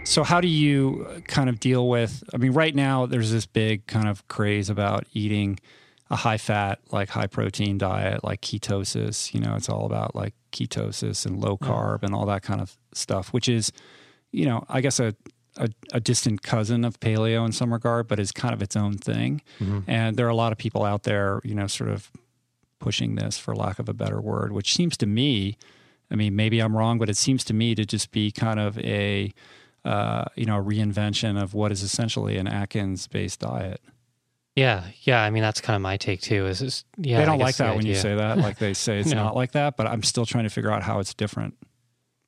So, 0.06 0.22
how 0.22 0.40
do 0.40 0.46
you 0.46 1.22
kind 1.26 1.48
of 1.48 1.58
deal 1.58 1.88
with? 1.88 2.22
I 2.32 2.36
mean, 2.36 2.52
right 2.52 2.72
now 2.72 3.04
there's 3.04 3.32
this 3.32 3.46
big 3.46 3.86
kind 3.86 4.06
of 4.06 4.28
craze 4.28 4.70
about 4.70 5.06
eating 5.12 5.58
a 6.08 6.14
high 6.14 6.38
fat, 6.38 6.78
like 6.92 7.08
high 7.08 7.26
protein 7.26 7.78
diet, 7.78 8.22
like 8.22 8.40
ketosis. 8.40 9.34
You 9.34 9.40
know, 9.40 9.56
it's 9.56 9.68
all 9.68 9.86
about 9.86 10.14
like 10.14 10.34
ketosis 10.52 11.26
and 11.26 11.40
low 11.40 11.56
carb 11.56 12.04
and 12.04 12.14
all 12.14 12.26
that 12.26 12.42
kind 12.42 12.60
of 12.60 12.76
stuff, 12.92 13.32
which 13.32 13.48
is, 13.48 13.72
you 14.34 14.46
know, 14.46 14.64
I 14.68 14.80
guess 14.80 15.00
a, 15.00 15.14
a, 15.56 15.68
a, 15.92 16.00
distant 16.00 16.42
cousin 16.42 16.84
of 16.84 16.98
paleo 17.00 17.46
in 17.46 17.52
some 17.52 17.72
regard, 17.72 18.08
but 18.08 18.18
is 18.18 18.32
kind 18.32 18.52
of 18.52 18.60
its 18.62 18.74
own 18.76 18.98
thing. 18.98 19.40
Mm-hmm. 19.60 19.80
And 19.88 20.16
there 20.16 20.26
are 20.26 20.30
a 20.30 20.34
lot 20.34 20.52
of 20.52 20.58
people 20.58 20.84
out 20.84 21.04
there, 21.04 21.40
you 21.44 21.54
know, 21.54 21.66
sort 21.66 21.90
of 21.90 22.10
pushing 22.80 23.14
this, 23.14 23.38
for 23.38 23.54
lack 23.54 23.78
of 23.78 23.88
a 23.88 23.94
better 23.94 24.20
word, 24.20 24.52
which 24.52 24.74
seems 24.74 24.96
to 24.98 25.06
me, 25.06 25.56
I 26.10 26.16
mean, 26.16 26.34
maybe 26.34 26.60
I'm 26.60 26.76
wrong, 26.76 26.98
but 26.98 27.08
it 27.08 27.16
seems 27.16 27.44
to 27.44 27.54
me 27.54 27.74
to 27.76 27.84
just 27.84 28.10
be 28.10 28.30
kind 28.30 28.58
of 28.58 28.78
a 28.78 29.32
uh, 29.84 30.24
you 30.34 30.46
know, 30.46 30.62
reinvention 30.62 31.40
of 31.40 31.54
what 31.54 31.70
is 31.70 31.82
essentially 31.82 32.36
an 32.38 32.46
Atkins 32.46 33.06
based 33.06 33.40
diet. 33.40 33.80
Yeah, 34.56 34.84
yeah. 35.02 35.22
I 35.22 35.30
mean, 35.30 35.42
that's 35.42 35.60
kind 35.60 35.74
of 35.74 35.82
my 35.82 35.96
take 35.96 36.20
too. 36.20 36.46
Is, 36.46 36.62
is 36.62 36.84
yeah, 36.96 37.18
they 37.18 37.26
don't 37.26 37.38
like 37.38 37.56
that 37.56 37.76
when 37.76 37.84
you 37.84 37.94
say 37.94 38.14
that. 38.14 38.38
Like 38.38 38.58
they 38.58 38.72
say 38.72 39.00
it's 39.00 39.08
no. 39.14 39.24
not 39.24 39.36
like 39.36 39.52
that, 39.52 39.76
but 39.76 39.86
I'm 39.86 40.02
still 40.02 40.24
trying 40.24 40.44
to 40.44 40.50
figure 40.50 40.70
out 40.70 40.82
how 40.82 41.00
it's 41.00 41.12
different. 41.12 41.54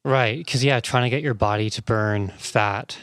Right, 0.07 0.39
because 0.39 0.65
yeah, 0.65 0.79
trying 0.79 1.03
to 1.03 1.11
get 1.11 1.25
your 1.25 1.35
body 1.35 1.69
to 1.71 1.83
burn 1.83 2.29
fat 2.39 2.97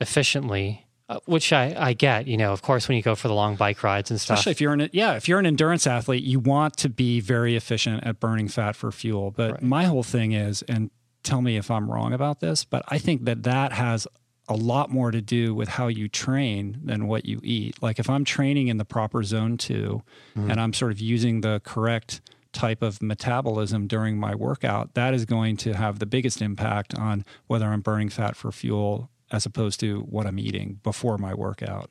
efficiently, 0.00 0.86
uh, 1.10 1.18
which 1.26 1.52
I 1.52 1.74
I 1.78 1.92
get. 1.92 2.26
You 2.26 2.38
know, 2.38 2.54
of 2.54 2.62
course, 2.62 2.88
when 2.88 2.96
you 2.96 3.02
go 3.02 3.14
for 3.14 3.28
the 3.28 3.34
long 3.34 3.54
bike 3.56 3.82
rides 3.82 4.10
and 4.10 4.18
stuff, 4.18 4.38
especially 4.38 4.52
if 4.52 4.60
you're 4.62 4.72
an 4.72 4.88
yeah, 4.94 5.12
if 5.14 5.28
you're 5.28 5.38
an 5.38 5.44
endurance 5.44 5.86
athlete, 5.86 6.24
you 6.24 6.40
want 6.40 6.78
to 6.78 6.88
be 6.88 7.20
very 7.20 7.54
efficient 7.54 8.02
at 8.06 8.18
burning 8.18 8.48
fat 8.48 8.76
for 8.76 8.90
fuel. 8.90 9.30
But 9.30 9.52
right. 9.52 9.62
my 9.62 9.84
whole 9.84 10.02
thing 10.02 10.32
is, 10.32 10.62
and 10.62 10.90
tell 11.22 11.42
me 11.42 11.58
if 11.58 11.70
I'm 11.70 11.90
wrong 11.90 12.14
about 12.14 12.40
this, 12.40 12.64
but 12.64 12.82
I 12.88 12.96
think 12.96 13.26
that 13.26 13.42
that 13.42 13.74
has 13.74 14.08
a 14.48 14.54
lot 14.54 14.90
more 14.90 15.10
to 15.10 15.20
do 15.20 15.54
with 15.54 15.68
how 15.68 15.88
you 15.88 16.08
train 16.08 16.80
than 16.82 17.06
what 17.06 17.26
you 17.26 17.40
eat. 17.42 17.76
Like 17.82 17.98
if 17.98 18.08
I'm 18.08 18.24
training 18.24 18.68
in 18.68 18.78
the 18.78 18.86
proper 18.86 19.22
zone 19.22 19.58
2 19.58 20.02
mm-hmm. 20.38 20.50
and 20.50 20.58
I'm 20.58 20.72
sort 20.72 20.92
of 20.92 21.00
using 21.00 21.42
the 21.42 21.60
correct 21.62 22.22
type 22.52 22.82
of 22.82 23.02
metabolism 23.02 23.86
during 23.86 24.18
my 24.18 24.34
workout, 24.34 24.94
that 24.94 25.14
is 25.14 25.24
going 25.24 25.56
to 25.58 25.74
have 25.74 25.98
the 25.98 26.06
biggest 26.06 26.40
impact 26.42 26.94
on 26.98 27.24
whether 27.46 27.66
I'm 27.66 27.80
burning 27.80 28.08
fat 28.08 28.36
for 28.36 28.50
fuel 28.52 29.10
as 29.30 29.46
opposed 29.46 29.80
to 29.80 30.00
what 30.02 30.26
I'm 30.26 30.38
eating 30.38 30.80
before 30.82 31.18
my 31.18 31.34
workout. 31.34 31.90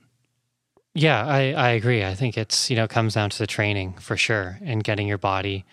Yeah, 0.96 1.24
I, 1.26 1.54
I 1.54 1.70
agree. 1.70 2.04
I 2.04 2.16
think 2.16 2.38
it's, 2.38 2.72
you 2.72 2.76
know, 2.76 2.88
comes 2.88 3.14
down 3.14 3.30
to 3.30 3.38
the 3.38 3.46
training 3.46 3.94
for 3.94 4.18
sure 4.18 4.58
and 4.64 4.84
getting 4.84 5.08
your 5.08 5.20
body 5.20 5.64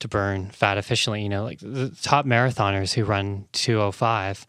to 0.00 0.08
burn 0.08 0.50
fat 0.50 0.76
efficiently. 0.76 1.22
You 1.22 1.30
know, 1.30 1.44
like 1.44 1.58
the 1.60 1.96
top 2.02 2.26
marathoners 2.26 2.92
who 2.92 3.04
run 3.04 3.46
205, 3.52 4.46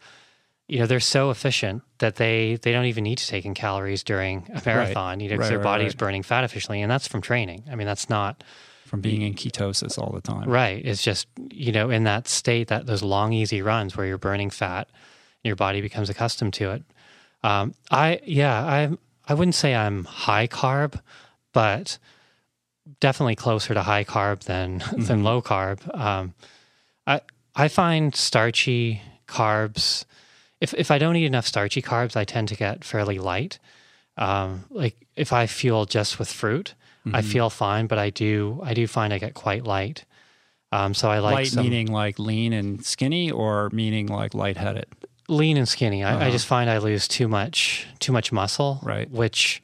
you 0.68 0.78
know, 0.78 0.86
they're 0.86 1.00
so 1.00 1.30
efficient 1.30 1.82
that 1.98 2.16
they 2.16 2.56
they 2.60 2.72
don't 2.72 2.84
even 2.84 3.04
need 3.04 3.16
to 3.18 3.26
take 3.26 3.46
in 3.46 3.54
calories 3.54 4.02
during 4.02 4.50
a 4.52 4.60
marathon. 4.66 5.18
Right. 5.18 5.22
You 5.22 5.30
know, 5.30 5.36
right, 5.36 5.48
their 5.48 5.58
right, 5.58 5.64
body's 5.64 5.94
burning 5.94 6.22
fat 6.22 6.44
efficiently, 6.44 6.82
and 6.82 6.90
that's 6.90 7.08
from 7.08 7.22
training. 7.22 7.64
I 7.70 7.74
mean, 7.74 7.86
that's 7.86 8.10
not 8.10 8.44
from 8.86 9.00
being 9.00 9.22
in 9.22 9.34
ketosis 9.34 9.98
all 9.98 10.12
the 10.12 10.20
time. 10.20 10.48
Right. 10.48 10.84
It's 10.84 11.02
just 11.02 11.26
you 11.50 11.72
know 11.72 11.90
in 11.90 12.04
that 12.04 12.28
state 12.28 12.68
that 12.68 12.86
those 12.86 13.02
long 13.02 13.32
easy 13.32 13.62
runs 13.62 13.96
where 13.96 14.06
you're 14.06 14.18
burning 14.18 14.50
fat, 14.50 14.88
and 14.88 15.48
your 15.48 15.56
body 15.56 15.80
becomes 15.80 16.08
accustomed 16.08 16.54
to 16.54 16.70
it. 16.70 16.82
Um, 17.42 17.74
I 17.90 18.20
yeah 18.24 18.64
I 18.64 18.96
I 19.28 19.34
wouldn't 19.34 19.54
say 19.54 19.74
I'm 19.74 20.04
high 20.04 20.46
carb, 20.46 21.00
but 21.52 21.98
definitely 23.00 23.36
closer 23.36 23.74
to 23.74 23.82
high 23.82 24.04
carb 24.04 24.40
than 24.40 24.80
mm-hmm. 24.80 25.02
than 25.02 25.24
low 25.24 25.42
carb. 25.42 25.94
Um, 25.98 26.34
I 27.06 27.20
I 27.54 27.68
find 27.68 28.14
starchy 28.14 29.02
carbs. 29.26 30.04
If 30.60 30.74
if 30.74 30.90
I 30.90 30.98
don't 30.98 31.16
eat 31.16 31.26
enough 31.26 31.46
starchy 31.46 31.82
carbs, 31.82 32.16
I 32.16 32.24
tend 32.24 32.48
to 32.48 32.56
get 32.56 32.84
fairly 32.84 33.18
light. 33.18 33.58
Um, 34.16 34.64
like 34.70 34.96
if 35.14 35.32
I 35.32 35.46
fuel 35.46 35.84
just 35.84 36.18
with 36.18 36.32
fruit, 36.32 36.74
mm-hmm. 37.06 37.16
I 37.16 37.22
feel 37.22 37.50
fine, 37.50 37.86
but 37.86 37.98
I 37.98 38.10
do 38.10 38.60
I 38.62 38.74
do 38.74 38.86
find 38.86 39.12
I 39.12 39.18
get 39.18 39.34
quite 39.34 39.64
light. 39.64 40.04
Um, 40.72 40.94
so 40.94 41.08
I 41.08 41.20
like 41.20 41.34
light 41.34 41.48
some, 41.48 41.64
meaning 41.64 41.86
like 41.92 42.18
lean 42.18 42.52
and 42.52 42.84
skinny, 42.84 43.30
or 43.30 43.70
meaning 43.72 44.08
like 44.08 44.34
lightheaded. 44.34 44.86
Lean 45.28 45.56
and 45.56 45.68
skinny. 45.68 46.04
I, 46.04 46.14
uh-huh. 46.14 46.24
I 46.26 46.30
just 46.30 46.46
find 46.46 46.68
I 46.68 46.78
lose 46.78 47.08
too 47.08 47.28
much 47.28 47.86
too 48.00 48.12
much 48.12 48.32
muscle, 48.32 48.80
right? 48.82 49.10
Which 49.10 49.62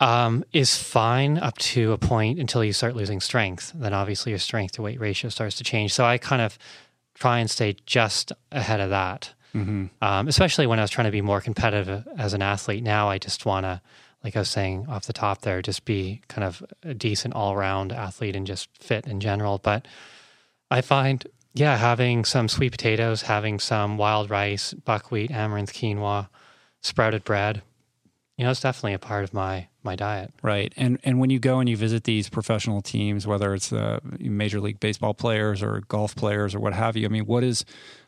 um, 0.00 0.44
is 0.52 0.76
fine 0.76 1.38
up 1.38 1.56
to 1.58 1.92
a 1.92 1.98
point 1.98 2.38
until 2.38 2.62
you 2.62 2.72
start 2.72 2.94
losing 2.94 3.20
strength. 3.20 3.72
Then 3.74 3.94
obviously 3.94 4.32
your 4.32 4.38
strength 4.38 4.72
to 4.72 4.82
weight 4.82 5.00
ratio 5.00 5.30
starts 5.30 5.56
to 5.56 5.64
change. 5.64 5.94
So 5.94 6.04
I 6.04 6.18
kind 6.18 6.42
of 6.42 6.58
try 7.14 7.38
and 7.38 7.50
stay 7.50 7.76
just 7.86 8.32
ahead 8.52 8.80
of 8.80 8.90
that. 8.90 9.32
Mm-hmm. 9.54 9.86
Um, 10.02 10.28
especially 10.28 10.66
when 10.66 10.78
I 10.78 10.82
was 10.82 10.90
trying 10.90 11.06
to 11.06 11.10
be 11.10 11.22
more 11.22 11.40
competitive 11.40 12.06
as 12.18 12.34
an 12.34 12.42
athlete. 12.42 12.82
Now 12.82 13.08
I 13.08 13.16
just 13.16 13.46
want 13.46 13.64
to, 13.64 13.80
like 14.26 14.34
I 14.34 14.40
was 14.40 14.50
saying 14.50 14.86
off 14.88 15.06
the 15.06 15.12
top 15.12 15.42
there, 15.42 15.62
just 15.62 15.84
be 15.84 16.20
kind 16.26 16.42
of 16.42 16.60
a 16.82 16.94
decent 16.94 17.34
all 17.34 17.52
around 17.52 17.92
athlete 17.92 18.34
and 18.34 18.44
just 18.44 18.68
fit 18.76 19.06
in 19.06 19.20
general. 19.20 19.58
But 19.58 19.86
I 20.68 20.80
find, 20.80 21.24
yeah, 21.54 21.76
having 21.76 22.24
some 22.24 22.48
sweet 22.48 22.72
potatoes, 22.72 23.22
having 23.22 23.60
some 23.60 23.98
wild 23.98 24.28
rice, 24.28 24.74
buckwheat, 24.74 25.30
amaranth, 25.30 25.72
quinoa, 25.72 26.28
sprouted 26.82 27.22
bread, 27.22 27.62
you 28.36 28.44
know, 28.44 28.50
it's 28.50 28.60
definitely 28.60 28.94
a 28.94 28.98
part 28.98 29.22
of 29.22 29.32
my 29.32 29.68
my 29.84 29.94
diet. 29.94 30.32
Right. 30.42 30.72
And 30.76 30.98
and 31.04 31.20
when 31.20 31.30
you 31.30 31.38
go 31.38 31.60
and 31.60 31.68
you 31.68 31.76
visit 31.76 32.02
these 32.02 32.28
professional 32.28 32.82
teams, 32.82 33.28
whether 33.28 33.54
it's 33.54 33.72
uh, 33.72 34.00
major 34.18 34.60
league 34.60 34.80
baseball 34.80 35.14
players 35.14 35.62
or 35.62 35.82
golf 35.86 36.16
players 36.16 36.52
or 36.52 36.58
what 36.58 36.74
have 36.74 36.96
you, 36.96 37.06
I 37.06 37.10
mean, 37.10 37.26
what 37.26 37.44
is 37.44 37.64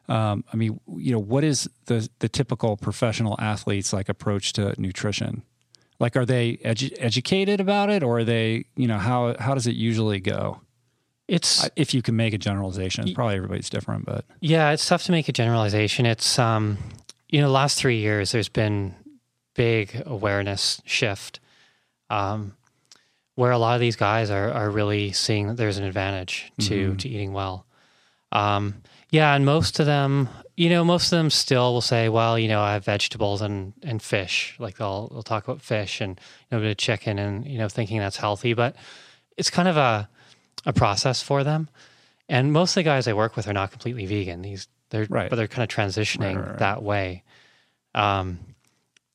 um, 0.09 0.43
I 0.53 0.57
mean, 0.57 0.81
you 0.97 1.13
know, 1.13 1.21
what 1.21 1.45
is 1.45 1.71
the 1.87 2.09
the 2.19 2.29
typical 2.29 2.77
professional 2.77 3.37
athletes 3.39 3.93
like 3.93 4.09
approach 4.09 4.53
to 4.55 4.75
nutrition? 4.81 5.45
Like, 6.01 6.17
are 6.17 6.25
they 6.25 6.59
edu- 6.65 6.97
educated 6.99 7.61
about 7.61 7.91
it, 7.91 8.03
or 8.03 8.21
are 8.21 8.25
they, 8.25 8.67
you 8.77 8.87
know, 8.87 8.99
how 8.99 9.35
how 9.39 9.55
does 9.55 9.67
it 9.67 9.75
usually 9.75 10.21
go? 10.21 10.61
It's 11.27 11.69
if 11.77 11.93
you 11.93 12.03
can 12.03 12.17
make 12.17 12.33
a 12.33 12.39
generalization. 12.39 13.13
Probably 13.15 13.37
everybody's 13.37 13.69
different, 13.69 14.07
but 14.07 14.25
yeah, 14.41 14.71
it's 14.71 14.87
tough 14.87 15.03
to 15.05 15.13
make 15.13 15.29
a 15.29 15.33
generalization. 15.33 16.07
It's 16.07 16.39
um, 16.39 16.79
you 17.29 17.41
know, 17.41 17.51
last 17.51 17.79
three 17.79 17.99
years 17.99 18.33
there's 18.33 18.49
been 18.49 18.95
big 19.55 20.03
awareness 20.07 20.81
shift 20.85 21.41
um, 22.11 22.55
where 23.35 23.51
a 23.51 23.59
lot 23.59 23.75
of 23.75 23.81
these 23.81 23.97
guys 23.97 24.31
are, 24.31 24.51
are 24.53 24.71
really 24.71 25.13
seeing 25.13 25.49
that 25.49 25.57
there's 25.57 25.79
an 25.79 25.85
advantage 25.85 26.51
to, 26.61 26.89
mm-hmm. 26.89 26.97
to 26.97 27.09
eating 27.09 27.33
well. 27.33 27.67
Um, 28.33 28.83
yeah, 29.11 29.35
and 29.35 29.45
most 29.45 29.81
of 29.81 29.87
them, 29.87 30.29
you 30.59 30.69
know, 30.69 30.85
most 30.85 31.13
of 31.13 31.17
them 31.17 31.31
still 31.31 31.73
will 31.73 31.81
say, 31.81 32.09
well, 32.09 32.37
you 32.37 32.49
know, 32.49 32.61
I 32.61 32.73
have 32.73 32.85
vegetables 32.85 33.43
and, 33.43 33.75
and 33.85 34.03
fish. 34.03 34.57
Like 34.59 34.79
they'll, 34.79 35.07
they'll 35.07 35.23
talk 35.23 35.47
about 35.47 35.63
fish 35.63 36.01
and 36.01 36.19
you 36.19 36.47
know, 36.51 36.59
a 36.59 36.61
bit 36.63 36.71
of 36.73 36.77
chicken 36.79 37.17
and, 37.17 37.47
you 37.47 37.59
know, 37.59 37.69
thinking 37.69 37.99
that's 37.99 38.17
healthy. 38.17 38.55
But 38.55 38.75
it's 39.37 39.51
kind 39.51 39.69
of 39.69 39.77
a, 39.77 40.09
a 40.67 40.73
process 40.73 41.23
for 41.23 41.45
them. 41.45 41.69
And 42.29 42.53
most 42.53 42.73
of 42.73 42.75
the 42.75 42.83
guys 42.83 43.07
I 43.07 43.13
work 43.13 43.37
with 43.37 43.47
are 43.47 43.53
not 43.53 43.71
completely 43.71 44.05
vegan. 44.07 44.43
These 44.43 44.67
they're 44.91 45.07
right. 45.09 45.31
but 45.31 45.37
they're 45.37 45.47
kind 45.47 45.63
of 45.63 45.75
transitioning 45.75 46.37
right, 46.37 46.49
right, 46.49 46.59
that 46.59 46.83
way. 46.83 47.23
Um, 47.95 48.41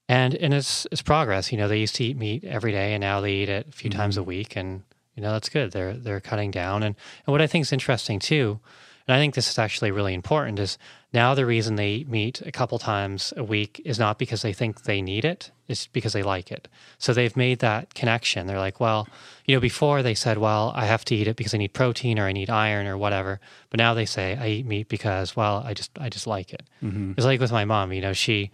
and 0.08 0.36
and 0.36 0.54
it's 0.54 0.88
it's 0.92 1.02
progress. 1.02 1.52
You 1.52 1.58
know, 1.58 1.68
they 1.68 1.80
used 1.80 1.96
to 1.96 2.06
eat 2.06 2.18
meat 2.18 2.46
every 2.46 2.72
day, 2.72 2.94
and 2.94 3.02
now 3.02 3.20
they 3.20 3.34
eat 3.34 3.50
it 3.50 3.68
a 3.68 3.72
few 3.72 3.90
mm-hmm. 3.90 4.00
times 4.00 4.18
a 4.18 4.22
mm-hmm. 4.22 4.30
week, 4.30 4.56
and 4.56 4.84
you 5.16 5.22
know 5.22 5.32
that's 5.32 5.50
good. 5.50 5.72
They're 5.72 5.94
they're 5.94 6.22
cutting 6.22 6.52
down, 6.52 6.84
and 6.84 6.96
and 7.26 7.32
what 7.32 7.42
I 7.42 7.48
think 7.48 7.64
is 7.64 7.74
interesting 7.74 8.20
too, 8.20 8.60
and 9.08 9.16
I 9.16 9.20
think 9.20 9.36
this 9.36 9.50
is 9.50 9.60
actually 9.60 9.92
really 9.92 10.14
important, 10.14 10.60
is 10.60 10.78
now 11.12 11.36
the 11.36 11.46
reason 11.46 11.76
they 11.76 11.90
eat 11.90 12.10
meat 12.10 12.42
a 12.46 12.52
couple 12.52 12.80
times 12.80 13.34
a 13.36 13.44
week 13.44 13.82
is 13.84 14.00
not 14.00 14.18
because 14.18 14.42
they 14.42 14.54
think 14.54 14.84
they 14.84 15.02
need 15.02 15.26
it; 15.26 15.52
it's 15.68 15.88
because 15.88 16.14
they 16.14 16.24
like 16.24 16.52
it. 16.52 16.68
So 16.98 17.14
they've 17.14 17.36
made 17.36 17.60
that 17.60 17.94
connection. 17.94 18.48
They're 18.48 18.60
like, 18.60 18.80
well, 18.80 19.08
you 19.46 19.56
know, 19.56 19.60
before 19.60 20.04
they 20.04 20.16
said, 20.16 20.38
well, 20.38 20.72
I 20.76 20.86
have 20.86 21.04
to 21.06 21.16
eat 21.16 21.28
it 21.28 21.36
because 21.36 21.54
I 21.54 21.58
need 21.58 21.74
protein 21.74 22.18
or 22.18 22.26
I 22.28 22.32
need 22.32 22.50
iron 22.50 22.88
or 22.88 22.98
whatever, 22.98 23.40
but 23.70 23.78
now 23.78 23.94
they 23.94 24.06
say 24.06 24.38
I 24.40 24.48
eat 24.48 24.66
meat 24.66 24.88
because 24.88 25.36
well, 25.36 25.64
I 25.66 25.74
just 25.74 25.92
I 26.00 26.10
just 26.10 26.28
like 26.28 26.54
it. 26.54 26.64
Mm-hmm. 26.82 27.14
It's 27.18 27.26
like 27.26 27.40
with 27.40 27.52
my 27.52 27.66
mom. 27.66 27.92
You 27.92 28.02
know, 28.02 28.14
she 28.14 28.52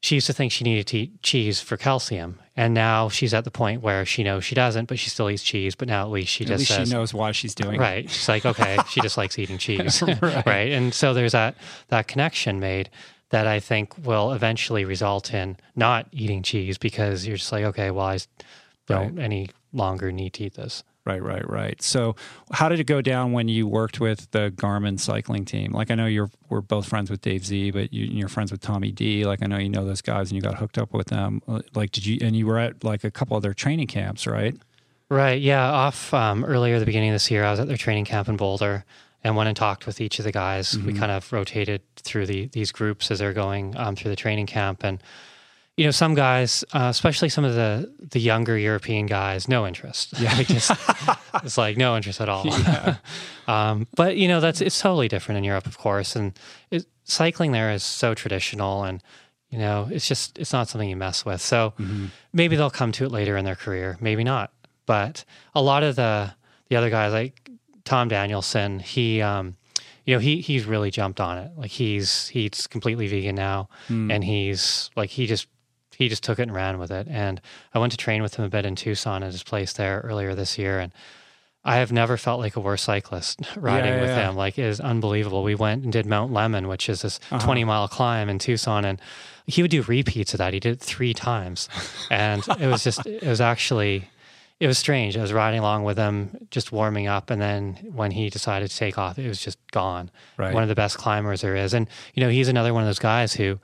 she 0.00 0.14
used 0.14 0.26
to 0.28 0.32
think 0.32 0.52
she 0.52 0.64
needed 0.64 0.86
to 0.88 0.98
eat 0.98 1.22
cheese 1.22 1.60
for 1.60 1.76
calcium, 1.76 2.38
and 2.56 2.72
now 2.74 3.08
she's 3.08 3.34
at 3.34 3.44
the 3.44 3.50
point 3.50 3.82
where 3.82 4.04
she 4.06 4.22
knows 4.22 4.44
she 4.44 4.54
doesn't, 4.54 4.86
but 4.86 4.98
she 4.98 5.10
still 5.10 5.28
eats 5.30 5.42
cheese. 5.42 5.74
But 5.74 5.88
now 5.88 6.02
at 6.02 6.10
least 6.10 6.30
she 6.32 6.44
at 6.44 6.48
just 6.48 6.60
least 6.60 6.70
says, 6.74 6.88
she 6.88 6.94
knows 6.94 7.12
why 7.12 7.32
she's 7.32 7.54
doing 7.54 7.76
it. 7.76 7.80
right. 7.80 8.04
It. 8.04 8.10
She's 8.10 8.28
like, 8.28 8.46
okay, 8.46 8.78
she 8.90 9.00
just 9.00 9.16
likes 9.16 9.38
eating 9.38 9.58
cheese, 9.58 10.02
right. 10.22 10.46
right. 10.46 10.72
And 10.72 10.94
so 10.94 11.14
there's 11.14 11.32
that 11.32 11.56
that 11.88 12.06
connection 12.08 12.60
made. 12.60 12.90
that 13.30 13.46
I 13.46 13.60
think 13.60 13.94
will 14.06 14.32
eventually 14.32 14.84
result 14.86 15.34
in 15.34 15.56
not 15.76 16.06
eating 16.12 16.42
cheese 16.42 16.78
because 16.78 17.26
you're 17.26 17.36
just 17.36 17.52
like, 17.52 17.64
okay, 17.64 17.90
well, 17.90 18.06
I 18.06 18.18
don't 18.86 19.16
Right. 19.16 19.24
any 19.24 19.50
longer 19.72 20.10
need 20.10 20.32
to 20.34 20.44
eat 20.44 20.54
this. 20.54 20.82
Right, 21.08 21.22
right, 21.22 21.48
right. 21.48 21.80
So, 21.80 22.16
how 22.52 22.68
did 22.68 22.80
it 22.80 22.84
go 22.84 23.00
down 23.00 23.32
when 23.32 23.48
you 23.48 23.66
worked 23.66 23.98
with 23.98 24.30
the 24.32 24.52
Garmin 24.54 25.00
cycling 25.00 25.46
team? 25.46 25.72
Like, 25.72 25.90
I 25.90 25.94
know 25.94 26.04
you're 26.04 26.30
we're 26.50 26.60
both 26.60 26.86
friends 26.86 27.10
with 27.10 27.22
Dave 27.22 27.46
Z, 27.46 27.70
but 27.70 27.94
you, 27.94 28.04
you're 28.04 28.28
friends 28.28 28.52
with 28.52 28.60
Tommy 28.60 28.92
D. 28.92 29.24
Like, 29.24 29.42
I 29.42 29.46
know 29.46 29.56
you 29.56 29.70
know 29.70 29.86
those 29.86 30.02
guys, 30.02 30.30
and 30.30 30.36
you 30.36 30.42
got 30.42 30.56
hooked 30.58 30.76
up 30.76 30.92
with 30.92 31.06
them. 31.06 31.40
Like, 31.74 31.92
did 31.92 32.04
you? 32.04 32.18
And 32.20 32.36
you 32.36 32.46
were 32.46 32.58
at 32.58 32.84
like 32.84 33.04
a 33.04 33.10
couple 33.10 33.38
of 33.38 33.42
their 33.42 33.54
training 33.54 33.86
camps, 33.86 34.26
right? 34.26 34.54
Right. 35.08 35.40
Yeah. 35.40 35.64
Off 35.64 36.12
um, 36.12 36.44
earlier 36.44 36.78
the 36.78 36.84
beginning 36.84 37.08
of 37.08 37.14
this 37.14 37.30
year, 37.30 37.42
I 37.42 37.52
was 37.52 37.60
at 37.60 37.68
their 37.68 37.78
training 37.78 38.04
camp 38.04 38.28
in 38.28 38.36
Boulder 38.36 38.84
and 39.24 39.34
went 39.34 39.48
and 39.48 39.56
talked 39.56 39.86
with 39.86 40.02
each 40.02 40.18
of 40.18 40.26
the 40.26 40.32
guys. 40.32 40.78
We 40.78 40.92
kind 40.92 41.10
of 41.10 41.32
rotated 41.32 41.80
through 41.96 42.26
the 42.26 42.48
these 42.48 42.70
groups 42.70 43.10
as 43.10 43.20
they're 43.20 43.32
going 43.32 43.74
um, 43.78 43.96
through 43.96 44.10
the 44.10 44.16
training 44.16 44.46
camp, 44.46 44.84
and 44.84 45.02
you 45.78 45.84
know, 45.84 45.92
some 45.92 46.14
guys, 46.14 46.64
uh, 46.72 46.88
especially 46.90 47.28
some 47.28 47.44
of 47.44 47.54
the 47.54 47.90
the 48.00 48.18
younger 48.18 48.58
European 48.58 49.06
guys, 49.06 49.48
no 49.48 49.64
interest. 49.64 50.12
Yeah, 50.18 50.34
just, 50.42 50.72
it's 51.44 51.56
like 51.56 51.76
no 51.76 51.96
interest 51.96 52.20
at 52.20 52.28
all. 52.28 52.44
Yeah. 52.48 52.96
um, 53.48 53.86
but 53.94 54.16
you 54.16 54.26
know, 54.26 54.40
that's 54.40 54.60
it's 54.60 54.80
totally 54.80 55.06
different 55.06 55.38
in 55.38 55.44
Europe, 55.44 55.66
of 55.66 55.78
course, 55.78 56.16
and 56.16 56.36
it, 56.72 56.84
cycling 57.04 57.52
there 57.52 57.70
is 57.70 57.82
so 57.82 58.14
traditional 58.14 58.84
and. 58.84 59.02
You 59.50 59.58
know, 59.58 59.88
it's 59.90 60.06
just 60.06 60.38
it's 60.38 60.52
not 60.52 60.68
something 60.68 60.90
you 60.90 60.94
mess 60.94 61.24
with. 61.24 61.40
So 61.40 61.72
maybe 62.34 62.54
they'll 62.54 62.68
come 62.68 62.92
to 62.92 63.06
it 63.06 63.10
later 63.10 63.34
in 63.34 63.46
their 63.46 63.54
career, 63.54 63.96
maybe 63.98 64.22
not. 64.22 64.52
But 64.84 65.24
a 65.54 65.62
lot 65.62 65.82
of 65.82 65.96
the 65.96 66.34
the 66.68 66.76
other 66.76 66.90
guys, 66.90 67.14
like 67.14 67.48
Tom 67.84 68.08
Danielson, 68.08 68.78
he 68.78 69.22
um, 69.22 69.56
you 70.04 70.14
know, 70.14 70.18
he 70.18 70.42
he's 70.42 70.66
really 70.66 70.90
jumped 70.90 71.18
on 71.18 71.38
it. 71.38 71.50
Like 71.56 71.70
he's 71.70 72.28
he's 72.28 72.66
completely 72.66 73.06
vegan 73.08 73.36
now, 73.36 73.70
and 74.10 74.22
he's 74.22 74.90
like 74.96 75.08
he 75.08 75.26
just 75.26 75.46
he 75.98 76.08
just 76.08 76.22
took 76.22 76.38
it 76.38 76.42
and 76.42 76.54
ran 76.54 76.78
with 76.78 76.92
it. 76.92 77.08
And 77.10 77.40
I 77.74 77.80
went 77.80 77.90
to 77.90 77.96
train 77.98 78.22
with 78.22 78.36
him 78.36 78.44
a 78.44 78.48
bit 78.48 78.64
in 78.64 78.76
Tucson 78.76 79.24
at 79.24 79.32
his 79.32 79.42
place 79.42 79.72
there 79.72 80.00
earlier 80.04 80.34
this 80.36 80.56
year, 80.56 80.78
and 80.78 80.92
I 81.64 81.76
have 81.78 81.90
never 81.90 82.16
felt 82.16 82.38
like 82.38 82.54
a 82.54 82.60
worse 82.60 82.82
cyclist 82.82 83.40
riding 83.56 83.94
yeah, 83.94 84.00
with 84.00 84.10
yeah. 84.10 84.28
him. 84.30 84.36
Like 84.36 84.58
it 84.58 84.64
is 84.64 84.78
unbelievable. 84.80 85.42
We 85.42 85.56
went 85.56 85.82
and 85.82 85.92
did 85.92 86.06
Mount 86.06 86.32
Lemmon, 86.32 86.68
which 86.68 86.88
is 86.88 87.02
this 87.02 87.18
Uh-huh. 87.32 87.44
20 87.44 87.64
mile 87.64 87.88
climb 87.88 88.28
in 88.28 88.38
Tucson, 88.38 88.84
and 88.84 89.00
he 89.46 89.60
would 89.60 89.70
do 89.72 89.82
repeats 89.82 90.32
of 90.34 90.38
that. 90.38 90.52
He 90.54 90.60
did 90.60 90.74
it 90.74 90.80
three 90.80 91.12
times, 91.12 91.68
and 92.10 92.46
it 92.60 92.68
was 92.68 92.84
just 92.84 93.04
it 93.04 93.24
was 93.24 93.40
actually 93.40 94.08
it 94.60 94.66
was 94.68 94.78
strange. 94.78 95.16
I 95.16 95.20
was 95.20 95.32
riding 95.32 95.58
along 95.60 95.84
with 95.84 95.98
him, 95.98 96.46
just 96.50 96.70
warming 96.72 97.06
up, 97.08 97.28
and 97.30 97.40
then 97.42 97.74
when 97.92 98.12
he 98.12 98.30
decided 98.30 98.70
to 98.70 98.76
take 98.76 98.96
off, 98.98 99.18
it 99.18 99.26
was 99.28 99.40
just 99.40 99.58
gone. 99.72 100.10
Right. 100.36 100.54
One 100.54 100.62
of 100.62 100.68
the 100.68 100.74
best 100.74 100.96
climbers 100.96 101.40
there 101.40 101.56
is, 101.56 101.74
and 101.74 101.88
you 102.14 102.22
know 102.22 102.28
he's 102.30 102.48
another 102.48 102.72
one 102.72 102.84
of 102.84 102.88
those 102.88 103.00
guys 103.00 103.34
who. 103.34 103.58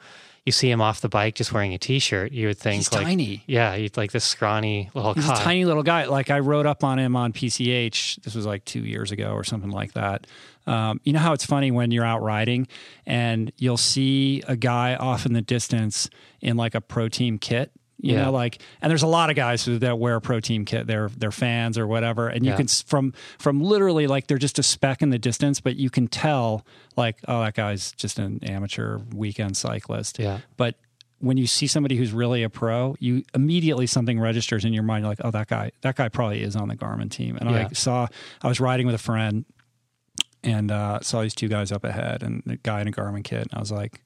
You 0.45 0.53
see 0.53 0.71
him 0.71 0.83
off 0.83 1.01
the 1.01 1.09
bike 1.09 1.35
just 1.35 1.55
wearing 1.55 1.73
a 1.73 1.79
t-shirt, 1.79 2.33
you 2.33 2.49
would 2.49 2.59
think 2.59 2.77
He's 2.77 2.93
like, 2.93 3.05
tiny. 3.05 3.43
yeah, 3.47 3.89
like 3.97 4.13
this 4.13 4.25
scrawny 4.25 4.91
little 4.93 5.15
He's 5.15 5.25
tiny 5.27 5.65
little 5.65 5.83
guy. 5.83 6.05
Like 6.05 6.29
I 6.31 6.41
rode 6.41 6.67
up 6.67 6.85
on 6.85 6.99
him 6.99 7.17
on 7.17 7.33
PCH. 7.33 8.23
This 8.23 8.35
was 8.35 8.45
like 8.45 8.63
two 8.67 8.81
years 8.85 9.11
ago 9.11 9.33
or 9.33 9.43
something 9.43 9.71
like 9.71 9.95
that. 9.95 10.27
Um, 10.67 11.01
you 11.05 11.13
know 11.15 11.19
how 11.19 11.33
it's 11.33 11.47
funny 11.47 11.71
when 11.71 11.91
you're 11.91 12.05
out 12.05 12.23
riding 12.23 12.67
and 13.07 13.53
you'll 13.57 13.77
see 13.79 14.43
a 14.47 14.57
guy 14.57 14.97
off 14.97 15.25
in 15.25 15.33
the 15.33 15.43
distance 15.43 16.11
in 16.41 16.57
like 16.59 16.75
a 16.75 16.81
pro 16.81 17.09
team 17.09 17.39
kit. 17.39 17.71
You 18.05 18.15
Yeah. 18.15 18.25
know, 18.25 18.33
like, 18.33 18.61
and 18.83 18.91
there's 18.91 19.03
a 19.03 19.07
lot 19.07 19.31
of 19.31 19.37
guys 19.37 19.65
who 19.65 19.79
that 19.79 19.99
wear 19.99 20.17
a 20.17 20.21
pro 20.21 20.39
team 20.41 20.65
kit. 20.65 20.87
They're 20.87 21.09
they're 21.17 21.33
fans 21.33 21.79
or 21.79 21.87
whatever, 21.87 22.29
and 22.29 22.45
you 22.45 22.51
Yeah. 22.51 22.57
can 22.59 22.67
from 22.69 23.15
from 23.39 23.63
literally 23.63 24.07
like 24.07 24.27
they're 24.27 24.39
just 24.39 24.59
a 24.59 24.63
speck 24.63 25.01
in 25.03 25.11
the 25.11 25.19
distance, 25.19 25.61
but 25.61 25.77
you 25.77 25.91
can 25.91 26.09
tell 26.09 26.67
like, 26.97 27.17
oh, 27.29 27.41
that 27.43 27.55
guy's 27.55 27.93
just 27.93 28.19
an 28.19 28.41
amateur 28.43 28.99
weekend 29.15 29.57
cyclist. 29.57 30.19
Yeah. 30.19 30.41
But 30.57 30.75
when 31.21 31.39
you 31.39 31.47
see 31.47 31.67
somebody 31.67 31.97
who's 31.97 32.13
really 32.13 32.43
a 32.43 32.51
pro, 32.51 32.95
you 33.01 33.23
immediately 33.35 33.87
something 33.87 34.21
registers 34.21 34.65
in 34.67 34.75
your 34.75 34.83
mind. 34.83 35.05
You're 35.05 35.11
like, 35.13 35.21
oh, 35.25 35.31
that 35.31 35.49
guy, 35.49 35.71
that 35.81 35.97
guy 35.97 36.11
probably 36.11 36.43
is 36.43 36.55
on 36.57 36.69
the 36.69 36.77
Garmin 36.77 37.11
team. 37.11 37.37
And 37.41 37.49
Yeah. 37.51 37.69
I 37.71 37.73
saw, 37.73 38.07
I 38.43 38.49
was 38.49 38.61
riding 38.61 38.85
with 38.85 38.95
a 38.95 38.99
friend, 38.99 39.47
and 40.43 40.71
uh, 40.71 41.01
saw 41.01 41.23
these 41.23 41.35
two 41.35 41.49
guys 41.49 41.73
up 41.73 41.85
ahead, 41.85 42.23
and 42.23 42.43
the 42.45 42.57
guy 42.59 42.83
in 42.83 42.89
a 42.89 42.93
Garmin 42.93 43.25
kit. 43.25 43.41
And 43.43 43.51
I 43.55 43.61
was 43.61 43.73
like, 43.73 44.03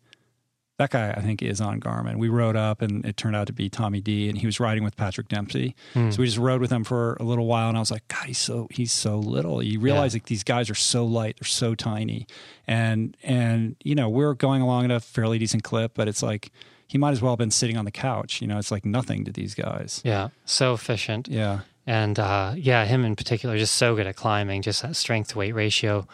that 0.79 0.91
guy, 0.91 1.11
I 1.11 1.21
think, 1.21 1.43
is 1.43 1.61
on 1.61 1.81
Garmin. 1.81 2.17
We 2.17 2.29
rode 2.29 2.57
up, 2.57 2.83
and 2.83 3.05
it 3.05 3.17
turned 3.17 3.37
out 3.37 3.47
to 3.49 3.53
be 3.53 3.69
Tommy 3.69 4.01
D, 4.01 4.29
and 4.29 4.39
he 4.39 4.47
was 4.47 4.59
riding 4.61 4.83
with 4.85 4.97
Patrick 4.97 5.29
Dempsey. 5.29 5.75
Hmm. 5.93 6.11
So 6.11 6.21
we 6.21 6.27
just 6.27 6.39
rode 6.39 6.61
with 6.61 6.71
him 6.71 6.85
for 6.85 7.17
a 7.21 7.25
little 7.25 7.47
while, 7.47 7.69
and 7.69 7.77
I 7.77 7.81
was 7.81 7.91
like, 7.91 8.07
God, 8.09 8.27
he's 8.27 8.39
so 8.39 8.69
he's 8.71 8.93
so 8.93 9.19
little. 9.19 9.63
You 9.63 9.81
realize 9.81 10.15
Yeah. 10.15 10.17
like 10.19 10.27
these 10.27 10.45
guys 10.45 10.71
are 10.71 10.75
so 10.75 11.05
light, 11.05 11.37
they're 11.41 11.47
so 11.47 11.75
tiny, 11.75 12.27
and 12.67 13.17
and 13.23 13.77
you 13.85 13.95
know 13.95 14.09
we're 14.09 14.35
going 14.35 14.63
along 14.63 14.87
at 14.87 14.91
a 14.91 15.01
fairly 15.01 15.39
decent 15.39 15.63
clip, 15.65 15.93
but 15.95 16.09
it's 16.09 16.23
like 16.23 16.51
he 16.87 16.97
might 16.97 17.11
as 17.11 17.21
well 17.21 17.33
have 17.33 17.39
been 17.39 17.51
sitting 17.51 17.77
on 17.77 17.85
the 17.85 17.91
couch. 17.91 18.41
You 18.41 18.47
know, 18.49 18.57
it's 18.59 18.71
like 18.71 18.87
nothing 18.87 19.25
to 19.27 19.33
these 19.33 19.55
guys. 19.55 20.01
Yeah, 20.05 20.29
so 20.47 20.73
efficient. 20.75 21.29
Yeah, 21.29 21.61
And 21.87 22.19
uh, 22.19 22.55
yeah, 22.57 22.85
him 22.87 23.05
in 23.05 23.15
particular, 23.17 23.59
just 23.59 23.75
so 23.75 23.95
good 23.95 24.07
at 24.07 24.17
climbing, 24.17 24.63
just 24.63 24.81
that 24.83 24.97
strength 24.97 25.37
weight 25.37 25.53
ratio. 25.55 26.07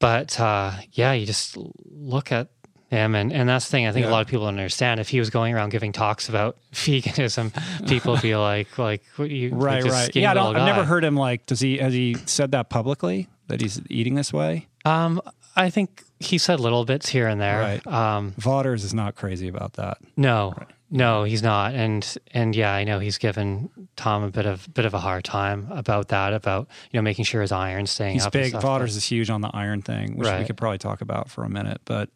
But 0.00 0.38
uh, 0.38 0.72
yeah, 0.92 1.12
you 1.12 1.26
just 1.26 1.56
look 1.56 2.30
at 2.32 2.48
him, 2.88 3.14
and, 3.14 3.32
and 3.32 3.48
that's 3.48 3.66
the 3.66 3.70
thing. 3.70 3.86
I 3.86 3.92
think 3.92 4.04
Yeah. 4.04 4.10
a 4.10 4.12
lot 4.12 4.22
of 4.22 4.26
people 4.28 4.46
don't 4.46 4.54
understand. 4.58 4.98
If 5.00 5.08
he 5.08 5.18
was 5.18 5.30
going 5.30 5.54
around 5.54 5.70
giving 5.70 5.92
talks 5.92 6.28
about 6.28 6.56
veganism, 6.72 7.52
people 7.88 8.12
would 8.14 8.22
be 8.22 8.34
like, 8.36 8.78
like, 8.78 9.02
what 9.16 9.30
you, 9.30 9.50
like 9.50 9.62
right, 9.62 9.82
this 9.84 9.92
right. 9.92 10.16
Yeah, 10.16 10.30
I 10.30 10.34
don't, 10.34 10.56
I've 10.56 10.66
never 10.66 10.84
heard 10.84 11.04
him 11.04 11.16
like. 11.16 11.46
Does 11.46 11.60
he 11.60 11.78
has 11.78 11.92
he 11.92 12.14
said 12.26 12.52
that 12.52 12.68
publicly 12.70 13.28
that 13.48 13.60
he's 13.60 13.80
eating 13.90 14.14
this 14.14 14.32
way? 14.32 14.66
Um, 14.84 15.20
I 15.56 15.70
think 15.70 16.04
he 16.20 16.38
said 16.38 16.60
little 16.60 16.84
bits 16.84 17.08
here 17.08 17.28
and 17.28 17.40
there. 17.40 17.60
Right. 17.60 17.86
Um, 17.86 18.32
Vaughters 18.38 18.84
is 18.84 18.94
not 18.94 19.14
crazy 19.16 19.48
about 19.48 19.74
that. 19.74 19.98
No, 20.16 20.54
no, 20.90 21.24
he's 21.24 21.42
not. 21.42 21.74
And 21.74 22.16
and 22.32 22.56
yeah, 22.56 22.72
I 22.72 22.84
know 22.84 22.98
he's 23.00 23.18
given 23.18 23.68
Tom 23.96 24.22
a 24.22 24.30
bit 24.30 24.46
of 24.46 24.72
bit 24.72 24.84
of 24.86 24.94
a 24.94 24.98
hard 25.00 25.24
time 25.24 25.66
about 25.70 26.08
that, 26.08 26.32
about 26.32 26.68
you 26.90 26.98
know 26.98 27.02
making 27.02 27.24
sure 27.26 27.42
his 27.42 27.52
iron's 27.52 27.90
staying 27.90 28.14
He's 28.14 28.26
up. 28.26 28.32
big. 28.32 28.50
stuff. 28.56 28.82
Is 28.82 29.04
huge 29.04 29.28
on 29.28 29.42
the 29.42 29.50
iron 29.52 29.82
thing, 29.82 30.16
which 30.16 30.28
we 30.28 30.44
could 30.46 30.56
probably 30.56 30.78
talk 30.78 31.00
about 31.02 31.28
for 31.28 31.44
a 31.44 31.50
minute. 31.50 31.80
But 31.84 32.08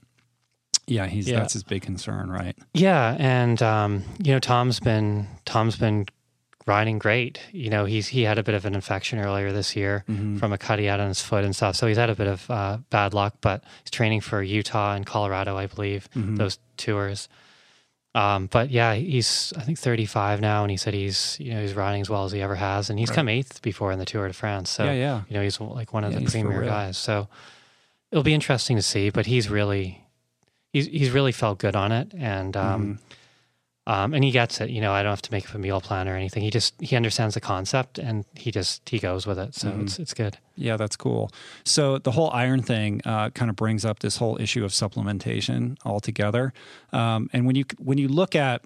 yeah, 0.86 1.06
he's 1.06 1.28
Yeah. 1.28 1.40
that's 1.40 1.52
his 1.52 1.62
big 1.62 1.82
concern, 1.82 2.30
right? 2.30 2.56
Yeah, 2.74 3.16
and 3.18 3.62
um, 3.62 4.02
you 4.18 4.32
know 4.32 4.38
Tom's 4.40 4.80
been 4.80 5.26
Tom's 5.44 5.76
been 5.76 6.06
riding 6.66 6.98
great. 6.98 7.40
You 7.52 7.70
know 7.70 7.84
he's 7.86 8.08
he 8.08 8.22
had 8.22 8.38
a 8.38 8.42
bit 8.42 8.54
of 8.54 8.64
an 8.64 8.74
infection 8.74 9.18
earlier 9.18 9.52
this 9.52 9.74
year 9.76 10.04
Mm-hmm. 10.08 10.36
from 10.38 10.52
a 10.52 10.58
cut 10.58 10.78
he 10.78 10.84
had 10.86 11.00
on 11.00 11.08
his 11.08 11.20
foot 11.20 11.44
and 11.44 11.54
stuff. 11.56 11.76
So 11.76 11.86
he's 11.86 11.96
had 11.96 12.10
a 12.10 12.14
bit 12.14 12.26
of 12.28 12.50
uh, 12.50 12.78
bad 12.90 13.14
luck, 13.14 13.34
but 13.40 13.64
he's 13.84 13.90
training 13.90 14.20
for 14.20 14.42
Utah 14.42 14.94
and 14.94 15.04
Colorado, 15.06 15.56
I 15.56 15.66
believe, 15.66 16.08
Mm-hmm. 16.14 16.36
those 16.36 16.58
tours. 16.76 17.28
Um, 18.14 18.46
but 18.48 18.70
yeah, 18.70 18.92
he's 18.94 19.54
I 19.56 19.62
think 19.62 19.78
35 19.78 20.40
now, 20.42 20.62
and 20.62 20.70
he 20.70 20.76
said 20.76 20.92
he's 20.92 21.36
you 21.40 21.54
know 21.54 21.62
he's 21.62 21.72
riding 21.74 22.02
as 22.02 22.10
well 22.10 22.24
as 22.26 22.32
he 22.32 22.42
ever 22.42 22.56
has, 22.56 22.90
and 22.90 22.98
he's 22.98 23.10
come 23.10 23.26
eighth 23.28 23.62
before 23.62 23.90
in 23.90 23.98
the 23.98 24.04
Tour 24.04 24.28
de 24.28 24.34
France. 24.34 24.68
So 24.68 24.84
Yeah, 24.84 24.92
yeah. 24.92 25.20
you 25.28 25.34
know 25.36 25.42
he's 25.42 25.58
like 25.60 25.94
one 25.94 26.04
of 26.04 26.12
Yeah, 26.12 26.18
the 26.18 26.26
premier 26.30 26.62
guys. 26.62 26.98
So 26.98 27.28
it'll 28.10 28.22
be 28.22 28.34
interesting 28.34 28.76
to 28.76 28.82
see. 28.82 29.08
But 29.08 29.24
he's 29.26 29.48
really 29.48 30.04
he's 30.72 30.86
he's 30.86 31.10
really 31.10 31.32
felt 31.32 31.58
good 31.58 31.76
on 31.76 31.92
it, 31.92 32.12
and 32.16 32.56
um, 32.56 32.82
Mm-hmm. 33.86 33.92
um, 33.92 34.14
and 34.14 34.22
he 34.24 34.30
gets 34.30 34.60
it. 34.60 34.70
You 34.70 34.80
know, 34.80 34.92
I 34.92 35.02
don't 35.02 35.10
have 35.10 35.22
to 35.22 35.32
make 35.32 35.48
up 35.48 35.54
a 35.54 35.58
meal 35.58 35.80
plan 35.80 36.08
or 36.08 36.14
anything. 36.16 36.42
He 36.42 36.50
just 36.50 36.74
he 36.80 36.94
understands 36.96 37.34
the 37.34 37.40
concept, 37.40 37.98
and 37.98 38.24
he 38.36 38.50
just 38.50 38.88
he 38.88 38.98
goes 38.98 39.26
with 39.26 39.38
it. 39.38 39.54
So 39.54 39.68
Mm-hmm. 39.68 39.82
it's 39.82 39.98
it's 39.98 40.14
good. 40.14 40.38
Yeah, 40.56 40.76
that's 40.76 40.96
cool. 40.96 41.30
So 41.64 41.98
the 41.98 42.12
whole 42.12 42.30
iron 42.30 42.62
thing 42.62 43.00
uh, 43.04 43.30
kind 43.30 43.50
of 43.50 43.56
brings 43.56 43.84
up 43.84 43.98
this 44.00 44.16
whole 44.18 44.40
issue 44.40 44.64
of 44.64 44.70
supplementation 44.72 45.76
altogether. 45.84 46.52
Um, 46.92 47.28
and 47.32 47.46
when 47.46 47.56
you 47.56 47.64
when 47.78 47.98
you 47.98 48.08
look 48.08 48.34
at 48.36 48.62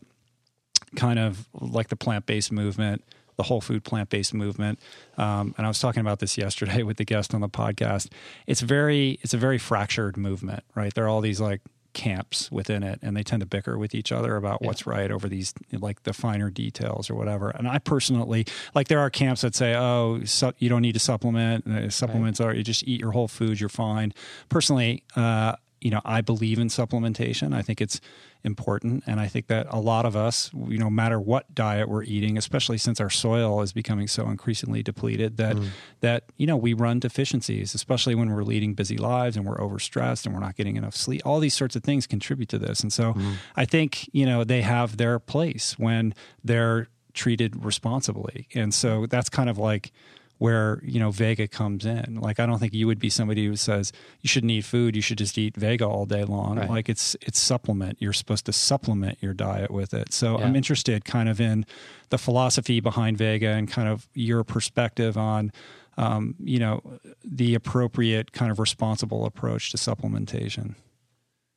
kind 0.94 1.18
of 1.18 1.46
like 1.54 1.88
the 1.88 1.96
plant 1.96 2.26
based 2.26 2.52
movement, 2.52 3.02
the 3.36 3.42
whole 3.44 3.60
food 3.60 3.84
plant 3.84 4.08
based 4.10 4.34
movement, 4.34 4.78
um, 5.18 5.54
and 5.56 5.66
I 5.66 5.68
was 5.68 5.78
talking 5.78 6.00
about 6.00 6.18
this 6.18 6.36
yesterday 6.38 6.82
with 6.88 6.96
the 6.98 7.04
guest 7.04 7.34
on 7.34 7.40
the 7.40 7.48
podcast. 7.48 8.10
It's 8.46 8.60
very 8.60 9.18
it's 9.22 9.34
a 9.34 9.38
very 9.38 9.58
fractured 9.58 10.16
movement, 10.16 10.62
right? 10.74 10.92
There 10.94 11.04
are 11.04 11.08
all 11.08 11.20
these 11.22 11.40
like 11.40 11.60
camps 11.96 12.52
within 12.52 12.82
it 12.82 12.98
and 13.00 13.16
they 13.16 13.22
tend 13.22 13.40
to 13.40 13.46
bicker 13.46 13.78
with 13.78 13.94
each 13.94 14.12
other 14.12 14.36
about 14.36 14.60
what's 14.60 14.86
right 14.86 15.10
over 15.10 15.30
these 15.30 15.54
like 15.72 16.02
the 16.02 16.12
finer 16.12 16.50
details 16.50 17.08
or 17.08 17.14
whatever. 17.14 17.48
And 17.48 17.66
i 17.66 17.78
personally 17.78 18.44
like 18.74 18.88
there 18.88 19.00
are 19.00 19.08
camps 19.08 19.40
that 19.40 19.54
say 19.54 19.74
oh 19.74 20.22
su- 20.24 20.52
you 20.58 20.68
don't 20.68 20.82
need 20.82 20.92
to 20.92 20.98
supplement 20.98 21.66
uh, 21.66 21.88
supplements 21.88 22.38
are 22.38 22.54
you 22.54 22.62
just 22.62 22.84
eat 22.86 23.00
your 23.00 23.12
whole 23.12 23.28
food 23.28 23.58
you're 23.58 23.70
fine. 23.70 24.12
Personally 24.50 25.04
uh 25.16 25.56
you 25.80 25.90
know 25.90 26.00
i 26.04 26.20
believe 26.20 26.58
in 26.58 26.68
supplementation. 26.68 27.54
I 27.54 27.62
think 27.62 27.80
it's 27.80 28.00
important. 28.44 29.02
And 29.06 29.18
i 29.18 29.26
think 29.26 29.48
that 29.48 29.66
a 29.70 29.80
lot 29.80 30.04
of 30.04 30.14
us 30.14 30.50
you 30.68 30.78
know 30.78 30.90
matter 30.90 31.18
what 31.18 31.54
diet 31.54 31.88
we're 31.88 32.04
eating 32.04 32.38
especially 32.38 32.78
since 32.78 33.00
our 33.00 33.10
soil 33.10 33.60
is 33.60 33.72
becoming 33.72 34.06
so 34.06 34.28
increasingly 34.28 34.82
depleted 34.82 35.36
that 35.36 35.56
mm. 35.56 35.68
that 36.00 36.24
you 36.36 36.46
know 36.46 36.56
we 36.56 36.72
run 36.72 37.00
deficiencies 37.00 37.74
especially 37.74 38.14
when 38.14 38.32
we're 38.32 38.44
leading 38.44 38.74
busy 38.74 38.96
lives 38.96 39.36
and 39.36 39.44
we're 39.46 39.58
overstressed 39.58 40.26
and 40.26 40.34
we're 40.34 40.40
not 40.40 40.56
getting 40.56 40.76
enough 40.76 40.94
sleep. 40.94 41.22
All 41.24 41.40
these 41.40 41.54
sorts 41.54 41.76
of 41.76 41.82
things 41.82 42.06
contribute 42.06 42.48
to 42.50 42.58
this. 42.58 42.80
And 42.80 42.92
so 42.92 43.14
mm. 43.14 43.34
i 43.56 43.64
think 43.64 44.08
you 44.12 44.26
know 44.26 44.44
they 44.44 44.62
have 44.62 44.96
their 44.96 45.18
place 45.18 45.78
when 45.78 46.14
they're 46.44 46.88
treated 47.16 47.64
responsibly. 47.64 48.46
And 48.54 48.72
so 48.72 49.06
that's 49.06 49.28
kind 49.28 49.50
of 49.50 49.58
like 49.58 49.92
where 50.38 50.80
you 50.84 51.00
know 51.00 51.10
Vega 51.10 51.48
comes 51.48 51.86
in. 51.86 52.18
Like 52.20 52.38
I 52.40 52.46
don't 52.46 52.58
think 52.58 52.74
you 52.74 52.86
would 52.86 52.98
be 52.98 53.08
somebody 53.10 53.46
who 53.46 53.56
says 53.56 53.92
you 54.20 54.28
shouldn't 54.28 54.50
eat 54.50 54.64
food, 54.64 54.94
you 54.94 55.02
should 55.02 55.18
just 55.18 55.38
eat 55.38 55.56
Vega 55.56 55.86
all 55.86 56.04
day 56.06 56.24
long. 56.24 56.58
Right. 56.58 56.68
Like 56.68 56.88
it's 56.88 57.16
it's 57.22 57.38
supplement. 57.40 57.96
You're 58.00 58.12
supposed 58.12 58.44
to 58.46 58.52
supplement 58.52 59.18
your 59.22 59.32
diet 59.34 59.70
with 59.70 59.94
it. 59.94 60.12
So 60.12 60.38
Yeah. 60.38 60.44
I'm 60.46 60.56
interested 60.56 61.04
kind 61.04 61.28
of 61.28 61.40
in 61.40 61.64
the 62.10 62.18
philosophy 62.18 62.80
behind 62.80 63.16
Vega 63.18 63.48
and 63.48 63.66
kind 63.70 63.88
of 63.88 64.06
your 64.14 64.44
perspective 64.44 65.16
on 65.16 65.52
um, 65.98 66.34
you 66.38 66.58
know 66.58 66.82
the 67.24 67.54
appropriate 67.54 68.32
kind 68.32 68.50
of 68.52 68.58
responsible 68.58 69.24
approach 69.24 69.70
to 69.70 69.78
supplementation. 69.78 70.74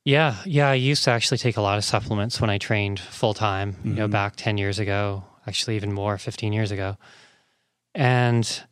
Yeah, 0.05 0.37
yeah. 0.45 0.69
I 0.69 0.75
used 0.75 1.03
to 1.03 1.11
actually 1.11 1.39
take 1.39 1.57
a 1.57 1.61
lot 1.61 1.77
of 1.77 1.83
supplements 1.83 2.39
when 2.39 2.49
I 2.49 2.57
trained 2.57 3.01
full 3.01 3.33
time. 3.33 3.75
You 3.83 3.93
know, 3.93 4.07
Mhm. 4.07 4.11
back 4.11 4.35
ten 4.37 4.57
years 4.57 4.79
ago, 4.79 5.25
actually 5.45 5.75
even 5.75 5.91
more, 5.91 6.17
fifteen 6.17 6.53
years 6.53 6.71
ago. 6.71 6.97
And 7.95 8.63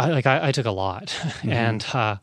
I 0.00 0.10
like 0.10 0.26
I, 0.26 0.48
I 0.48 0.52
took 0.52 0.66
a 0.66 0.70
lot. 0.70 1.14
And 1.48 1.84
uh, 1.92 2.16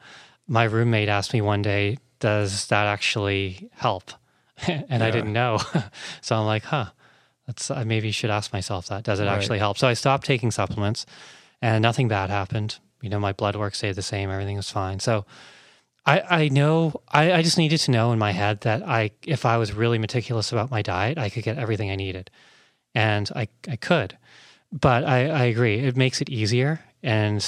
my 0.48 0.64
roommate 0.66 1.10
asked 1.10 1.34
me 1.34 1.42
one 1.42 1.62
day, 1.62 1.98
"Does 2.20 2.68
that 2.68 2.86
actually 2.88 3.70
help?" 3.74 4.12
and 4.68 5.04
I 5.04 5.12
didn't 5.12 5.34
know. 5.34 5.60
so 6.22 6.36
I'm 6.36 6.46
like, 6.46 6.64
"Huh." 6.64 6.88
That's 7.46 7.72
I 7.72 7.84
maybe 7.86 8.12
should 8.12 8.30
ask 8.30 8.52
myself 8.52 8.88
that. 8.88 9.04
Does 9.04 9.20
it 9.22 9.26
Right. 9.26 9.36
actually 9.38 9.60
help? 9.60 9.78
So 9.78 9.88
I 9.88 9.94
stopped 9.94 10.26
taking 10.26 10.52
supplements, 10.52 11.06
and 11.62 11.82
nothing 11.82 12.08
bad 12.10 12.30
happened. 12.30 12.80
You 13.02 13.10
know, 13.10 13.20
my 13.20 13.32
blood 13.32 13.56
work 13.56 13.74
stayed 13.76 13.96
the 13.96 14.02
same. 14.02 14.30
Everything 14.30 14.58
was 14.58 14.70
fine. 14.70 15.00
So 15.00 15.26
I, 16.06 16.22
I 16.44 16.50
know 16.50 17.02
I, 17.08 17.32
I 17.34 17.42
just 17.42 17.58
needed 17.58 17.80
to 17.82 17.92
know 17.92 18.12
in 18.12 18.20
my 18.20 18.32
head 18.32 18.62
that 18.62 18.82
I 18.84 19.12
if 19.26 19.46
I 19.46 19.58
was 19.58 19.72
really 19.72 19.98
meticulous 19.98 20.52
about 20.52 20.72
my 20.72 20.82
diet, 20.82 21.18
I 21.18 21.30
could 21.30 21.44
get 21.44 21.58
everything 21.58 21.90
I 21.92 21.96
needed. 21.96 22.30
And 22.94 23.30
I 23.36 23.48
I 23.70 23.76
could. 23.78 24.18
But 24.72 25.04
I, 25.06 25.28
I 25.30 25.44
agree. 25.46 25.80
It 25.80 25.96
makes 25.96 26.22
it 26.22 26.30
easier. 26.30 26.80
And 27.04 27.46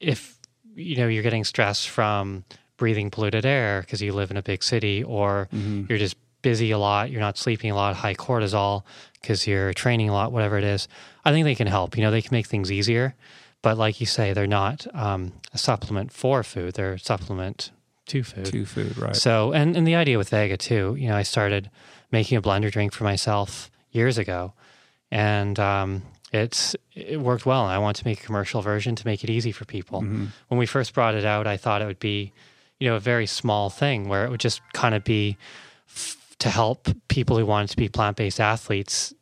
if 0.00 0.38
you 0.74 0.96
know 0.96 1.08
you're 1.08 1.22
getting 1.22 1.44
stress 1.44 1.84
from 1.84 2.44
breathing 2.76 3.10
polluted 3.10 3.46
air 3.46 3.80
because 3.80 4.02
you 4.02 4.12
live 4.12 4.30
in 4.30 4.36
a 4.36 4.42
big 4.42 4.62
city 4.62 5.02
or 5.02 5.48
Mm-hmm. 5.54 5.84
you're 5.88 5.98
just 5.98 6.16
busy 6.42 6.70
a 6.72 6.78
lot, 6.78 7.10
you're 7.10 7.20
not 7.20 7.38
sleeping 7.38 7.70
a 7.70 7.74
lot, 7.74 7.96
high 7.96 8.14
cortisol 8.14 8.82
because 9.20 9.46
you're 9.46 9.72
training 9.72 10.10
a 10.10 10.12
lot, 10.12 10.30
whatever 10.32 10.58
it 10.58 10.64
is, 10.64 10.88
I 11.24 11.32
think 11.32 11.44
they 11.44 11.54
can 11.54 11.66
help. 11.66 11.96
You 11.96 12.02
know, 12.02 12.10
they 12.10 12.20
can 12.20 12.34
make 12.34 12.46
things 12.46 12.70
easier. 12.70 13.14
But 13.62 13.78
like 13.78 13.98
you 13.98 14.06
say, 14.06 14.34
they're 14.34 14.46
not 14.46 14.86
um, 14.94 15.32
a 15.54 15.58
supplement 15.58 16.12
for 16.12 16.42
food, 16.42 16.74
they're 16.74 16.94
a 16.94 16.98
supplement 16.98 17.70
to 18.06 18.22
food. 18.22 18.46
To 18.46 18.66
food, 18.66 18.98
right? 18.98 19.16
So, 19.16 19.52
and, 19.52 19.74
and 19.74 19.86
the 19.86 19.94
idea 19.94 20.18
with 20.18 20.28
Vega 20.28 20.58
too, 20.58 20.96
you 20.98 21.08
know, 21.08 21.16
I 21.16 21.22
started 21.22 21.70
making 22.12 22.36
a 22.36 22.42
blender 22.42 22.70
drink 22.70 22.92
for 22.92 23.04
myself 23.04 23.70
years 23.90 24.18
ago 24.18 24.52
and 25.10 25.58
um, 25.58 26.02
it's, 26.34 26.74
it 26.94 27.20
worked 27.20 27.46
well. 27.46 27.64
I 27.64 27.78
want 27.78 27.96
to 27.98 28.04
make 28.06 28.20
a 28.20 28.26
commercial 28.26 28.60
version 28.60 28.94
to 28.96 29.06
make 29.06 29.22
it 29.24 29.30
easy 29.30 29.52
for 29.52 29.64
people. 29.64 30.00
Mm-hmm. 30.02 30.26
When 30.48 30.58
we 30.58 30.66
first 30.66 30.92
brought 30.94 31.14
it 31.14 31.24
out, 31.24 31.46
I 31.46 31.56
thought 31.56 31.80
it 31.82 31.86
would 31.86 32.00
be, 32.00 32.32
you 32.80 32.88
know, 32.88 32.96
a 32.96 33.00
very 33.00 33.26
small 33.26 33.70
thing 33.70 34.08
where 34.08 34.24
it 34.24 34.30
would 34.30 34.40
just 34.40 34.60
kind 34.72 34.94
of 34.94 35.04
be 35.04 35.36
f- 35.88 36.16
to 36.40 36.48
help 36.50 36.88
people 37.08 37.38
who 37.38 37.46
wanted 37.46 37.70
to 37.70 37.76
be 37.76 37.88
plant-based 37.88 38.40
athletes 38.40 39.14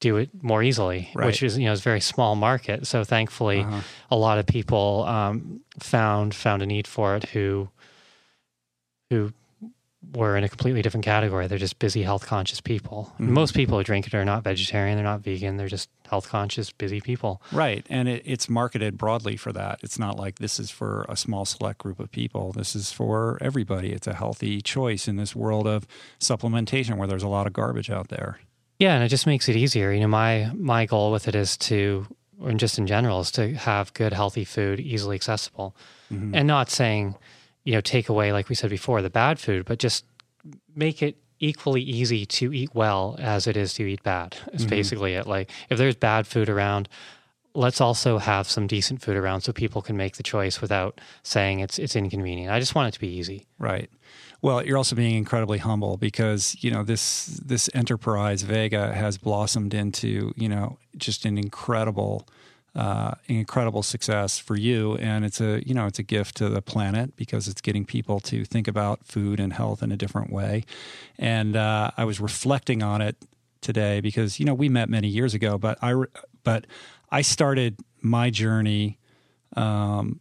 do 0.00 0.16
it 0.16 0.30
more 0.42 0.62
easily, 0.62 1.08
Right. 1.14 1.26
which 1.26 1.42
is, 1.42 1.56
you 1.56 1.64
know, 1.66 1.72
is 1.72 1.80
a 1.80 1.82
very 1.82 2.00
small 2.00 2.34
market. 2.36 2.86
So 2.86 3.04
thankfully, 3.04 3.60
Uh-huh. 3.60 3.80
a 4.10 4.16
lot 4.16 4.38
of 4.38 4.46
people 4.46 5.04
um, 5.06 5.60
found 5.78 6.34
found 6.34 6.60
a 6.62 6.66
need 6.66 6.86
for 6.86 7.16
it 7.16 7.24
who 7.30 7.70
who 9.10 9.32
were 10.14 10.36
in 10.36 10.44
a 10.44 10.48
completely 10.48 10.82
different 10.82 11.04
category. 11.04 11.46
They're 11.46 11.58
just 11.58 11.78
busy, 11.78 12.02
health 12.02 12.26
conscious 12.26 12.60
people. 12.60 13.12
Mhm. 13.18 13.28
Most 13.28 13.54
people 13.54 13.78
who 13.78 13.84
drink 13.84 14.06
it 14.06 14.14
are 14.14 14.24
not 14.24 14.44
vegetarian. 14.44 14.96
They're 14.96 15.04
not 15.04 15.20
vegan. 15.22 15.56
They're 15.56 15.68
just 15.68 15.88
health 16.08 16.28
conscious, 16.28 16.70
busy 16.70 17.00
people. 17.00 17.40
Right. 17.52 17.86
And 17.88 18.08
it, 18.08 18.22
it's 18.26 18.48
marketed 18.48 18.98
broadly 18.98 19.36
for 19.36 19.52
that. 19.52 19.78
It's 19.82 19.98
not 19.98 20.18
like 20.18 20.38
this 20.38 20.60
is 20.60 20.70
for 20.70 21.06
a 21.08 21.16
small 21.16 21.44
select 21.46 21.78
group 21.78 21.98
of 22.00 22.10
people. 22.10 22.52
This 22.52 22.74
is 22.76 22.92
for 22.92 23.38
everybody. 23.40 23.92
It's 23.92 24.06
a 24.06 24.14
healthy 24.14 24.60
choice 24.60 25.08
in 25.08 25.16
this 25.16 25.34
world 25.34 25.66
of 25.66 25.86
supplementation 26.20 26.96
where 26.96 27.08
there's 27.08 27.22
a 27.22 27.28
lot 27.28 27.46
of 27.46 27.52
garbage 27.52 27.90
out 27.90 28.08
there. 28.08 28.38
Yeah, 28.78 28.94
and 28.94 29.04
it 29.04 29.08
just 29.08 29.26
makes 29.26 29.48
it 29.48 29.56
easier. 29.56 29.92
You 29.92 30.00
know, 30.00 30.08
my 30.08 30.50
my 30.54 30.86
goal 30.86 31.12
with 31.12 31.28
it 31.28 31.34
is 31.34 31.56
to, 31.58 32.06
and 32.44 32.58
just 32.58 32.78
in 32.78 32.86
general, 32.86 33.20
is 33.20 33.30
to 33.32 33.54
have 33.54 33.94
good, 33.94 34.12
healthy 34.12 34.44
food 34.44 34.80
easily 34.80 35.14
accessible, 35.14 35.76
Mhm. 36.12 36.32
and 36.34 36.46
not 36.48 36.68
saying, 36.70 37.14
you 37.64 37.72
know, 37.72 37.80
take 37.80 38.08
away 38.08 38.32
like 38.32 38.48
we 38.48 38.54
said 38.54 38.70
before 38.70 39.02
the 39.02 39.10
bad 39.10 39.38
food, 39.38 39.64
but 39.64 39.78
just 39.78 40.04
make 40.74 41.02
it 41.02 41.16
equally 41.38 41.82
easy 41.82 42.24
to 42.24 42.52
eat 42.52 42.70
well 42.74 43.16
as 43.18 43.46
it 43.46 43.56
is 43.56 43.74
to 43.74 43.82
eat 43.84 44.02
bad. 44.02 44.36
Is 44.52 44.64
Mhm. 44.66 44.70
basically 44.70 45.14
it. 45.14 45.26
Like 45.26 45.50
if 45.70 45.78
there's 45.78 45.96
bad 45.96 46.26
food 46.26 46.48
around. 46.48 46.88
Let's 47.54 47.82
also 47.82 48.16
have 48.16 48.48
some 48.48 48.66
decent 48.66 49.02
food 49.02 49.14
around 49.14 49.42
so 49.42 49.52
people 49.52 49.82
can 49.82 49.94
make 49.94 50.16
the 50.16 50.22
choice 50.22 50.62
without 50.62 50.98
saying 51.22 51.60
it's 51.60 51.78
it's 51.78 51.94
inconvenient. 51.94 52.50
I 52.50 52.58
just 52.58 52.74
want 52.74 52.88
it 52.88 52.92
to 52.92 53.00
be 53.00 53.08
easy. 53.08 53.46
Right. 53.58 53.90
Well, 54.40 54.64
you're 54.64 54.78
also 54.78 54.96
being 54.96 55.16
incredibly 55.16 55.58
humble 55.58 55.98
because 55.98 56.56
you 56.64 56.70
know 56.70 56.82
this 56.82 57.26
this 57.44 57.68
enterprise 57.74 58.40
Vega 58.40 58.94
has 58.94 59.18
blossomed 59.18 59.74
into 59.74 60.32
you 60.34 60.48
know 60.48 60.78
just 60.96 61.26
an 61.26 61.36
incredible, 61.36 62.26
uh, 62.74 63.12
incredible 63.26 63.82
success 63.82 64.38
for 64.38 64.56
you, 64.56 64.96
and 64.96 65.24
it's 65.24 65.40
a 65.40 65.62
you 65.66 65.74
know 65.74 65.86
it's 65.86 65.98
a 65.98 66.02
gift 66.02 66.36
to 66.36 66.48
the 66.48 66.62
planet 66.62 67.14
because 67.16 67.48
it's 67.48 67.60
getting 67.60 67.84
people 67.84 68.18
to 68.20 68.44
think 68.44 68.66
about 68.66 69.04
food 69.04 69.40
and 69.40 69.52
health 69.52 69.82
in 69.82 69.92
a 69.92 69.96
different 69.96 70.32
way. 70.32 70.64
And 71.18 71.54
uh, 71.54 71.90
I 71.96 72.04
was 72.04 72.20
reflecting 72.20 72.82
on 72.82 73.02
it 73.02 73.16
today 73.60 74.00
because 74.00 74.40
you 74.40 74.46
know 74.46 74.54
we 74.54 74.68
met 74.68 74.88
many 74.88 75.08
years 75.08 75.34
ago, 75.34 75.58
but 75.58 75.78
I 75.82 75.94
but 76.44 76.66
I 77.10 77.22
started 77.22 77.78
my 78.00 78.30
journey 78.30 78.98
um, 79.54 80.20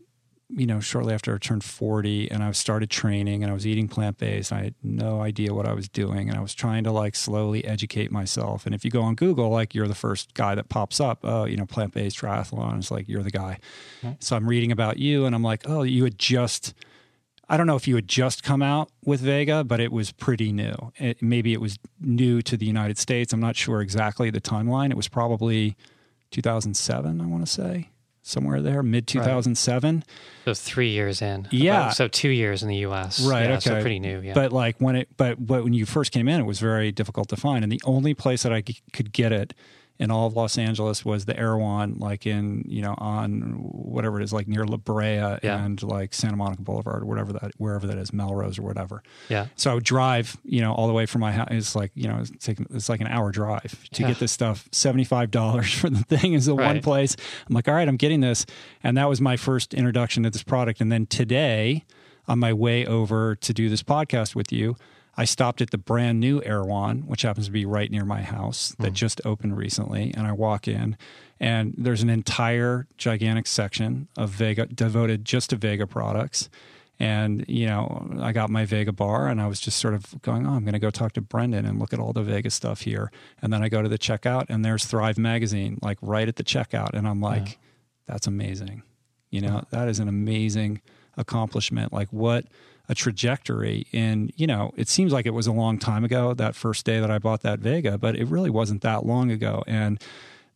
you 0.56 0.66
know, 0.66 0.80
shortly 0.80 1.14
after 1.14 1.34
I 1.34 1.38
turned 1.38 1.64
40 1.64 2.30
and 2.30 2.44
I 2.44 2.52
started 2.52 2.90
training 2.90 3.44
and 3.44 3.52
I 3.52 3.54
was 3.54 3.66
eating 3.66 3.88
plant 3.88 4.18
based. 4.18 4.52
I 4.52 4.64
had 4.64 4.76
no 4.84 5.22
idea 5.22 5.54
what 5.54 5.68
I 5.68 5.74
was 5.74 5.88
doing. 5.88 6.30
And 6.30 6.38
I 6.38 6.42
was 6.42 6.54
trying 6.54 6.84
to 6.84 6.92
like 6.92 7.16
slowly 7.16 7.64
educate 7.66 8.12
myself. 8.12 8.66
And 8.66 8.76
if 8.76 8.84
you 8.84 8.92
go 8.92 9.02
on 9.02 9.16
Google, 9.16 9.50
like 9.50 9.74
you're 9.74 9.88
the 9.88 9.96
first 9.96 10.34
guy 10.34 10.56
that 10.56 10.70
pops 10.70 11.00
up, 11.00 11.20
oh, 11.24 11.46
you 11.46 11.56
know, 11.56 11.66
plant 11.66 11.94
based 11.94 12.18
triathlon. 12.18 12.80
It's 12.80 12.92
like 12.92 13.08
you're 13.08 13.24
the 13.24 13.32
guy. 13.32 13.60
Mm-hmm. 14.02 14.16
So 14.20 14.36
I'm 14.36 14.48
reading 14.48 14.72
about 14.72 14.98
you 14.98 15.26
and 15.26 15.34
I'm 15.34 15.44
like, 15.44 15.64
oh, 15.68 15.84
you 15.84 16.04
had 16.04 16.18
just. 16.18 16.74
I 17.50 17.58
don't 17.58 17.68
know 17.68 17.76
if 17.76 17.86
you 17.86 17.96
had 17.96 18.08
just 18.08 18.44
come 18.44 18.62
out 18.62 18.90
with 19.04 19.20
Vega, 19.20 19.66
but 19.66 19.82
it 19.82 19.92
was 19.92 20.14
pretty 20.14 20.54
new. 20.54 20.94
It, 20.96 21.22
maybe 21.22 21.52
it 21.52 21.60
was 21.60 21.78
new 22.00 22.42
to 22.44 22.56
the 22.56 22.66
United 22.66 22.98
States. 22.98 23.34
I'm 23.34 23.42
not 23.42 23.58
sure 23.58 23.82
exactly 23.82 24.30
the 24.30 24.40
timeline. 24.40 24.90
It 24.90 24.96
was 24.96 25.10
probably 25.10 25.76
2007, 26.32 27.22
I 27.22 27.26
want 27.26 27.46
to 27.46 27.52
say, 27.52 27.90
somewhere 28.22 28.62
there, 28.62 28.84
mid 28.84 29.08
2007. 29.08 30.04
So 30.46 30.54
three 30.54 30.90
years 30.90 31.22
in, 31.22 31.48
Yeah. 31.52 31.90
So 31.90 32.08
two 32.08 32.30
years 32.30 32.64
in 32.64 32.70
the 32.70 32.78
U.S. 32.78 33.22
Right, 33.22 33.44
Yeah, 33.44 33.58
okay. 33.58 33.70
So 33.70 33.82
pretty 33.82 34.00
new. 34.00 34.20
Yeah. 34.20 34.34
But 34.34 34.52
like 34.52 34.80
when 34.80 34.96
it, 34.96 35.10
but, 35.18 35.46
but 35.46 35.64
when 35.64 35.74
you 35.74 35.86
first 35.86 36.12
came 36.12 36.28
in, 36.28 36.40
it 36.40 36.46
was 36.46 36.60
very 36.60 36.92
difficult 36.92 37.30
to 37.30 37.36
find, 37.36 37.64
and 37.64 37.72
the 37.72 37.82
only 37.86 38.14
place 38.14 38.44
that 38.44 38.54
I 38.54 38.62
could 38.62 39.12
get 39.12 39.32
it 39.32 39.54
in 40.02 40.12
all 40.12 40.28
of 40.28 40.34
Los 40.36 40.58
Angeles 40.58 41.06
was 41.06 41.24
the 41.26 41.38
Erewhon, 41.40 41.96
like 42.00 42.26
in 42.26 42.66
you 42.68 42.82
know 42.82 42.96
on 42.98 43.42
whatever 43.62 44.20
it 44.20 44.24
is, 44.24 44.34
like 44.34 44.48
near 44.48 44.66
La 44.66 44.76
Brea 44.78 45.38
Yeah. 45.44 45.64
and 45.64 45.82
like 45.84 46.14
Santa 46.14 46.36
Monica 46.36 46.62
Boulevard, 46.64 47.04
or 47.04 47.06
whatever 47.06 47.32
that 47.34 47.52
wherever 47.58 47.86
that 47.88 47.98
is, 47.98 48.12
Melrose 48.12 48.58
or 48.60 48.64
whatever. 48.64 49.04
yeah. 49.30 49.46
So 49.56 49.72
I 49.72 49.76
would 49.76 49.84
drive, 49.84 50.36
you 50.44 50.60
know, 50.62 50.74
all 50.74 50.88
the 50.88 50.94
way 50.94 51.06
from 51.06 51.22
my 51.22 51.32
house. 51.32 51.48
It's 51.52 51.76
like, 51.76 51.92
you 51.96 52.08
know, 52.10 52.18
it's, 52.20 52.32
taking, 52.44 52.66
it's 52.74 52.90
like 52.90 53.00
an 53.00 53.08
hour 53.08 53.32
drive 53.32 53.88
to 53.94 54.02
Yeah. 54.02 54.10
get 54.10 54.20
this 54.20 54.32
stuff. 54.32 54.68
$75 54.72 55.74
for 55.80 55.90
the 55.90 56.04
thing 56.04 56.34
is 56.34 56.46
the 56.48 56.56
one 56.56 56.82
place. 56.82 57.16
I'm 57.48 57.54
like, 57.56 57.68
all 57.68 57.74
right, 57.76 57.88
I'm 57.88 57.98
getting 57.98 58.22
this. 58.22 58.46
And 58.84 58.98
that 58.98 59.08
was 59.08 59.22
my 59.22 59.38
first 59.38 59.74
introduction 59.74 60.24
to 60.24 60.30
this 60.30 60.44
product. 60.44 60.82
And 60.82 60.92
then 60.92 61.06
today, 61.06 61.86
on 62.28 62.40
my 62.40 62.54
way 62.54 62.86
over 62.86 63.36
to 63.36 63.54
do 63.54 63.70
this 63.70 63.84
podcast 63.84 64.36
with 64.36 64.52
you, 64.52 64.76
I 65.22 65.26
stopped 65.26 65.62
at 65.62 65.70
the 65.70 65.78
brand 65.78 66.20
new 66.20 66.42
Erewhon, 66.42 67.02
which 67.02 67.22
happens 67.22 67.46
to 67.46 67.52
be 67.52 67.64
right 67.64 67.92
near 67.92 68.06
my 68.06 68.24
house 68.24 68.74
that 68.80 68.88
hmm. 68.88 68.96
just 68.96 69.22
opened 69.24 69.56
recently. 69.56 70.12
And 70.18 70.26
I 70.26 70.32
walk 70.32 70.68
in, 70.68 70.98
and 71.40 71.76
there's 71.78 72.02
an 72.02 72.10
entire 72.10 72.88
gigantic 72.98 73.46
section 73.46 74.08
of 74.18 74.32
Vega 74.32 74.66
devoted 74.66 75.24
just 75.24 75.52
to 75.52 75.58
Vega 75.58 75.86
products. 75.86 76.50
And, 77.00 77.46
you 77.48 77.68
know, 77.68 78.10
I 78.20 78.32
got 78.32 78.50
my 78.50 78.66
Vega 78.66 78.92
bar 78.92 79.28
and 79.28 79.40
I 79.40 79.46
was 79.46 79.60
just 79.60 79.78
sort 79.78 79.94
of 79.94 80.20
going, 80.24 80.48
oh, 80.48 80.54
I'm 80.54 80.64
going 80.64 80.74
to 80.74 80.80
go 80.80 80.90
talk 80.90 81.14
to 81.14 81.22
Brendan 81.22 81.68
and 81.68 81.78
look 81.78 81.94
at 81.94 82.00
all 82.00 82.14
the 82.14 82.24
Vega 82.24 82.50
stuff 82.50 82.82
here. 82.82 83.12
And 83.44 83.54
then 83.54 83.62
I 83.62 83.70
go 83.70 83.84
to 83.84 83.90
the 83.90 84.00
checkout 84.00 84.48
and 84.50 84.66
there's 84.66 84.86
Thrive 84.86 85.20
Magazine, 85.20 85.78
like 85.84 86.00
right 86.02 86.28
at 86.28 86.38
the 86.38 86.44
checkout. 86.44 86.96
And 86.96 87.08
I'm 87.08 87.22
like, 87.22 87.60
that's 88.08 88.26
amazing. 88.26 88.82
You 89.30 89.42
know, 89.42 89.66
that 89.70 89.88
is 89.88 90.00
an 90.00 90.08
amazing 90.08 90.82
accomplishment. 91.16 91.94
Like, 91.94 92.10
what 92.10 92.46
a 92.92 92.96
trajectory. 92.96 93.88
And, 93.94 94.32
you 94.36 94.46
know, 94.46 94.74
it 94.76 94.88
seems 94.90 95.14
like 95.14 95.26
it 95.26 95.34
was 95.34 95.48
a 95.48 95.52
long 95.54 95.80
time 95.80 96.04
ago, 96.04 96.34
that 96.36 96.56
first 96.56 96.86
day 96.86 97.00
that 97.00 97.10
I 97.10 97.18
bought 97.20 97.42
that 97.42 97.60
Vega, 97.60 97.98
but 97.98 98.16
it 98.16 98.28
really 98.28 98.50
wasn't 98.50 98.82
that 98.82 99.06
long 99.06 99.32
ago. 99.32 99.64
And 99.66 100.00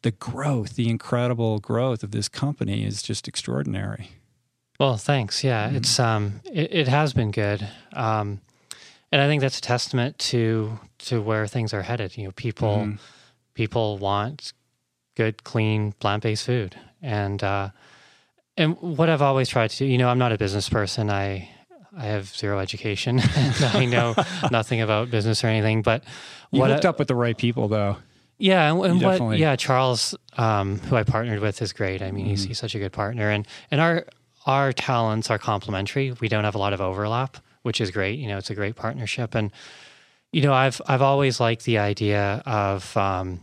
the 0.04 0.12
growth, 0.12 0.76
the 0.76 0.90
incredible 0.90 1.60
growth 1.60 2.04
of 2.04 2.12
this 2.12 2.28
company 2.28 2.86
is 2.86 3.02
just 3.02 3.28
extraordinary. 3.28 4.10
Well, 4.80 4.98
thanks. 4.98 5.44
Yeah, 5.44 5.68
Mm-hmm. 5.68 5.78
it's 5.78 6.00
um, 6.00 6.42
it, 6.44 6.68
it 6.82 6.88
has 6.90 7.14
been 7.14 7.32
good, 7.32 7.66
um, 7.94 8.42
and 9.12 9.22
I 9.22 9.28
think 9.28 9.40
that's 9.42 9.58
a 9.60 9.62
testament 9.62 10.20
to 10.32 10.78
to 11.08 11.22
where 11.22 11.48
things 11.48 11.74
are 11.74 11.82
headed. 11.84 12.18
You 12.18 12.26
know, 12.26 12.32
people 12.36 12.80
Mhm. 12.80 13.00
people 13.54 13.98
want 13.98 14.52
good, 15.16 15.46
clean, 15.46 15.94
plant 15.94 16.24
based 16.24 16.44
food, 16.46 16.76
and 17.02 17.42
uh, 17.42 17.70
and 18.58 18.76
what 18.82 19.10
I've 19.10 19.22
always 19.22 19.48
tried 19.48 19.70
to 19.70 19.78
do, 19.78 19.86
you 19.86 19.98
know, 19.98 20.10
I'm 20.10 20.20
not 20.20 20.34
a 20.34 20.38
business 20.38 20.68
person. 20.68 21.10
I 21.10 21.50
I 21.98 22.06
have 22.06 22.28
zero 22.28 22.60
education. 22.60 23.20
I 23.74 23.86
know 23.86 24.16
nothing 24.52 24.82
about 24.82 25.10
business 25.10 25.44
or 25.44 25.48
anything. 25.48 25.82
But 25.82 26.04
You 26.52 26.60
what 26.62 26.72
hooked 26.72 26.86
I- 26.86 26.90
up 26.90 27.00
with 27.00 27.08
the 27.08 27.16
right 27.16 27.38
people, 27.38 27.68
though. 27.68 27.98
yeah, 28.38 28.70
and, 28.72 28.84
and 28.86 29.02
what? 29.02 29.12
definitely- 29.14 29.40
Yeah, 29.40 29.56
Charles, 29.56 30.16
um, 30.38 30.80
who 30.80 30.96
I 30.96 31.04
partnered 31.04 31.40
with, 31.40 31.62
is 31.62 31.72
great. 31.74 32.02
I 32.02 32.12
mean, 32.12 32.26
he's 32.26 32.42
Mm-hmm. 32.42 32.48
he's 32.50 32.60
such 32.60 32.76
a 32.76 32.80
good 32.80 32.92
partner, 32.94 33.30
and 33.30 33.48
and 33.72 33.80
our 33.82 34.06
our 34.46 34.74
talents 34.74 35.30
are 35.32 35.40
complementary. 35.40 36.12
We 36.20 36.28
don't 36.28 36.44
have 36.44 36.56
a 36.56 36.60
lot 36.60 36.74
of 36.74 36.82
overlap, 36.82 37.38
which 37.64 37.80
is 37.82 37.90
great. 37.92 38.20
You 38.20 38.28
know, 38.28 38.38
it's 38.38 38.50
a 38.52 38.56
great 38.56 38.76
partnership, 38.76 39.34
and 39.36 39.52
you 40.32 40.42
know, 40.42 40.54
I've 40.54 40.82
I've 40.88 41.02
always 41.02 41.40
liked 41.40 41.64
the 41.64 41.78
idea 41.80 42.44
of 42.46 42.96
um, 42.98 43.40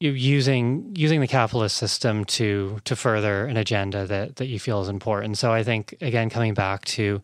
you 0.00 0.12
using 0.12 0.94
using 0.96 1.20
the 1.20 1.26
capitalist 1.26 1.76
system 1.76 2.24
to 2.24 2.78
to 2.84 2.94
further 2.94 3.46
an 3.46 3.56
agenda 3.56 4.06
that 4.06 4.36
that 4.36 4.46
you 4.46 4.58
feel 4.58 4.80
is 4.80 4.88
important. 4.88 5.38
So 5.38 5.52
I 5.52 5.62
think 5.64 5.96
again, 6.00 6.30
coming 6.30 6.54
back 6.54 6.84
to 6.86 7.20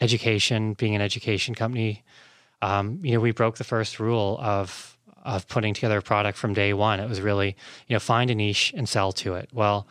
education, 0.00 0.74
being 0.74 0.94
an 0.94 1.00
education 1.00 1.54
company, 1.54 2.02
um, 2.62 3.00
you 3.02 3.14
know, 3.14 3.20
we 3.20 3.32
broke 3.32 3.56
the 3.56 3.64
first 3.64 3.98
rule 3.98 4.38
of 4.40 4.98
of 5.24 5.46
putting 5.48 5.74
together 5.74 5.98
a 5.98 6.02
product 6.02 6.38
from 6.38 6.54
day 6.54 6.72
one. 6.72 7.00
It 7.00 7.08
was 7.08 7.20
really, 7.20 7.56
you 7.86 7.94
know, 7.94 8.00
find 8.00 8.30
a 8.30 8.34
niche 8.34 8.72
and 8.76 8.88
sell 8.88 9.12
to 9.12 9.34
it. 9.34 9.50
Well, 9.52 9.86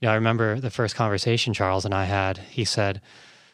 you 0.00 0.06
know, 0.06 0.12
I 0.12 0.14
remember 0.16 0.60
the 0.60 0.70
first 0.70 0.94
conversation 0.94 1.52
Charles 1.52 1.84
and 1.84 1.94
I 1.94 2.04
had. 2.04 2.38
He 2.38 2.64
said, 2.64 3.00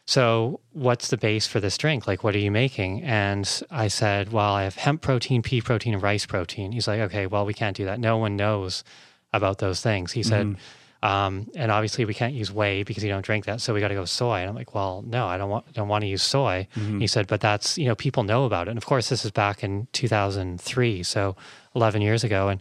"So, 0.06 0.60
what's 0.72 1.08
the 1.08 1.16
base 1.16 1.46
for 1.46 1.60
this 1.60 1.78
drink? 1.78 2.06
Like, 2.06 2.22
what 2.24 2.34
are 2.34 2.38
you 2.38 2.50
making?" 2.50 3.02
And 3.02 3.48
I 3.70 3.88
said, 3.88 4.32
"Well, 4.32 4.52
I 4.52 4.64
have 4.64 4.76
hemp 4.76 5.00
protein, 5.02 5.42
pea 5.42 5.60
protein, 5.60 5.94
and 5.94 6.02
rice 6.02 6.26
protein." 6.26 6.72
He's 6.72 6.86
like, 6.88 7.00
"Okay, 7.00 7.26
well, 7.26 7.46
we 7.46 7.54
can't 7.54 7.76
do 7.76 7.84
that. 7.86 7.98
No 8.00 8.18
one 8.18 8.36
knows 8.36 8.84
about 9.32 9.58
those 9.58 9.80
things." 9.80 10.12
He 10.12 10.22
said. 10.22 10.56
Um, 11.02 11.50
and 11.54 11.70
obviously, 11.70 12.06
we 12.06 12.14
can't 12.14 12.32
use 12.32 12.50
whey 12.50 12.82
because 12.82 13.04
you 13.04 13.10
don't 13.10 13.24
drink 13.24 13.44
that, 13.44 13.60
so 13.60 13.74
we 13.74 13.80
got 13.80 13.88
to 13.88 13.94
go 13.94 14.06
soy. 14.06 14.38
And 14.40 14.48
I'm 14.48 14.54
like, 14.54 14.74
well, 14.74 15.04
no, 15.06 15.26
I 15.26 15.36
don't 15.36 15.50
want 15.50 15.70
don't 15.74 15.86
want 15.88 16.00
to 16.00 16.08
use 16.08 16.22
soy. 16.22 16.66
He 16.98 17.06
said, 17.06 17.26
but 17.26 17.42
that's 17.42 17.76
you 17.76 17.86
know 17.88 17.94
people 17.94 18.22
know 18.22 18.46
about 18.46 18.68
it. 18.68 18.70
And 18.70 18.78
of 18.78 18.86
course, 18.86 19.10
this 19.10 19.22
is 19.22 19.30
back 19.30 19.62
in 19.62 19.86
2003, 19.92 21.02
so 21.02 21.36
11 21.74 22.00
years 22.00 22.24
ago. 22.24 22.48
And 22.48 22.58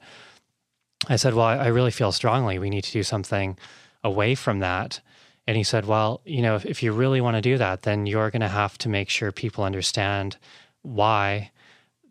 I 1.08 1.16
said, 1.16 1.36
well, 1.36 1.46
I, 1.46 1.56
I 1.56 1.68
really 1.68 1.92
feel 1.92 2.12
strongly 2.12 2.60
we 2.60 2.70
need 2.70 2.84
to 2.84 2.92
do 2.92 3.02
something 3.04 3.58
away 4.04 4.36
from 4.36 4.60
that. 4.60 5.00
And 5.46 5.58
he 5.58 5.64
said, 5.64 5.86
well, 5.86 6.22
you 6.26 6.42
know, 6.42 6.56
if, 6.56 6.66
if 6.66 6.84
you 6.84 6.94
really 6.94 7.22
want 7.22 7.36
to 7.36 7.42
do 7.42 7.58
that, 7.58 7.82
then 7.82 8.06
you're 8.06 8.32
going 8.32 8.42
to 8.42 8.48
have 8.48 8.78
to 8.80 8.90
make 8.90 9.10
sure 9.10 9.32
people 9.32 9.64
understand 9.64 10.38
why 10.82 11.52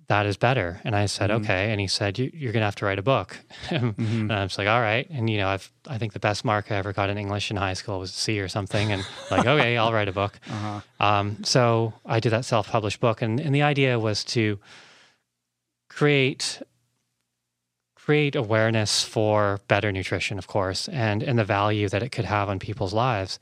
that 0.09 0.27
is 0.27 0.37
better. 0.37 0.81
And 0.85 0.95
I 0.95 1.07
said, 1.07 1.31
mm-hmm. 1.31 1.43
okay. 1.43 1.71
And 1.71 1.81
he 1.81 1.87
said, 1.87 2.19
you, 2.19 2.31
you're 2.35 2.53
going 2.53 2.61
to 2.61 2.67
have 2.67 2.77
to 2.77 2.85
write 2.85 2.99
a 2.99 3.03
book. 3.03 3.39
And 3.71 3.97
mm-hmm. 3.97 4.31
I 4.31 4.43
was 4.43 4.59
like, 4.59 4.69
all 4.69 4.81
right. 4.81 5.09
And, 5.09 5.31
you 5.31 5.39
know, 5.39 5.49
I've, 5.49 5.73
I 5.89 5.97
think 5.97 6.13
the 6.13 6.19
best 6.19 6.45
mark 6.45 6.71
I 6.71 6.77
ever 6.77 6.93
got 6.93 7.09
in 7.09 7.17
English 7.17 7.51
in 7.51 7.57
high 7.57 7.73
school 7.73 7.99
was 7.99 8.11
a 8.11 8.15
C 8.15 8.39
or 8.41 8.49
something. 8.49 8.93
And 8.93 9.07
like, 9.31 9.47
okay, 9.47 9.79
I'll 9.79 9.93
write 9.93 10.09
a 10.09 10.13
book. 10.13 10.39
Uh-huh. 10.51 10.81
Um, 11.01 11.43
so 11.45 11.95
I 12.05 12.21
did 12.21 12.31
that 12.31 12.45
self 12.45 12.69
published 12.69 13.01
book. 13.01 13.23
And, 13.23 13.41
and 13.41 13.55
the 13.55 13.63
idea 13.63 13.99
was 13.99 14.25
to 14.25 14.59
create 15.89 16.61
create 18.05 18.35
awareness 18.35 19.05
for 19.05 19.61
better 19.69 19.93
nutrition, 19.93 20.39
of 20.39 20.47
course, 20.47 20.89
and 20.89 21.23
and 21.23 21.39
the 21.39 21.45
value 21.45 21.89
that 21.89 22.03
it 22.03 22.11
could 22.11 22.25
have 22.25 22.49
on 22.49 22.59
people's 22.59 22.93
lives. 22.93 23.39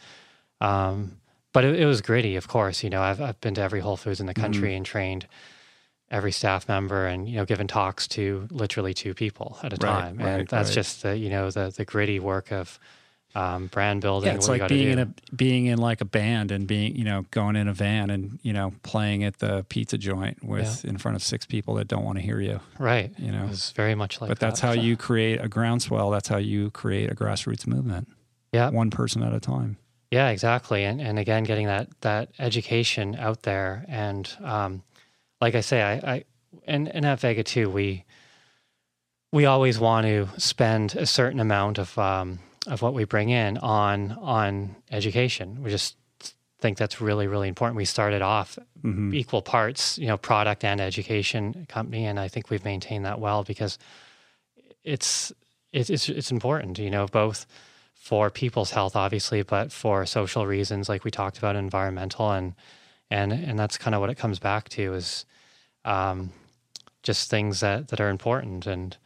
Um, 0.60 1.16
but 1.52 1.64
it, 1.64 1.80
it 1.80 1.86
was 1.86 2.00
gritty, 2.00 2.36
of 2.36 2.46
course. 2.48 2.84
You 2.84 2.90
know, 2.90 3.02
I've 3.02 3.20
I've 3.20 3.40
been 3.40 3.54
to 3.54 3.62
every 3.62 3.80
Whole 3.80 3.96
Foods 3.96 4.20
in 4.20 4.26
the 4.26 4.34
country 4.34 4.74
and 4.76 4.84
trained 4.84 5.26
every 6.10 6.32
staff 6.32 6.68
member, 6.68 7.06
and 7.06 7.28
you 7.28 7.36
know, 7.36 7.44
given 7.44 7.66
talks 7.66 8.06
to 8.08 8.46
literally 8.50 8.92
two 8.94 9.14
people 9.14 9.58
at 9.62 9.72
a 9.72 9.76
Right, 9.76 9.92
time, 9.92 10.18
right, 10.18 10.26
and 10.38 10.48
that's 10.48 10.68
right. 10.68 10.74
just 10.74 11.02
the 11.02 11.16
you 11.16 11.30
know 11.30 11.50
the 11.50 11.72
the 11.76 11.84
gritty 11.84 12.20
work 12.20 12.52
of 12.52 12.78
um, 13.34 13.68
brand 13.68 14.00
building. 14.00 14.28
Yeah, 14.28 14.34
it's 14.34 14.48
like 14.48 14.66
being 14.68 14.88
in 14.90 14.98
a 14.98 15.08
being 15.34 15.66
in 15.66 15.78
like 15.78 16.00
a 16.00 16.04
band 16.04 16.50
and 16.50 16.66
being 16.66 16.96
you 16.96 17.04
know 17.04 17.24
going 17.30 17.56
in 17.56 17.68
a 17.68 17.72
van 17.72 18.10
and 18.10 18.38
you 18.42 18.52
know 18.52 18.72
playing 18.82 19.24
at 19.24 19.38
the 19.38 19.64
pizza 19.68 19.96
joint 19.98 20.42
with 20.42 20.84
in 20.84 20.98
front 20.98 21.16
of 21.16 21.22
six 21.22 21.46
people 21.46 21.74
that 21.74 21.86
don't 21.88 22.04
want 22.04 22.18
to 22.18 22.22
hear 22.22 22.40
you. 22.40 22.60
right. 22.78 23.12
you 23.18 23.30
know. 23.30 23.46
it's 23.50 23.70
very 23.72 23.94
much 23.94 24.20
like. 24.20 24.28
but 24.28 24.38
that's 24.40 24.60
that. 24.60 24.66
how 24.66 24.74
So- 24.74 24.80
you 24.86 24.96
create 24.96 25.40
a 25.40 25.48
groundswell. 25.48 26.10
That's 26.10 26.28
how 26.28 26.38
you 26.38 26.70
create 26.70 27.10
a 27.10 27.14
grassroots 27.14 27.66
movement, 27.66 28.08
Yeah, 28.52 28.70
one 28.70 28.90
person 28.90 29.22
at 29.22 29.32
a 29.32 29.40
time. 29.40 29.76
Yeah, 30.10 30.30
exactly. 30.30 30.84
And 30.84 31.00
and 31.00 31.18
again, 31.18 31.44
getting 31.44 31.66
that 31.66 31.88
that 32.00 32.30
education 32.40 33.14
out 33.14 33.42
there, 33.42 33.84
and 33.88 34.28
um, 34.42 34.82
like 35.40 35.54
I 35.54 35.60
say, 35.60 35.82
I, 35.82 36.14
I 36.14 36.24
and 36.66 36.88
and 36.88 37.06
at 37.06 37.20
Vega 37.20 37.44
too, 37.44 37.70
we 37.70 38.04
we 39.32 39.46
always 39.46 39.78
want 39.78 40.06
to 40.06 40.28
spend 40.38 40.96
a 40.96 41.06
certain 41.06 41.38
amount 41.38 41.78
of 41.78 41.96
um, 41.96 42.40
of 42.66 42.82
what 42.82 42.94
we 42.94 43.04
bring 43.04 43.30
in 43.30 43.58
on 43.58 44.12
on 44.12 44.76
education. 44.90 45.62
We 45.62 45.70
just 45.70 45.96
think 46.60 46.76
that's 46.78 47.00
really 47.00 47.26
really 47.26 47.48
important. 47.48 47.76
We 47.76 47.84
started 47.84 48.22
off 48.22 48.58
Mm-hmm. 48.82 49.12
equal 49.12 49.42
parts, 49.42 49.98
you 49.98 50.06
know, 50.06 50.16
product 50.16 50.64
and 50.64 50.80
education 50.80 51.66
company, 51.68 52.06
and 52.06 52.18
I 52.18 52.28
think 52.28 52.48
we've 52.48 52.64
maintained 52.64 53.04
that 53.04 53.20
well 53.20 53.44
because 53.44 53.78
it's 54.84 55.34
it's 55.70 55.90
it's, 55.90 56.08
it's 56.08 56.30
important, 56.30 56.78
you 56.78 56.88
know, 56.88 57.06
both 57.06 57.46
for 57.94 58.30
people's 58.30 58.70
health, 58.70 58.96
obviously, 58.96 59.42
but 59.42 59.70
for 59.70 60.06
social 60.06 60.46
reasons, 60.46 60.88
like 60.88 61.04
we 61.04 61.10
talked 61.10 61.36
about, 61.36 61.56
environmental, 61.56 62.30
and 62.30 62.54
and 63.10 63.32
and 63.32 63.58
that's 63.58 63.76
kind 63.76 63.94
of 63.94 64.00
what 64.00 64.08
it 64.08 64.16
comes 64.16 64.38
back 64.38 64.70
to 64.70 64.94
is 64.94 65.26
um, 65.84 66.30
just 67.02 67.28
things 67.28 67.60
that 67.60 67.88
that 67.88 68.00
are 68.00 68.08
important. 68.08 68.66
And 68.66 68.96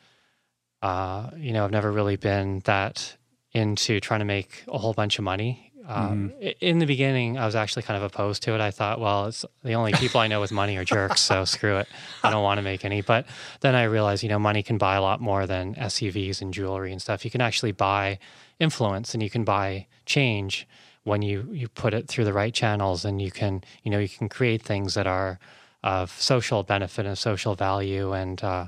uh, 0.83 1.31
you 1.37 1.53
know, 1.53 1.65
I've 1.65 1.73
never 1.73 1.91
really 1.91 2.17
been 2.17 2.61
that 2.67 3.17
into 3.55 4.01
trying 4.01 4.21
to 4.21 4.27
make 4.27 4.65
a 4.69 4.79
whole 4.79 4.93
bunch 4.93 5.19
of 5.19 5.25
money. 5.25 5.73
Um, 5.87 6.33
i 6.43 6.55
In 6.61 6.79
the 6.79 6.87
beginning, 6.87 7.39
I 7.39 7.45
was 7.45 7.55
actually 7.55 7.83
kind 7.83 7.97
of 7.97 8.03
opposed 8.03 8.43
to 8.45 8.55
it. 8.55 8.61
I 8.61 8.71
thought, 8.71 9.01
well, 9.01 9.27
it's 9.27 9.45
the 9.63 9.75
only 9.75 9.93
people 9.93 10.21
I 10.21 10.29
know 10.29 10.41
with 10.41 10.51
money 10.51 10.77
are 10.77 10.85
jerks, 10.85 11.21
so 11.21 11.45
screw 11.55 11.77
it. 11.77 11.89
I 12.23 12.31
don't 12.31 12.43
want 12.43 12.59
to 12.59 12.63
make 12.63 12.85
any. 12.85 13.03
But 13.03 13.27
then 13.61 13.75
I 13.75 13.85
realized, 13.85 14.23
you 14.23 14.29
know, 14.29 14.39
money 14.39 14.63
can 14.63 14.79
buy 14.79 14.95
a 14.97 15.03
lot 15.03 15.21
more 15.21 15.47
than 15.47 15.75
SUVs 15.75 16.41
and 16.41 16.55
jewelry 16.55 16.91
and 16.91 17.01
stuff. 17.01 17.25
You 17.25 17.31
can 17.31 17.43
actually 17.43 17.73
buy 17.73 18.19
influence 18.59 19.15
and 19.15 19.23
you 19.23 19.31
can 19.31 19.45
buy 19.45 19.87
change 20.07 20.67
when 21.03 21.21
you 21.23 21.49
you 21.53 21.69
put 21.69 21.93
it 21.93 22.09
through 22.09 22.25
the 22.25 22.33
right 22.33 22.55
channels 22.55 23.05
and 23.05 23.21
you 23.21 23.31
can 23.31 23.63
you 23.83 23.91
know 23.91 23.99
you 23.99 24.09
can 24.09 24.29
create 24.29 24.63
things 24.63 24.95
that 24.95 25.07
are 25.07 25.39
of 25.83 26.11
social 26.19 26.63
benefit 26.63 27.05
and 27.05 27.19
social 27.19 27.55
value 27.55 28.13
and 28.13 28.43
uh, 28.43 28.67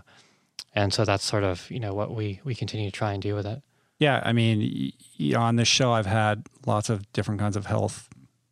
and 0.74 0.92
so 0.92 1.04
that's 1.04 1.24
sort 1.24 1.44
of 1.44 1.70
you 1.70 1.80
know 1.80 1.94
what 1.94 2.14
we 2.14 2.40
we 2.44 2.54
continue 2.54 2.90
to 2.90 2.96
try 2.96 3.12
and 3.12 3.22
do 3.22 3.34
with 3.34 3.46
it. 3.46 3.62
Yeah, 3.98 4.22
I 4.24 4.32
mean, 4.32 4.92
on 5.34 5.56
this 5.56 5.68
show, 5.68 5.92
I've 5.92 6.06
had 6.06 6.46
lots 6.66 6.90
of 6.90 7.10
different 7.12 7.40
kinds 7.40 7.56
of 7.56 7.66
health 7.66 8.08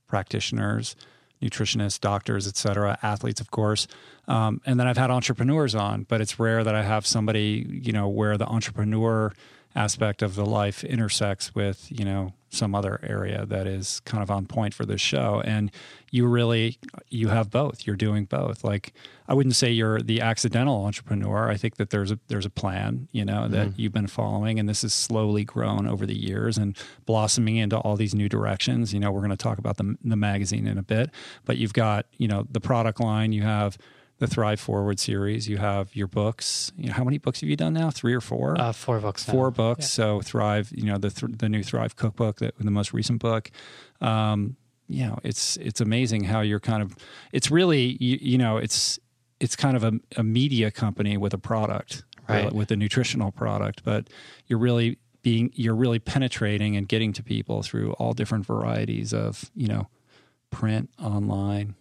practitioners, 0.06 0.96
nutritionists, 1.42 2.00
doctors, 2.00 2.46
et 2.46 2.56
cetera, 2.56 2.98
athletes, 3.02 3.40
of 3.40 3.50
course. 3.50 3.86
Um, 4.26 4.62
and 4.64 4.80
then 4.80 4.86
I've 4.86 4.96
had 4.96 5.10
entrepreneurs 5.10 5.74
on, 5.74 6.04
but 6.04 6.20
it's 6.20 6.38
rare 6.38 6.64
that 6.64 6.74
I 6.74 6.82
have 6.82 7.06
somebody, 7.06 7.66
you 7.68 7.92
know, 7.92 8.08
where 8.08 8.38
the 8.38 8.46
entrepreneur 8.46 9.32
aspect 9.74 10.22
of 10.22 10.34
the 10.34 10.46
life 10.46 10.82
intersects 10.84 11.54
with, 11.54 11.88
you 11.90 12.04
know, 12.04 12.32
some 12.54 12.74
other 12.74 13.00
area 13.02 13.44
that 13.46 13.66
is 13.66 14.00
kind 14.00 14.22
of 14.22 14.30
on 14.30 14.46
point 14.46 14.74
for 14.74 14.86
this 14.86 15.00
show. 15.00 15.42
And 15.44 15.70
you 16.10 16.26
really, 16.26 16.78
you 17.10 17.28
have 17.28 17.50
both. 17.50 17.86
You're 17.86 17.96
doing 17.96 18.24
both. 18.24 18.62
Like, 18.62 18.92
I 19.26 19.34
wouldn't 19.34 19.56
say 19.56 19.70
you're 19.70 20.00
the 20.00 20.20
accidental 20.20 20.84
entrepreneur. 20.84 21.50
I 21.50 21.56
think 21.56 21.76
that 21.76 21.90
there's 21.90 22.10
a 22.10 22.18
there's 22.28 22.46
a 22.46 22.50
plan, 22.50 23.08
you 23.10 23.24
know, 23.24 23.48
that 23.48 23.68
mm-hmm. 23.68 23.80
you've 23.80 23.92
been 23.92 24.06
following, 24.06 24.58
and 24.58 24.68
this 24.68 24.82
has 24.82 24.94
slowly 24.94 25.44
grown 25.44 25.86
over 25.88 26.06
the 26.06 26.16
years 26.16 26.56
and 26.56 26.76
blossoming 27.06 27.56
into 27.56 27.78
all 27.78 27.96
these 27.96 28.14
new 28.14 28.28
directions. 28.28 28.94
You 28.94 29.00
know, 29.00 29.10
we're 29.10 29.20
going 29.20 29.30
to 29.30 29.36
talk 29.36 29.58
about 29.58 29.76
the 29.76 29.96
the 30.04 30.16
magazine 30.16 30.66
in 30.66 30.78
a 30.78 30.82
bit, 30.82 31.10
but 31.44 31.56
you've 31.56 31.72
got 31.72 32.06
you 32.16 32.28
know 32.28 32.46
the 32.50 32.60
product 32.60 33.00
line. 33.00 33.32
You 33.32 33.42
have 33.42 33.76
the 34.18 34.26
Thrive 34.26 34.60
Forward 34.60 34.98
series. 35.00 35.48
You 35.48 35.58
have 35.58 35.94
your 35.96 36.06
books. 36.06 36.72
You 36.76 36.88
know, 36.88 36.92
how 36.94 37.04
many 37.04 37.18
books 37.18 37.40
have 37.40 37.48
you 37.50 37.56
done 37.56 37.74
now? 37.74 37.90
Three 37.90 38.14
or 38.14 38.20
four? 38.20 38.58
Uh, 38.60 38.72
four 38.72 39.00
books. 39.00 39.26
now. 39.26 39.34
four 39.34 39.50
books. 39.50 39.90
So 39.90 40.20
Thrive, 40.20 40.70
you 40.74 40.84
know, 40.84 40.98
the 40.98 41.10
th- 41.10 41.38
the 41.38 41.48
new 41.48 41.62
Thrive 41.62 41.96
cookbook, 41.96 42.38
that 42.38 42.54
the 42.58 42.70
most 42.70 42.92
recent 42.92 43.20
book. 43.20 43.50
Um, 44.00 44.56
you 44.88 45.06
know, 45.06 45.18
it's 45.22 45.56
it's 45.58 45.80
amazing 45.80 46.24
how 46.24 46.40
you're 46.42 46.60
kind 46.60 46.82
of. 46.82 46.96
It's 47.32 47.50
really 47.50 47.96
you, 48.00 48.18
you 48.20 48.38
know, 48.38 48.58
it's 48.58 48.98
it's 49.40 49.56
kind 49.56 49.76
of 49.76 49.82
a, 49.84 49.92
a 50.16 50.22
media 50.22 50.70
company 50.70 51.16
with 51.16 51.34
a 51.34 51.38
product, 51.38 52.04
Right. 52.28 52.52
with 52.52 52.70
a 52.70 52.76
nutritional 52.76 53.32
product, 53.32 53.82
but 53.84 54.08
you're 54.46 54.58
really 54.58 54.98
being 55.22 55.50
you're 55.54 55.74
really 55.74 55.98
penetrating 55.98 56.76
and 56.76 56.86
getting 56.86 57.12
to 57.14 57.22
people 57.22 57.62
through 57.62 57.92
all 57.94 58.12
different 58.12 58.46
varieties 58.46 59.12
of 59.14 59.50
you 59.54 59.66
know 59.66 59.88
print 60.50 60.90
online 61.02 61.74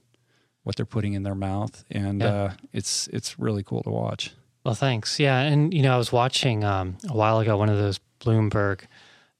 what 0.64 0.76
they're 0.76 0.86
putting 0.86 1.14
in 1.14 1.24
their 1.24 1.36
mouth 1.36 1.84
and 1.92 2.22
Yeah. 2.22 2.28
uh, 2.28 2.54
it's 2.72 3.08
it's 3.10 3.38
really 3.40 3.64
cool 3.64 3.84
to 3.84 3.90
watch 3.90 4.32
Well, 4.66 4.76
thanks. 4.76 5.20
Yeah, 5.20 5.40
and 5.40 5.74
you 5.74 5.82
know, 5.82 5.94
I 5.94 5.98
was 5.98 6.12
watching 6.12 6.64
um, 6.64 6.98
a 7.10 7.14
while 7.16 7.40
ago 7.40 7.58
one 7.58 7.70
of 7.70 7.78
those 7.78 8.00
Bloomberg 8.22 8.82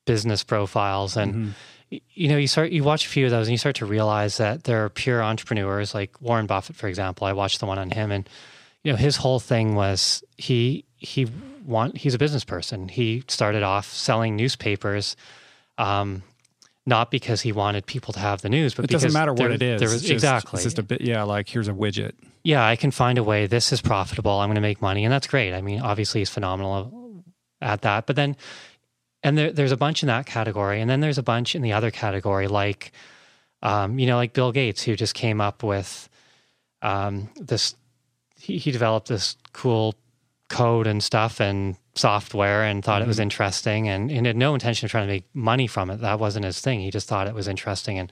business 0.06 0.44
profiles, 0.44 1.16
and 1.16 1.54
y- 1.90 2.02
you 2.14 2.28
know, 2.28 2.36
you 2.36 2.48
start 2.48 2.72
you 2.72 2.84
watch 2.84 3.06
a 3.06 3.10
few 3.10 3.24
of 3.26 3.32
those, 3.32 3.48
and 3.48 3.54
you 3.54 3.58
start 3.58 3.78
to 3.78 3.86
realize 3.86 4.36
that 4.38 4.66
there 4.66 4.84
are 4.84 4.90
pure 4.90 5.24
entrepreneurs, 5.24 5.94
like 5.96 6.20
Warren 6.22 6.46
Buffett, 6.46 6.76
for 6.76 6.90
example. 6.90 7.26
I 7.26 7.32
watched 7.32 7.62
the 7.62 7.66
one 7.66 7.80
on 7.80 7.90
him, 7.92 8.12
and 8.12 8.28
you 8.84 8.92
know, 8.92 8.98
his 8.98 9.16
whole 9.16 9.40
thing 9.40 9.76
was 9.76 10.24
he 10.38 10.84
he 10.98 11.28
want 11.66 11.96
he's 11.96 12.14
a 12.14 12.18
business 12.18 12.44
person. 12.44 12.90
He 12.90 13.24
started 13.30 13.64
off 13.64 13.88
selling 13.94 14.36
newspapers. 14.36 15.16
Um, 15.78 16.22
not 16.86 17.10
because 17.12 17.42
he 17.42 17.52
wanted 17.52 17.86
people 17.86 18.14
to 18.14 18.20
have 18.20 18.42
the 18.42 18.50
news, 18.50 18.74
but 18.74 18.86
It 18.86 18.92
doesn't 18.92 19.14
matter 19.14 19.32
what 19.32 19.38
there- 19.38 19.52
it 19.52 19.62
is. 19.62 19.80
There 19.80 19.88
was, 19.90 19.96
It's 20.02 20.04
just- 20.04 20.14
exactly. 20.14 20.58
It's 20.58 20.64
just 20.66 20.80
a 20.80 20.84
bit, 20.84 21.02
yeah, 21.02 21.24
like 21.24 21.48
here's 21.48 21.68
a 21.70 21.72
widget. 21.74 22.12
yeah, 22.44 22.66
I 22.66 22.76
can 22.76 22.92
find 22.92 23.18
a 23.18 23.24
way. 23.24 23.48
This 23.48 23.72
is 23.72 23.82
profitable. 23.82 24.32
I'm 24.32 24.48
going 24.50 24.56
to 24.56 24.62
make 24.62 24.82
money, 24.82 25.06
and 25.06 25.12
that's 25.14 25.28
great. 25.28 25.54
I 25.54 25.62
mean, 25.62 25.80
obviously, 25.82 26.22
he's 26.22 26.30
phenomenal 26.30 27.24
at 27.62 27.82
that. 27.84 28.06
But 28.06 28.18
then, 28.18 28.36
and 29.24 29.38
there, 29.38 29.52
there's 29.54 29.72
a 29.72 29.78
bunch 29.78 30.04
in 30.04 30.08
that 30.08 30.26
category, 30.26 30.82
and 30.82 30.90
then 30.90 31.00
there's 31.00 31.18
a 31.18 31.24
bunch 31.24 31.56
in 31.56 31.62
the 31.62 31.72
other 31.72 31.90
category, 31.92 32.48
like, 32.50 32.92
um, 33.62 33.98
you 33.98 34.06
know, 34.06 34.18
like 34.18 34.34
Bill 34.34 34.52
Gates, 34.52 34.84
who 34.84 34.96
just 34.98 35.14
came 35.14 35.40
up 35.40 35.64
with 35.64 36.10
um, 36.82 37.30
this. 37.40 37.76
He, 38.38 38.58
he 38.58 38.72
developed 38.72 39.08
this 39.08 39.38
cool 39.54 39.96
code 40.50 40.86
and 40.86 41.02
stuff 41.02 41.40
and 41.40 41.78
software, 41.96 42.64
and 42.64 42.84
thought 42.84 43.02
it 43.02 43.08
was 43.08 43.20
interesting, 43.20 43.88
and, 43.88 44.12
and 44.12 44.26
had 44.26 44.36
no 44.36 44.54
intention 44.54 44.86
of 44.86 44.92
trying 44.92 45.08
to 45.08 45.14
make 45.14 45.26
money 45.34 45.68
from 45.68 45.90
it. 45.90 46.02
That 46.02 46.20
wasn't 46.20 46.46
his 46.46 46.60
thing. 46.60 46.80
He 46.80 46.92
just 46.92 47.08
thought 47.08 47.28
it 47.28 47.36
was 47.36 47.48
interesting, 47.48 48.00
and 48.00 48.12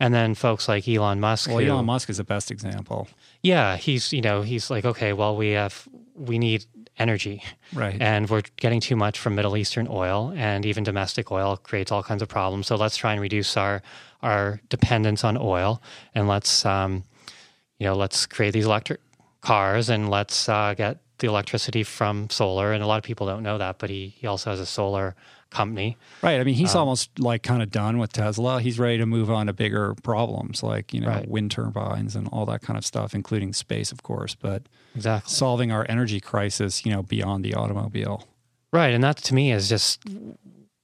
and 0.00 0.14
then 0.14 0.34
folks 0.34 0.68
like 0.68 0.86
Elon 0.88 1.18
Musk. 1.20 1.48
Well, 1.50 1.58
who- 1.58 1.70
Elon 1.72 1.84
Musk 1.86 2.08
is 2.10 2.18
the 2.18 2.24
best 2.24 2.50
example. 2.50 3.08
yeah, 3.42 3.76
he's 3.76 4.12
you 4.12 4.20
know 4.22 4.42
he's 4.42 4.70
like 4.70 4.84
okay, 4.84 5.12
well 5.12 5.36
we 5.36 5.50
have 5.50 5.88
we 6.14 6.38
need 6.38 6.64
energy, 6.98 7.42
Right. 7.72 8.00
and 8.00 8.28
we're 8.28 8.42
getting 8.56 8.80
too 8.80 8.96
much 8.96 9.18
from 9.20 9.34
Middle 9.36 9.56
Eastern 9.56 9.86
oil, 9.90 10.32
and 10.36 10.66
even 10.66 10.82
domestic 10.84 11.30
oil 11.30 11.56
creates 11.56 11.92
all 11.92 12.02
kinds 12.02 12.22
of 12.22 12.28
problems. 12.28 12.66
So 12.66 12.74
let's 12.76 12.96
try 12.96 13.12
and 13.12 13.20
reduce 13.20 13.56
our 13.56 13.82
our 14.22 14.60
dependence 14.68 15.24
on 15.24 15.36
oil, 15.36 15.82
and 16.14 16.26
let's 16.28 16.64
um, 16.64 17.04
you 17.78 17.86
know 17.86 17.94
let's 17.94 18.26
create 18.26 18.52
these 18.52 18.66
electric 18.66 19.00
cars, 19.40 19.88
and 19.90 20.08
let's 20.10 20.48
uh, 20.48 20.74
get 20.76 20.98
the 21.18 21.26
electricity 21.26 21.82
from 21.82 22.30
solar. 22.30 22.72
And 22.72 22.82
a 22.82 22.86
lot 22.86 22.96
of 22.98 23.04
people 23.04 23.26
don't 23.26 23.42
know 23.42 23.58
that, 23.58 23.78
but 23.78 23.90
he 23.90 24.14
he 24.18 24.26
also 24.26 24.50
has 24.50 24.60
a 24.60 24.66
solar 24.66 25.14
company. 25.50 25.96
Right. 26.22 26.40
I 26.40 26.44
mean, 26.44 26.54
he's 26.54 26.74
Um, 26.74 26.80
almost 26.80 27.18
like 27.18 27.42
kind 27.42 27.62
of 27.62 27.70
done 27.70 27.98
with 27.98 28.12
Tesla. 28.12 28.60
He's 28.60 28.78
ready 28.78 28.98
to 28.98 29.06
move 29.06 29.30
on 29.30 29.46
to 29.46 29.52
bigger 29.54 29.94
problems 30.02 30.62
like, 30.62 30.92
you 30.92 31.00
know, 31.00 31.08
Right. 31.08 31.26
wind 31.28 31.50
turbines 31.50 32.14
and 32.14 32.28
all 32.28 32.44
that 32.46 32.60
kind 32.60 32.76
of 32.76 32.84
stuff, 32.84 33.14
including 33.14 33.54
space, 33.54 33.90
of 33.90 34.02
course, 34.02 34.34
but 34.34 34.64
Exactly. 34.94 35.30
solving 35.32 35.72
our 35.72 35.86
energy 35.88 36.20
crisis, 36.20 36.84
you 36.84 36.92
know, 36.92 37.02
beyond 37.02 37.44
the 37.46 37.54
automobile. 37.54 38.28
Right. 38.72 38.92
And 38.92 39.02
that 39.02 39.16
to 39.18 39.34
me 39.34 39.50
is 39.50 39.70
just 39.70 40.02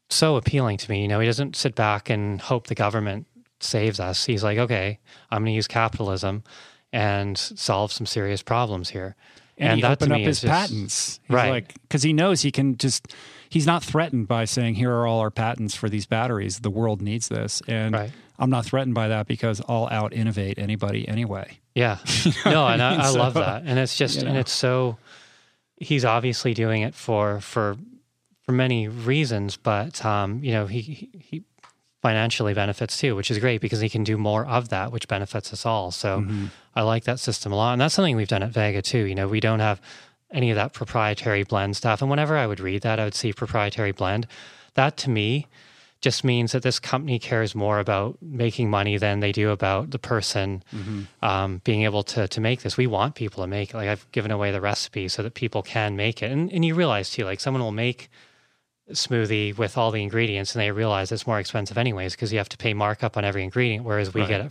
so 0.09 0.37
appealing 0.37 0.79
to 0.79 0.91
me. 0.91 1.03
You 1.03 1.09
know, 1.09 1.21
he 1.21 1.27
doesn't 1.27 1.57
sit 1.57 1.75
back 1.75 2.09
and 2.09 2.41
hope 2.41 2.67
the 2.69 2.75
government 2.75 3.27
saves 3.61 4.01
us. 4.01 4.25
He's 4.25 4.43
like, 4.43 4.57
okay, 4.59 4.99
I'm 5.31 5.43
going 5.43 5.53
to 5.53 5.57
use 5.57 5.69
capitalism 5.69 6.43
and 6.93 7.37
solve 7.37 7.93
some 7.93 8.07
serious 8.07 8.43
problems 8.43 8.91
here. 8.91 9.15
And, 9.57 9.77
he 9.77 9.83
that 9.83 9.93
opened 9.93 10.13
up 10.13 10.21
his 10.21 10.41
just- 10.41 10.51
patents. 10.51 11.21
He's 11.25 11.35
Right. 11.35 11.51
like, 11.51 11.75
because 11.83 12.03
he 12.03 12.13
knows 12.13 12.43
he 12.43 12.51
can 12.51 12.77
just, 12.77 13.15
he's 13.49 13.67
not 13.67 13.85
threatened 13.85 14.27
by 14.27 14.45
saying, 14.47 14.75
here 14.75 14.93
are 14.93 15.07
all 15.07 15.21
our 15.21 15.31
patents 15.31 15.75
for 15.75 15.89
these 15.89 16.07
batteries. 16.07 16.61
The 16.61 16.71
world 16.71 17.01
needs 17.01 17.29
this. 17.29 17.63
And 17.69 17.95
Right. 17.95 18.11
I'm 18.39 18.51
not 18.51 18.65
threatened 18.67 18.95
by 18.95 19.09
that 19.09 19.27
because 19.29 19.63
I'll 19.69 19.89
out 19.93 20.13
innovate 20.13 20.59
anybody 20.59 21.07
anyway. 21.07 21.61
Yeah. 21.75 21.99
no, 22.45 22.67
and 22.67 22.83
I, 22.83 22.91
mean? 22.93 23.01
I 23.01 23.11
love 23.11 23.35
So, 23.35 23.41
that. 23.41 23.63
And 23.65 23.79
it's 23.79 23.97
just, 23.97 24.23
you 24.23 24.29
and 24.29 24.37
it's 24.37 24.51
so, 24.53 24.97
he's 25.77 26.05
obviously 26.05 26.53
doing 26.53 26.83
it 26.83 26.95
for, 26.95 27.41
for, 27.41 27.77
for 28.43 28.53
many 28.53 28.89
reasons, 28.89 29.57
but, 29.57 30.05
um, 30.05 30.43
you 30.43 30.51
know, 30.53 30.67
he, 30.67 30.81
he, 30.81 31.11
he 31.21 31.43
financially 32.05 32.53
benefits 32.53 32.99
too, 32.99 33.17
which 33.17 33.31
is 33.31 33.39
great 33.39 33.63
because 33.63 33.81
he 33.81 33.89
can 33.89 34.05
do 34.05 34.17
more 34.19 34.45
of 34.45 34.69
that, 34.69 34.93
which 34.93 35.07
benefits 35.09 35.49
us 35.55 35.65
all. 35.65 35.91
So 35.91 36.11
Mm-hmm. 36.21 36.47
I 36.77 36.83
like 36.83 37.05
that 37.05 37.19
system 37.19 37.51
a 37.53 37.57
lot. 37.57 37.73
And 37.73 37.81
that's 37.81 37.95
something 37.95 38.17
we've 38.17 38.35
done 38.37 38.43
at 38.43 38.51
Vega 38.51 38.83
too. 38.83 39.05
You 39.11 39.15
know, 39.15 39.29
we 39.29 39.41
don't 39.41 39.61
have 39.61 39.79
any 40.31 40.51
of 40.53 40.57
that 40.57 40.73
proprietary 40.73 41.45
blend 41.45 41.77
stuff. 41.77 42.03
And 42.03 42.11
whenever 42.11 42.37
I 42.37 42.47
would 42.47 42.61
read 42.61 42.83
that, 42.83 42.99
I 43.01 43.05
would 43.05 43.15
see 43.15 43.33
proprietary 43.33 43.93
blend. 43.93 44.27
That 44.75 44.97
to 45.03 45.11
me 45.11 45.47
just 46.01 46.25
means 46.25 46.53
that 46.53 46.63
this 46.63 46.79
company 46.79 47.19
cares 47.19 47.55
more 47.55 47.79
about 47.79 48.19
making 48.21 48.69
money 48.69 48.99
than 48.99 49.21
they 49.21 49.33
do 49.33 49.49
about 49.51 49.91
the 49.91 49.99
person 49.99 50.63
um, 51.23 51.61
being 51.65 51.83
able 51.89 52.03
to 52.03 52.29
to 52.29 52.41
make 52.41 52.59
this. 52.63 52.77
We 52.77 52.89
want 52.99 53.15
people 53.15 53.43
to 53.45 53.49
make 53.49 53.71
it. 53.71 53.77
Like 53.81 53.89
I've 53.93 54.07
given 54.13 54.31
away 54.31 54.53
the 54.53 54.61
recipe 54.61 55.09
so 55.09 55.23
that 55.23 55.33
people 55.35 55.63
can 55.63 55.97
make 55.97 56.23
it. 56.25 56.31
And 56.35 56.53
and 56.53 56.63
you 56.67 56.75
realize 56.75 57.09
too, 57.15 57.25
like 57.25 57.41
someone 57.41 57.63
will 57.63 57.79
make 57.87 58.01
smoothie 58.93 59.57
with 59.57 59.79
all 59.79 59.91
the 59.91 60.03
ingredients 60.03 60.55
and 60.55 60.61
they 60.63 60.71
realize 60.71 61.11
it's 61.11 61.27
more 61.27 61.39
expensive 61.41 61.79
anyways 61.79 62.15
because 62.15 62.33
you 62.33 62.39
have 62.39 62.49
to 62.51 62.57
pay 62.57 62.75
markup 62.75 63.17
on 63.17 63.25
every 63.25 63.43
ingredient, 63.43 63.85
whereas 63.85 64.13
we 64.13 64.21
Right. 64.23 64.29
get 64.29 64.41
a 64.41 64.51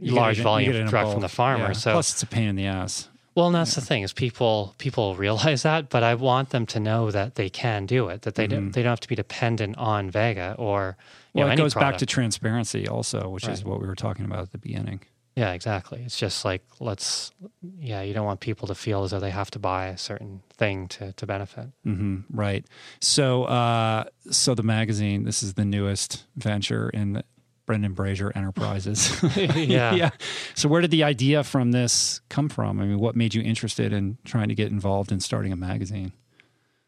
You 0.00 0.12
large 0.12 0.36
get 0.36 0.42
volume 0.44 0.72
get 0.72 0.88
direct 0.88 1.10
from 1.10 1.20
the 1.22 1.28
farmer. 1.28 1.68
Yeah. 1.68 1.72
So 1.72 1.92
Plus, 1.92 2.12
it's 2.12 2.22
a 2.22 2.26
pain 2.26 2.48
in 2.48 2.56
the 2.56 2.66
ass. 2.66 3.08
well, 3.34 3.46
and 3.46 3.54
that's 3.54 3.74
the 3.74 3.80
thing 3.80 4.02
is 4.02 4.12
people 4.12 4.74
people 4.78 5.14
realize 5.26 5.62
that, 5.64 5.88
but 5.88 6.02
I 6.04 6.14
want 6.14 6.50
them 6.50 6.66
to 6.66 6.78
know 6.80 7.10
that 7.10 7.34
they 7.34 7.50
can 7.50 7.84
do 7.86 8.08
it. 8.08 8.22
That 8.22 8.36
they 8.36 8.46
don't 8.46 8.60
mm-hmm. 8.66 8.70
they 8.72 8.82
don't 8.82 8.90
have 8.90 9.00
to 9.00 9.08
be 9.08 9.16
dependent 9.16 9.76
on 9.76 10.08
Vega 10.10 10.54
or 10.58 10.96
you 11.34 11.40
Well, 11.40 11.48
know, 11.48 11.54
it 11.54 11.56
goes 11.56 11.74
back 11.74 11.98
to 11.98 12.06
transparency 12.06 12.86
also, 12.88 13.28
which 13.28 13.48
is 13.48 13.64
what 13.64 13.80
we 13.80 13.86
were 13.88 13.96
talking 13.96 14.24
about 14.24 14.40
at 14.40 14.52
the 14.52 14.58
beginning. 14.58 15.00
Yeah, 15.38 15.52
exactly. 15.52 16.02
It's 16.04 16.18
just 16.18 16.44
like 16.44 16.62
let's 16.80 17.30
yeah, 17.78 18.02
you 18.02 18.12
don't 18.12 18.26
want 18.26 18.40
people 18.40 18.66
to 18.66 18.74
feel 18.74 19.04
as 19.04 19.12
though 19.12 19.20
they 19.20 19.30
have 19.30 19.52
to 19.52 19.60
buy 19.60 19.86
a 19.86 19.96
certain 19.96 20.42
thing 20.50 20.88
to 20.88 21.12
to 21.12 21.26
benefit. 21.26 21.68
hmm 21.84 22.18
right. 22.30 22.66
So, 23.00 23.44
uh, 23.44 24.04
so 24.32 24.56
the 24.56 24.64
magazine. 24.64 25.22
This 25.22 25.44
is 25.44 25.54
the 25.54 25.64
newest 25.64 26.24
venture 26.36 26.90
in 26.90 27.12
the 27.12 27.24
Brendan 27.66 27.92
Brazier 27.92 28.32
Enterprises. 28.34 29.22
yeah. 29.36 29.94
yeah. 29.94 30.10
So, 30.56 30.68
where 30.68 30.80
did 30.80 30.90
the 30.90 31.04
idea 31.04 31.44
from 31.44 31.70
this 31.70 32.20
come 32.28 32.48
from? 32.48 32.80
I 32.80 32.86
mean, 32.86 32.98
what 32.98 33.14
made 33.14 33.32
you 33.32 33.42
interested 33.42 33.92
in 33.92 34.18
trying 34.24 34.48
to 34.48 34.56
get 34.56 34.72
involved 34.72 35.12
in 35.12 35.20
starting 35.20 35.52
a 35.52 35.56
magazine? 35.56 36.10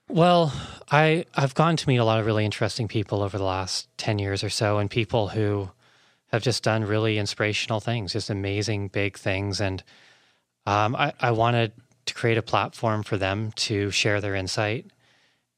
Well, 0.09 0.53
I 0.91 1.25
I've 1.37 1.55
gotten 1.55 1.77
to 1.77 1.89
meet 1.89 1.99
a 1.99 2.05
lot 2.05 2.19
of 2.19 2.27
really 2.27 2.45
interesting 2.45 2.89
people 2.89 3.23
over 3.23 3.39
the 3.39 3.45
last 3.45 3.87
10 3.99 4.19
years 4.19 4.43
or 4.43 4.51
so 4.51 4.79
and 4.79 4.91
people 4.91 5.29
who 5.29 5.71
have 6.33 6.43
just 6.43 6.63
done 6.63 6.85
really 6.85 7.19
inspirational 7.19 7.81
things, 7.81 8.13
just 8.13 8.31
amazing 8.31 8.89
big 8.89 9.19
things 9.19 9.61
and 9.61 9.83
um, 10.67 10.95
I, 10.95 11.13
I 11.21 11.31
wanted 11.33 11.73
to 12.07 12.15
create 12.15 12.39
a 12.39 12.43
platform 12.43 13.03
for 13.03 13.17
them 13.17 13.53
to 13.57 13.91
share 13.91 14.21
their 14.21 14.35
insight 14.35 14.87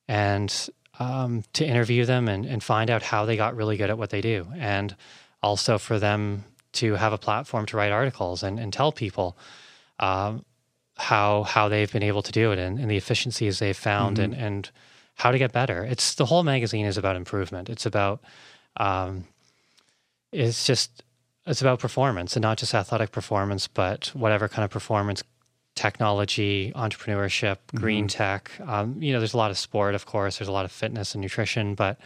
and 0.08 0.68
um, 0.98 1.44
to 1.54 1.66
interview 1.66 2.04
them 2.04 2.28
and, 2.28 2.44
and 2.44 2.62
find 2.62 2.90
out 2.90 3.02
how 3.02 3.24
they 3.24 3.36
got 3.36 3.56
really 3.56 3.76
good 3.76 3.90
at 3.90 3.98
what 3.98 4.10
they 4.10 4.20
do. 4.20 4.46
And 4.56 4.94
also 5.42 5.78
for 5.78 5.98
them 5.98 6.44
to 6.74 6.94
have 6.94 7.12
a 7.12 7.18
platform 7.18 7.66
to 7.66 7.76
write 7.76 7.92
articles 7.92 8.42
and, 8.42 8.58
and 8.58 8.72
tell 8.72 8.92
people 8.92 9.36
um, 9.98 10.44
how 10.96 11.42
how 11.42 11.68
they've 11.68 11.92
been 11.92 12.02
able 12.02 12.22
to 12.22 12.32
do 12.32 12.52
it 12.52 12.58
and, 12.58 12.78
and 12.78 12.90
the 12.90 12.96
efficiencies 12.96 13.58
they've 13.58 13.76
found 13.76 14.18
and, 14.18 14.34
and 14.34 14.70
how 15.14 15.30
to 15.30 15.38
get 15.38 15.52
better. 15.52 15.84
It's 15.84 16.14
the 16.14 16.26
whole 16.26 16.42
magazine 16.42 16.86
is 16.86 16.96
about 16.96 17.16
improvement. 17.16 17.68
It's 17.68 17.86
about 17.86 18.22
um, 18.76 19.24
it's 20.32 20.64
just 20.66 21.02
it's 21.46 21.60
about 21.60 21.78
performance 21.78 22.36
and 22.36 22.42
not 22.42 22.58
just 22.58 22.74
athletic 22.74 23.12
performance, 23.12 23.68
but 23.68 24.08
whatever 24.14 24.48
kind 24.48 24.64
of 24.64 24.70
performance, 24.70 25.22
technology, 25.74 26.72
entrepreneurship, 26.76 27.58
green 27.74 28.06
tech. 28.08 28.50
Um, 28.66 29.02
you 29.02 29.12
know, 29.12 29.18
there's 29.18 29.34
a 29.34 29.38
lot 29.38 29.50
of 29.50 29.58
sport, 29.58 29.94
of 29.94 30.06
course. 30.06 30.38
There's 30.38 30.48
a 30.48 30.52
lot 30.52 30.64
of 30.64 30.72
fitness 30.72 31.14
and 31.14 31.22
nutrition, 31.22 31.74
but 31.74 31.98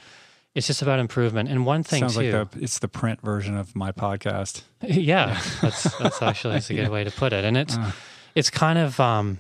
it's 0.55 0.67
just 0.67 0.81
about 0.81 0.99
improvement. 0.99 1.51
And 1.51 1.67
one 1.67 1.83
thing 1.83 2.01
Sounds 2.01 2.15
too, 2.17 2.33
like 2.33 2.51
the 2.51 2.63
it's 2.63 2.79
the 2.79 2.89
print 2.89 3.21
version 3.21 3.57
of 3.57 3.77
my 3.77 3.93
podcast. 3.93 4.63
yeah, 4.83 5.41
that's 5.61 5.99
that's 5.99 6.23
actually 6.23 6.55
that's 6.55 6.71
a 6.71 6.75
good 6.75 6.89
way 6.89 7.05
to 7.05 7.11
put 7.11 7.33
it. 7.33 7.45
And 7.45 7.57
it's 7.57 7.77
it's 8.35 8.51
kind 8.51 8.79
of 8.79 8.99
um, 8.99 9.39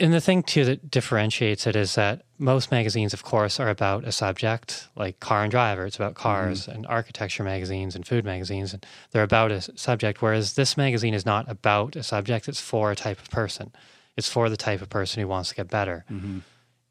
and 0.00 0.12
the 0.12 0.20
thing 0.20 0.42
too 0.42 0.64
that 0.64 0.90
differentiates 0.90 1.66
it 1.66 1.76
is 1.76 1.94
that 1.94 2.22
most 2.38 2.72
magazines, 2.72 3.14
of 3.14 3.22
course, 3.22 3.60
are 3.60 3.68
about 3.68 4.04
a 4.04 4.10
subject, 4.10 4.88
like 4.96 5.20
Car 5.20 5.42
and 5.42 5.50
Driver. 5.50 5.86
It's 5.86 5.96
about 5.96 6.14
cars, 6.14 6.62
mm-hmm. 6.62 6.72
and 6.72 6.86
architecture 6.88 7.44
magazines 7.44 7.94
and 7.94 8.04
food 8.04 8.24
magazines, 8.24 8.72
and 8.72 8.84
they're 9.12 9.22
about 9.22 9.52
a 9.52 9.60
subject. 9.78 10.20
Whereas 10.20 10.54
this 10.54 10.76
magazine 10.76 11.14
is 11.14 11.24
not 11.24 11.48
about 11.48 11.94
a 11.94 12.02
subject; 12.02 12.48
it's 12.48 12.60
for 12.60 12.90
a 12.90 12.96
type 12.96 13.20
of 13.20 13.30
person. 13.30 13.72
It's 14.16 14.28
for 14.28 14.48
the 14.48 14.56
type 14.56 14.82
of 14.82 14.88
person 14.88 15.20
who 15.20 15.28
wants 15.28 15.50
to 15.50 15.54
get 15.54 15.68
better, 15.68 16.04
mm-hmm. 16.10 16.38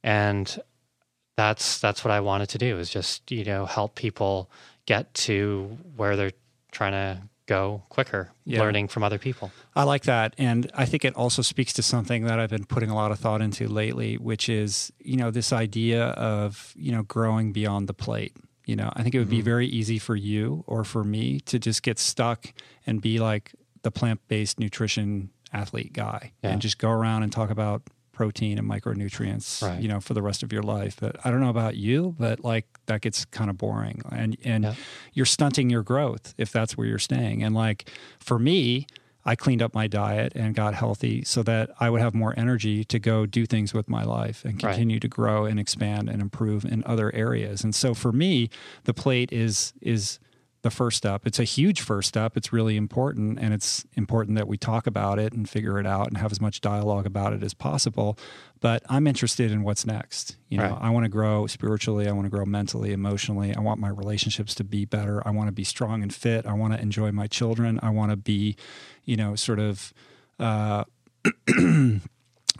and 0.01 0.59
that's 1.35 1.79
that's 1.79 2.05
what 2.05 2.11
I 2.11 2.21
wanted 2.21 2.49
to 2.49 2.57
do 2.57 2.79
is 2.79 2.89
just 2.89 3.29
you 3.29 3.43
know 3.43 3.65
help 3.65 3.95
people 3.95 4.49
get 4.85 5.13
to 5.13 5.77
where 5.97 6.15
they're 6.15 6.31
trying 6.71 6.93
to 6.93 7.21
go 7.47 7.83
quicker, 7.89 8.31
Yeah. 8.45 8.59
learning 8.61 8.87
from 8.87 9.03
other 9.03 9.17
people. 9.19 9.51
I 9.75 9.83
like 9.83 10.03
that. 10.03 10.33
And 10.37 10.71
I 10.73 10.85
think 10.85 11.05
it 11.05 11.15
also 11.15 11.41
speaks 11.41 11.73
to 11.73 11.83
something 11.83 12.23
that 12.25 12.39
I've 12.39 12.49
been 12.49 12.65
putting 12.65 12.89
a 12.89 12.95
lot 12.95 13.11
of 13.11 13.19
thought 13.19 13.41
into 13.41 13.67
lately, 13.67 14.17
which 14.17 14.49
is, 14.49 14.91
you 14.99 15.15
know, 15.17 15.29
this 15.31 15.53
idea 15.53 16.05
of, 16.07 16.73
you 16.75 16.91
know, 16.91 17.03
growing 17.03 17.51
beyond 17.53 17.87
the 17.87 17.93
plate. 17.93 18.33
You 18.65 18.75
know, 18.75 18.91
I 18.95 19.03
think 19.03 19.13
it 19.13 19.19
would 19.19 19.29
be 19.29 19.37
Mm-hmm. 19.37 19.45
very 19.45 19.67
easy 19.67 19.99
for 19.99 20.15
you 20.15 20.63
or 20.65 20.83
for 20.83 21.03
me 21.03 21.39
to 21.41 21.59
just 21.59 21.83
get 21.83 21.99
stuck 21.99 22.51
and 22.87 22.99
be 23.01 23.19
like 23.19 23.53
the 23.83 23.91
plant 23.91 24.21
based 24.27 24.59
nutrition 24.59 25.29
athlete 25.53 25.93
guy 25.93 26.31
Yeah. 26.43 26.49
and 26.51 26.61
just 26.61 26.79
go 26.79 26.89
around 26.89 27.21
and 27.23 27.31
talk 27.31 27.51
about 27.51 27.83
protein 28.15 28.57
and 28.57 28.67
micronutrients, 28.67 29.61
Right. 29.61 29.81
you 29.81 29.87
know, 29.87 29.99
for 29.99 30.13
the 30.13 30.21
rest 30.23 30.41
of 30.41 30.51
your 30.51 30.63
life. 30.63 30.97
But 30.99 31.17
I 31.25 31.29
don't 31.31 31.41
know 31.41 31.49
about 31.49 31.75
you, 31.75 32.15
but 32.17 32.43
like 32.43 32.65
that 32.87 33.01
gets 33.01 33.25
kind 33.25 33.49
of 33.49 33.57
boring. 33.57 34.01
And 34.11 34.37
and 34.43 34.63
Yeah. 34.63 34.73
you're 35.13 35.25
stunting 35.27 35.69
your 35.69 35.83
growth 35.83 36.33
if 36.37 36.51
that's 36.51 36.75
where 36.77 36.87
you're 36.87 36.97
staying. 36.99 37.43
And 37.43 37.53
like 37.53 37.89
for 38.19 38.39
me, 38.39 38.87
I 39.27 39.35
cleaned 39.35 39.61
up 39.63 39.73
my 39.73 39.87
diet 39.87 40.33
and 40.35 40.53
got 40.53 40.75
healthy 40.75 41.23
so 41.23 41.41
that 41.43 41.71
I 41.79 41.89
would 41.89 41.99
have 42.01 42.13
more 42.13 42.33
energy 42.37 42.83
to 42.85 42.99
go 42.99 43.25
do 43.25 43.45
things 43.47 43.73
with 43.73 43.89
my 43.89 44.03
life 44.03 44.45
and 44.45 44.53
Right. 44.63 44.71
continue 44.73 44.99
to 44.99 45.07
grow 45.07 45.45
and 45.45 45.59
expand 45.59 46.09
and 46.09 46.21
improve 46.21 46.63
in 46.63 46.83
other 46.85 47.13
areas. 47.13 47.63
And 47.63 47.73
so 47.73 47.93
for 47.95 48.11
me, 48.11 48.49
the 48.83 48.93
plate 48.93 49.31
is 49.33 49.73
is 49.81 50.19
the 50.65 50.71
first 50.71 50.97
step. 50.97 51.27
It's 51.27 51.37
a 51.37 51.43
huge 51.43 51.79
first 51.81 52.09
step. 52.09 52.35
It's 52.35 52.51
really 52.51 52.75
important 52.75 53.37
and 53.37 53.53
it's 53.53 53.85
important 53.93 54.35
that 54.37 54.47
we 54.47 54.57
talk 54.57 54.87
about 54.87 55.19
it 55.19 55.31
and 55.31 55.47
figure 55.47 55.77
it 55.77 55.85
out 55.85 56.07
and 56.07 56.17
have 56.17 56.31
as 56.31 56.41
much 56.41 56.59
dialogue 56.59 57.05
about 57.05 57.33
it 57.33 57.43
as 57.43 57.53
possible. 57.53 58.17
But 58.61 58.81
I'm 58.89 59.05
interested 59.05 59.51
in 59.51 59.61
what's 59.61 59.85
next. 59.85 60.37
You 60.49 60.57
know, 60.57 60.71
Right. 60.71 60.81
I 60.81 60.89
want 60.89 61.03
to 61.03 61.09
grow 61.09 61.45
spiritually, 61.45 62.07
I 62.07 62.13
want 62.13 62.25
to 62.25 62.31
grow 62.31 62.45
mentally, 62.45 62.93
emotionally. 62.93 63.55
I 63.55 63.59
want 63.59 63.79
my 63.79 63.89
relationships 63.89 64.55
to 64.55 64.63
be 64.63 64.85
better. 64.85 65.21
I 65.23 65.29
want 65.29 65.49
to 65.49 65.51
be 65.51 65.63
strong 65.63 66.01
and 66.01 66.11
fit. 66.11 66.47
I 66.47 66.53
want 66.53 66.73
to 66.73 66.81
enjoy 66.81 67.11
my 67.11 67.27
children. 67.27 67.79
I 67.83 67.91
want 67.91 68.09
to 68.09 68.17
be, 68.17 68.55
you 69.03 69.17
know, 69.17 69.35
sort 69.35 69.59
of 69.59 69.93
uh 70.39 70.83
you 71.47 72.01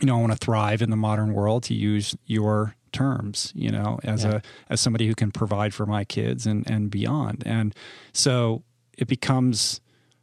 know, 0.00 0.16
I 0.16 0.20
want 0.20 0.30
to 0.32 0.38
thrive 0.38 0.80
in 0.80 0.90
the 0.90 0.96
modern 0.96 1.32
world 1.34 1.64
to 1.64 1.74
use 1.74 2.16
your 2.24 2.76
terms, 2.96 3.52
you 3.54 3.70
know, 3.70 3.98
as 4.02 4.24
Yeah. 4.24 4.36
a 4.36 4.72
as 4.72 4.80
somebody 4.80 5.06
who 5.06 5.14
can 5.14 5.30
provide 5.30 5.72
for 5.74 5.86
my 5.86 6.04
kids 6.04 6.46
and 6.46 6.68
and 6.70 6.90
beyond. 6.90 7.42
And 7.46 7.74
so 8.12 8.62
it 8.98 9.06
becomes 9.08 9.80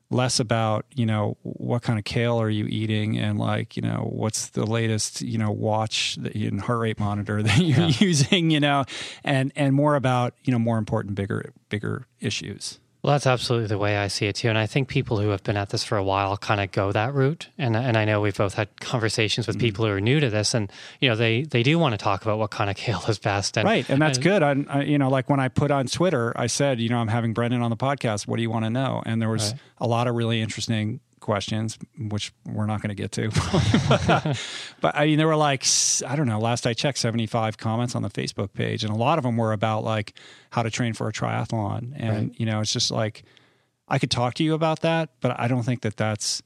less 0.10 0.40
about, 0.40 0.86
you 0.94 1.06
know, 1.08 1.38
what 1.42 1.82
kind 1.82 1.98
of 1.98 2.06
kale 2.06 2.40
are 2.40 2.50
you 2.50 2.66
eating 2.68 3.18
and 3.18 3.40
like, 3.40 3.76
you 3.76 3.82
know, 3.82 4.08
what's 4.12 4.50
the 4.50 4.64
latest, 4.66 5.22
you 5.22 5.40
know, 5.40 5.50
watch 5.50 6.16
that 6.22 6.36
and 6.36 6.62
heart 6.62 6.80
rate 6.80 7.00
monitor 7.00 7.42
that 7.48 7.58
you're 7.58 7.80
Yeah. 7.90 7.92
using, 8.00 8.52
you 8.52 8.60
know, 8.60 8.86
and 9.24 9.52
and 9.56 9.74
more 9.74 9.96
about, 9.96 10.34
you 10.44 10.52
know, 10.54 10.60
more 10.60 10.78
important 10.78 11.16
bigger 11.16 11.52
bigger 11.70 12.06
issues. 12.20 12.80
Well, 13.04 13.12
that's 13.16 13.28
absolutely 13.28 13.68
the 13.68 13.78
way 13.78 13.98
I 13.98 14.08
see 14.08 14.28
it 14.28 14.36
too. 14.38 14.48
And 14.48 14.58
I 14.58 14.66
think 14.66 14.88
people 14.88 15.20
who 15.20 15.28
have 15.30 15.44
been 15.44 15.58
at 15.58 15.70
this 15.72 15.84
for 15.84 15.98
a 15.98 16.04
while 16.04 16.38
kind 16.38 16.62
of 16.62 16.72
go 16.72 16.94
that 16.94 17.14
route. 17.14 17.50
And 17.58 17.76
and 17.76 17.98
I 17.98 18.06
know 18.06 18.22
we've 18.22 18.38
both 18.38 18.54
had 18.54 18.70
conversations 18.80 19.46
Mm-hmm. 19.46 19.56
with 19.58 19.62
people 19.62 19.86
who 19.86 19.92
are 19.92 20.00
new 20.00 20.22
to 20.22 20.30
this, 20.30 20.54
and 20.54 20.72
you 21.02 21.10
know 21.10 21.16
they 21.18 21.44
they 21.44 21.64
do 21.64 21.78
want 21.78 21.92
to 21.94 21.98
talk 21.98 22.22
about 22.22 22.40
what 22.40 22.52
kind 22.52 22.70
of 22.70 22.78
kale 22.78 23.04
is 23.10 23.20
best. 23.20 23.58
And, 23.58 23.66
Right, 23.66 23.88
and 23.90 24.02
that's 24.02 24.18
good. 24.18 24.42
I, 24.42 24.56
I, 24.70 24.82
you 24.84 24.98
know, 24.98 25.10
like 25.10 25.30
when 25.30 25.42
I 25.42 25.50
put 25.50 25.70
on 25.70 25.88
Twitter, 25.88 26.32
I 26.38 26.48
said, 26.48 26.80
you 26.80 26.88
know, 26.88 26.98
I'm 26.98 27.10
having 27.10 27.34
Brendan 27.34 27.62
on 27.62 27.70
the 27.72 27.76
podcast. 27.78 28.26
What 28.26 28.38
do 28.38 28.42
you 28.42 28.50
want 28.50 28.64
to 28.64 28.70
know? 28.70 29.04
And 29.06 29.22
there 29.22 29.30
was 29.30 29.52
Right. 29.52 29.60
a 29.80 29.88
lot 29.88 30.08
of 30.08 30.16
really 30.16 30.40
interesting 30.42 31.02
questions, 31.24 31.80
which 31.98 32.32
we're 32.46 32.68
not 32.68 32.82
going 32.82 32.96
to 32.96 33.02
get 33.02 33.12
to. 33.14 33.30
but 34.82 34.96
I 34.96 35.06
mean, 35.06 35.18
there 35.18 35.28
were 35.28 35.36
like 35.36 35.66
I 36.08 36.16
don't 36.16 36.28
know. 36.28 36.40
Last 36.40 36.68
I 36.68 36.74
checked, 36.74 36.98
75 37.00 37.58
comments 37.58 37.96
on 37.96 38.02
the 38.02 38.10
Facebook 38.10 38.54
page, 38.54 38.84
and 38.84 38.94
a 38.94 38.96
lot 38.98 39.18
of 39.18 39.24
them 39.24 39.38
were 39.38 39.54
about 39.54 39.84
like 39.84 40.14
how 40.52 40.64
to 40.64 40.70
train 40.70 40.94
for 40.94 41.08
a 41.08 41.12
triathlon. 41.14 41.94
And 41.96 42.14
Right. 42.30 42.40
you 42.40 42.46
know, 42.46 42.60
it's 42.60 42.72
just 42.74 42.92
like 42.92 43.24
I 43.88 43.98
could 44.00 44.12
talk 44.12 44.36
to 44.36 44.44
you 44.44 44.54
about 44.54 44.82
that, 44.82 45.10
but 45.22 45.38
I 45.40 45.48
don't 45.48 45.64
think 45.64 45.82
that 45.82 45.98
that's 45.98 46.42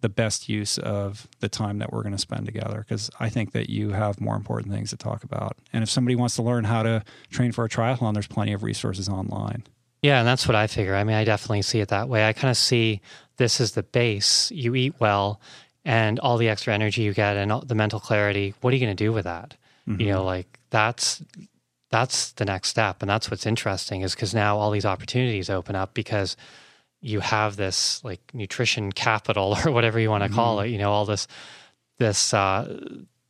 the 0.00 0.08
best 0.08 0.48
use 0.48 0.78
of 0.78 1.28
the 1.40 1.48
time 1.48 1.78
that 1.78 1.92
we're 1.92 2.02
going 2.02 2.12
to 2.14 2.18
spend 2.18 2.46
together 2.46 2.78
because 2.88 3.10
I 3.20 3.28
think 3.28 3.52
that 3.52 3.68
you 3.68 3.90
have 3.90 4.18
more 4.18 4.34
important 4.34 4.72
things 4.72 4.90
to 4.90 4.96
talk 4.96 5.24
about. 5.24 5.58
And 5.74 5.82
if 5.82 5.90
somebody 5.90 6.16
wants 6.16 6.36
to 6.36 6.42
learn 6.42 6.64
how 6.64 6.82
to 6.82 7.04
train 7.30 7.52
for 7.52 7.64
a 7.64 7.68
triathlon, 7.68 8.14
there's 8.14 8.26
plenty 8.26 8.54
of 8.54 8.62
resources 8.62 9.10
online. 9.10 9.64
Yeah, 10.02 10.20
and 10.20 10.26
that's 10.26 10.48
what 10.48 10.54
I 10.54 10.66
figure. 10.68 10.94
I 10.94 11.04
mean, 11.04 11.16
I 11.16 11.24
definitely 11.24 11.60
see 11.60 11.80
it 11.80 11.88
that 11.88 12.08
way. 12.08 12.26
I 12.26 12.32
kind 12.32 12.50
of 12.50 12.56
see 12.56 13.02
this 13.40 13.58
is 13.58 13.72
the 13.72 13.82
base. 13.82 14.50
You 14.50 14.74
eat 14.74 14.94
well, 14.98 15.40
and 15.82 16.18
all 16.18 16.36
the 16.36 16.50
extra 16.50 16.74
energy 16.74 17.00
you 17.00 17.14
get 17.14 17.38
and 17.38 17.50
all 17.50 17.62
the 17.62 17.74
mental 17.74 17.98
clarity. 17.98 18.52
What 18.60 18.70
are 18.70 18.76
you 18.76 18.84
going 18.84 18.94
to 18.94 19.04
do 19.04 19.14
with 19.14 19.24
that? 19.24 19.56
You 19.98 20.06
know, 20.12 20.24
like 20.24 20.60
that's 20.68 21.22
that's 21.90 22.32
the 22.32 22.44
next 22.44 22.68
step, 22.68 23.00
and 23.00 23.08
that's 23.08 23.30
what's 23.30 23.46
interesting 23.46 24.02
is 24.02 24.14
because 24.14 24.34
now 24.34 24.58
all 24.58 24.70
these 24.70 24.84
opportunities 24.84 25.48
open 25.48 25.74
up 25.74 25.94
because 25.94 26.36
you 27.00 27.20
have 27.20 27.56
this 27.56 28.04
like 28.04 28.20
nutrition 28.34 28.92
capital 28.92 29.56
or 29.64 29.72
whatever 29.72 29.98
you 29.98 30.10
want 30.10 30.22
to 30.22 30.28
call 30.28 30.60
it. 30.60 30.68
You 30.68 30.76
know, 30.76 30.92
all 30.92 31.06
this 31.06 31.26
this 31.98 32.34
uh, 32.34 32.78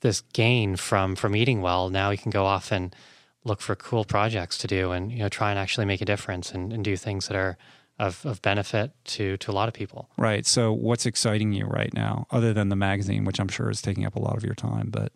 this 0.01 0.23
gain 0.33 0.75
from 0.75 1.15
from 1.15 1.37
eating 1.37 1.63
well. 1.63 1.89
Now 1.89 2.11
you 2.11 2.19
can 2.19 2.33
go 2.33 2.45
off 2.47 2.73
and 2.73 2.97
look 3.45 3.61
for 3.61 3.77
cool 3.77 4.05
projects 4.05 4.59
to 4.59 4.67
do 4.67 4.91
and 4.91 5.13
you 5.13 5.21
know 5.21 5.29
try 5.29 5.51
and 5.51 5.59
actually 5.59 5.87
make 5.87 6.01
a 6.01 6.05
difference 6.05 6.51
and, 6.51 6.73
and 6.73 6.85
do 6.85 6.97
things 6.97 7.29
that 7.29 7.37
are 7.37 7.57
of, 8.01 8.25
of 8.27 8.41
benefit 8.43 8.91
to 9.05 9.37
to 9.37 9.51
a 9.51 9.55
lot 9.59 9.69
of 9.69 9.75
people 9.75 10.09
Right. 10.17 10.45
So, 10.47 10.73
what's 10.73 11.07
exciting 11.07 11.53
you 11.53 11.67
right 11.67 11.93
now, 11.95 12.27
other 12.31 12.53
than 12.53 12.69
the 12.69 12.77
magazine, 12.77 13.25
which 13.25 13.39
I'm 13.41 13.49
sure 13.49 13.71
is 13.71 13.81
taking 13.83 14.05
up 14.07 14.17
a 14.17 14.21
lot 14.21 14.37
of 14.37 14.43
your 14.45 14.55
time? 14.55 14.89
But 14.91 15.13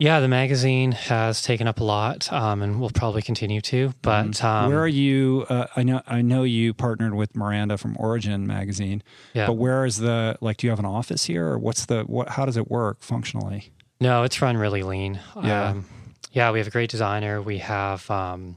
yeah 0.00 0.20
the 0.20 0.28
magazine 0.28 0.92
has 0.92 1.42
taken 1.42 1.66
up 1.66 1.80
a 1.80 1.84
lot 1.84 2.32
um, 2.32 2.62
and 2.62 2.80
will 2.80 2.90
probably 2.90 3.20
continue 3.20 3.60
to 3.60 3.92
but 4.00 4.42
um, 4.44 4.68
where 4.70 4.78
are 4.78 4.86
you? 5.04 5.44
Uh, 5.48 5.66
I 5.76 5.82
know 5.82 6.00
I 6.06 6.22
know 6.22 6.44
you 6.44 6.72
partnered 6.72 7.14
with 7.14 7.34
Miranda 7.34 7.76
from 7.76 7.96
Origin 7.98 8.46
magazine, 8.46 9.02
yeah 9.34 9.46
but 9.46 9.54
where 9.54 9.84
is 9.84 9.96
the 9.98 10.36
like? 10.40 10.58
Do 10.58 10.66
you 10.66 10.70
have 10.70 10.78
an 10.78 10.86
office 10.86 11.24
here, 11.24 11.46
or 11.48 11.58
what's 11.58 11.86
the 11.86 12.02
what? 12.04 12.28
How 12.30 12.44
does 12.46 12.56
it 12.56 12.70
work 12.70 13.02
functionally? 13.02 13.70
no 14.00 14.22
it's 14.22 14.40
run 14.40 14.56
really 14.56 14.84
lean 14.84 15.18
Yeah. 15.42 15.70
um, 15.70 15.84
yeah 16.32 16.52
we 16.52 16.58
have 16.60 16.68
a 16.68 16.70
great 16.70 16.88
designer 16.88 17.42
we 17.42 17.58
have 17.58 18.08
um, 18.08 18.56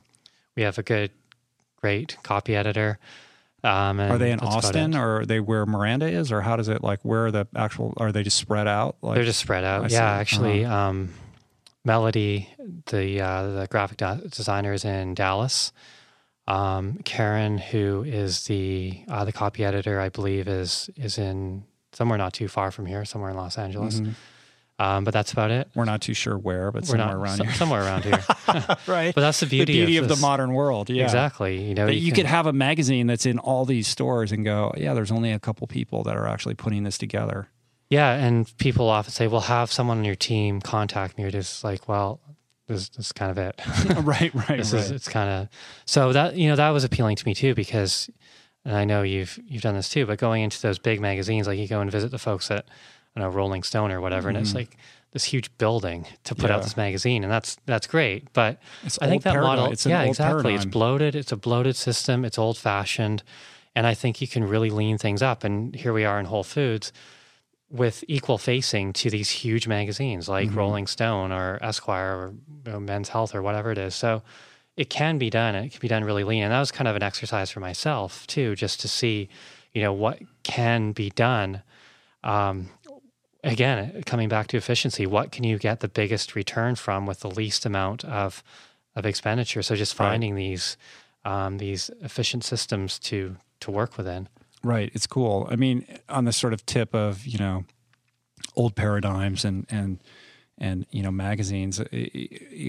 we 0.55 0.61
have 0.61 0.77
a 0.77 0.83
good 0.83 1.09
great 1.77 2.15
copy 2.21 2.55
editor 2.55 2.99
um, 3.63 3.99
Are 3.99 4.17
they 4.17 4.31
in 4.31 4.39
Austin, 4.39 4.95
or 4.95 5.19
are 5.21 5.25
they 5.25 5.39
where 5.39 5.65
Miranda 5.65 6.07
is, 6.07 6.31
or 6.31 6.41
how 6.41 6.55
does 6.55 6.67
it 6.67 6.81
like? 6.83 6.99
Where 7.03 7.27
are 7.27 7.31
the 7.31 7.47
actual? 7.55 7.93
Are 7.97 8.11
they 8.11 8.23
just 8.23 8.37
spread 8.37 8.67
out? 8.67 8.95
Like, 9.01 9.15
They're 9.15 9.23
just 9.23 9.39
spread 9.39 9.63
out. 9.63 9.85
I 9.85 9.87
see. 9.87 9.93
yeah, 9.95 10.09
actually, 10.11 10.65
Uh-huh. 10.65 10.75
um, 10.75 11.13
Melody, 11.83 12.47
the 12.87 13.21
uh, 13.21 13.47
the 13.61 13.67
graphic 13.69 13.97
de- 13.97 14.21
designer, 14.29 14.73
is 14.73 14.85
in 14.85 15.13
Dallas. 15.15 15.71
Um, 16.47 16.99
Karen, 17.05 17.57
who 17.59 18.03
is 18.03 18.45
the 18.45 19.03
uh, 19.07 19.25
the 19.25 19.31
copy 19.31 19.63
editor, 19.63 19.99
I 19.99 20.09
believe, 20.09 20.47
is 20.47 20.89
is 20.95 21.17
in 21.17 21.63
somewhere 21.93 22.17
not 22.17 22.33
too 22.33 22.47
far 22.47 22.71
from 22.71 22.85
here, 22.87 23.03
somewhere 23.05 23.29
in 23.31 23.37
Los 23.37 23.57
Angeles. 23.57 23.99
Mhm. 23.99 24.13
Um, 24.81 25.03
but 25.03 25.13
that's 25.13 25.31
about 25.31 25.51
it. 25.51 25.69
we're 25.75 25.85
not 25.85 26.01
too 26.01 26.15
sure 26.15 26.37
where, 26.37 26.71
but 26.71 26.83
We're 26.83 26.97
somewhere 26.97 27.07
not 27.07 27.15
around 27.15 27.37
so- 27.37 27.43
here, 27.43 27.53
somewhere 27.53 27.83
around 27.83 28.03
here. 28.03 28.23
right? 28.87 29.13
But 29.13 29.21
that's 29.21 29.39
the 29.39 29.45
the 29.45 29.57
beauty, 29.57 29.73
beauty 29.73 29.97
of, 29.97 30.07
the 30.07 30.15
modern 30.15 30.53
world. 30.53 30.89
Yeah, 30.89 31.03
Exactly. 31.03 31.61
You 31.63 31.75
know, 31.75 31.85
That 31.85 31.95
you, 31.95 32.11
could 32.11 32.25
have 32.25 32.47
a 32.47 32.53
magazine 32.53 33.05
that's 33.05 33.25
in 33.27 33.37
all 33.37 33.65
these 33.65 33.87
stores 33.87 34.31
and 34.31 34.43
go, 34.43 34.73
yeah, 34.75 34.93
there's 34.93 35.11
only 35.11 35.31
a 35.31 35.39
couple 35.39 35.67
people 35.67 36.03
that 36.03 36.15
are 36.15 36.27
actually 36.27 36.55
putting 36.55 36.83
this 36.83 36.97
together. 36.97 37.47
Yeah, 37.91 38.13
and 38.13 38.51
people 38.57 38.89
often 38.89 39.11
say, 39.11 39.27
"Well, 39.27 39.41
have 39.41 39.69
someone 39.69 39.97
on 39.97 40.05
your 40.05 40.15
team 40.15 40.61
contact 40.61 41.17
me." 41.17 41.25
Or 41.25 41.29
just 41.29 41.61
like, 41.61 41.89
well, 41.89 42.21
this, 42.67 42.87
this 42.89 43.07
is 43.07 43.11
kind 43.11 43.31
of 43.31 43.37
it. 43.37 43.59
right, 44.05 44.33
right, 44.33 44.57
this 44.57 44.73
right. 44.73 44.81
is 44.81 44.91
it's 44.91 45.09
kind 45.09 45.29
of 45.29 45.49
so 45.85 46.13
that 46.13 46.35
you 46.35 46.47
know 46.47 46.55
that 46.55 46.69
was 46.69 46.85
appealing 46.85 47.17
to 47.17 47.25
me 47.25 47.33
too 47.33 47.53
because 47.53 48.09
and 48.63 48.75
I 48.75 48.85
know 48.85 49.03
you've 49.03 49.37
you've 49.45 49.61
done 49.61 49.75
this 49.75 49.89
too 49.89 50.05
but 50.05 50.19
going 50.19 50.43
into 50.43 50.61
those 50.61 50.79
big 50.79 51.01
magazines 51.01 51.47
like 51.47 51.59
you 51.59 51.67
go 51.67 51.81
and 51.81 51.91
visit 51.91 52.11
the 52.11 52.17
folks 52.17 52.49
at 52.49 52.59
I 52.59 52.61
don't 52.61 52.69
know 53.19 53.29
Rolling 53.29 53.63
Stone 53.63 53.91
or 53.91 53.99
whatever 54.01 54.29
and 54.29 54.37
it's 54.37 54.51
Mhm. 54.51 54.55
like 54.55 54.77
this 55.11 55.25
huge 55.25 55.49
building 55.57 56.07
to 56.23 56.33
put 56.35 56.49
out 56.49 56.63
this 56.63 56.77
magazine 56.77 57.23
and 57.23 57.31
that's 57.31 57.57
that's 57.65 57.85
great 57.87 58.31
but 58.31 58.59
It's 58.83 58.97
I 59.01 59.07
think 59.07 59.23
that 59.23 59.31
paradigm. 59.33 59.57
model 59.57 59.71
It's 59.73 59.85
yeah 59.85 60.03
exactly 60.03 60.55
it's 60.55 60.63
bloated 60.65 61.15
it's 61.15 61.31
a 61.33 61.37
bloated 61.37 61.75
system 61.75 62.23
it's 62.23 62.37
old 62.37 62.57
fashioned 62.57 63.21
and 63.75 63.85
I 63.87 63.93
think 63.93 64.21
you 64.21 64.27
can 64.27 64.43
really 64.45 64.69
lean 64.69 64.97
things 64.97 65.21
up 65.21 65.43
and 65.43 65.75
here 65.75 65.91
we 65.93 66.05
are 66.05 66.19
in 66.19 66.25
Whole 66.27 66.43
Foods 66.45 66.93
with 67.69 68.03
equal 68.09 68.37
facing 68.37 68.91
to 68.93 69.09
these 69.09 69.29
huge 69.29 69.65
magazines 69.67 70.27
like 70.27 70.49
Mhm. 70.49 70.55
Rolling 70.55 70.87
Stone 70.87 71.31
or 71.31 71.57
Esquire 71.61 72.15
or 72.17 72.33
you 72.65 72.71
know, 72.71 72.79
Men's 72.81 73.09
Health 73.09 73.33
or 73.33 73.41
whatever 73.41 73.71
it 73.71 73.77
is. 73.77 73.95
So 73.95 74.23
it 74.75 74.89
can 74.89 75.17
be 75.17 75.29
done 75.29 75.55
and 75.55 75.65
it 75.65 75.69
can 75.71 75.79
be 75.79 75.87
done 75.87 76.03
really 76.03 76.25
lean. 76.25 76.43
And 76.43 76.51
that 76.51 76.59
was 76.59 76.71
kind 76.71 76.87
of 76.89 76.95
an 76.97 77.03
exercise 77.03 77.49
for 77.49 77.61
myself 77.61 78.27
too, 78.27 78.55
just 78.57 78.81
to 78.81 78.87
see, 78.89 79.29
you 79.73 79.81
know, 79.81 79.93
what 79.93 80.19
can 80.43 80.91
be 80.91 81.09
done. 81.11 81.61
Um, 82.25 82.69
again, 83.43 84.03
coming 84.05 84.29
back 84.29 84.47
to 84.47 84.57
efficiency, 84.57 85.05
what 85.05 85.31
can 85.31 85.43
you 85.43 85.57
get 85.57 85.79
the 85.79 85.87
biggest 85.87 86.35
return 86.35 86.75
from 86.75 87.05
with 87.05 87.21
the 87.21 87.29
least 87.29 87.65
amount 87.65 88.03
of 88.05 88.43
of 88.95 89.05
expenditure? 89.05 89.61
So 89.61 89.75
just 89.75 89.97
Right. 89.99 90.09
finding 90.09 90.35
these 90.35 90.77
um, 91.23 91.57
these 91.57 91.89
efficient 92.01 92.43
systems 92.43 92.99
to 92.99 93.37
to 93.61 93.71
work 93.71 93.97
within. 93.97 94.27
Right. 94.63 94.91
It's 94.93 95.07
cool. 95.07 95.47
I 95.49 95.55
mean, 95.55 95.85
on 96.09 96.25
the 96.25 96.33
sort 96.33 96.53
of 96.53 96.65
tip 96.65 96.93
of, 96.93 97.25
you 97.25 97.37
know, 97.39 97.65
old 98.55 98.75
paradigms 98.75 99.43
and, 99.45 99.65
and, 99.69 99.99
and, 100.61 100.85
you 100.91 101.01
know, 101.01 101.11
magazines, 101.11 101.81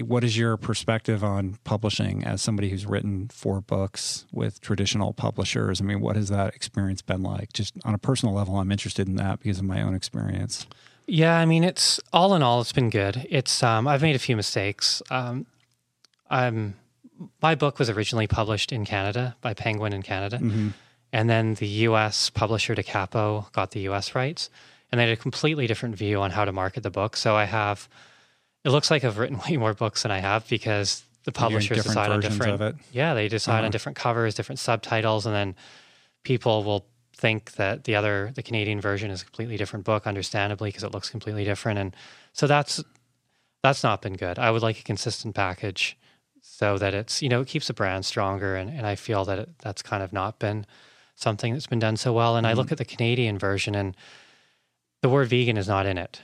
what 0.03 0.23
is 0.23 0.35
your 0.37 0.57
perspective 0.57 1.23
on 1.23 1.57
publishing 1.63 2.23
as 2.25 2.41
somebody 2.41 2.69
who's 2.69 2.85
written 2.85 3.29
four 3.29 3.61
books 3.61 4.25
with 4.31 4.59
traditional 4.61 5.13
publishers? 5.13 5.79
I 5.79 5.83
mean, 5.85 6.01
what 6.01 6.15
has 6.15 6.27
that 6.29 6.55
experience 6.55 7.01
been 7.03 7.21
like? 7.21 7.53
Just 7.53 7.75
on 7.85 7.93
a 7.93 7.97
personal 7.99 8.33
level, 8.33 8.57
I'm 8.57 8.71
interested 8.71 9.07
in 9.07 9.15
that 9.17 9.39
because 9.39 9.59
of 9.59 9.65
my 9.65 9.81
own 9.81 9.93
experience. 9.93 10.65
Yeah, 11.05 11.37
I 11.37 11.45
mean, 11.45 11.63
it's 11.63 11.99
all 12.11 12.33
in 12.33 12.41
all, 12.41 12.61
it's 12.61 12.71
been 12.71 12.89
good. 12.89 13.27
It's 13.29 13.61
um, 13.61 13.87
I've 13.87 14.01
made 14.01 14.15
a 14.15 14.19
few 14.19 14.35
mistakes. 14.35 15.01
Um, 15.11 15.45
I'm 16.29 16.75
my 17.41 17.53
book 17.55 17.77
was 17.77 17.89
originally 17.89 18.25
published 18.27 18.71
in 18.71 18.85
Canada 18.85 19.35
by 19.41 19.53
Penguin 19.53 19.93
in 19.93 20.01
Canada, 20.01 20.37
Mm-hmm. 20.39 20.69
and 21.13 21.29
then 21.29 21.53
the 21.55 21.67
U.S. 21.87 22.29
publisher 22.31 22.73
Da 22.73 22.81
Capo 22.83 23.47
got 23.53 23.71
the 23.71 23.81
U.S. 23.81 24.15
rights, 24.15 24.49
and 24.93 24.99
they 24.99 25.09
had 25.09 25.17
a 25.17 25.19
completely 25.19 25.65
different 25.65 25.95
view 25.95 26.21
on 26.21 26.29
how 26.29 26.45
to 26.45 26.51
market 26.51 26.83
the 26.83 26.91
book. 26.91 27.17
So 27.17 27.35
I 27.35 27.45
have, 27.45 27.89
it 28.63 28.69
looks 28.69 28.91
like 28.91 29.03
I've 29.03 29.17
written 29.17 29.39
way 29.49 29.57
more 29.57 29.73
books 29.73 30.03
than 30.03 30.11
I 30.11 30.19
have 30.19 30.47
because 30.47 31.03
the 31.23 31.31
publishers 31.31 31.81
decide 31.81 32.11
on 32.11 32.19
different 32.19 32.53
of 32.53 32.61
it. 32.61 32.75
yeah, 32.91 33.15
they 33.15 33.27
decide 33.27 33.55
Uh-huh. 33.55 33.65
on 33.65 33.71
different 33.71 33.95
covers, 33.95 34.35
different 34.35 34.59
subtitles, 34.59 35.25
and 35.25 35.33
then 35.33 35.55
people 36.21 36.63
will 36.63 36.85
think 37.11 37.53
that 37.53 37.85
the 37.85 37.95
other 37.95 38.33
the 38.35 38.43
Canadian 38.43 38.79
version 38.79 39.09
is 39.09 39.23
a 39.23 39.25
completely 39.25 39.57
different 39.57 39.83
book, 39.83 40.05
understandably 40.05 40.69
because 40.69 40.83
it 40.83 40.91
looks 40.91 41.09
completely 41.09 41.43
different, 41.43 41.79
and 41.79 41.95
so 42.33 42.45
that's 42.45 42.83
that's 43.63 43.81
not 43.81 44.03
been 44.03 44.13
good. 44.13 44.37
I 44.37 44.51
would 44.51 44.61
like 44.61 44.79
a 44.79 44.83
consistent 44.83 45.33
package 45.33 45.97
so 46.41 46.77
that 46.77 46.93
it's 46.93 47.23
you 47.23 47.29
know 47.29 47.41
it 47.41 47.47
keeps 47.47 47.65
the 47.65 47.73
brand 47.73 48.05
stronger, 48.05 48.55
and 48.55 48.69
and 48.69 48.85
I 48.85 48.93
feel 48.93 49.25
that 49.25 49.39
it, 49.39 49.49
that's 49.57 49.81
kind 49.81 50.03
of 50.03 50.13
not 50.13 50.37
been 50.37 50.67
something 51.15 51.53
that's 51.53 51.67
been 51.67 51.79
done 51.79 51.97
so 51.97 52.13
well. 52.13 52.35
And 52.35 52.45
mm-hmm. 52.45 52.51
I 52.51 52.61
look 52.61 52.71
at 52.71 52.77
the 52.77 52.85
Canadian 52.85 53.39
version, 53.39 53.73
and 53.73 53.95
the 55.03 55.09
word 55.09 55.27
vegan 55.27 55.57
is 55.57 55.67
not 55.67 55.85
in 55.85 55.97
it, 55.97 56.21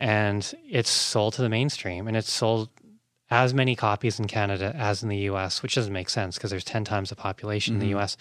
and 0.00 0.54
it's 0.66 0.88
sold 0.88 1.34
to 1.34 1.42
the 1.42 1.50
mainstream, 1.50 2.08
and 2.08 2.16
it's 2.16 2.32
sold 2.32 2.70
as 3.30 3.52
many 3.52 3.76
copies 3.76 4.18
in 4.18 4.26
Canada 4.26 4.74
as 4.74 5.02
in 5.02 5.10
the 5.10 5.18
US, 5.28 5.62
which 5.62 5.74
doesn't 5.74 5.92
make 5.92 6.08
sense 6.08 6.36
because 6.36 6.50
there's 6.50 6.64
10 6.64 6.82
times 6.84 7.10
the 7.10 7.14
population 7.14 7.74
mm-hmm. 7.74 7.82
in 7.82 7.88
the 7.88 7.94
mm-hmm. 7.94 8.02
US. 8.02 8.16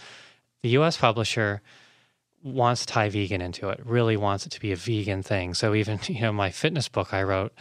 The 0.64 0.70
US 0.82 0.98
publisher 0.98 1.62
wants 2.44 2.82
to 2.82 2.88
tie 2.88 3.08
vegan 3.08 3.42
into 3.42 3.70
it, 3.70 3.80
really 3.86 4.18
wants 4.18 4.46
it 4.46 4.50
to 4.50 4.60
be 4.60 4.74
a 4.74 4.76
vegan 4.76 5.24
thing. 5.24 5.54
So 5.54 5.74
even, 5.74 5.98
you 6.08 6.22
know, 6.22 6.34
my 6.34 6.50
fitness 6.50 6.90
book 6.90 7.14
I 7.14 7.24
wrote, 7.24 7.54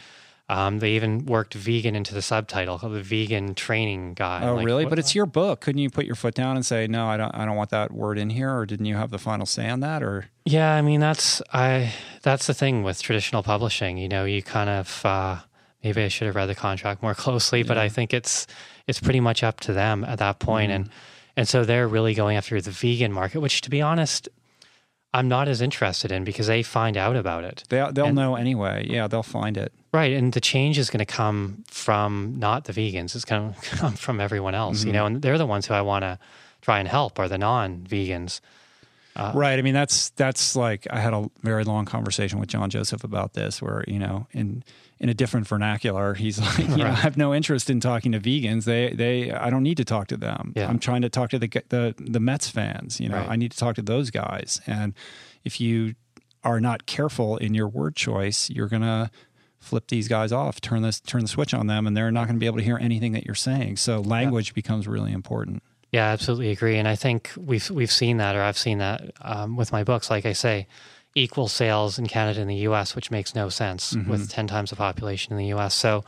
um, 0.51 0.81
they 0.81 0.91
even 0.97 1.27
worked 1.27 1.55
vegan 1.55 1.95
into 1.95 2.13
the 2.13 2.21
subtitle 2.21 2.77
called 2.77 2.95
the 2.95 3.03
vegan 3.03 3.55
training 3.55 4.15
guide. 4.15 4.43
Oh, 4.43 4.57
like, 4.57 4.67
really? 4.67 4.85
What, 4.85 4.91
but 4.91 4.99
it's 4.99 5.15
your 5.15 5.25
book. 5.25 5.61
Couldn't 5.61 5.81
you 5.81 5.91
put 5.91 6.07
your 6.07 6.17
foot 6.17 6.35
down 6.35 6.57
and 6.57 6.67
say, 6.67 6.89
no, 6.89 7.07
I 7.07 7.17
don't, 7.17 7.33
I 7.37 7.45
don't 7.45 7.55
want 7.55 7.71
that 7.71 7.93
word 7.93 8.19
in 8.19 8.31
here? 8.31 8.53
Or 8.53 8.67
didn't 8.67 8.87
you 8.87 8.97
have 8.97 9.11
the 9.11 9.19
final 9.19 9.47
say 9.47 9.69
on 9.71 9.79
that? 9.79 10.03
Or 10.03 10.27
yeah, 10.45 10.75
I 10.75 10.83
mean, 10.83 10.99
that's, 10.99 11.41
I, 11.53 11.95
that's 12.23 12.49
the 12.49 12.55
thing 12.55 12.83
with 12.83 13.01
traditional 13.01 13.45
publishing, 13.45 13.97
you 13.97 14.09
know, 14.09 14.25
you 14.25 14.43
kind 14.43 14.69
of, 14.69 15.07
uh, 15.07 15.39
maybe 15.85 16.03
I 16.03 16.09
should 16.09 16.27
have 16.27 16.35
read 16.35 16.47
the 16.47 16.57
contract 16.57 17.01
more 17.01 17.15
closely, 17.15 17.63
but 17.63 17.79
I 17.79 17.89
think 17.89 18.13
it's, 18.13 18.49
it's 18.89 18.99
pretty 18.99 19.21
much 19.21 19.45
up 19.45 19.61
to 19.61 19.73
them 19.73 20.03
at 20.03 20.19
that 20.19 20.41
point. 20.41 20.73
Mm-hmm. 20.73 20.83
And, 20.83 20.91
and 21.37 21.49
so 21.49 21.65
they're 21.65 21.87
really 21.87 22.15
going 22.15 22.37
after 22.37 22.61
the 22.61 22.73
vegan 22.73 23.13
market, 23.13 23.39
which 23.39 23.61
to 23.61 23.71
be 23.71 23.81
honest, 23.81 24.29
I'm 25.13 25.29
not 25.29 25.49
as 25.49 25.61
interested 25.61 26.13
in 26.13 26.25
because 26.25 26.47
they 26.47 26.63
find 26.63 26.97
out 26.97 27.17
about 27.17 27.45
it. 27.45 27.65
They, 27.69 27.85
they'll 27.93 28.07
and, 28.07 28.15
know 28.15 28.37
anyway. 28.37 28.87
Yeah, 28.89 29.09
they'll 29.09 29.23
find 29.23 29.57
it. 29.57 29.73
Right. 29.93 30.13
And 30.13 30.33
the 30.33 30.41
change 30.41 30.79
is 30.79 30.89
going 30.89 31.01
to 31.01 31.05
come 31.05 31.65
from 31.67 32.35
not 32.39 32.65
the 32.65 32.73
vegans, 32.73 33.17
it's 33.17 33.25
going 33.25 33.55
to 33.61 33.61
come 33.77 33.95
from 33.95 34.21
everyone 34.21 34.55
else, 34.55 34.81
mm-hmm. 34.81 34.87
you 34.89 34.93
know, 34.93 35.07
and 35.07 35.23
they're 35.23 35.39
the 35.39 35.47
ones 35.47 35.67
who 35.67 35.75
I 35.75 35.81
want 35.81 36.03
to 36.03 36.19
try 36.61 36.79
and 36.79 36.87
help 36.87 37.19
are 37.19 37.29
the 37.29 37.39
non 37.39 37.79
vegans. 37.79 38.41
Uh, 39.17 39.33
right. 39.35 39.59
I 39.59 39.63
mean, 39.63 39.75
that's 39.75 40.11
that's 40.11 40.55
like 40.55 40.87
I 40.91 41.01
had 41.01 41.13
a 41.13 41.29
very 41.43 41.65
long 41.65 41.85
conversation 41.85 42.39
with 42.39 42.49
John 42.49 42.71
Joseph 42.71 43.05
about 43.05 43.35
this, 43.35 43.61
where 43.61 43.85
you 43.89 43.99
know, 43.99 44.27
in 44.33 44.63
in 44.99 45.09
a 45.09 45.15
different 45.15 45.49
vernacular, 45.49 46.15
he's 46.15 46.39
like, 46.59 46.59
you 46.59 46.67
right. 46.67 46.79
know, 46.79 46.87
I 46.87 46.95
have 46.95 47.17
no 47.17 47.35
interest 47.35 47.71
in 47.71 47.81
talking 47.81 48.13
to 48.13 48.21
vegans. 48.21 48.65
They 48.65 48.93
they 48.93 49.33
I 49.33 49.51
don't 49.51 49.63
need 49.63 49.79
to 49.79 49.85
talk 49.85 50.09
to 50.09 50.17
them. 50.17 50.53
Yeah. 50.55 50.69
I'm 50.69 50.79
trying 50.79 51.03
to 51.03 51.09
talk 51.09 51.31
to 51.31 51.39
the 51.39 51.49
the 51.69 51.95
the 51.99 52.21
Mets 52.21 52.49
fans. 52.49 53.01
You 53.01 53.09
know, 53.09 53.17
right. 53.17 53.31
I 53.31 53.37
need 53.37 53.51
to 53.53 53.59
talk 53.59 53.77
to 53.77 53.83
those 53.83 54.11
guys. 54.11 54.61
And 54.67 54.95
if 55.45 55.61
you 55.61 55.95
are 56.45 56.61
not 56.61 56.87
careful 56.87 57.37
in 57.37 57.53
your 57.53 57.69
word 57.69 57.97
choice, 57.97 58.49
you're 58.49 58.69
gonna 58.69 59.11
flip 59.61 59.89
these 59.89 60.09
guys 60.09 60.33
off, 60.33 60.61
turn 60.61 60.83
this 60.83 61.01
turn 61.01 61.23
the 61.23 61.29
switch 61.29 61.53
on 61.53 61.67
them, 61.67 61.87
and 61.87 61.97
they're 61.97 62.11
not 62.11 62.27
going 62.27 62.37
to 62.37 62.41
be 62.41 62.47
able 62.47 62.59
to 62.59 62.65
hear 62.65 62.79
anything 62.79 63.13
that 63.13 63.27
you're 63.27 63.35
saying. 63.35 63.77
So 63.77 64.01
language 64.01 64.49
yeah. 64.49 64.55
becomes 64.55 64.89
really 64.89 65.13
important. 65.13 65.63
Yeah, 65.93 66.07
absolutely 66.07 66.51
agree. 66.51 66.79
And 66.79 66.87
I 66.87 66.95
think 66.95 67.33
we've 67.37 67.69
we've 67.71 67.91
seen 67.91 68.19
that, 68.19 68.37
or 68.37 68.43
I've 68.43 68.59
seen 68.59 68.79
that 68.79 69.13
um, 69.23 69.57
with 69.57 69.73
my 69.73 69.83
books. 69.83 70.09
Like 70.09 70.25
I 70.25 70.33
say, 70.33 70.69
equal 71.15 71.49
sales 71.49 71.99
in 71.99 72.07
Canada 72.07 72.41
and 72.41 72.49
the 72.49 72.57
U.S., 72.57 72.95
which 72.95 73.11
makes 73.11 73.35
no 73.35 73.49
sense 73.49 73.95
mm-hmm. 73.95 74.11
with 74.11 74.31
ten 74.31 74.47
times 74.47 74.71
the 74.71 74.77
population 74.77 75.33
in 75.33 75.39
the 75.39 75.47
U.S. 75.47 75.75
So, 75.75 76.05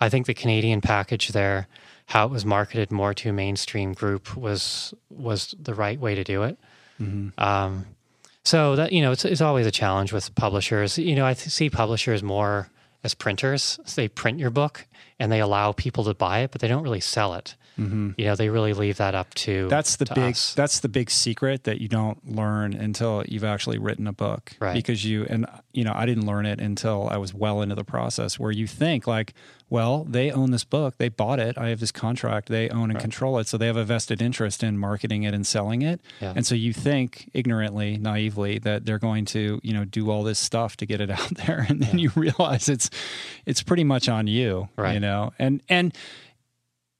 I 0.00 0.08
think 0.08 0.26
the 0.26 0.34
Canadian 0.34 0.80
package 0.80 1.28
there, 1.28 1.66
how 2.06 2.26
it 2.26 2.30
was 2.30 2.44
marketed 2.44 2.92
more 2.92 3.12
to 3.14 3.30
a 3.30 3.32
mainstream 3.32 3.92
group, 3.92 4.36
was 4.36 4.94
was 5.10 5.54
the 5.60 5.74
right 5.74 5.98
way 5.98 6.14
to 6.14 6.22
do 6.22 6.44
it. 6.44 6.56
Mm-hmm. 7.00 7.40
Um, 7.42 7.86
so 8.44 8.76
that 8.76 8.92
you 8.92 9.02
know, 9.02 9.10
it's 9.10 9.24
it's 9.24 9.40
always 9.40 9.66
a 9.66 9.72
challenge 9.72 10.12
with 10.12 10.32
publishers. 10.36 10.96
You 10.96 11.16
know, 11.16 11.26
I 11.26 11.34
th- 11.34 11.50
see 11.50 11.70
publishers 11.70 12.22
more 12.22 12.68
as 13.02 13.14
printers. 13.14 13.80
They 13.96 14.06
print 14.06 14.38
your 14.38 14.50
book 14.50 14.86
and 15.18 15.32
they 15.32 15.40
allow 15.40 15.72
people 15.72 16.04
to 16.04 16.14
buy 16.14 16.40
it, 16.40 16.50
but 16.52 16.60
they 16.60 16.68
don't 16.68 16.82
really 16.82 17.00
sell 17.00 17.34
it. 17.34 17.56
Mm-hmm. 17.78 18.12
You 18.16 18.26
know, 18.26 18.36
they 18.36 18.48
really 18.48 18.72
leave 18.72 18.98
that 18.98 19.14
up 19.14 19.34
to. 19.34 19.68
That's 19.68 19.96
the 19.96 20.04
to 20.04 20.14
big. 20.14 20.32
Us. 20.32 20.54
That's 20.54 20.80
the 20.80 20.88
big 20.88 21.10
secret 21.10 21.64
that 21.64 21.80
you 21.80 21.88
don't 21.88 22.34
learn 22.34 22.72
until 22.72 23.24
you've 23.26 23.44
actually 23.44 23.78
written 23.78 24.06
a 24.06 24.12
book, 24.12 24.52
right? 24.60 24.74
Because 24.74 25.04
you 25.04 25.26
and 25.28 25.46
you 25.72 25.82
know, 25.82 25.92
I 25.94 26.06
didn't 26.06 26.26
learn 26.26 26.46
it 26.46 26.60
until 26.60 27.08
I 27.08 27.16
was 27.16 27.34
well 27.34 27.62
into 27.62 27.74
the 27.74 27.84
process. 27.84 28.38
Where 28.38 28.52
you 28.52 28.66
think 28.66 29.06
like, 29.06 29.34
well, 29.68 30.04
they 30.04 30.30
own 30.30 30.52
this 30.52 30.62
book, 30.62 30.98
they 30.98 31.08
bought 31.08 31.40
it, 31.40 31.58
I 31.58 31.70
have 31.70 31.80
this 31.80 31.90
contract, 31.90 32.48
they 32.48 32.68
own 32.68 32.84
and 32.90 32.94
right. 32.94 33.00
control 33.00 33.38
it, 33.38 33.48
so 33.48 33.58
they 33.58 33.66
have 33.66 33.76
a 33.76 33.84
vested 33.84 34.22
interest 34.22 34.62
in 34.62 34.78
marketing 34.78 35.24
it 35.24 35.34
and 35.34 35.44
selling 35.44 35.82
it. 35.82 36.00
Yeah. 36.20 36.32
And 36.36 36.46
so 36.46 36.54
you 36.54 36.72
think 36.72 37.28
ignorantly, 37.34 37.96
naively 37.96 38.58
that 38.60 38.84
they're 38.84 39.00
going 39.00 39.24
to, 39.26 39.60
you 39.64 39.72
know, 39.72 39.84
do 39.84 40.10
all 40.10 40.22
this 40.22 40.38
stuff 40.38 40.76
to 40.76 40.86
get 40.86 41.00
it 41.00 41.10
out 41.18 41.34
there, 41.46 41.66
and 41.68 41.82
then 41.82 41.98
yeah. 41.98 42.04
you 42.04 42.10
realize 42.14 42.68
it's 42.68 42.88
it's 43.46 43.62
pretty 43.62 43.84
much 43.84 44.08
on 44.08 44.28
you, 44.28 44.68
right. 44.76 44.94
you 44.94 45.00
know, 45.00 45.32
and 45.40 45.60
and 45.68 45.92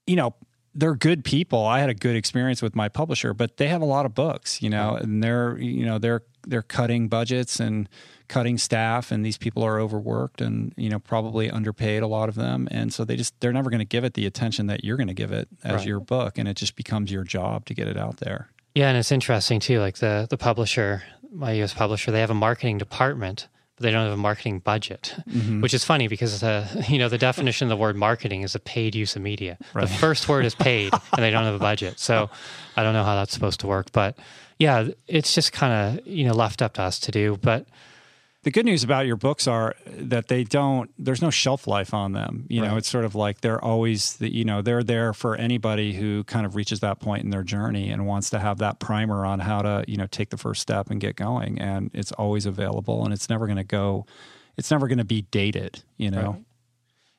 you 0.06 0.16
know 0.16 0.34
they're 0.74 0.94
good 0.94 1.24
people. 1.24 1.64
I 1.64 1.80
had 1.80 1.88
a 1.88 1.94
good 1.94 2.16
experience 2.16 2.60
with 2.60 2.74
my 2.74 2.88
publisher, 2.88 3.32
but 3.32 3.56
they 3.56 3.68
have 3.68 3.82
a 3.82 3.86
lot 3.86 4.06
of 4.06 4.14
books, 4.14 4.60
you 4.60 4.68
know, 4.68 4.96
and 4.96 5.22
they're 5.22 5.56
you 5.58 5.86
know 5.86 5.98
they're 5.98 6.22
they're 6.46 6.62
cutting 6.62 7.08
budgets 7.08 7.60
and 7.60 7.88
cutting 8.28 8.58
staff, 8.58 9.12
and 9.12 9.24
these 9.24 9.38
people 9.38 9.62
are 9.62 9.78
overworked 9.78 10.40
and 10.40 10.72
you 10.76 10.90
know 10.90 10.98
probably 10.98 11.50
underpaid 11.50 12.02
a 12.02 12.06
lot 12.06 12.28
of 12.28 12.34
them, 12.34 12.68
and 12.70 12.92
so 12.92 13.04
they 13.04 13.16
just 13.16 13.38
they're 13.40 13.52
never 13.52 13.70
going 13.70 13.78
to 13.78 13.84
give 13.84 14.04
it 14.04 14.14
the 14.14 14.26
attention 14.26 14.66
that 14.66 14.84
you're 14.84 14.96
going 14.96 15.08
to 15.08 15.14
give 15.14 15.32
it 15.32 15.48
as 15.62 15.76
right. 15.76 15.86
your 15.86 16.00
book, 16.00 16.38
and 16.38 16.48
it 16.48 16.56
just 16.56 16.76
becomes 16.76 17.12
your 17.12 17.24
job 17.24 17.64
to 17.66 17.74
get 17.74 17.86
it 17.86 17.96
out 17.96 18.18
there. 18.18 18.50
Yeah, 18.74 18.88
and 18.88 18.98
it's 18.98 19.12
interesting 19.12 19.60
too. 19.60 19.78
Like 19.78 19.98
the 19.98 20.26
the 20.28 20.38
publisher, 20.38 21.04
my 21.32 21.52
U.S. 21.52 21.74
publisher, 21.74 22.10
they 22.10 22.20
have 22.20 22.30
a 22.30 22.34
marketing 22.34 22.78
department 22.78 23.48
but 23.76 23.82
they 23.82 23.90
don't 23.90 24.04
have 24.04 24.12
a 24.12 24.16
marketing 24.16 24.60
budget, 24.60 25.14
mm-hmm. 25.28 25.60
which 25.60 25.74
is 25.74 25.84
funny 25.84 26.08
because 26.08 26.42
uh, 26.42 26.82
you 26.88 26.98
know 26.98 27.08
the 27.08 27.18
definition 27.18 27.66
of 27.66 27.70
the 27.70 27.80
word 27.80 27.96
marketing 27.96 28.42
is 28.42 28.54
a 28.54 28.60
paid 28.60 28.94
use 28.94 29.16
of 29.16 29.22
media. 29.22 29.58
Right. 29.72 29.88
The 29.88 29.94
first 29.94 30.28
word 30.28 30.44
is 30.44 30.54
paid, 30.54 30.92
and 31.12 31.22
they 31.22 31.30
don't 31.30 31.44
have 31.44 31.54
a 31.54 31.58
budget. 31.58 31.98
So 31.98 32.30
I 32.76 32.82
don't 32.82 32.94
know 32.94 33.04
how 33.04 33.14
that's 33.14 33.32
supposed 33.32 33.60
to 33.60 33.66
work, 33.66 33.92
but 33.92 34.16
yeah, 34.58 34.88
it's 35.08 35.34
just 35.34 35.52
kind 35.52 35.98
of 35.98 36.06
you 36.06 36.24
know 36.26 36.34
left 36.34 36.62
up 36.62 36.74
to 36.74 36.82
us 36.82 36.98
to 37.00 37.10
do. 37.10 37.38
But 37.40 37.66
the 38.44 38.50
good 38.50 38.66
news 38.66 38.84
about 38.84 39.06
your 39.06 39.16
books 39.16 39.48
are 39.48 39.74
that 39.86 40.28
they 40.28 40.44
don't 40.44 40.90
there's 40.98 41.22
no 41.22 41.30
shelf 41.30 41.66
life 41.66 41.92
on 41.92 42.12
them 42.12 42.46
you 42.48 42.62
right. 42.62 42.70
know 42.70 42.76
it's 42.76 42.88
sort 42.88 43.04
of 43.04 43.14
like 43.14 43.40
they're 43.40 43.62
always 43.62 44.16
the, 44.16 44.32
you 44.32 44.44
know 44.44 44.62
they're 44.62 44.84
there 44.84 45.12
for 45.12 45.34
anybody 45.34 45.94
who 45.94 46.22
kind 46.24 46.46
of 46.46 46.54
reaches 46.54 46.80
that 46.80 47.00
point 47.00 47.24
in 47.24 47.30
their 47.30 47.42
journey 47.42 47.90
and 47.90 48.06
wants 48.06 48.30
to 48.30 48.38
have 48.38 48.58
that 48.58 48.78
primer 48.78 49.24
on 49.26 49.40
how 49.40 49.62
to 49.62 49.84
you 49.88 49.96
know 49.96 50.06
take 50.06 50.30
the 50.30 50.36
first 50.36 50.60
step 50.60 50.90
and 50.90 51.00
get 51.00 51.16
going 51.16 51.58
and 51.58 51.90
it's 51.94 52.12
always 52.12 52.46
available 52.46 53.04
and 53.04 53.12
it's 53.12 53.28
never 53.28 53.46
going 53.46 53.56
to 53.56 53.64
go 53.64 54.06
it's 54.56 54.70
never 54.70 54.86
going 54.86 54.98
to 54.98 55.04
be 55.04 55.22
dated 55.22 55.82
you 55.96 56.10
know 56.10 56.32
right. 56.32 56.44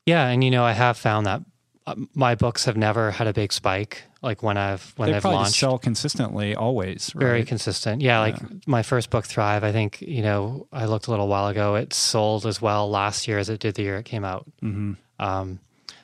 yeah 0.06 0.27
and 0.27 0.43
you 0.43 0.52
know 0.52 0.64
i 0.64 0.72
have 0.72 0.95
found 0.95 1.26
that 1.26 1.41
uh, 1.88 1.95
my 2.14 2.35
books 2.35 2.65
have 2.65 2.77
never 2.77 3.11
had 3.11 3.27
a 3.27 3.34
big 3.34 3.52
spike 3.52 4.03
like 4.26 4.41
when 4.41 4.57
I've 4.57 4.91
when 4.97 5.11
they 5.11 5.18
I've 5.18 5.23
launched. 5.23 5.60
sell 5.60 5.77
consistently 5.77 6.56
always. 6.56 7.14
Right? 7.14 7.26
Very 7.26 7.45
consistent. 7.45 8.02
Yeah, 8.02 8.19
like 8.19 8.35
yeah. 8.41 8.47
my 8.65 8.81
first 8.81 9.11
book, 9.11 9.26
Thrive. 9.26 9.64
I 9.64 9.72
think 9.72 10.02
you 10.02 10.23
know 10.23 10.68
I 10.73 10.85
looked 10.85 11.07
a 11.07 11.11
little 11.11 11.27
while 11.27 11.47
ago. 11.47 11.76
It 11.76 11.93
sold 11.93 12.45
as 12.45 12.61
well 12.61 12.89
last 12.89 13.27
year 13.27 13.38
as 13.38 13.49
it 13.49 13.60
did 13.60 13.76
the 13.76 13.84
year 13.84 13.97
it 13.97 14.06
came 14.06 14.26
out. 14.26 14.45
Mm-hmm. 14.61 14.93
Um, 15.19 15.60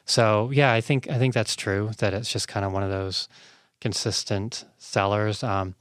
so 0.06 0.52
yeah, 0.54 0.72
I 0.72 0.82
think 0.82 1.10
I 1.10 1.18
think 1.18 1.34
that's 1.34 1.56
true. 1.56 1.92
That 1.98 2.14
it's 2.14 2.32
just 2.32 2.48
kind 2.48 2.64
of 2.66 2.72
one 2.72 2.84
of 2.84 2.92
those 2.92 3.28
consistent 3.82 4.66
sellers. 4.78 5.44
Um, 5.44 5.74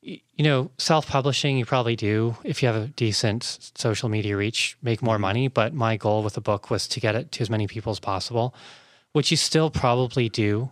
you 0.00 0.20
know, 0.38 0.70
self 0.78 1.08
publishing, 1.08 1.58
you 1.58 1.64
probably 1.66 1.96
do 1.96 2.36
if 2.44 2.62
you 2.62 2.68
have 2.68 2.80
a 2.80 2.86
decent 2.86 3.72
social 3.74 4.08
media 4.08 4.36
reach, 4.36 4.78
make 4.80 5.02
more 5.02 5.16
mm-hmm. 5.16 5.22
money. 5.22 5.48
But 5.48 5.74
my 5.74 5.96
goal 5.96 6.22
with 6.22 6.34
the 6.34 6.40
book 6.40 6.70
was 6.70 6.86
to 6.88 7.00
get 7.00 7.16
it 7.16 7.32
to 7.32 7.42
as 7.42 7.50
many 7.50 7.66
people 7.66 7.90
as 7.90 7.98
possible, 7.98 8.54
which 9.12 9.32
you 9.32 9.36
still 9.36 9.70
probably 9.70 10.28
do 10.28 10.70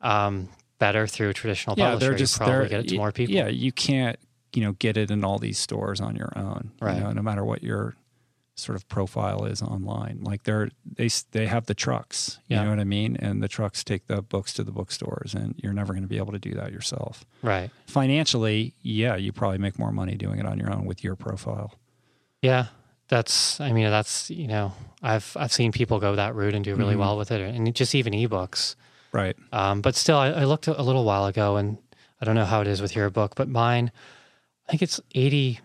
um, 0.00 0.48
better 0.78 1.06
through 1.06 1.32
traditional 1.32 1.76
yeah, 1.78 1.90
publisher. 1.90 2.10
They're 2.10 2.18
just, 2.18 2.38
you 2.38 2.46
probably 2.46 2.68
get 2.68 2.80
it 2.80 2.88
to 2.88 2.96
more 2.96 3.12
people. 3.12 3.34
Yeah, 3.34 3.48
you 3.48 3.72
can't 3.72 4.18
you 4.52 4.62
know 4.62 4.72
get 4.72 4.96
it 4.96 5.10
in 5.10 5.24
all 5.24 5.38
these 5.38 5.58
stores 5.58 6.00
on 6.00 6.16
your 6.16 6.32
own. 6.36 6.72
Right. 6.80 6.96
You 6.96 7.04
know, 7.04 7.12
no 7.12 7.22
matter 7.22 7.44
what 7.44 7.62
your 7.62 7.96
sort 8.56 8.76
of 8.76 8.88
profile 8.88 9.44
is 9.44 9.62
online. 9.62 10.20
Like 10.22 10.44
they're 10.44 10.70
they 10.84 11.08
they 11.32 11.46
have 11.46 11.66
the 11.66 11.74
trucks. 11.74 12.38
You 12.48 12.56
yeah. 12.56 12.64
know 12.64 12.70
what 12.70 12.80
I 12.80 12.84
mean? 12.84 13.16
And 13.16 13.42
the 13.42 13.48
trucks 13.48 13.84
take 13.84 14.06
the 14.06 14.22
books 14.22 14.52
to 14.54 14.64
the 14.64 14.72
bookstores, 14.72 15.34
and 15.34 15.54
you're 15.62 15.74
never 15.74 15.92
going 15.92 16.02
to 16.02 16.08
be 16.08 16.16
able 16.16 16.32
to 16.32 16.38
do 16.38 16.54
that 16.54 16.72
yourself. 16.72 17.24
Right. 17.42 17.70
Financially, 17.86 18.74
yeah, 18.82 19.16
you 19.16 19.32
probably 19.32 19.58
make 19.58 19.78
more 19.78 19.92
money 19.92 20.14
doing 20.14 20.38
it 20.38 20.46
on 20.46 20.58
your 20.58 20.72
own 20.72 20.86
with 20.86 21.04
your 21.04 21.16
profile. 21.16 21.74
Yeah, 22.40 22.66
that's. 23.08 23.60
I 23.60 23.72
mean, 23.72 23.90
that's 23.90 24.30
you 24.30 24.48
know, 24.48 24.72
I've 25.02 25.36
I've 25.38 25.52
seen 25.52 25.70
people 25.70 26.00
go 26.00 26.16
that 26.16 26.34
route 26.34 26.54
and 26.54 26.64
do 26.64 26.74
really 26.74 26.92
mm-hmm. 26.92 27.00
well 27.00 27.18
with 27.18 27.30
it, 27.30 27.40
and 27.40 27.72
just 27.74 27.94
even 27.94 28.14
ebooks. 28.14 28.74
Right. 29.16 29.36
Um, 29.50 29.80
but 29.80 29.94
still, 29.94 30.18
I, 30.18 30.28
I, 30.28 30.44
looked 30.44 30.66
a 30.66 30.82
little 30.82 31.04
while 31.04 31.24
ago, 31.24 31.56
and 31.56 31.78
I 32.20 32.26
don't 32.26 32.34
know 32.34 32.44
how 32.44 32.60
it 32.60 32.66
is 32.66 32.82
with 32.82 32.94
your 32.94 33.08
book, 33.08 33.34
but 33.34 33.48
mine, 33.48 33.90
I 34.66 34.70
think 34.70 34.82
it's 34.82 35.00
80, 35.14 35.60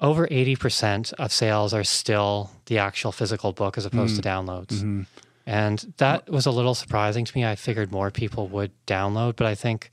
over 0.00 0.26
80% 0.26 1.12
of 1.14 1.30
sales 1.30 1.74
are 1.74 1.84
still 1.84 2.50
the 2.66 2.78
actual 2.78 3.12
physical 3.12 3.52
book 3.52 3.76
as 3.76 3.84
opposed 3.84 4.14
mm. 4.14 4.22
to 4.22 4.28
downloads. 4.28 4.72
Mm-hmm. 4.78 5.02
And 5.46 5.92
that 5.98 6.30
was 6.30 6.46
a 6.46 6.50
little 6.50 6.74
surprising 6.74 7.26
to 7.26 7.36
me. 7.36 7.44
I 7.44 7.56
figured 7.56 7.92
more 7.92 8.10
people 8.10 8.48
would 8.48 8.72
download, 8.86 9.36
but 9.36 9.46
I 9.46 9.54
think 9.54 9.90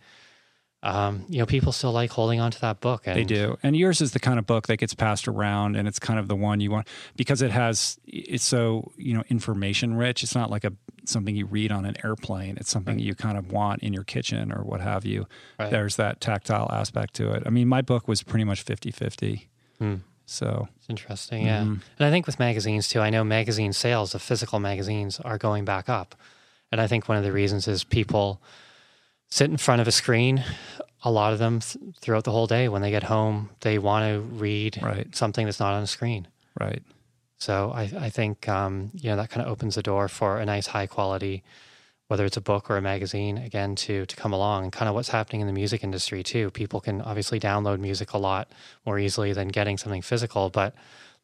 um, 0.83 1.25
you 1.29 1.37
know, 1.37 1.45
people 1.45 1.71
still 1.71 1.91
like 1.91 2.09
holding 2.09 2.39
on 2.39 2.49
to 2.51 2.61
that 2.61 2.79
book. 2.79 3.03
And 3.05 3.15
They 3.15 3.23
do. 3.23 3.57
And 3.61 3.75
yours 3.75 4.01
is 4.01 4.13
the 4.13 4.19
kind 4.19 4.39
of 4.39 4.47
book 4.47 4.67
that 4.67 4.77
gets 4.77 4.95
passed 4.95 5.27
around 5.27 5.75
and 5.75 5.87
it's 5.87 5.99
kind 5.99 6.19
of 6.19 6.27
the 6.27 6.35
one 6.35 6.59
you 6.59 6.71
want 6.71 6.87
because 7.15 7.41
it 7.41 7.51
has 7.51 7.99
it's 8.07 8.43
so, 8.43 8.91
you 8.97 9.13
know, 9.13 9.23
information 9.29 9.93
rich. 9.93 10.23
It's 10.23 10.33
not 10.33 10.49
like 10.49 10.63
a 10.63 10.73
something 11.09 11.35
you 11.35 11.45
read 11.45 11.71
on 11.71 11.85
an 11.85 11.95
airplane. 12.03 12.57
It's 12.57 12.69
something 12.69 12.99
you 12.99 13.15
kind 13.15 13.37
of 13.37 13.51
want 13.51 13.81
in 13.83 13.93
your 13.93 14.03
kitchen 14.03 14.51
or 14.51 14.63
what 14.63 14.81
have 14.81 15.05
you. 15.05 15.27
Right. 15.59 15.71
There's 15.71 15.95
that 15.97 16.21
tactile 16.21 16.69
aspect 16.71 17.13
to 17.15 17.31
it. 17.31 17.43
I 17.45 17.49
mean, 17.49 17.67
my 17.67 17.81
book 17.81 18.07
was 18.07 18.23
pretty 18.23 18.43
much 18.45 18.63
50-50. 18.65 19.47
Hmm. 19.79 19.95
So, 20.25 20.69
It's 20.77 20.89
interesting, 20.89 21.45
yeah. 21.45 21.61
Mm-hmm. 21.61 21.73
And 21.99 22.07
I 22.07 22.09
think 22.09 22.25
with 22.25 22.39
magazines 22.39 22.87
too, 22.87 23.01
I 23.01 23.09
know 23.09 23.23
magazine 23.23 23.73
sales 23.73 24.15
of 24.15 24.21
physical 24.21 24.59
magazines 24.59 25.19
are 25.19 25.37
going 25.37 25.65
back 25.65 25.89
up. 25.89 26.15
And 26.71 26.79
I 26.79 26.87
think 26.87 27.09
one 27.09 27.17
of 27.17 27.23
the 27.23 27.33
reasons 27.33 27.67
is 27.67 27.83
people 27.83 28.41
sit 29.27 29.49
in 29.49 29.57
front 29.57 29.81
of 29.81 29.87
a 29.87 29.91
screen. 29.91 30.43
A 31.03 31.11
lot 31.11 31.33
of 31.33 31.39
them 31.39 31.59
th- 31.59 31.95
throughout 31.99 32.23
the 32.23 32.31
whole 32.31 32.47
day, 32.47 32.69
when 32.69 32.81
they 32.81 32.91
get 32.91 33.03
home, 33.03 33.49
they 33.61 33.77
want 33.79 34.05
to 34.13 34.21
read 34.21 34.79
Right. 34.81 35.13
something 35.15 35.45
that's 35.45 35.59
not 35.59 35.73
on 35.73 35.83
a 35.83 35.87
screen. 35.87 36.27
right. 36.59 36.81
So 37.41 37.71
I, 37.73 37.91
I 37.99 38.09
think 38.11 38.47
um, 38.47 38.91
you 38.93 39.09
know 39.09 39.15
that 39.15 39.31
kind 39.31 39.43
of 39.43 39.51
opens 39.51 39.73
the 39.73 39.81
door 39.81 40.07
for 40.07 40.37
a 40.37 40.45
nice 40.45 40.67
high 40.67 40.85
quality, 40.85 41.43
whether 42.07 42.23
it's 42.23 42.37
a 42.37 42.41
book 42.41 42.69
or 42.69 42.77
a 42.77 42.81
magazine, 42.81 43.39
again 43.39 43.75
to 43.77 44.05
to 44.05 44.15
come 44.15 44.31
along 44.31 44.65
and 44.65 44.71
kind 44.71 44.87
of 44.87 44.93
what's 44.93 45.09
happening 45.09 45.41
in 45.41 45.47
the 45.47 45.53
music 45.53 45.83
industry 45.83 46.21
too. 46.21 46.51
People 46.51 46.79
can 46.79 47.01
obviously 47.01 47.39
download 47.39 47.79
music 47.79 48.13
a 48.13 48.19
lot 48.19 48.51
more 48.85 48.99
easily 48.99 49.33
than 49.33 49.47
getting 49.47 49.79
something 49.79 50.03
physical, 50.03 50.51
but 50.51 50.75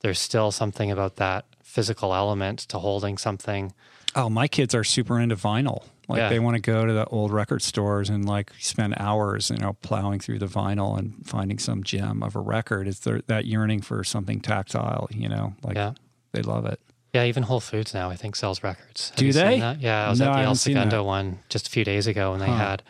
there's 0.02 0.18
still 0.18 0.52
something 0.52 0.90
about 0.90 1.18
that 1.18 1.46
physical 1.62 2.16
element 2.16 2.60
to 2.60 2.80
holding 2.80 3.20
something. 3.20 3.74
Oh, 4.16 4.30
my 4.30 4.48
kids 4.48 4.74
are 4.74 4.84
super 4.84 5.20
into 5.20 5.36
vinyl. 5.36 5.84
Like 6.08 6.20
Yeah. 6.20 6.30
they 6.30 6.40
want 6.40 6.56
to 6.56 6.62
go 6.62 6.86
to 6.86 6.94
the 6.94 7.06
old 7.06 7.32
record 7.32 7.62
stores 7.62 8.10
and 8.10 8.26
like 8.26 8.54
spend 8.58 8.96
hours, 8.98 9.52
you 9.52 9.58
know, 9.58 9.74
plowing 9.82 10.20
through 10.20 10.40
the 10.40 10.48
vinyl 10.48 10.98
and 10.98 11.14
finding 11.28 11.60
some 11.60 11.84
gem 11.84 12.24
of 12.24 12.36
a 12.36 12.40
record. 12.40 12.88
It's 12.88 13.02
their, 13.02 13.22
that 13.28 13.46
yearning 13.46 13.82
for 13.82 14.04
something 14.04 14.40
tactile, 14.40 15.10
you 15.12 15.30
know, 15.30 15.54
like 15.62 15.76
Yeah. 15.76 15.94
They 16.34 16.42
love 16.42 16.66
it. 16.66 16.80
Yeah, 17.14 17.24
even 17.26 17.44
Whole 17.44 17.60
Foods 17.62 17.94
now 17.94 18.10
I 18.10 18.16
think 18.16 18.36
sells 18.36 18.62
records. 18.64 19.10
Have 19.10 19.18
Do 19.18 19.32
they? 19.34 19.56
Yeah, 19.80 20.06
I 20.06 20.10
was 20.10 20.20
No, 20.20 20.32
at 20.32 20.36
the 20.36 20.42
El. 20.42 20.56
Segundo 20.56 21.04
one 21.04 21.40
just 21.50 21.68
a 21.68 21.72
few 21.72 21.84
days 21.84 22.06
ago, 22.08 22.34
and 22.34 22.42
they 22.42 22.48
Huh. 22.48 22.56
had 22.58 22.84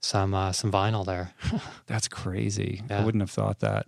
some 0.00 0.34
uh, 0.34 0.52
some 0.52 0.70
vinyl 0.72 1.04
there. 1.04 1.32
That's 1.86 2.08
crazy. 2.08 2.82
I 2.88 3.04
wouldn't 3.04 3.22
have 3.22 3.30
thought 3.30 3.60
that. 3.60 3.86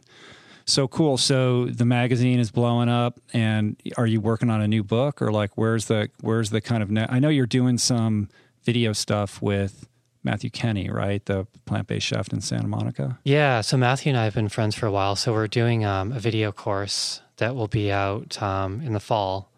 So 0.66 0.86
cool. 0.88 1.16
So 1.16 1.66
the 1.66 1.84
magazine 1.86 2.38
is 2.40 2.50
blowing 2.50 2.88
up, 2.90 3.20
and 3.32 3.80
are 3.96 4.06
you 4.06 4.20
working 4.20 4.50
on 4.50 4.60
a 4.60 4.68
new 4.68 4.82
book, 4.84 5.22
or 5.22 5.32
like 5.32 5.52
where's 5.56 5.86
the 5.86 6.10
where's 6.20 6.50
the 6.50 6.60
kind 6.60 6.82
of? 6.82 6.90
Ne- 6.90 7.06
I 7.08 7.18
know 7.20 7.28
you're 7.30 7.46
doing 7.46 7.78
some 7.78 8.28
video 8.64 8.92
stuff 8.92 9.40
with 9.40 9.88
Matthew 10.24 10.50
Kenney, 10.50 10.90
right? 10.90 11.24
The 11.24 11.46
plant 11.64 11.86
based 11.86 12.06
chef 12.06 12.30
in 12.32 12.42
Santa 12.42 12.68
Monica. 12.68 13.18
Yeah, 13.24 13.62
so 13.62 13.78
Matthew 13.78 14.10
and 14.10 14.18
I 14.18 14.24
have 14.24 14.34
been 14.34 14.50
friends 14.50 14.74
for 14.74 14.84
a 14.86 14.90
while. 14.92 15.16
So 15.16 15.32
we're 15.32 15.46
doing 15.46 15.86
um, 15.86 16.12
a 16.12 16.18
video 16.20 16.52
course 16.52 17.22
that 17.38 17.56
will 17.56 17.68
be 17.68 17.90
out 17.90 18.40
um, 18.42 18.80
in 18.82 18.92
the 18.92 19.00
fall, 19.00 19.50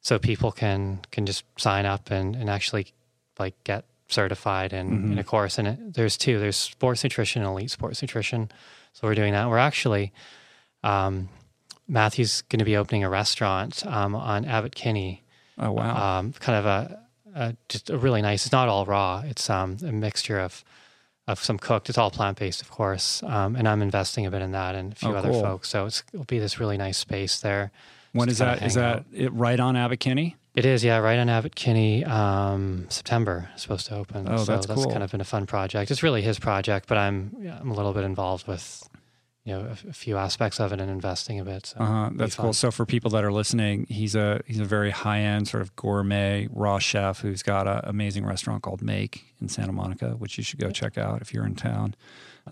so 0.00 0.18
people 0.18 0.52
can 0.52 1.00
can 1.10 1.24
just 1.26 1.44
sign 1.56 1.86
up 1.86 2.10
and, 2.10 2.36
and 2.36 2.50
actually 2.50 2.88
like 3.38 3.54
get 3.64 3.84
certified 4.08 4.72
in, 4.72 5.12
in 5.12 5.18
a 5.18 5.24
course. 5.24 5.58
And 5.58 5.68
it, 5.68 5.94
there's 5.94 6.16
two: 6.16 6.38
there's 6.38 6.56
sports 6.56 7.02
nutrition 7.04 7.42
and 7.42 7.50
elite 7.50 7.70
sports 7.70 8.02
nutrition. 8.02 8.50
So 8.92 9.06
we're 9.06 9.14
doing 9.14 9.32
that. 9.32 9.48
We're 9.48 9.58
actually 9.58 10.12
um, 10.82 11.28
Matthew's 11.88 12.42
going 12.42 12.58
to 12.58 12.64
be 12.64 12.76
opening 12.76 13.04
a 13.04 13.10
restaurant 13.10 13.86
um, 13.86 14.14
on 14.14 14.44
Abbott 14.44 14.74
Kinney 14.74 15.22
Oh 15.58 15.72
wow. 15.72 16.18
um, 16.18 16.32
kind 16.32 16.58
of 16.58 16.66
a, 16.66 17.02
a 17.34 17.56
just 17.68 17.90
a 17.90 17.96
really 17.98 18.22
nice. 18.22 18.46
It's 18.46 18.52
not 18.52 18.68
all 18.68 18.84
raw. 18.86 19.22
It's 19.24 19.48
um, 19.50 19.76
a 19.82 19.92
mixture 19.92 20.38
of 20.40 20.64
of 21.26 21.42
some 21.42 21.58
cooked. 21.58 21.88
It's 21.88 21.98
all 21.98 22.10
plant 22.10 22.38
based, 22.38 22.62
of 22.62 22.70
course. 22.70 23.22
Um, 23.22 23.56
and 23.56 23.66
I'm 23.68 23.82
investing 23.82 24.26
a 24.26 24.30
bit 24.30 24.42
in 24.42 24.52
that 24.52 24.74
and 24.74 24.92
a 24.92 24.96
few 24.96 25.08
Oh, 25.10 25.14
other 25.16 25.30
cool. 25.30 25.42
folks. 25.42 25.68
So 25.68 25.86
it's, 25.86 26.02
it'll 26.12 26.24
be 26.24 26.38
this 26.38 26.60
really 26.60 26.76
nice 26.76 26.98
space 26.98 27.40
there. 27.40 27.72
when 28.12 28.28
is 28.28 28.38
that? 28.38 28.62
Is 28.62 28.74
that 28.74 29.04
it 29.12 29.32
right 29.32 29.58
on 29.58 29.96
Kinney? 29.98 30.36
It 30.54 30.64
is, 30.64 30.82
yeah, 30.82 30.96
right 30.98 31.18
on 31.18 31.28
Abbott 31.28 31.54
Kinney. 31.54 32.02
Um, 32.04 32.86
September 32.88 33.50
is 33.54 33.60
supposed 33.62 33.86
to 33.88 33.96
open. 33.96 34.26
Oh, 34.26 34.38
so 34.38 34.52
that's 34.52 34.66
that's 34.66 34.82
cool. 34.82 34.90
kind 34.90 35.02
of 35.02 35.10
been 35.10 35.20
a 35.20 35.24
fun 35.24 35.44
project. 35.46 35.90
It's 35.90 36.02
really 36.02 36.22
his 36.22 36.38
project, 36.38 36.88
but 36.88 36.96
I'm 36.96 37.36
yeah, 37.40 37.58
I'm 37.60 37.70
a 37.70 37.74
little 37.74 37.92
bit 37.92 38.04
involved 38.04 38.46
with 38.48 38.88
you 39.46 39.52
know 39.54 39.60
a, 39.60 39.88
a 39.88 39.92
few 39.92 40.16
aspects 40.18 40.58
of 40.60 40.72
it 40.72 40.80
and 40.80 40.90
investing 40.90 41.38
a 41.40 41.44
bit. 41.44 41.66
So 41.66 41.76
Uh 41.80 41.86
huh. 41.86 42.10
That's 42.14 42.34
cool. 42.34 42.52
So 42.52 42.70
for 42.70 42.84
people 42.84 43.10
that 43.12 43.24
are 43.24 43.32
listening, 43.32 43.86
he's 43.88 44.14
a 44.14 44.40
he's 44.46 44.58
a 44.60 44.64
very 44.64 44.90
high 44.90 45.20
end 45.20 45.46
sort 45.48 45.62
of 45.62 45.74
gourmet 45.76 46.48
raw 46.52 46.78
chef 46.80 47.20
who's 47.20 47.42
got 47.42 47.66
an 47.68 47.80
amazing 47.84 48.26
restaurant 48.26 48.62
called 48.62 48.82
Make 48.82 49.34
in 49.40 49.48
Santa 49.48 49.72
Monica, 49.72 50.10
which 50.18 50.36
you 50.36 50.44
should 50.44 50.58
go 50.58 50.70
check 50.70 50.98
out 50.98 51.22
if 51.22 51.32
you're 51.32 51.46
in 51.46 51.54
town. 51.54 51.94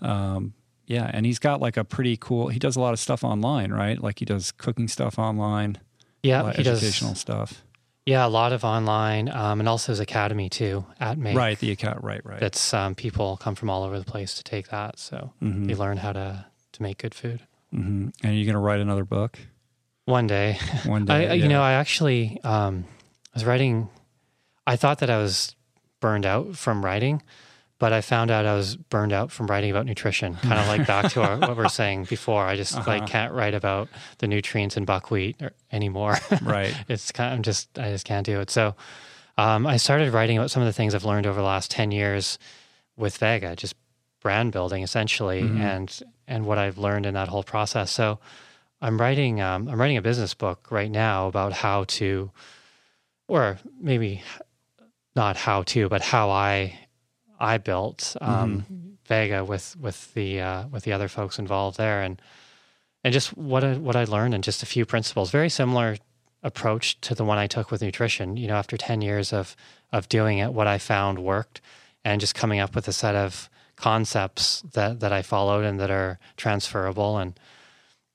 Um, 0.01 0.53
yeah, 0.87 1.09
and 1.13 1.25
he's 1.25 1.39
got 1.39 1.61
like 1.61 1.77
a 1.77 1.83
pretty 1.83 2.15
cool. 2.17 2.47
He 2.47 2.59
does 2.59 2.75
a 2.75 2.79
lot 2.79 2.93
of 2.93 2.99
stuff 2.99 3.23
online, 3.23 3.71
right? 3.71 4.01
Like 4.01 4.19
he 4.19 4.25
does 4.25 4.51
cooking 4.51 4.87
stuff 4.87 5.17
online, 5.19 5.79
Yeah, 6.23 6.51
he 6.53 6.63
does. 6.63 6.77
educational 6.77 7.15
stuff. 7.15 7.63
Yeah, 8.05 8.23
a 8.25 8.29
lot 8.29 8.53
of 8.53 8.63
online, 8.63 9.29
um, 9.29 9.59
and 9.59 9.67
also 9.67 9.91
his 9.91 9.99
academy 9.99 10.47
too 10.47 10.85
at 10.99 11.17
Make. 11.17 11.35
Right. 11.35 11.57
The 11.57 11.71
account. 11.71 12.03
Right. 12.03 12.23
Right. 12.23 12.39
That's 12.39 12.71
um, 12.71 12.93
people 12.93 13.35
come 13.37 13.55
from 13.55 13.69
all 13.71 13.83
over 13.83 13.97
the 13.97 14.05
place 14.05 14.35
to 14.35 14.43
take 14.43 14.69
that, 14.69 14.99
so 14.99 15.33
Mhm. 15.41 15.65
they 15.67 15.73
learn 15.73 15.97
how 15.97 16.13
to 16.13 16.45
to 16.75 16.83
make 16.83 16.97
good 16.99 17.13
food. 17.15 17.41
hmm 17.71 18.09
And 18.23 18.35
you're 18.35 18.45
going 18.45 18.53
to 18.53 18.59
write 18.59 18.79
another 18.79 19.05
book 19.05 19.39
One 20.05 20.27
day, 20.27 20.57
one 20.85 21.05
day. 21.05 21.29
I- 21.29 21.33
you 21.33 21.47
know, 21.47 21.61
I 21.61 21.73
actually 21.73 22.39
um, 22.43 22.85
was 23.33 23.43
writing. 23.45 23.89
I 24.67 24.75
thought 24.75 24.99
that 24.99 25.09
I 25.09 25.17
was 25.17 25.55
burned 25.99 26.25
out 26.25 26.55
from 26.57 26.83
writing, 26.85 27.21
but 27.79 27.91
I 27.93 28.01
found 28.01 28.31
out 28.31 28.45
I 28.45 28.53
was 28.55 28.75
burned 28.77 29.11
out 29.13 29.31
from 29.31 29.47
writing 29.47 29.69
about 29.71 29.85
nutrition. 29.85 30.35
Kind 30.35 30.53
of 30.59 30.67
like 30.67 30.87
back 30.93 31.11
to 31.13 31.21
our, 31.23 31.37
what 31.37 31.49
we 31.57 31.63
were 31.63 31.69
saying 31.69 32.05
before. 32.05 32.45
I 32.45 32.55
just 32.55 32.75
Uh-huh. 32.75 32.89
like 32.91 33.07
can't 33.07 33.33
write 33.33 33.53
about 33.53 33.89
the 34.19 34.27
nutrients 34.27 34.77
in 34.77 34.85
buckwheat 34.85 35.41
or, 35.41 35.51
anymore. 35.71 36.17
right. 36.41 36.73
it's 36.87 37.11
kind 37.11 37.31
of, 37.33 37.37
I'm 37.37 37.43
just 37.43 37.77
I 37.79 37.89
just 37.91 38.05
can't 38.05 38.25
do 38.25 38.39
it. 38.39 38.49
So 38.49 38.75
um, 39.37 39.67
I 39.67 39.77
started 39.77 40.13
writing 40.13 40.37
about 40.37 40.51
some 40.51 40.61
of 40.61 40.67
the 40.67 40.73
things 40.73 40.95
I've 40.95 41.03
learned 41.05 41.27
over 41.27 41.39
the 41.39 41.45
last 41.47 41.69
ten 41.71 41.91
years 41.91 42.37
with 42.95 43.17
Vega, 43.17 43.55
just 43.55 43.75
brand 44.21 44.51
building 44.53 44.81
essentially, 44.83 45.41
Mhm. 45.43 45.59
and 45.59 45.99
and 46.27 46.45
what 46.45 46.57
I've 46.57 46.77
learned 46.77 47.05
in 47.05 47.13
that 47.13 47.27
whole 47.27 47.43
process. 47.43 47.91
So 47.91 48.19
I'm 48.81 48.99
writing 48.99 49.41
um, 49.41 49.67
I'm 49.67 49.79
writing 49.79 49.97
a 49.97 50.01
business 50.01 50.33
book 50.33 50.67
right 50.71 50.91
now 50.91 51.27
about 51.27 51.53
how 51.53 51.85
to, 51.85 52.31
or 53.27 53.57
maybe 53.79 54.21
not 55.15 55.37
how 55.37 55.63
to, 55.63 55.89
but 55.89 56.01
how 56.01 56.29
I 56.29 56.77
I 57.39 57.57
built 57.57 58.15
um, 58.21 58.65
Vega 59.07 59.43
with 59.43 59.75
with 59.79 60.13
the 60.13 60.41
uh, 60.41 60.67
with 60.67 60.83
the 60.83 60.93
other 60.93 61.07
folks 61.07 61.39
involved 61.39 61.77
there, 61.77 62.01
and 62.01 62.21
and 63.03 63.13
just 63.13 63.37
what 63.37 63.63
I, 63.63 63.73
what 63.77 63.95
I 63.95 64.03
learned 64.05 64.33
and 64.33 64.43
just 64.43 64.63
a 64.63 64.65
few 64.65 64.85
principles, 64.85 65.31
very 65.31 65.49
similar 65.49 65.97
approach 66.43 66.99
to 67.01 67.15
the 67.15 67.25
one 67.25 67.37
I 67.37 67.47
took 67.47 67.71
with 67.71 67.81
nutrition. 67.81 68.37
You 68.37 68.47
know, 68.47 68.55
after 68.55 68.77
ten 68.77 69.01
years 69.01 69.31
of 69.31 69.55
of 69.91 70.09
doing 70.09 70.39
it, 70.39 70.53
what 70.53 70.67
I 70.67 70.77
found 70.77 71.19
worked, 71.19 71.61
and 72.03 72.19
just 72.19 72.35
coming 72.35 72.59
up 72.59 72.75
with 72.75 72.87
a 72.87 72.93
set 72.93 73.15
of 73.15 73.49
concepts 73.75 74.61
that 74.73 74.99
that 75.01 75.11
I 75.11 75.21
followed 75.21 75.65
and 75.65 75.79
that 75.79 75.91
are 75.91 76.19
transferable. 76.37 77.17
And 77.17 77.39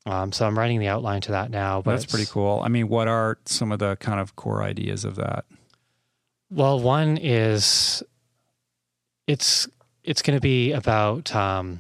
um, 0.06 0.32
so 0.32 0.46
I'm 0.46 0.58
writing 0.58 0.80
the 0.80 0.88
outline 0.88 1.20
to 1.22 1.32
that 1.32 1.50
now. 1.50 1.82
But 1.82 1.92
That's 1.92 2.06
pretty 2.06 2.26
cool. 2.26 2.60
I 2.64 2.68
mean, 2.68 2.88
what 2.88 3.08
are 3.08 3.38
some 3.44 3.70
of 3.72 3.78
the 3.78 3.96
kind 3.96 4.20
of 4.20 4.36
core 4.36 4.62
ideas 4.62 5.04
of 5.04 5.16
that? 5.16 5.44
Well, 6.50 6.80
one 6.80 7.16
is 7.18 8.02
it's 9.26 9.68
it's 10.02 10.22
going 10.22 10.36
to 10.36 10.40
be 10.40 10.72
about 10.72 11.34
um, 11.34 11.78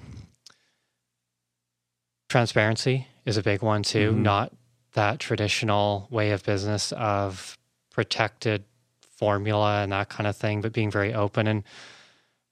transparency 2.28 3.08
is 3.24 3.36
a 3.36 3.42
big 3.42 3.62
one 3.62 3.82
too. 3.82 4.12
Mhm. 4.12 4.18
Not 4.22 4.52
that 4.92 5.18
traditional 5.18 6.06
way 6.10 6.30
of 6.30 6.44
business 6.44 6.92
of 6.92 7.56
protected 7.90 8.64
formula 9.00 9.82
and 9.82 9.92
that 9.92 10.08
kind 10.08 10.26
of 10.26 10.36
thing, 10.36 10.60
but 10.60 10.72
being 10.72 10.90
very 10.90 11.12
open 11.12 11.46
and 11.46 11.64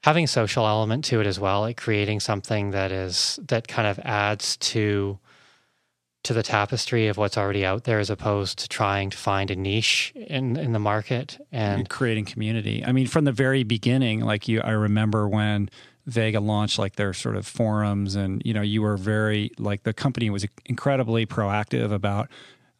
having 0.04 0.24
a 0.24 0.28
social 0.28 0.66
element 0.66 1.04
to 1.06 1.20
it 1.20 1.26
as 1.26 1.40
well, 1.40 1.60
like 1.60 1.76
creating 1.76 2.20
something 2.20 2.70
that 2.70 2.92
is 2.92 3.38
that 3.48 3.68
kind 3.68 3.88
of 3.88 3.98
adds 4.00 4.56
to 4.58 5.18
to 6.24 6.34
the 6.34 6.42
tapestry 6.42 7.06
of 7.06 7.16
what's 7.16 7.38
already 7.38 7.64
out 7.64 7.84
there 7.84 8.00
as 8.00 8.10
opposed 8.10 8.58
to 8.58 8.68
trying 8.68 9.08
to 9.08 9.16
find 9.16 9.50
a 9.50 9.56
niche 9.56 10.12
in 10.16 10.56
in 10.56 10.72
the 10.72 10.78
market 10.78 11.38
and 11.52 11.80
and 11.80 11.88
creating 11.88 12.24
community. 12.24 12.84
I 12.84 12.92
mean, 12.92 13.06
from 13.06 13.24
the 13.24 13.32
very 13.32 13.62
beginning, 13.62 14.20
like 14.20 14.48
you, 14.48 14.60
I 14.60 14.70
remember 14.70 15.28
when 15.28 15.70
Vega 16.06 16.40
launched 16.40 16.78
like 16.78 16.96
their 16.96 17.12
sort 17.12 17.36
of 17.36 17.46
forums, 17.46 18.14
and 18.14 18.42
you 18.44 18.52
know, 18.54 18.62
you 18.62 18.82
were 18.82 18.96
very 18.96 19.52
like 19.58 19.82
the 19.84 19.92
company 19.92 20.30
was 20.30 20.46
incredibly 20.66 21.26
proactive 21.26 21.92
about 21.92 22.28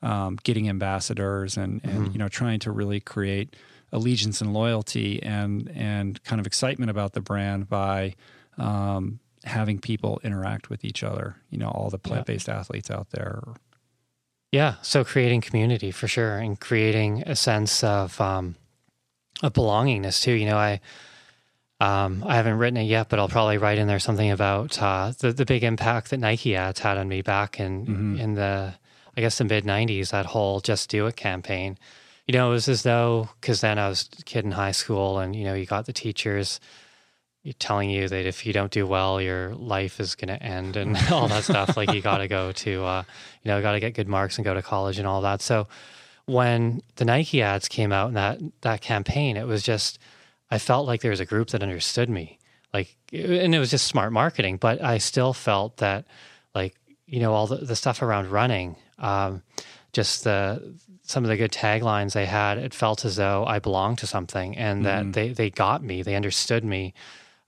um, 0.03 0.37
getting 0.45 0.69
ambassadors 0.69 1.57
and 1.57 1.81
and 1.85 2.09
Mhm. 2.09 2.13
you 2.13 2.19
know 2.19 2.29
trying 2.29 2.59
to 2.61 2.71
really 2.71 3.01
create 3.01 3.55
allegiance 3.93 4.41
and 4.41 4.53
loyalty 4.53 5.23
and 5.23 5.71
and 5.75 6.23
kind 6.25 6.41
of 6.41 6.47
excitement 6.47 6.91
about 6.91 7.13
the 7.13 7.21
brand 7.21 7.69
by 7.69 8.15
um, 8.59 9.21
having 9.45 9.79
people 9.79 10.21
interact 10.25 10.69
with 10.71 10.85
each 10.85 11.03
other. 11.03 11.37
You 11.51 11.59
know, 11.59 11.69
all 11.69 11.91
the 11.91 11.99
plant 11.99 12.27
based 12.27 12.49
athletes 12.49 12.91
out 12.91 13.11
there. 13.11 13.43
Yeah, 14.53 14.77
so 14.83 15.05
creating 15.05 15.43
community 15.43 15.91
for 15.91 16.09
sure, 16.09 16.39
and 16.39 16.59
creating 16.59 17.23
a 17.27 17.37
sense 17.37 17.85
of 17.85 18.19
um, 18.21 18.55
of 19.43 19.53
belongingness 19.53 20.23
too. 20.23 20.33
You 20.33 20.47
know, 20.47 20.57
I 20.57 20.81
Um, 21.81 22.25
I 22.27 22.35
haven't 22.35 22.59
written 22.59 22.77
it 22.79 22.85
yet, 22.91 23.09
but 23.09 23.19
I'll 23.21 23.29
probably 23.29 23.57
write 23.59 23.79
in 23.79 23.87
there 23.87 24.01
something 24.01 24.31
about 24.33 24.83
uh, 24.83 25.13
the 25.19 25.33
the 25.33 25.45
big 25.45 25.63
impact 25.63 26.11
that 26.11 26.19
Nike 26.19 26.57
ads 26.57 26.81
had 26.81 26.99
on 26.99 27.09
me 27.09 27.23
back 27.23 27.61
in 27.61 27.87
Mm-hmm. 27.87 28.19
in 28.19 28.35
the 28.35 28.75
I 29.17 29.21
guess 29.21 29.39
the 29.39 29.45
mid 29.45 29.65
'90s. 29.65 30.11
That 30.11 30.27
whole 30.27 30.61
"Just 30.61 30.91
Do 30.91 31.07
It" 31.07 31.15
campaign. 31.17 31.79
You 32.29 32.35
know, 32.35 32.51
it 32.51 32.53
was 32.53 32.69
as 32.69 32.83
though 32.83 33.31
because 33.41 33.63
then 33.63 33.79
I 33.79 33.89
was 33.89 34.09
a 34.19 34.23
kid 34.23 34.45
in 34.45 34.53
high 34.53 34.73
school, 34.73 35.19
and 35.19 35.35
you 35.35 35.45
know, 35.45 35.55
you 35.55 35.67
got 35.67 35.87
the 35.87 35.93
teachers 35.93 36.61
telling 37.59 37.89
you 37.89 38.09
that 38.09 38.27
if 38.27 38.45
you 38.45 38.53
don't 38.53 38.71
do 38.71 38.87
well, 38.87 39.21
your 39.21 39.55
life 39.55 40.01
is 40.01 40.15
going 40.15 40.29
to 40.29 40.43
end 40.43 40.77
and 40.77 40.97
all 41.11 41.29
that 41.29 41.45
stuff. 41.45 41.77
Like 41.77 41.93
you 41.93 42.03
got 42.03 42.19
to 42.19 42.29
go 42.29 42.53
to, 42.53 42.85
uh, 42.85 43.03
you 43.43 43.49
know, 43.49 43.63
got 43.63 43.73
to 43.73 43.81
get 43.81 43.95
good 43.95 44.09
marks 44.09 44.37
and 44.37 44.45
go 44.45 44.55
to 44.55 44.63
college 44.63 44.99
and 44.99 45.07
all 45.07 45.23
that. 45.23 45.41
So 45.41 45.67
when 46.27 46.83
the 46.97 47.07
Nike 47.07 47.41
ads 47.41 47.69
came 47.69 47.91
out 47.91 48.09
in 48.09 48.15
that 48.15 48.39
that 48.61 48.83
campaign, 48.83 49.37
it 49.37 49.47
was 49.47 49.63
just 49.63 49.99
I 50.51 50.59
felt 50.59 50.87
like 50.87 51.01
there 51.01 51.11
was 51.11 51.21
a 51.21 51.27
group 51.27 51.49
that 51.51 51.63
understood 51.63 52.09
me. 52.09 52.39
Like, 52.73 52.97
and 53.13 53.55
it 53.55 53.59
was 53.59 53.71
just 53.71 53.87
smart 53.87 54.13
marketing, 54.13 54.59
but 54.59 54.83
I 54.83 54.99
still 54.99 55.33
felt 55.33 55.79
that, 55.79 56.05
like, 56.55 56.75
you 57.07 57.21
know, 57.21 57.33
all 57.33 57.47
the, 57.47 57.57
the 57.57 57.77
stuff 57.77 58.03
around 58.03 58.31
running, 58.31 58.77
um, 58.99 59.43
just 59.93 60.25
the 60.25 60.75
some 61.09 61.25
of 61.25 61.29
the 61.31 61.37
good 61.39 61.53
taglines 61.53 62.13
they 62.13 62.27
had, 62.27 62.59
it 62.59 62.75
felt 62.75 63.05
as 63.05 63.17
though 63.17 63.45
I 63.47 63.59
belonged 63.59 63.99
to 63.99 64.07
something 64.07 64.57
and 64.57 64.85
that 64.85 65.15
they 65.15 65.31
they 65.31 65.51
got 65.51 65.83
me, 65.83 66.03
they 66.03 66.15
understood 66.15 66.65
me, 66.65 66.93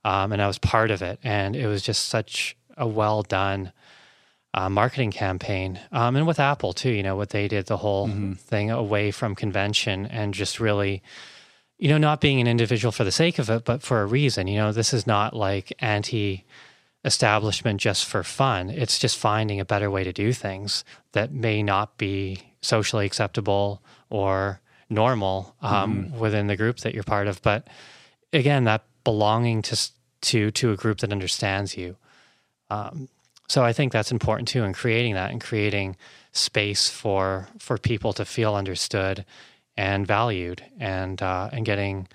um, 0.03 0.31
and 0.33 0.41
I 0.41 0.47
was 0.47 0.57
part 0.57 0.89
of 0.89 1.01
it, 1.03 1.19
and 1.23 1.55
it 1.55 1.67
was 1.67 1.83
just 1.83 2.09
such 2.09 2.57
a 2.75 2.87
well 2.87 3.21
done 3.21 3.71
uh, 4.53 4.69
marketing 4.69 5.11
campaign. 5.11 5.79
Um, 5.91 6.15
and 6.15 6.25
with 6.25 6.39
Apple 6.39 6.73
too, 6.73 6.89
you 6.89 7.03
know, 7.03 7.15
what 7.15 7.29
they 7.29 7.47
did, 7.47 7.67
the 7.67 7.77
whole 7.77 8.09
thing 8.35 8.71
away 8.71 9.11
from 9.11 9.35
convention 9.35 10.07
and 10.07 10.33
just 10.33 10.59
really, 10.59 11.03
you 11.77 11.87
know, 11.87 11.99
not 11.99 12.19
being 12.19 12.41
an 12.41 12.47
individual 12.47 12.91
for 12.91 13.03
the 13.03 13.11
sake 13.11 13.39
of 13.39 13.49
it, 13.49 13.63
but 13.63 13.83
for 13.83 14.01
a 14.01 14.05
reason. 14.05 14.47
You 14.47 14.57
know, 14.57 14.71
this 14.71 14.93
is 14.93 15.05
not 15.05 15.35
like 15.35 15.71
anti 15.79 16.45
establishment 17.05 17.79
just 17.79 18.05
for 18.05 18.23
fun. 18.23 18.69
It's 18.69 18.99
just 18.99 19.17
finding 19.17 19.59
a 19.59 19.65
better 19.65 19.89
way 19.89 20.03
to 20.03 20.13
do 20.13 20.33
things 20.33 20.83
that 21.13 21.31
may 21.31 21.63
not 21.63 21.97
be 21.97 22.50
socially 22.61 23.05
acceptable 23.05 23.81
or 24.09 24.59
normal 24.89 25.55
um, 25.61 26.17
within 26.17 26.47
the 26.47 26.57
group 26.57 26.77
that 26.79 26.93
you're 26.93 27.03
part 27.03 27.27
of. 27.27 27.41
But 27.41 27.67
again, 28.33 28.65
that 28.65 28.83
belonging 29.03 29.61
to 29.63 29.89
to 30.21 30.51
to 30.51 30.71
a 30.71 30.75
group 30.75 30.99
that 30.99 31.11
understands 31.11 31.77
you. 31.77 31.95
Um, 32.69 33.09
so 33.47 33.63
I 33.63 33.73
think 33.73 33.91
that's 33.91 34.11
important 34.11 34.47
too 34.47 34.63
in 34.63 34.73
creating 34.73 35.15
that 35.15 35.31
and 35.31 35.41
creating 35.41 35.97
space 36.31 36.89
for 36.89 37.47
for 37.57 37.77
people 37.77 38.13
to 38.13 38.25
feel 38.25 38.55
understood 38.55 39.25
and 39.75 40.05
valued 40.07 40.63
and 40.79 41.21
uh, 41.21 41.49
and 41.51 41.65
getting 41.65 42.07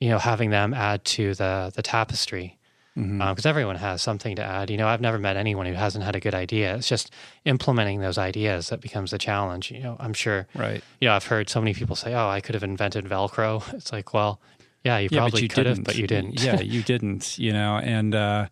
you 0.00 0.10
know 0.10 0.18
having 0.18 0.50
them 0.50 0.74
add 0.74 1.04
to 1.04 1.34
the 1.34 1.72
the 1.74 1.82
tapestry 1.82 2.58
because 2.94 3.46
everyone 3.46 3.76
has 3.76 4.02
something 4.02 4.36
to 4.36 4.42
add. 4.42 4.68
You 4.70 4.76
know, 4.76 4.86
I've 4.88 5.00
never 5.00 5.18
met 5.18 5.36
anyone 5.36 5.66
who 5.66 5.72
hasn't 5.74 6.04
had 6.04 6.16
a 6.16 6.20
good 6.20 6.34
idea. 6.34 6.74
It's 6.76 6.88
just 6.88 7.10
implementing 7.44 8.00
those 8.00 8.18
ideas 8.18 8.68
that 8.68 8.80
becomes 8.80 9.10
the 9.12 9.18
challenge. 9.18 9.70
You 9.70 9.80
know, 9.80 9.96
I'm 10.00 10.12
sure. 10.12 10.46
Right. 10.54 10.82
You 11.00 11.08
know, 11.08 11.14
I've 11.14 11.24
heard 11.26 11.48
so 11.48 11.60
many 11.60 11.72
people 11.74 11.96
say, 11.96 12.12
"Oh, 12.14 12.28
I 12.28 12.40
could 12.40 12.54
have 12.54 12.64
invented 12.64 13.04
Velcro." 13.06 13.62
It's 13.74 13.92
like, 13.92 14.12
well, 14.12 14.40
yeah, 14.84 14.98
you 14.98 15.08
Yeah, 15.10 15.18
probably 15.20 15.42
you 15.42 15.48
could 15.48 15.64
didn't. 15.64 15.76
have, 15.78 15.84
but 15.84 15.96
you 15.96 16.06
didn't. 16.06 16.42
yeah, 16.42 16.60
you 16.74 16.82
didn't. 16.82 17.38
You 17.38 17.52
know, 17.52 17.76
and 17.78 18.14
uh, 18.14 18.48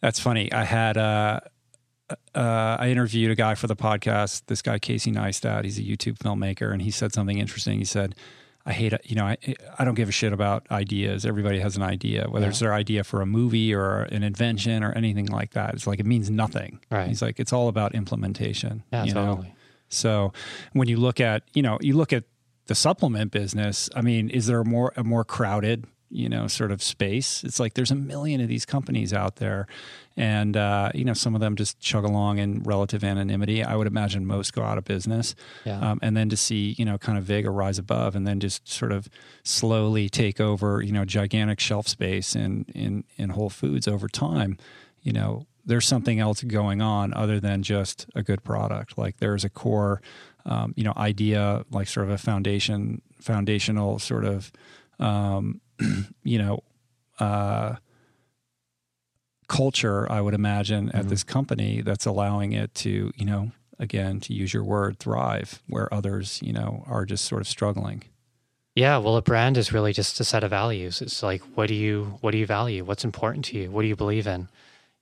that's 0.00 0.20
funny. 0.20 0.52
I 0.52 0.64
had 0.64 0.96
uh, 0.96 1.40
uh, 2.34 2.76
I 2.78 2.88
interviewed 2.90 3.30
a 3.30 3.34
guy 3.34 3.54
for 3.54 3.66
the 3.66 3.76
podcast. 3.76 4.42
This 4.46 4.62
guy 4.62 4.78
Casey 4.78 5.10
Neistat. 5.12 5.64
He's 5.64 5.78
a 5.78 5.82
YouTube 5.82 6.18
filmmaker, 6.18 6.72
and 6.72 6.82
he 6.82 6.90
said 6.90 7.12
something 7.12 7.38
interesting. 7.38 7.78
He 7.78 7.84
said, 7.84 8.14
"I 8.66 8.72
hate 8.72 8.92
it. 8.92 9.02
You 9.04 9.16
know, 9.16 9.24
I 9.24 9.38
I 9.78 9.84
don't 9.84 9.94
give 9.94 10.08
a 10.08 10.12
shit 10.12 10.32
about 10.32 10.70
ideas. 10.70 11.24
Everybody 11.24 11.60
has 11.60 11.76
an 11.76 11.82
idea, 11.82 12.26
whether 12.28 12.48
it's 12.48 12.58
their 12.58 12.74
idea 12.74 13.04
for 13.04 13.22
a 13.22 13.26
movie 13.26 13.72
or 13.72 14.02
an 14.02 14.22
invention 14.22 14.82
or 14.82 14.92
anything 14.92 15.26
like 15.26 15.52
that. 15.52 15.74
It's 15.74 15.86
like 15.86 16.00
it 16.00 16.06
means 16.06 16.28
nothing. 16.30 16.80
Right. 16.90 17.08
He's 17.08 17.22
like, 17.22 17.40
it's 17.40 17.52
all 17.52 17.68
about 17.68 17.94
implementation. 17.94 18.82
Yeah, 18.92 19.04
you 19.04 19.14
know? 19.14 19.26
totally. 19.26 19.54
So 19.88 20.32
when 20.72 20.88
you 20.88 20.96
look 20.96 21.20
at, 21.20 21.44
you 21.54 21.62
know, 21.62 21.78
you 21.80 21.96
look 21.96 22.12
at 22.12 22.24
the 22.66 22.74
supplement 22.74 23.30
business, 23.30 23.88
I 23.94 24.02
mean, 24.02 24.28
is 24.28 24.46
there 24.46 24.60
a 24.60 24.64
more 24.64 24.92
a 24.96 25.04
more 25.04 25.24
crowded, 25.24 25.86
you 26.10 26.28
know, 26.28 26.48
sort 26.48 26.72
of 26.72 26.82
space? 26.82 27.44
It's 27.44 27.60
like 27.60 27.74
there's 27.74 27.92
a 27.92 27.96
million 27.96 28.40
of 28.40 28.48
these 28.48 28.66
companies 28.66 29.12
out 29.12 29.36
there 29.36 29.66
and 30.16 30.56
uh, 30.56 30.90
you 30.94 31.04
know, 31.04 31.12
some 31.12 31.34
of 31.34 31.40
them 31.40 31.56
just 31.56 31.78
chug 31.78 32.04
along 32.04 32.38
in 32.38 32.62
relative 32.62 33.04
anonymity. 33.04 33.62
I 33.62 33.76
would 33.76 33.86
imagine 33.86 34.26
most 34.26 34.54
go 34.54 34.62
out 34.62 34.78
of 34.78 34.84
business. 34.84 35.34
Yeah. 35.64 35.78
Um, 35.78 35.98
and 36.02 36.16
then 36.16 36.28
to 36.30 36.36
see, 36.36 36.74
you 36.78 36.84
know, 36.84 36.96
kind 36.96 37.18
of 37.18 37.24
Vega 37.24 37.50
rise 37.50 37.78
above 37.78 38.16
and 38.16 38.26
then 38.26 38.40
just 38.40 38.66
sort 38.68 38.92
of 38.92 39.08
slowly 39.42 40.08
take 40.08 40.40
over, 40.40 40.82
you 40.82 40.92
know, 40.92 41.04
gigantic 41.04 41.60
shelf 41.60 41.86
space 41.86 42.34
in 42.34 42.64
in 42.74 43.04
in 43.16 43.30
Whole 43.30 43.50
Foods 43.50 43.86
over 43.86 44.08
time, 44.08 44.56
you 45.02 45.12
know, 45.12 45.46
there's 45.66 45.86
something 45.86 46.20
else 46.20 46.42
going 46.42 46.80
on 46.80 47.12
other 47.12 47.40
than 47.40 47.62
just 47.62 48.06
a 48.14 48.22
good 48.22 48.42
product. 48.44 48.96
Like 48.96 49.18
there's 49.18 49.44
a 49.44 49.50
core, 49.50 50.00
um, 50.46 50.72
you 50.76 50.84
know, 50.84 50.94
idea, 50.96 51.64
like 51.70 51.88
sort 51.88 52.06
of 52.06 52.12
a 52.12 52.18
foundation, 52.18 53.02
foundational 53.20 53.98
sort 53.98 54.24
of, 54.24 54.52
um, 55.00 55.60
you 56.22 56.38
know, 56.38 56.62
uh, 57.18 57.76
culture. 59.48 60.10
I 60.10 60.20
would 60.20 60.34
imagine 60.34 60.90
at 60.90 61.02
mm-hmm. 61.02 61.08
this 61.08 61.24
company 61.24 61.82
that's 61.82 62.06
allowing 62.06 62.52
it 62.52 62.74
to, 62.76 63.12
you 63.14 63.24
know, 63.24 63.52
again 63.78 64.20
to 64.20 64.32
use 64.32 64.54
your 64.54 64.64
word, 64.64 64.98
thrive 64.98 65.62
where 65.68 65.92
others, 65.92 66.40
you 66.42 66.52
know, 66.52 66.84
are 66.86 67.04
just 67.04 67.24
sort 67.24 67.40
of 67.40 67.48
struggling. 67.48 68.04
Yeah, 68.74 68.98
well, 68.98 69.16
a 69.16 69.22
brand 69.22 69.56
is 69.56 69.72
really 69.72 69.94
just 69.94 70.20
a 70.20 70.24
set 70.24 70.44
of 70.44 70.50
values. 70.50 71.00
It's 71.00 71.22
like, 71.22 71.40
what 71.56 71.68
do 71.68 71.74
you 71.74 72.18
what 72.20 72.32
do 72.32 72.38
you 72.38 72.46
value? 72.46 72.84
What's 72.84 73.04
important 73.04 73.46
to 73.46 73.58
you? 73.58 73.70
What 73.70 73.82
do 73.82 73.88
you 73.88 73.96
believe 73.96 74.26
in? 74.26 74.48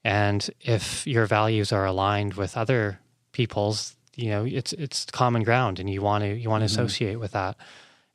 And 0.04 0.48
if 0.60 1.06
your 1.06 1.26
values 1.26 1.72
are 1.72 1.84
aligned 1.84 2.34
with 2.34 2.56
other 2.56 3.00
people's, 3.32 3.96
you 4.14 4.28
know, 4.30 4.44
it's 4.44 4.72
it's 4.74 5.06
common 5.06 5.42
ground, 5.42 5.80
and 5.80 5.90
you 5.90 6.02
want 6.02 6.22
to 6.22 6.34
you 6.34 6.48
want 6.48 6.62
to 6.62 6.66
mm-hmm. 6.66 6.82
associate 6.82 7.18
with 7.18 7.32
that. 7.32 7.56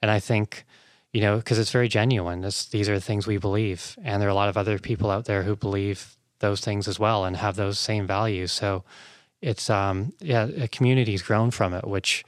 And 0.02 0.10
I 0.10 0.22
think, 0.22 0.66
you 1.12 1.20
know, 1.20 1.38
because 1.38 1.60
it's 1.60 1.72
very 1.72 1.90
genuine. 1.90 2.40
This, 2.40 2.68
these 2.68 2.88
are 2.88 2.96
the 2.96 3.02
things 3.02 3.28
we 3.28 3.38
believe, 3.38 3.98
and 4.02 4.22
there 4.22 4.30
are 4.30 4.32
a 4.32 4.36
lot 4.36 4.48
of 4.48 4.56
other 4.56 4.80
people 4.80 5.12
out 5.12 5.26
there 5.26 5.44
who 5.44 5.58
believe 5.58 6.16
those 6.40 6.62
things 6.62 6.88
as 6.88 7.00
well 7.00 7.26
and 7.26 7.36
have 7.38 7.56
those 7.56 7.78
same 7.80 8.06
values. 8.08 8.52
So 8.52 8.84
it's 9.42 9.70
um 9.70 10.14
yeah, 10.20 10.48
a 10.64 10.68
community's 10.68 11.22
grown 11.22 11.52
from 11.52 11.74
it, 11.74 11.86
which 11.88 12.24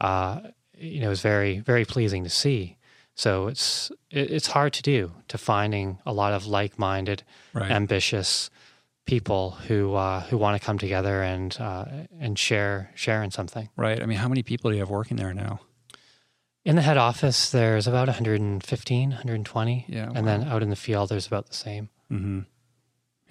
uh, 0.00 0.40
you 0.76 1.00
know 1.00 1.10
is 1.10 1.20
very 1.20 1.60
very 1.60 1.84
pleasing 1.84 2.24
to 2.24 2.30
see. 2.30 2.76
So 3.14 3.46
it's 3.48 3.90
it, 4.10 4.30
it's 4.30 4.48
hard 4.48 4.72
to 4.74 4.82
do 4.82 5.12
to 5.28 5.38
finding 5.38 5.98
a 6.06 6.12
lot 6.12 6.32
of 6.32 6.46
like 6.46 6.78
minded, 6.78 7.22
Right. 7.54 7.70
ambitious 7.70 8.50
people 9.04 9.50
who 9.68 9.94
uh, 9.94 10.20
who 10.30 10.38
want 10.38 10.60
to 10.60 10.64
come 10.66 10.78
together 10.78 11.22
and 11.22 11.56
uh, 11.60 11.84
and 12.20 12.38
share 12.38 12.90
share 12.94 13.22
in 13.22 13.30
something. 13.30 13.68
Right. 13.76 14.02
I 14.02 14.06
mean, 14.06 14.18
how 14.18 14.28
many 14.28 14.42
people 14.42 14.70
do 14.70 14.76
you 14.76 14.82
have 14.82 14.90
working 14.90 15.16
there 15.16 15.34
now? 15.34 15.60
In 16.64 16.76
the 16.76 16.82
head 16.82 16.96
office, 16.96 17.50
there's 17.50 17.88
about 17.88 18.06
115, 18.06 19.08
120, 19.10 19.84
Yeah, 19.88 20.10
and 20.14 20.24
then 20.28 20.44
out 20.44 20.62
in 20.62 20.70
the 20.70 20.76
field, 20.76 21.08
there's 21.08 21.26
about 21.26 21.46
the 21.48 21.54
same. 21.54 21.88
Mm-hmm. 22.08 22.40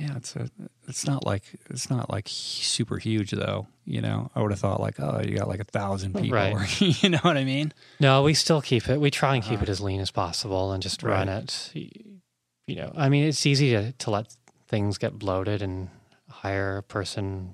Yeah, 0.01 0.15
it's 0.15 0.35
a, 0.35 0.49
it's 0.87 1.05
not 1.05 1.25
like 1.25 1.43
it's 1.69 1.89
not 1.89 2.09
like 2.09 2.25
super 2.27 2.97
huge 2.97 3.31
though. 3.31 3.67
You 3.85 4.01
know, 4.01 4.31
I 4.33 4.41
would 4.41 4.51
have 4.51 4.59
thought 4.59 4.79
like, 4.79 4.99
oh, 4.99 5.21
you 5.23 5.37
got 5.37 5.47
like 5.47 5.59
a 5.59 5.65
thousand 5.65 6.15
people. 6.15 6.37
Right. 6.37 6.81
you 7.03 7.09
know 7.09 7.19
what 7.19 7.37
I 7.37 7.43
mean? 7.43 7.71
No, 7.99 8.23
we 8.23 8.33
still 8.33 8.61
keep 8.61 8.89
it. 8.89 8.99
We 8.99 9.11
try 9.11 9.35
and 9.35 9.43
keep 9.43 9.59
uh. 9.59 9.63
it 9.63 9.69
as 9.69 9.79
lean 9.79 10.01
as 10.01 10.09
possible 10.09 10.71
and 10.71 10.81
just 10.81 11.03
run 11.03 11.29
it. 11.29 11.71
You 11.73 12.75
know, 12.75 12.91
I 12.95 13.09
mean, 13.09 13.25
it's 13.25 13.45
easy 13.45 13.71
to, 13.71 13.91
to 13.91 14.11
let 14.11 14.35
things 14.67 14.97
get 14.97 15.19
bloated 15.19 15.61
and 15.61 15.89
hire 16.29 16.77
a 16.77 16.83
person 16.83 17.53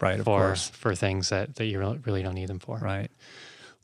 Right. 0.00 0.18
Of 0.18 0.24
for 0.24 0.40
course. 0.40 0.68
for 0.68 0.94
things 0.94 1.28
that, 1.30 1.56
that 1.56 1.66
you 1.66 1.80
really 2.04 2.22
don't 2.22 2.34
need 2.34 2.48
them 2.48 2.58
for. 2.58 2.78
Right. 2.78 3.10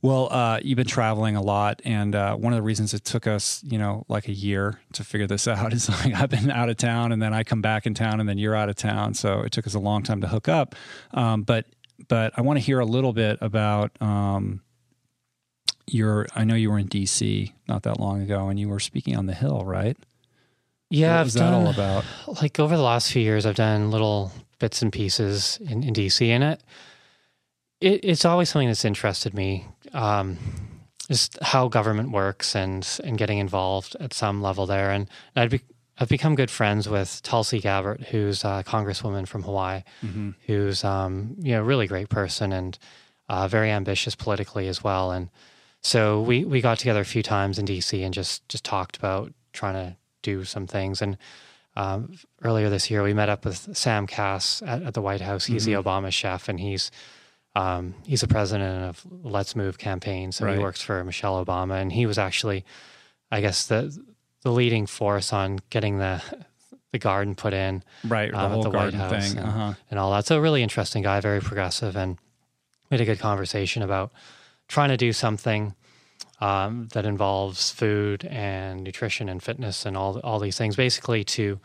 Well, 0.02 0.32
uh, 0.32 0.60
you've 0.62 0.76
been 0.76 0.86
traveling 0.86 1.36
a 1.36 1.42
lot, 1.42 1.82
and 1.84 2.14
uh, 2.14 2.34
one 2.34 2.54
of 2.54 2.56
the 2.56 2.62
reasons 2.62 2.94
it 2.94 3.04
took 3.04 3.26
us, 3.26 3.62
you 3.62 3.78
know, 3.78 4.06
like 4.08 4.28
a 4.28 4.32
year 4.32 4.80
to 4.94 5.04
figure 5.04 5.26
this 5.26 5.46
out 5.48 5.72
is 5.72 5.88
like 5.88 6.14
I've 6.14 6.30
been 6.30 6.50
out 6.50 6.68
of 6.68 6.76
town, 6.76 7.12
and 7.12 7.20
then 7.20 7.34
I 7.34 7.42
come 7.44 7.60
back 7.60 7.86
in 7.86 7.94
town, 7.94 8.20
and 8.20 8.28
then 8.28 8.38
you're 8.38 8.56
out 8.56 8.68
of 8.68 8.76
town, 8.76 9.14
so 9.14 9.40
it 9.40 9.52
took 9.52 9.66
us 9.66 9.74
a 9.74 9.78
long 9.78 10.02
time 10.02 10.20
to 10.22 10.28
hook 10.28 10.48
up. 10.48 10.74
Um, 11.12 11.42
but 11.42 11.66
but 12.08 12.32
I 12.36 12.40
want 12.40 12.58
to 12.58 12.64
hear 12.64 12.80
a 12.80 12.86
little 12.86 13.12
bit 13.12 13.38
about 13.40 13.90
um, 14.00 14.62
your. 15.86 16.26
I 16.34 16.44
know 16.44 16.54
you 16.54 16.70
were 16.70 16.78
in 16.78 16.86
D.C. 16.86 17.54
not 17.68 17.82
that 17.82 18.00
long 18.00 18.22
ago, 18.22 18.48
and 18.48 18.58
you 18.58 18.68
were 18.68 18.80
speaking 18.80 19.16
on 19.16 19.26
the 19.26 19.34
Hill, 19.34 19.64
right? 19.64 19.98
Yeah, 20.88 21.12
what 21.12 21.20
I've 21.20 21.26
was 21.26 21.34
done, 21.34 21.52
that 21.52 21.58
all 21.58 21.72
about? 21.72 22.04
like 22.42 22.58
over 22.58 22.76
the 22.76 22.82
last 22.82 23.12
few 23.12 23.22
years, 23.22 23.46
I've 23.46 23.54
done 23.54 23.90
little 23.90 24.32
bits 24.58 24.82
and 24.82 24.92
pieces 24.92 25.58
in, 25.60 25.82
in 25.84 25.94
DC, 25.94 26.26
and 26.26 26.42
it, 26.42 26.62
it 27.80 28.04
it's 28.04 28.24
always 28.24 28.48
something 28.48 28.68
that's 28.68 28.84
interested 28.84 29.34
me. 29.34 29.66
Um, 29.92 30.38
just 31.08 31.38
how 31.42 31.68
government 31.68 32.12
works 32.12 32.54
and 32.54 32.86
and 33.04 33.18
getting 33.18 33.38
involved 33.38 33.96
at 33.98 34.14
some 34.14 34.40
level 34.42 34.66
there, 34.66 34.90
and 34.90 35.08
I'd 35.36 35.50
be. 35.50 35.60
I've 36.02 36.08
become 36.08 36.34
good 36.34 36.50
friends 36.50 36.88
with 36.88 37.20
Tulsi 37.22 37.60
Gabbard, 37.60 38.06
who's 38.10 38.42
a 38.42 38.64
congresswoman 38.66 39.28
from 39.28 39.42
Hawaii, 39.42 39.82
who's 40.46 40.82
um, 40.82 41.34
you 41.38 41.52
know 41.52 41.62
really 41.62 41.86
great 41.86 42.08
person 42.08 42.52
and 42.54 42.78
uh, 43.28 43.46
very 43.48 43.70
ambitious 43.70 44.14
politically 44.14 44.66
as 44.66 44.82
well. 44.82 45.10
And 45.12 45.28
so 45.82 46.22
we 46.22 46.44
we 46.46 46.62
got 46.62 46.78
together 46.78 47.00
a 47.00 47.04
few 47.04 47.22
times 47.22 47.58
in 47.58 47.66
DC 47.66 48.02
and 48.02 48.14
just 48.14 48.48
just 48.48 48.64
talked 48.64 48.96
about 48.96 49.34
trying 49.52 49.74
to 49.74 49.96
do 50.22 50.44
some 50.44 50.66
things. 50.66 51.02
And 51.02 51.18
um, 51.76 52.14
earlier 52.42 52.70
this 52.70 52.90
year, 52.90 53.02
we 53.02 53.12
met 53.12 53.28
up 53.28 53.44
with 53.44 53.76
Sam 53.76 54.06
Kass 54.06 54.62
at, 54.62 54.82
at 54.82 54.94
the 54.94 55.02
White 55.02 55.20
House. 55.20 55.44
He's 55.44 55.66
Mm-hmm. 55.66 55.82
the 55.82 55.82
Obama 55.90 56.10
chef, 56.10 56.48
and 56.48 56.58
he's 56.60 56.90
um, 57.56 57.94
he's 58.06 58.20
the 58.20 58.28
president 58.28 58.84
of 58.84 59.04
Let's 59.22 59.56
Move 59.56 59.78
campaign. 59.78 60.32
So 60.32 60.44
Right. 60.46 60.56
he 60.56 60.62
works 60.62 60.80
for 60.82 61.02
Michelle 61.04 61.44
Obama, 61.44 61.80
and 61.80 61.92
he 61.92 62.06
was 62.06 62.18
actually, 62.18 62.64
I 63.30 63.40
guess, 63.40 63.66
the 63.66 63.96
the 64.42 64.50
leading 64.52 64.86
force 64.86 65.32
on 65.32 65.58
getting 65.70 65.98
the 65.98 66.22
the 66.92 66.98
garden 66.98 67.34
put 67.34 67.52
in 67.52 67.82
Right. 68.04 68.30
The 68.32 68.38
um, 68.40 68.50
whole 68.52 68.66
at 68.66 68.72
the 68.72 68.76
White 68.78 68.94
House 68.94 69.28
thing. 69.28 69.38
and, 69.38 69.46
Uh-huh. 69.48 69.74
and 69.90 69.98
all 70.00 70.10
that. 70.12 70.26
So 70.26 70.36
a 70.38 70.40
really 70.40 70.62
interesting 70.62 71.02
guy, 71.02 71.20
very 71.20 71.40
progressive, 71.40 71.96
and 71.96 72.18
we 72.90 72.96
had 72.96 73.00
a 73.00 73.04
good 73.04 73.20
conversation 73.20 73.82
about 73.82 74.10
trying 74.66 74.88
to 74.88 74.96
do 74.96 75.12
something 75.12 75.74
um, 76.40 76.88
that 76.94 77.04
involves 77.04 77.70
food 77.70 78.24
and 78.24 78.82
nutrition 78.82 79.28
and 79.28 79.42
fitness 79.42 79.84
and 79.86 79.96
all 79.96 80.18
all 80.20 80.38
these 80.40 80.56
things, 80.56 80.74
basically 80.76 81.22
to 81.24 81.60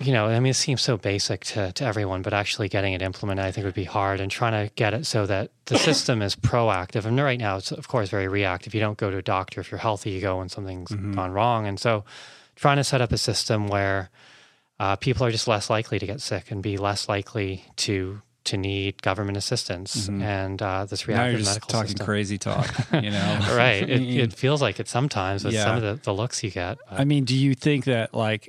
you 0.00 0.12
know, 0.12 0.26
I 0.26 0.38
mean, 0.38 0.50
it 0.50 0.54
seems 0.54 0.80
so 0.80 0.96
basic 0.96 1.44
to, 1.46 1.72
to 1.72 1.84
everyone, 1.84 2.22
but 2.22 2.32
actually 2.32 2.68
getting 2.68 2.92
it 2.92 3.02
implemented, 3.02 3.44
I 3.44 3.50
think, 3.50 3.64
would 3.64 3.74
be 3.74 3.84
hard. 3.84 4.20
And 4.20 4.30
trying 4.30 4.52
to 4.52 4.72
get 4.74 4.94
it 4.94 5.06
so 5.06 5.26
that 5.26 5.50
the 5.66 5.78
system 5.90 6.22
is 6.22 6.36
proactive. 6.36 7.04
And 7.04 7.18
right 7.18 7.38
now, 7.38 7.56
it's 7.56 7.72
of 7.72 7.88
course 7.88 8.08
very 8.08 8.28
reactive. 8.28 8.74
You 8.74 8.80
don't 8.80 8.98
go 8.98 9.10
to 9.10 9.16
a 9.16 9.22
doctor 9.22 9.60
if 9.60 9.70
you're 9.70 9.78
healthy; 9.78 10.10
you 10.10 10.20
go 10.20 10.38
when 10.38 10.48
something's 10.48 10.90
gone 10.90 11.32
wrong. 11.32 11.66
And 11.66 11.80
so, 11.80 12.04
trying 12.54 12.76
to 12.76 12.84
set 12.84 13.00
up 13.00 13.10
a 13.10 13.18
system 13.18 13.66
where 13.66 14.10
uh, 14.78 14.94
people 14.96 15.26
are 15.26 15.32
just 15.32 15.48
less 15.48 15.68
likely 15.68 15.98
to 15.98 16.06
get 16.06 16.20
sick 16.20 16.50
and 16.50 16.62
be 16.62 16.76
less 16.76 17.08
likely 17.08 17.64
to 17.76 18.22
to 18.48 18.56
need 18.58 19.00
government 19.02 19.36
assistance 19.38 20.08
and 20.08 20.60
uh, 20.60 20.84
this 20.84 21.06
Now 21.08 21.14
reactive 21.14 21.38
just 21.40 21.50
medical 21.50 21.68
talking 21.68 21.88
system. 21.88 22.04
crazy 22.06 22.38
talk, 22.38 22.66
you 22.92 23.10
know? 23.10 23.38
Right. 23.52 23.88
It, 23.88 24.02
it 24.24 24.32
feels 24.32 24.60
like 24.60 24.78
it 24.80 24.88
sometimes 24.88 25.44
with 25.44 25.54
some 25.56 25.76
of 25.76 25.82
the, 25.82 25.94
the 26.02 26.12
looks 26.12 26.42
you 26.42 26.50
get. 26.50 26.78
but- 26.90 27.00
I 27.00 27.04
mean, 27.04 27.24
do 27.24 27.34
you 27.36 27.54
think 27.54 27.84
that 27.86 28.12
like 28.14 28.48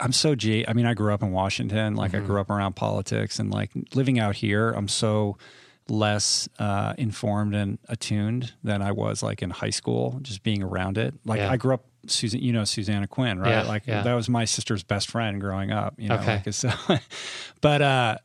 I'm 0.00 0.12
so 0.12 0.34
J? 0.34 0.64
I 0.66 0.72
mean, 0.72 0.86
I 0.86 0.94
grew 0.94 1.12
up 1.12 1.22
in 1.22 1.32
Washington. 1.32 1.94
Like, 1.96 2.12
Mm-hmm. 2.12 2.24
I 2.24 2.26
grew 2.26 2.40
up 2.40 2.48
around 2.50 2.74
politics, 2.76 3.38
and 3.38 3.50
like 3.52 3.70
living 3.94 4.18
out 4.18 4.34
here, 4.36 4.70
I'm 4.70 4.88
so 4.88 5.36
less 5.88 6.48
uh, 6.58 6.94
informed 6.98 7.54
and 7.54 7.78
attuned 7.88 8.52
than 8.62 8.82
I 8.82 8.92
was 8.92 9.22
like 9.22 9.42
in 9.42 9.50
high 9.50 9.70
school. 9.70 10.18
Just 10.22 10.42
being 10.42 10.62
around 10.62 10.98
it. 10.98 11.14
Like, 11.24 11.38
Yeah. 11.38 11.50
I 11.50 11.56
grew 11.56 11.74
up. 11.74 11.84
Susan, 12.06 12.40
you 12.40 12.52
know 12.52 12.64
Susanna 12.64 13.06
Quinn, 13.06 13.38
right? 13.38 13.50
Yeah, 13.50 13.62
like 13.64 13.86
yeah. 13.86 14.02
that 14.02 14.14
was 14.14 14.28
my 14.30 14.46
sister's 14.46 14.82
best 14.82 15.10
friend 15.10 15.40
growing 15.40 15.72
up. 15.72 15.94
You 15.98 16.08
know, 16.08 16.14
Okay. 16.14 16.40
like, 16.46 16.54
so, 16.54 16.70
but 17.60 17.82
uh, 17.82 18.16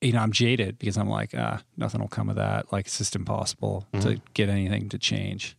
you 0.00 0.12
know, 0.12 0.20
I'm 0.20 0.32
jaded 0.32 0.78
because 0.78 0.96
I'm 0.96 1.08
like, 1.08 1.30
ah, 1.36 1.62
nothing 1.76 2.00
will 2.00 2.08
come 2.08 2.28
of 2.28 2.36
that. 2.36 2.72
Like, 2.72 2.86
it's 2.86 2.98
just 2.98 3.16
impossible 3.16 3.86
Mm-hmm. 3.92 4.08
to 4.08 4.20
get 4.34 4.48
anything 4.48 4.88
to 4.90 4.98
change. 4.98 5.56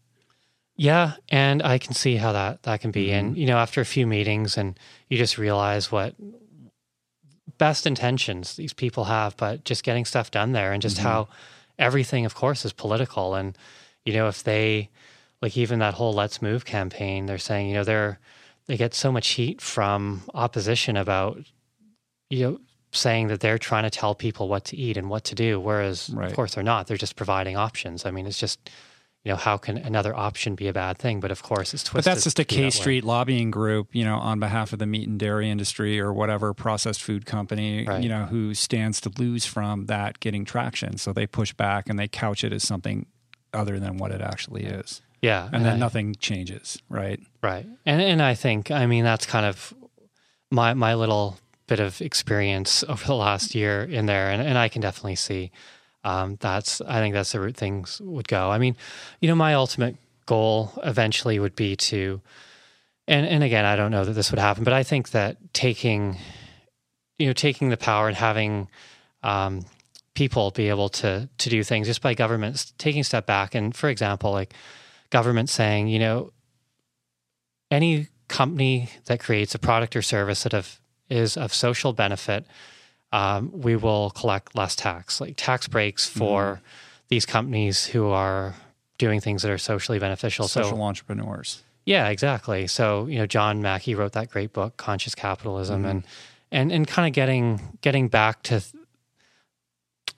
Yeah, 0.78 1.14
and 1.30 1.64
I 1.64 1.78
can 1.78 1.94
see 1.94 2.18
how 2.18 2.34
that 2.34 2.64
that 2.64 2.82
can 2.82 2.91
be. 2.91 3.07
Mm-hmm. 3.07 3.28
And 3.28 3.38
you 3.38 3.45
know, 3.45 3.57
after 3.57 3.80
a 3.82 3.86
few 3.86 4.06
meetings, 4.06 4.57
and 4.57 4.78
you 5.10 5.18
just 5.18 5.38
realize 5.38 5.91
what 5.91 6.16
best 7.57 7.88
intentions 7.88 8.56
these 8.56 8.74
people 8.74 9.06
have, 9.06 9.38
but 9.38 9.64
just 9.64 9.84
getting 9.84 10.06
stuff 10.06 10.32
done 10.32 10.52
there, 10.52 10.74
and 10.74 10.82
just 10.82 10.98
how 10.98 11.30
everything, 11.80 12.26
of 12.26 12.36
course, 12.36 12.66
is 12.66 12.74
political. 12.74 13.36
And 13.36 13.57
you 14.03 14.14
know, 14.14 14.28
if 14.28 14.44
they 14.44 14.90
like 15.41 15.56
even 15.56 15.80
that 15.80 15.94
whole 15.94 16.14
"Let's 16.14 16.41
Move" 16.41 16.66
campaign, 16.66 17.26
they're 17.26 17.38
saying, 17.38 17.70
you 17.70 17.76
know, 17.76 17.84
they're 17.86 18.20
they 18.68 18.76
get 18.76 18.94
so 18.94 19.12
much 19.14 19.30
heat 19.30 19.62
from 19.62 20.24
opposition 20.34 20.98
about 20.98 21.40
you 22.30 22.44
know 22.44 22.60
saying 22.96 23.28
that 23.28 23.40
they're 23.40 23.58
trying 23.60 23.84
to 23.84 23.90
tell 23.90 24.16
people 24.16 24.48
what 24.48 24.66
to 24.66 24.78
eat 24.78 24.98
and 24.98 25.10
what 25.10 25.24
to 25.26 25.36
do 25.36 25.60
whereas 25.60 26.10
Right. 26.10 26.30
of 26.30 26.36
course 26.36 26.56
they're 26.56 26.64
not 26.64 26.88
they're 26.88 26.98
just 26.98 27.16
providing 27.16 27.56
options 27.58 28.06
i 28.06 28.12
mean 28.12 28.26
it's 28.28 28.40
just 28.40 28.60
you 29.24 29.32
know 29.32 29.36
how 29.38 29.58
can 29.58 29.78
another 29.78 30.16
option 30.16 30.54
be 30.56 30.68
a 30.68 30.74
bad 30.74 30.98
thing 31.00 31.20
but 31.20 31.32
of 31.32 31.42
course 31.44 31.74
it's 31.74 31.84
twisted 31.84 32.06
But 32.06 32.14
that's 32.16 32.24
just 32.26 32.38
a 32.40 32.44
K 32.46 32.56
to 32.56 32.56
be 32.56 32.56
that 32.56 32.62
K 32.62 32.66
way. 32.66 32.70
Street 32.70 33.04
lobbying 33.04 33.50
group, 33.52 33.88
you 33.92 34.04
know, 34.04 34.18
on 34.18 34.40
behalf 34.40 34.72
of 34.72 34.78
the 34.78 34.86
meat 34.86 35.08
and 35.08 35.20
dairy 35.20 35.50
industry 35.50 36.00
or 36.00 36.14
whatever 36.14 36.54
processed 36.54 37.02
food 37.02 37.26
company, 37.26 37.86
Right. 37.88 38.04
you 38.04 38.08
know, 38.10 38.26
who 38.26 38.54
stands 38.54 39.02
to 39.02 39.12
lose 39.18 39.44
from 39.44 39.88
that 39.88 40.20
getting 40.20 40.46
traction. 40.46 40.98
So 40.98 41.12
they 41.12 41.26
push 41.26 41.54
back 41.54 41.90
and 41.90 41.98
they 41.98 42.08
couch 42.08 42.44
it 42.44 42.54
as 42.54 42.62
something 42.64 43.08
other 43.52 43.80
than 43.80 43.98
what 43.98 44.12
it 44.12 44.22
actually 44.22 44.66
is. 44.66 45.02
yeah 45.24 45.50
And 45.52 45.66
then 45.66 45.74
I- 45.74 45.78
nothing 45.78 46.14
changes, 46.20 46.78
right? 46.88 47.20
Right. 47.42 47.66
And 47.84 48.00
and 48.04 48.22
I 48.22 48.36
think 48.36 48.70
I 48.70 48.86
mean 48.86 49.04
that's 49.04 49.26
kind 49.26 49.48
of 49.48 49.74
my 50.52 50.76
my 50.76 50.94
little 50.94 51.40
bit 51.68 51.80
of 51.80 52.02
experience 52.02 52.84
over 52.88 53.06
the 53.06 53.16
last 53.16 53.56
year 53.56 53.84
in 53.84 54.06
there 54.06 54.30
and, 54.30 54.42
and 54.42 54.58
I 54.58 54.70
can 54.70 54.82
definitely 54.82 55.16
see 55.16 55.52
um, 56.04 56.38
that's 56.40 56.82
I 56.82 57.00
think 57.00 57.16
that's 57.16 57.32
the 57.32 57.40
route 57.40 57.58
things 57.58 58.00
would 58.00 58.28
go. 58.28 58.52
I 58.52 58.60
mean, 58.60 58.78
you 59.22 59.28
know, 59.28 59.36
my 59.36 59.56
ultimate 59.56 59.96
goal 60.28 60.72
eventually 60.84 61.40
would 61.40 61.56
be 61.56 61.76
to 61.76 62.22
and 63.08 63.26
and 63.26 63.44
again, 63.44 63.66
I 63.66 63.76
don't 63.76 63.92
know 63.92 64.06
that 64.06 64.14
this 64.14 64.32
would 64.32 64.40
happen, 64.40 64.64
but 64.64 64.74
I 64.74 64.84
think 64.84 65.10
that 65.12 65.38
taking 65.54 66.18
you 67.18 67.28
know, 67.28 67.34
taking 67.34 67.70
the 67.70 67.78
power 67.78 68.08
and 68.08 68.18
having 68.18 68.68
um, 69.24 69.66
people 70.14 70.52
be 70.52 70.70
able 70.70 70.90
to 70.90 71.28
to 71.40 71.50
do 71.50 71.64
things 71.64 71.88
just 71.88 72.02
by 72.02 72.14
governments 72.14 72.74
taking 72.78 73.02
a 73.02 73.04
step 73.04 73.26
back 73.26 73.56
and 73.56 73.76
for 73.76 73.90
example, 73.90 74.32
like 74.32 74.54
government 75.10 75.50
saying, 75.50 75.88
you 75.88 75.98
know, 75.98 76.32
any 77.72 78.10
company 78.28 78.90
that 79.06 79.20
creates 79.20 79.56
a 79.56 79.60
product 79.60 79.96
or 79.96 80.02
service 80.02 80.44
that 80.44 80.54
of, 80.54 80.80
is 81.10 81.38
of 81.38 81.53
social 81.53 81.94
benefit, 81.94 82.45
um, 83.11 83.52
we 83.53 83.76
will 83.76 84.10
collect 84.11 84.56
less 84.56 84.76
tax, 84.76 85.22
like 85.22 85.36
tax 85.38 85.68
breaks 85.68 86.07
for 86.07 86.61
these 87.07 87.26
companies 87.26 87.86
who 87.86 88.10
are 88.10 88.56
doing 88.98 89.22
things 89.22 89.41
that 89.41 89.52
are 89.52 89.57
socially 89.57 89.99
beneficial. 89.99 90.48
Social 90.48 90.77
so, 90.77 90.82
entrepreneurs. 90.82 91.64
yeah, 91.86 92.10
exactly. 92.10 92.68
So, 92.68 93.06
you 93.06 93.18
know, 93.19 93.26
John 93.26 93.61
Mackey 93.61 93.95
wrote 93.95 94.14
that 94.14 94.30
great 94.30 94.53
book, 94.53 94.77
Conscious 94.77 95.15
Capitalism, 95.15 95.86
and 95.86 96.03
and 96.52 96.72
and 96.72 96.88
kind 96.88 97.07
of 97.07 97.14
getting 97.14 97.77
getting 97.82 98.07
back 98.07 98.44
to 98.44 98.61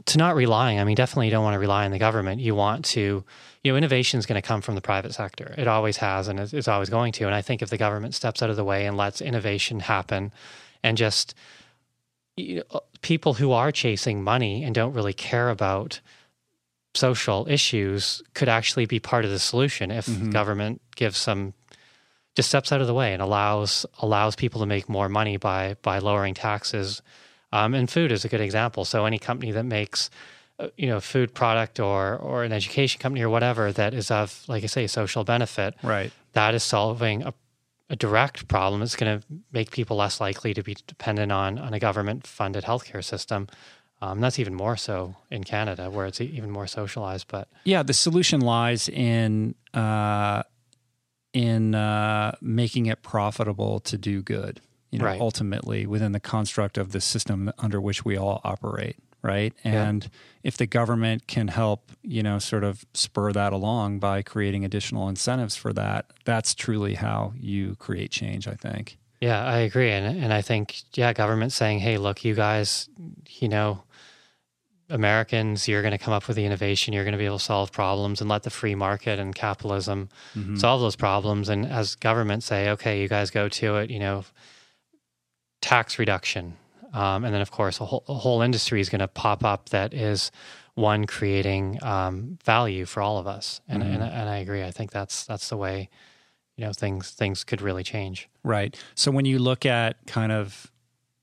to 0.05 0.17
not 0.17 0.35
relying. 0.35 0.79
I 0.79 0.83
mean, 0.85 0.95
definitely 0.95 1.27
you 1.27 1.31
don't 1.31 1.43
want 1.43 1.55
to 1.55 1.59
rely 1.59 1.85
on 1.85 1.91
the 1.91 1.99
government. 1.99 2.39
You 2.39 2.55
want 2.55 2.85
to, 2.85 3.23
you 3.63 3.71
know, 3.71 3.77
innovation 3.77 4.19
is 4.19 4.25
going 4.25 4.41
to 4.41 4.47
come 4.47 4.61
from 4.61 4.75
the 4.75 4.81
private 4.81 5.13
sector. 5.13 5.53
It 5.57 5.67
always 5.67 5.97
has, 5.97 6.29
and 6.29 6.39
it's, 6.39 6.53
it's 6.53 6.67
always 6.67 6.89
going 6.89 7.11
to. 7.13 7.25
And 7.25 7.35
I 7.35 7.41
think 7.41 7.61
if 7.61 7.69
the 7.69 7.77
government 7.77 8.15
steps 8.15 8.41
out 8.41 8.49
of 8.49 8.55
the 8.55 8.63
way 8.63 8.85
and 8.85 8.95
lets 8.95 9.21
innovation 9.21 9.81
happen, 9.81 10.31
and 10.87 10.97
just 10.97 11.35
you 12.35 12.63
know, 12.71 12.81
people 13.01 13.33
who 13.33 13.51
are 13.51 13.71
chasing 13.71 14.23
money 14.23 14.63
and 14.63 14.73
don't 14.75 14.93
really 14.93 15.13
care 15.13 15.49
about 15.49 15.99
social 16.95 17.45
issues 17.49 18.21
could 18.33 18.49
actually 18.49 18.85
be 18.85 18.99
part 18.99 19.25
of 19.25 19.31
the 19.31 19.39
solution 19.39 19.91
if 19.91 20.07
government 20.31 20.81
gives 20.95 21.17
some 21.17 21.53
just 22.35 22.49
steps 22.49 22.71
out 22.71 22.81
of 22.81 22.87
the 22.87 22.93
way 22.93 23.13
and 23.13 23.21
allows 23.21 23.85
allows 23.99 24.35
people 24.35 24.59
to 24.61 24.65
make 24.65 24.87
more 24.89 25.09
money 25.09 25.37
by 25.37 25.75
by 25.81 25.99
lowering 25.99 26.33
taxes. 26.33 27.01
Um, 27.51 27.73
and 27.73 27.89
food 27.89 28.11
is 28.11 28.25
a 28.25 28.29
good 28.29 28.41
example. 28.41 28.83
So 28.85 29.05
any 29.05 29.19
company 29.19 29.51
that 29.51 29.63
makes 29.65 30.09
uh, 30.59 30.67
you 30.77 30.87
know 30.87 30.99
food 30.99 31.33
product 31.33 31.79
or 31.79 32.15
or 32.17 32.43
an 32.43 32.51
education 32.51 32.99
company 32.99 33.23
or 33.23 33.29
whatever 33.29 33.71
that 33.71 33.93
is 33.93 34.11
of 34.11 34.43
like 34.47 34.63
I 34.63 34.67
say 34.67 34.87
social 34.87 35.23
benefit, 35.23 35.75
Right. 35.83 36.11
that 36.33 36.53
is 36.55 36.63
solving 36.63 37.23
a, 37.23 37.33
a 37.89 37.95
direct 37.95 38.47
problem. 38.47 38.81
It's 38.81 38.95
going 38.95 39.19
to 39.19 39.25
make 39.51 39.71
people 39.71 39.97
less 39.97 40.19
likely 40.19 40.53
to 40.53 40.61
be 40.63 40.75
dependent 40.87 41.31
on 41.31 41.57
on 41.57 41.73
a 41.73 41.79
government 41.79 42.27
funded 42.27 42.63
healthcare 42.65 43.03
system. 43.03 43.47
Um, 44.01 44.19
that's 44.21 44.37
even 44.37 44.53
more 44.53 44.77
so 44.77 45.15
in 45.31 45.43
Canada, 45.43 45.89
where 45.89 46.05
it's 46.05 46.21
even 46.21 46.51
more 46.51 46.67
socialized. 46.67 47.27
But 47.29 47.47
Yeah, 47.63 47.81
the 47.83 47.93
solution 47.93 48.41
lies 48.41 48.87
in 48.89 49.55
uh, 49.73 50.43
in 51.33 51.75
uh, 51.75 52.35
making 52.41 52.85
it 52.87 53.01
profitable 53.01 53.79
to 53.81 53.97
do 53.97 54.21
good. 54.21 54.61
You 54.91 54.99
know, 54.99 55.05
Right. 55.05 55.19
ultimately 55.19 55.85
within 55.85 56.13
the 56.13 56.19
construct 56.19 56.77
of 56.77 56.91
the 56.93 57.01
system 57.01 57.51
under 57.57 57.81
which 57.81 58.05
we 58.05 58.17
all 58.17 58.39
operate, 58.45 58.95
right? 59.21 59.53
Yeah. 59.63 59.87
And 59.87 60.09
if 60.43 60.57
the 60.57 60.65
government 60.65 61.27
can 61.27 61.47
help, 61.49 61.91
you 62.01 62.23
know, 62.23 62.39
sort 62.39 62.63
of 62.63 62.85
spur 62.93 63.31
that 63.33 63.53
along 63.53 63.99
by 63.99 64.21
creating 64.21 64.63
additional 64.63 65.09
incentives 65.09 65.55
for 65.55 65.73
that, 65.73 66.11
that's 66.25 66.55
truly 66.55 66.95
how 66.95 67.33
you 67.35 67.75
create 67.75 68.11
change. 68.11 68.47
I 68.47 68.55
think. 68.55 68.97
Yeah, 69.19 69.43
I 69.43 69.59
agree, 69.59 69.91
and 69.91 70.05
and 70.23 70.31
I 70.31 70.41
think 70.41 70.83
yeah, 70.93 71.13
government 71.13 71.51
saying, 71.51 71.79
hey, 71.79 71.97
look, 71.97 72.23
you 72.23 72.35
guys, 72.35 72.87
you 73.39 73.49
know, 73.49 73.83
Americans, 74.89 75.67
you're 75.67 75.81
going 75.81 75.91
to 75.91 75.97
come 75.97 76.13
up 76.13 76.27
with 76.27 76.37
the 76.37 76.45
innovation, 76.45 76.93
you're 76.93 77.03
going 77.03 77.13
to 77.13 77.17
be 77.17 77.25
able 77.25 77.39
to 77.39 77.43
solve 77.43 77.71
problems, 77.71 78.21
and 78.21 78.29
let 78.29 78.43
the 78.43 78.49
free 78.49 78.75
market 78.75 79.19
and 79.19 79.35
capitalism 79.35 80.09
mm-hmm. 80.35 80.55
solve 80.55 80.81
those 80.81 80.95
problems. 80.95 81.49
And 81.49 81.65
as 81.65 81.95
government 81.95 82.43
say, 82.43 82.69
okay, 82.69 83.01
you 83.01 83.07
guys 83.07 83.31
go 83.31 83.49
to 83.49 83.77
it, 83.77 83.89
you 83.89 83.99
know, 83.99 84.23
tax 85.61 85.99
reduction, 85.99 86.55
um, 86.97 87.23
and 87.23 87.33
then 87.33 87.41
of 87.41 87.51
course 87.51 87.79
a 87.79 87.85
whole, 87.85 88.03
a 88.07 88.13
whole 88.13 88.41
industry 88.41 88.81
is 88.81 88.89
going 88.89 88.99
to 88.99 89.07
pop 89.07 89.43
up 89.43 89.69
that 89.69 89.93
is 89.93 90.31
one 90.73 91.05
creating 91.05 91.79
um, 91.83 92.37
value 92.43 92.85
for 92.85 93.01
all 93.01 93.17
of 93.17 93.27
us. 93.27 93.61
And, 93.67 93.81
and 93.83 94.03
and 94.03 94.29
I 94.29 94.37
agree. 94.37 94.63
I 94.63 94.71
think 94.71 94.91
that's 94.91 95.25
that's 95.25 95.49
the 95.49 95.57
way, 95.57 95.89
you 96.55 96.65
know, 96.65 96.73
things 96.73 97.11
things 97.11 97.43
could 97.43 97.61
really 97.61 97.83
change. 97.83 98.29
Right. 98.43 98.77
So 98.95 99.11
when 99.11 99.25
you 99.25 99.39
look 99.39 99.65
at 99.65 99.95
kind 100.05 100.31
of 100.31 100.71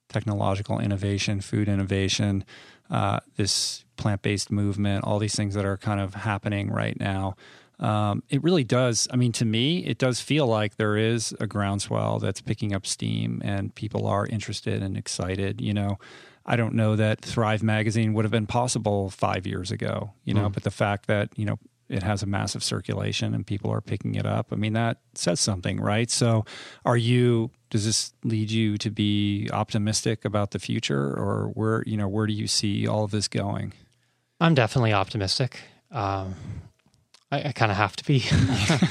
technological 0.08 0.78
innovation, 0.80 1.40
food 1.40 1.68
innovation, 1.68 2.44
uh, 2.90 3.20
this 3.36 3.84
plant 3.96 4.22
based 4.22 4.50
movement, 4.50 5.04
all 5.04 5.18
these 5.18 5.36
things 5.36 5.54
that 5.54 5.64
are 5.64 5.76
kind 5.76 6.00
of 6.00 6.14
happening 6.14 6.70
right 6.70 6.98
now, 6.98 7.36
um, 7.80 8.22
it 8.28 8.42
really 8.42 8.64
does. 8.64 9.08
I 9.10 9.16
mean, 9.16 9.32
to 9.32 9.44
me, 9.44 9.78
it 9.84 9.98
does 9.98 10.20
feel 10.20 10.46
like 10.46 10.76
there 10.76 10.96
is 10.96 11.34
a 11.40 11.46
groundswell 11.46 12.18
that's 12.18 12.40
picking 12.40 12.74
up 12.74 12.86
steam 12.86 13.42
and 13.44 13.74
people 13.74 14.06
are 14.06 14.26
interested 14.26 14.82
and 14.82 14.96
excited. 14.96 15.60
You 15.60 15.74
know, 15.74 15.98
I 16.46 16.56
don't 16.56 16.74
know 16.74 16.94
that 16.96 17.20
Thrive 17.20 17.62
Magazine 17.62 18.14
would 18.14 18.24
have 18.24 18.32
been 18.32 18.46
possible 18.46 19.10
five 19.10 19.46
years 19.46 19.70
ago, 19.70 20.12
you 20.24 20.34
know, 20.34 20.48
Mm. 20.48 20.52
but 20.54 20.62
the 20.62 20.70
fact 20.70 21.06
that, 21.08 21.30
you 21.36 21.44
know, 21.46 21.58
it 21.88 22.02
has 22.02 22.22
a 22.22 22.26
massive 22.26 22.64
circulation 22.64 23.34
and 23.34 23.46
people 23.46 23.70
are 23.70 23.80
picking 23.82 24.14
it 24.14 24.24
up. 24.24 24.46
I 24.52 24.56
mean, 24.56 24.72
that 24.72 24.98
says 25.14 25.38
something, 25.38 25.78
right? 25.80 26.10
So, 26.10 26.44
are 26.84 26.96
you, 26.96 27.50
does 27.68 27.84
this 27.84 28.14
lead 28.24 28.50
you 28.50 28.78
to 28.78 28.90
be 28.90 29.50
optimistic 29.52 30.24
about 30.24 30.52
the 30.52 30.58
future 30.58 31.02
or 31.08 31.50
where, 31.54 31.82
you 31.86 31.96
know, 31.98 32.08
where 32.08 32.26
do 32.26 32.32
you 32.32 32.46
see 32.46 32.86
all 32.86 33.04
of 33.04 33.10
this 33.10 33.28
going? 33.28 33.74
I'm 34.40 34.54
definitely 34.54 34.92
optimistic. 34.94 35.60
Um, 35.90 36.34
I, 37.34 37.48
I 37.48 37.52
kind 37.52 37.70
of 37.70 37.76
have 37.76 37.94
to 37.96 38.04
be. 38.04 38.24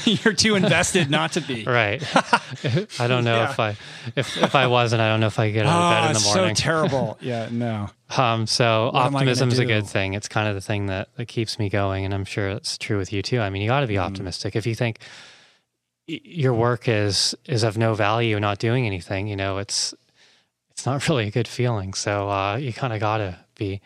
You're 0.23 0.33
too 0.33 0.55
invested 0.55 1.09
not 1.09 1.31
to 1.33 1.41
be. 1.41 1.63
right. 1.63 2.01
I 2.99 3.07
don't 3.07 3.23
know 3.23 3.37
Yeah. 3.37 3.51
if 3.51 3.59
I 3.59 3.69
if 4.15 4.37
if 4.37 4.55
I 4.55 4.67
wasn't, 4.67 5.01
I 5.01 5.07
don't 5.09 5.19
know 5.19 5.27
if 5.27 5.39
I 5.39 5.49
get 5.51 5.65
out 5.65 5.81
of 5.81 5.91
bed 5.91 6.07
in 6.07 6.13
the 6.13 6.19
it's 6.19 6.35
morning. 6.35 6.55
so 6.55 6.61
terrible. 6.63 7.17
Yeah, 7.21 7.47
no. 7.51 7.89
Um, 8.17 8.45
so 8.47 8.91
What 8.93 8.95
am 8.95 8.99
I 8.99 9.03
gonna 9.03 9.15
optimism 9.17 9.49
is 9.49 9.59
a 9.59 9.65
good 9.65 9.87
thing. 9.87 10.13
It's 10.13 10.27
kind 10.27 10.47
of 10.47 10.55
the 10.55 10.61
thing 10.61 10.85
that, 10.87 11.09
that 11.15 11.27
keeps 11.27 11.57
me 11.57 11.69
going, 11.69 12.05
and 12.05 12.13
I'm 12.13 12.25
sure 12.25 12.49
it's 12.49 12.77
true 12.77 12.97
with 12.97 13.11
you 13.13 13.21
too. 13.21 13.39
I 13.39 13.49
mean, 13.49 13.61
you 13.61 13.67
got 13.69 13.79
to 13.81 13.87
be 13.87 13.95
Mm-hmm. 13.95 14.03
optimistic. 14.03 14.55
If 14.55 14.65
you 14.67 14.75
think 14.75 14.99
your 16.07 16.53
work 16.53 16.87
is 16.87 17.33
is 17.45 17.63
of 17.63 17.77
no 17.77 17.93
value, 17.93 18.39
not 18.39 18.59
doing 18.59 18.85
anything, 18.85 19.27
you 19.27 19.35
know, 19.35 19.57
it's 19.57 19.93
it's 20.71 20.85
not 20.85 21.07
really 21.07 21.27
a 21.27 21.31
good 21.31 21.47
feeling. 21.47 21.93
So 21.93 22.29
uh, 22.29 22.57
you 22.57 22.73
kind 22.73 22.93
of 22.93 22.99
got 22.99 23.17
to 23.19 23.37
be. 23.55 23.81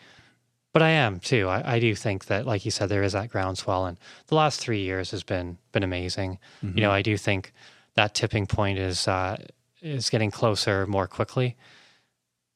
But 0.72 0.82
I 0.82 0.90
am 0.90 1.18
too. 1.18 1.48
I, 1.48 1.76
I 1.76 1.80
do 1.80 1.94
think 1.94 2.26
that, 2.26 2.46
like 2.46 2.64
you 2.64 2.70
said, 2.70 2.88
there 2.88 3.02
is 3.02 3.12
that 3.12 3.30
groundswell, 3.30 3.86
and 3.86 3.98
the 4.26 4.34
last 4.34 4.60
three 4.60 4.80
years 4.80 5.10
has 5.10 5.22
been 5.22 5.58
been 5.72 5.82
amazing. 5.82 6.38
Mm-hmm. 6.62 6.78
You 6.78 6.82
know, 6.84 6.90
I 6.90 7.02
do 7.02 7.16
think 7.16 7.52
that 7.94 8.14
tipping 8.14 8.46
point 8.46 8.78
is 8.78 9.08
uh, 9.08 9.42
is 9.80 10.10
getting 10.10 10.30
closer 10.30 10.86
more 10.86 11.06
quickly, 11.06 11.56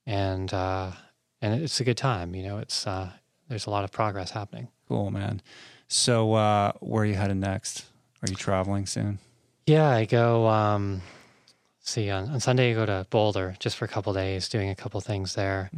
and 0.06 0.52
uh, 0.52 0.92
and 1.40 1.62
it's 1.62 1.80
a 1.80 1.84
good 1.84 1.96
time. 1.96 2.34
You 2.34 2.42
know, 2.42 2.58
it's 2.58 2.86
uh, 2.86 3.10
there's 3.48 3.66
a 3.66 3.70
lot 3.70 3.84
of 3.84 3.90
progress 3.90 4.30
happening. 4.30 4.68
Cool, 4.88 5.10
man. 5.10 5.40
So, 5.88 6.34
uh, 6.34 6.72
where 6.80 7.02
are 7.02 7.06
you 7.06 7.14
headed 7.14 7.38
next? 7.38 7.86
Are 8.22 8.28
you 8.28 8.36
traveling 8.36 8.86
soon? 8.86 9.18
Yeah, 9.66 9.88
I 9.88 10.04
go. 10.04 10.48
Um, 10.48 11.02
see, 11.82 12.10
on, 12.10 12.28
on 12.30 12.40
Sunday 12.40 12.70
I 12.70 12.74
go 12.74 12.86
to 12.86 13.06
Boulder 13.10 13.56
just 13.58 13.76
for 13.76 13.84
a 13.84 13.88
couple 13.88 14.12
days, 14.12 14.48
doing 14.48 14.70
a 14.70 14.74
couple 14.74 15.00
things 15.00 15.34
there. 15.34 15.70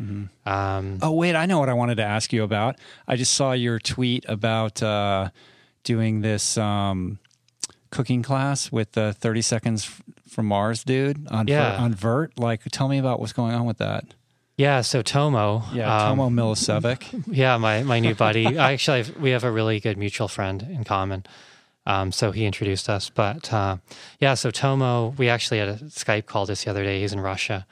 Um, 0.46 0.98
Oh, 1.02 1.12
wait, 1.12 1.34
I 1.34 1.46
know 1.46 1.58
what 1.58 1.68
I 1.68 1.74
wanted 1.74 1.96
to 1.96 2.04
ask 2.04 2.32
you 2.32 2.42
about. 2.42 2.76
I 3.08 3.16
just 3.16 3.32
saw 3.32 3.52
your 3.52 3.78
tweet 3.78 4.24
about 4.28 4.82
uh, 4.82 5.30
doing 5.82 6.20
this 6.20 6.56
um, 6.58 7.18
cooking 7.90 8.22
class 8.22 8.70
with 8.70 8.92
the 8.92 9.12
30 9.14 9.42
Seconds 9.42 10.00
from 10.28 10.46
Mars 10.46 10.84
dude 10.84 11.26
on, 11.30 11.46
Yeah. 11.48 11.76
on 11.76 11.94
VyRT. 11.94 12.38
Like, 12.38 12.62
tell 12.72 12.88
me 12.88 12.98
about 12.98 13.20
what's 13.20 13.32
going 13.32 13.54
on 13.54 13.64
with 13.66 13.78
that. 13.78 14.04
yeah, 14.56 14.82
so 14.82 15.02
Tomo. 15.02 15.62
Yeah, 15.72 16.08
um, 16.08 16.16
Tomo 16.18 16.28
Milicevic. 16.30 17.24
Yeah, 17.32 17.56
my 17.56 17.82
my 17.82 17.98
new 18.00 18.14
buddy. 18.14 18.58
I 18.58 18.72
actually 18.72 18.98
have, 19.04 19.16
we 19.16 19.30
have 19.30 19.42
a 19.44 19.50
really 19.50 19.80
good 19.80 19.96
mutual 19.98 20.28
friend 20.28 20.62
in 20.62 20.84
common. 20.84 21.24
Um, 21.86 22.12
so 22.12 22.32
he 22.32 22.46
introduced 22.46 22.88
us. 22.88 23.10
But 23.10 23.52
uh, 23.52 23.76
yeah, 24.20 24.34
so 24.34 24.50
Tomo, 24.50 25.14
we 25.18 25.28
actually 25.28 25.58
had 25.58 25.68
a 25.68 25.76
Skype 25.84 26.26
call 26.26 26.46
this 26.46 26.64
the 26.64 26.70
other 26.70 26.84
day. 26.84 27.00
He's 27.00 27.12
in 27.12 27.20
Russia, 27.20 27.66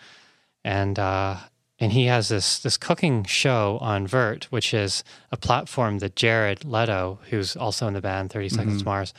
and 0.64 0.98
uh, 0.98 1.36
and 1.78 1.92
he 1.92 2.06
has 2.06 2.28
this 2.28 2.58
this 2.58 2.76
cooking 2.76 3.24
show 3.24 3.78
on 3.80 4.06
VyRT, 4.06 4.44
which 4.44 4.74
is 4.74 5.02
a 5.30 5.36
platform 5.36 5.98
that 5.98 6.14
Jared 6.14 6.64
Leto, 6.64 7.18
who's 7.30 7.56
also 7.56 7.86
in 7.86 7.94
the 7.94 8.00
band 8.00 8.30
Thirty 8.30 8.48
Seconds 8.48 8.80
to 8.80 8.84
Mars, 8.84 9.14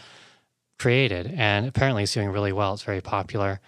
created, 0.77 1.33
and 1.35 1.65
apparently 1.65 2.03
it's 2.03 2.13
doing 2.13 2.29
really 2.29 2.53
well. 2.53 2.73
It's 2.73 2.83
very 2.83 3.01
popular. 3.01 3.59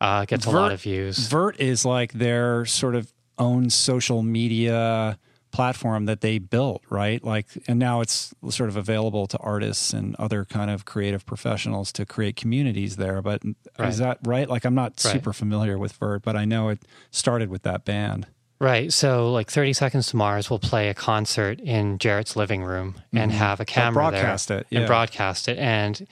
Uh, 0.00 0.26
gets 0.26 0.44
a 0.44 0.50
lot 0.50 0.72
of 0.72 0.82
views. 0.82 1.30
VyRT 1.30 1.58
is 1.58 1.86
like 1.86 2.12
their 2.12 2.66
sort 2.66 2.94
of 2.94 3.12
own 3.38 3.70
social 3.70 4.22
media 4.22 5.18
platform 5.54 6.06
that 6.06 6.20
they 6.20 6.40
built, 6.40 6.82
right? 6.90 7.22
Like, 7.22 7.46
and 7.68 7.78
now 7.78 8.00
it's 8.00 8.34
sort 8.50 8.68
of 8.68 8.76
available 8.76 9.28
to 9.28 9.38
artists 9.38 9.92
and 9.92 10.16
other 10.16 10.44
kind 10.44 10.68
of 10.68 10.84
creative 10.84 11.24
professionals 11.24 11.92
to 11.92 12.04
create 12.04 12.34
communities 12.34 12.96
there. 12.96 13.22
But 13.22 13.44
Right. 13.78 13.88
is 13.88 13.98
that 13.98 14.18
right? 14.24 14.48
Like, 14.48 14.64
I'm 14.64 14.74
not 14.74 15.00
Right. 15.04 15.12
super 15.12 15.32
familiar 15.32 15.78
with 15.78 15.96
VyRT, 15.96 16.22
but 16.24 16.34
I 16.34 16.44
know 16.44 16.70
it 16.70 16.80
started 17.12 17.50
with 17.50 17.62
that 17.62 17.84
band. 17.84 18.26
Right. 18.58 18.92
So, 18.92 19.30
like 19.30 19.48
30 19.48 19.72
Seconds 19.72 20.08
to 20.08 20.16
Mars 20.16 20.50
will 20.50 20.58
play 20.58 20.88
a 20.88 20.94
concert 20.94 21.60
in 21.60 21.98
Jared's 21.98 22.34
living 22.34 22.64
room 22.64 22.96
and 23.12 23.30
mm-hmm. 23.30 23.38
have 23.38 23.60
a 23.60 23.64
camera 23.64 24.10
broadcast 24.10 24.48
there 24.48 24.58
it, 24.58 24.66
yeah. 24.70 24.80
and 24.80 24.88
broadcast 24.88 25.48
it. 25.48 25.56
And 25.58 26.04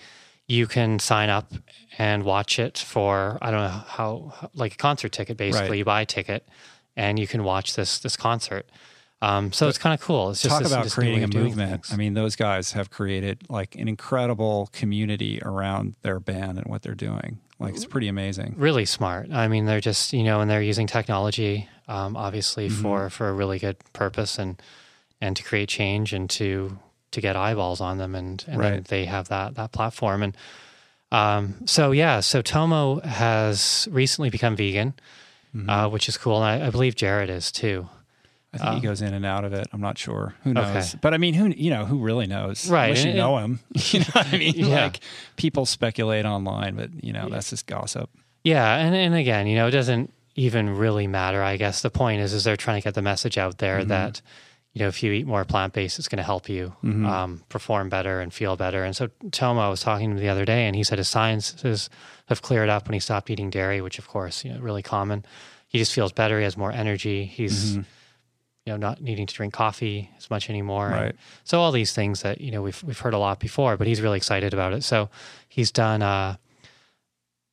you 0.46 0.68
can 0.68 1.00
sign 1.00 1.30
up 1.30 1.52
and 1.98 2.22
watch 2.22 2.60
it 2.60 2.78
for, 2.78 3.38
I 3.42 3.50
don't 3.50 3.60
know 3.60 3.68
how, 3.68 4.32
how- 4.36 4.50
like 4.54 4.74
a 4.74 4.76
concert 4.76 5.10
ticket, 5.10 5.36
basically. 5.36 5.70
Right. 5.70 5.78
You 5.78 5.84
buy 5.84 6.02
a 6.02 6.06
ticket 6.06 6.46
and 6.96 7.18
you 7.18 7.26
can 7.26 7.42
watch 7.42 7.74
this, 7.74 7.98
this 7.98 8.16
concert. 8.16 8.66
Um, 9.22 9.52
so 9.52 9.68
it's 9.68 9.78
kind 9.78 9.94
of 9.94 10.00
cool. 10.00 10.30
It's 10.30 10.42
just 10.42 10.52
Talk 10.52 10.62
this, 10.64 10.72
about 10.72 10.90
creating 10.90 11.22
a 11.22 11.28
movement. 11.28 11.86
I 11.92 11.96
mean, 11.96 12.14
those 12.14 12.34
guys 12.34 12.72
have 12.72 12.90
created 12.90 13.38
like 13.48 13.76
an 13.76 13.86
incredible 13.86 14.68
community 14.72 15.40
around 15.44 15.94
their 16.02 16.18
band 16.18 16.58
and 16.58 16.66
what 16.66 16.82
they're 16.82 16.96
doing. 16.96 17.38
Like, 17.60 17.74
it's 17.76 17.84
pretty 17.84 18.08
amazing. 18.08 18.54
really 18.58 18.84
smart. 18.84 19.30
I 19.32 19.46
mean, 19.46 19.66
they're 19.66 19.80
just 19.80 20.12
you 20.12 20.24
know, 20.24 20.40
and 20.40 20.50
they're 20.50 20.60
using 20.60 20.88
technology, 20.88 21.68
um, 21.86 22.16
obviously 22.16 22.68
Mm-hmm. 22.68 22.82
for 22.82 23.10
for 23.10 23.28
a 23.28 23.32
really 23.32 23.58
good 23.60 23.76
purpose 23.92 24.38
and 24.40 24.60
and 25.20 25.36
to 25.36 25.44
create 25.44 25.68
change 25.68 26.12
and 26.12 26.28
to 26.30 26.76
to 27.12 27.20
get 27.20 27.36
eyeballs 27.36 27.80
on 27.80 27.98
them, 27.98 28.16
and 28.16 28.44
and 28.48 28.58
Right. 28.58 28.84
they 28.84 29.04
have 29.04 29.28
that 29.28 29.54
that 29.54 29.70
platform 29.72 30.22
and. 30.24 30.36
Um, 31.12 31.56
so 31.66 31.92
yeah, 31.92 32.20
so 32.20 32.40
Tomo 32.40 33.00
has 33.00 33.86
recently 33.90 34.30
become 34.30 34.56
vegan, 34.56 34.94
Mm-hmm. 35.54 35.68
uh, 35.68 35.88
which 35.90 36.08
is 36.08 36.16
cool, 36.16 36.42
and 36.42 36.62
I, 36.62 36.66
I 36.68 36.70
believe 36.70 36.96
Jared 36.96 37.28
is 37.28 37.52
too. 37.52 37.86
I 38.54 38.58
think 38.58 38.74
he 38.74 38.80
goes 38.80 39.00
in 39.00 39.14
and 39.14 39.24
out 39.24 39.44
of 39.44 39.52
it. 39.54 39.66
I'm 39.72 39.80
not 39.80 39.96
sure. 39.96 40.34
Who 40.44 40.52
knows? 40.52 40.64
Uh, 40.66 40.78
Okay. 40.78 40.98
But 41.00 41.14
I 41.14 41.18
mean, 41.18 41.32
who 41.34 41.48
you 41.48 41.70
know, 41.70 41.86
who 41.86 41.98
really 42.00 42.26
knows? 42.26 42.68
Right, 42.70 42.88
Unless 42.88 43.04
you 43.06 43.14
know 43.14 43.38
him. 43.38 43.60
You 43.92 44.00
know 44.00 44.06
what 44.12 44.26
I 44.34 44.38
mean? 44.38 44.54
Yeah. 44.56 44.84
Like 44.84 45.00
people 45.36 45.64
speculate 45.66 46.24
online, 46.26 46.74
but 46.76 46.90
you 47.02 47.12
know, 47.12 47.28
that's 47.30 47.50
just 47.50 47.66
gossip. 47.66 48.10
Yeah, 48.44 48.76
and 48.76 48.94
and 48.94 49.14
again, 49.14 49.46
you 49.46 49.56
know, 49.56 49.68
it 49.68 49.70
doesn't 49.70 50.12
even 50.34 50.76
really 50.76 51.06
matter. 51.06 51.42
I 51.42 51.56
guess 51.56 51.82
the 51.82 51.90
point 51.90 52.20
is, 52.20 52.32
is 52.32 52.44
they're 52.44 52.56
trying 52.56 52.80
to 52.80 52.84
get 52.84 52.94
the 52.94 53.02
message 53.02 53.38
out 53.38 53.58
there 53.58 53.78
Mm-hmm. 53.80 53.88
that 53.88 54.20
you 54.74 54.80
know 54.80 54.88
if 54.88 55.02
you 55.02 55.12
eat 55.12 55.26
more 55.26 55.44
plant 55.44 55.72
based, 55.72 55.98
it's 55.98 56.08
going 56.08 56.18
to 56.18 56.22
help 56.22 56.48
you 56.48 56.74
Mm-hmm. 56.84 57.06
um, 57.06 57.42
perform 57.48 57.88
better 57.88 58.20
and 58.20 58.32
feel 58.34 58.56
better. 58.56 58.84
And 58.84 58.94
so 58.96 59.08
Tomo 59.30 59.60
I 59.62 59.68
was 59.68 59.80
talking 59.80 60.10
to 60.10 60.16
him 60.16 60.20
the 60.20 60.28
other 60.28 60.44
day, 60.44 60.66
and 60.66 60.76
he 60.76 60.84
said 60.84 60.98
his 60.98 61.08
sciences 61.08 61.88
have 62.26 62.42
cleared 62.42 62.68
up 62.68 62.86
when 62.86 62.94
he 62.94 63.00
stopped 63.00 63.30
eating 63.30 63.48
dairy, 63.50 63.80
which 63.80 63.98
of 63.98 64.08
course, 64.08 64.44
you 64.44 64.52
know, 64.52 64.60
really 64.60 64.82
common. 64.82 65.24
He 65.68 65.78
just 65.78 65.94
feels 65.94 66.12
better. 66.12 66.36
He 66.38 66.44
has 66.44 66.56
more 66.56 66.70
energy. 66.72 67.24
He's 67.24 67.72
Mm-hmm. 67.72 67.82
You 68.66 68.72
know 68.72 68.76
not 68.76 69.00
needing 69.02 69.26
to 69.26 69.34
drink 69.34 69.52
coffee 69.52 70.10
as 70.16 70.30
much 70.30 70.48
anymore. 70.50 70.86
And 70.90 70.94
Right. 71.00 71.14
so 71.44 71.60
all 71.60 71.72
these 71.72 71.92
things 71.92 72.22
that 72.22 72.40
you 72.40 72.50
know 72.50 72.62
we've 72.62 72.82
we've 72.84 72.98
heard 72.98 73.14
a 73.14 73.18
lot 73.18 73.40
before, 73.40 73.76
but 73.76 73.86
he's 73.86 74.00
really 74.00 74.16
excited 74.18 74.52
about 74.54 74.72
it. 74.72 74.82
So 74.84 75.08
he's 75.48 75.70
done 75.72 76.02
uh, 76.02 76.36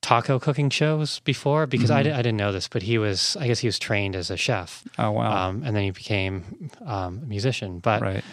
taco 0.01 0.39
cooking 0.39 0.69
shows 0.69 1.19
before 1.21 1.67
because 1.67 1.91
I, 1.91 2.03
di- 2.03 2.11
I 2.11 2.17
didn't 2.17 2.37
know 2.37 2.51
this, 2.51 2.67
but 2.67 2.83
he 2.83 2.97
was 2.97 3.35
I 3.39 3.47
guess 3.47 3.59
he 3.59 3.67
was 3.67 3.77
trained 3.79 4.15
as 4.15 4.29
a 4.31 4.37
chef, 4.37 4.83
Oh 4.97 5.11
wow. 5.11 5.49
um, 5.49 5.63
and 5.65 5.75
then 5.75 5.83
he 5.83 5.91
became 5.91 6.69
um, 6.85 7.21
a 7.23 7.25
musician. 7.25 7.79
But 7.79 8.01
right. 8.01 8.23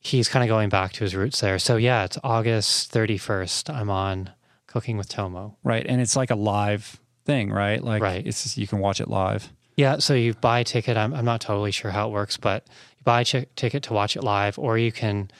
he's 0.00 0.28
kind 0.28 0.42
of 0.42 0.48
going 0.48 0.68
back 0.68 0.92
to 0.94 1.04
his 1.04 1.14
roots 1.14 1.40
there. 1.40 1.58
So 1.58 1.76
yeah, 1.76 2.04
it's 2.04 2.18
August 2.24 2.90
thirty 2.90 3.18
first. 3.18 3.68
I'm 3.68 3.90
on 3.90 4.30
Cooking 4.66 4.96
with 4.96 5.08
Tomo. 5.08 5.56
Right. 5.64 5.84
And 5.86 6.00
it's 6.00 6.16
like 6.16 6.30
a 6.30 6.34
live 6.34 6.98
thing, 7.26 7.50
right? 7.50 7.82
Like 7.84 8.00
Right. 8.02 8.26
it's 8.26 8.42
just, 8.42 8.56
you 8.56 8.66
can 8.66 8.78
watch 8.78 9.00
it 9.02 9.08
live. 9.08 9.52
Yeah, 9.76 9.98
so 9.98 10.14
you 10.14 10.34
buy 10.34 10.60
a 10.60 10.64
ticket. 10.64 10.96
I'm, 10.96 11.14
I'm 11.14 11.24
not 11.24 11.40
totally 11.40 11.70
sure 11.70 11.90
how 11.90 12.08
it 12.08 12.12
works, 12.12 12.36
but 12.36 12.66
you 12.98 13.04
buy 13.04 13.22
a 13.22 13.24
ch- 13.24 13.46
ticket 13.56 13.82
to 13.84 13.92
watch 13.94 14.16
it 14.16 14.22
live, 14.22 14.58
or 14.58 14.76
you 14.76 14.92
can, 14.92 15.30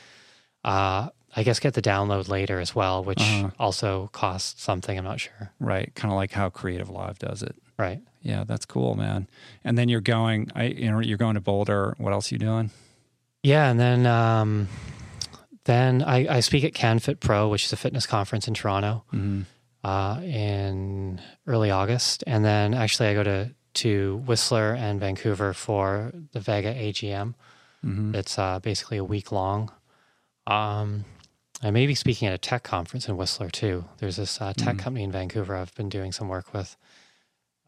uh, 0.65 1.09
I 1.37 1.43
guess, 1.43 1.61
get 1.61 1.75
the 1.75 1.83
download 1.83 2.29
later 2.29 2.59
as 2.61 2.75
well, 2.75 3.05
which 3.05 3.21
Uh-huh. 3.21 3.51
also 3.59 4.09
costs 4.13 4.63
something. 4.63 4.97
I'm 4.97 5.05
not 5.05 5.21
sure. 5.21 5.53
Right. 5.61 5.95
Kind 5.95 6.13
of 6.13 6.17
like 6.17 6.33
how 6.33 6.49
CreativeLive 6.51 7.19
does 7.19 7.43
it. 7.43 7.55
Right. 7.79 8.01
Yeah, 8.23 8.45
that's 8.45 8.65
cool, 8.65 8.95
man. 8.95 9.27
And 9.65 9.77
then 9.77 9.89
you're 9.89 10.01
going 10.01 10.51
I 10.55 10.65
you 10.65 10.91
know, 10.91 11.01
you're 11.01 11.19
going 11.19 11.35
to 11.35 11.41
Boulder. 11.41 11.95
What 11.99 12.13
else 12.13 12.31
are 12.31 12.35
you 12.35 12.39
doing? 12.39 12.71
Yeah, 13.43 13.69
and 13.69 13.81
then 13.81 14.07
um, 14.07 14.69
then 15.65 16.03
I, 16.03 16.37
I 16.37 16.41
speak 16.41 16.65
at 16.65 16.73
CanFit 16.75 17.19
Pro, 17.21 17.49
which 17.49 17.65
is 17.65 17.73
a 17.73 17.77
fitness 17.77 18.07
conference 18.07 18.47
in 18.49 18.55
Toronto, 18.55 19.05
Mhm. 19.13 19.45
uh, 19.83 20.21
in 20.23 21.21
early 21.47 21.71
August, 21.71 22.23
and 22.27 22.45
then 22.45 22.73
actually 22.75 23.09
I 23.09 23.15
go 23.15 23.23
to 23.25 23.51
to 23.75 24.17
Whistler 24.27 24.75
and 24.75 25.01
Vancouver 25.01 25.53
for 25.53 26.13
the 26.33 26.41
Vega 26.41 26.73
AGM. 26.75 27.35
Mhm. 27.85 28.15
It's 28.15 28.39
uh, 28.39 28.59
basically 28.61 28.97
a 28.99 29.05
week 29.05 29.33
long. 29.33 29.73
Um, 30.47 31.05
I 31.63 31.71
may 31.71 31.87
be 31.87 31.95
speaking 31.95 32.29
at 32.29 32.35
a 32.35 32.39
tech 32.39 32.63
conference 32.65 33.09
in 33.09 33.17
Whistler 33.17 33.49
too. 33.51 33.85
There's 33.99 34.17
this 34.17 34.41
uh, 34.41 34.53
tech 34.57 34.79
company 34.79 35.05
in 35.05 35.13
Vancouver 35.13 35.57
I've 35.57 35.75
been 35.75 35.89
doing 35.89 36.11
some 36.13 36.29
work 36.29 36.53
with, 36.53 36.77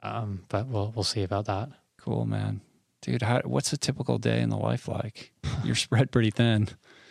um, 0.03 0.45
but 0.49 0.67
we'll 0.67 0.93
we'll 0.95 1.05
see 1.05 1.23
about 1.23 1.47
that. 1.47 1.71
Cool, 1.99 2.27
man. 2.27 2.61
Dude, 3.03 3.23
how, 3.23 3.41
what's 3.45 3.73
a 3.73 3.77
typical 3.77 4.19
day 4.19 4.41
in 4.41 4.49
the 4.51 4.57
life 4.57 4.89
like? 4.89 5.33
You're 5.65 5.75
spread 5.75 6.11
pretty 6.11 6.31
thin. 6.31 6.69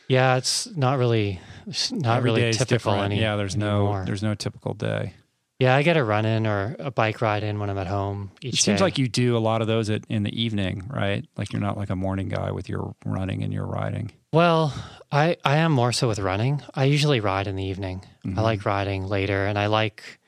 Yeah, 0.10 0.36
it's 0.38 0.68
not 0.76 0.98
really 1.00 1.40
it's 1.66 1.92
not 1.92 2.18
Every 2.18 2.32
really 2.32 2.52
typical 2.54 2.94
any, 2.94 3.20
yeah, 3.22 3.36
there's 3.38 3.56
anymore. 3.56 4.00
no 4.02 4.06
there's 4.06 4.24
no 4.24 4.36
typical 4.36 4.74
day. 4.74 5.14
Yeah, 5.60 5.76
I 5.76 5.84
get 5.84 5.98
a 5.98 6.04
run 6.04 6.26
in 6.26 6.48
or 6.48 6.76
a 6.80 6.92
bike 6.92 7.22
ride 7.22 7.44
in 7.44 7.60
when 7.60 7.70
I'm 7.70 7.78
at 7.78 7.88
home 7.88 8.32
each 8.42 8.56
It 8.56 8.62
seems 8.62 8.80
day. 8.80 8.84
like 8.86 8.98
you 8.98 9.08
do 9.08 9.38
a 9.38 9.40
lot 9.40 9.62
of 9.62 9.68
those 9.68 9.90
at, 9.90 10.04
in 10.10 10.24
the 10.24 10.42
evening, 10.42 10.90
right? 10.90 11.26
Like 11.38 11.54
you're 11.54 11.62
not 11.62 11.78
like 11.78 11.90
a 11.90 11.96
morning 11.96 12.28
guy 12.28 12.52
with 12.52 12.68
your 12.68 12.96
running 13.06 13.44
and 13.44 13.54
your 13.54 13.66
riding. 13.66 14.12
Well, 14.34 14.74
I, 15.12 15.38
I 15.46 15.58
am 15.58 15.72
more 15.72 15.92
so 15.94 16.08
with 16.08 16.20
running. 16.20 16.62
I 16.74 16.86
usually 16.86 17.20
ride 17.20 17.48
in 17.48 17.56
the 17.56 17.64
evening. 17.64 18.04
Mhm. 18.26 18.38
I 18.38 18.42
like 18.42 18.66
riding 18.66 19.08
later, 19.08 19.46
and 19.46 19.58
I 19.58 19.68
like. 19.68 20.20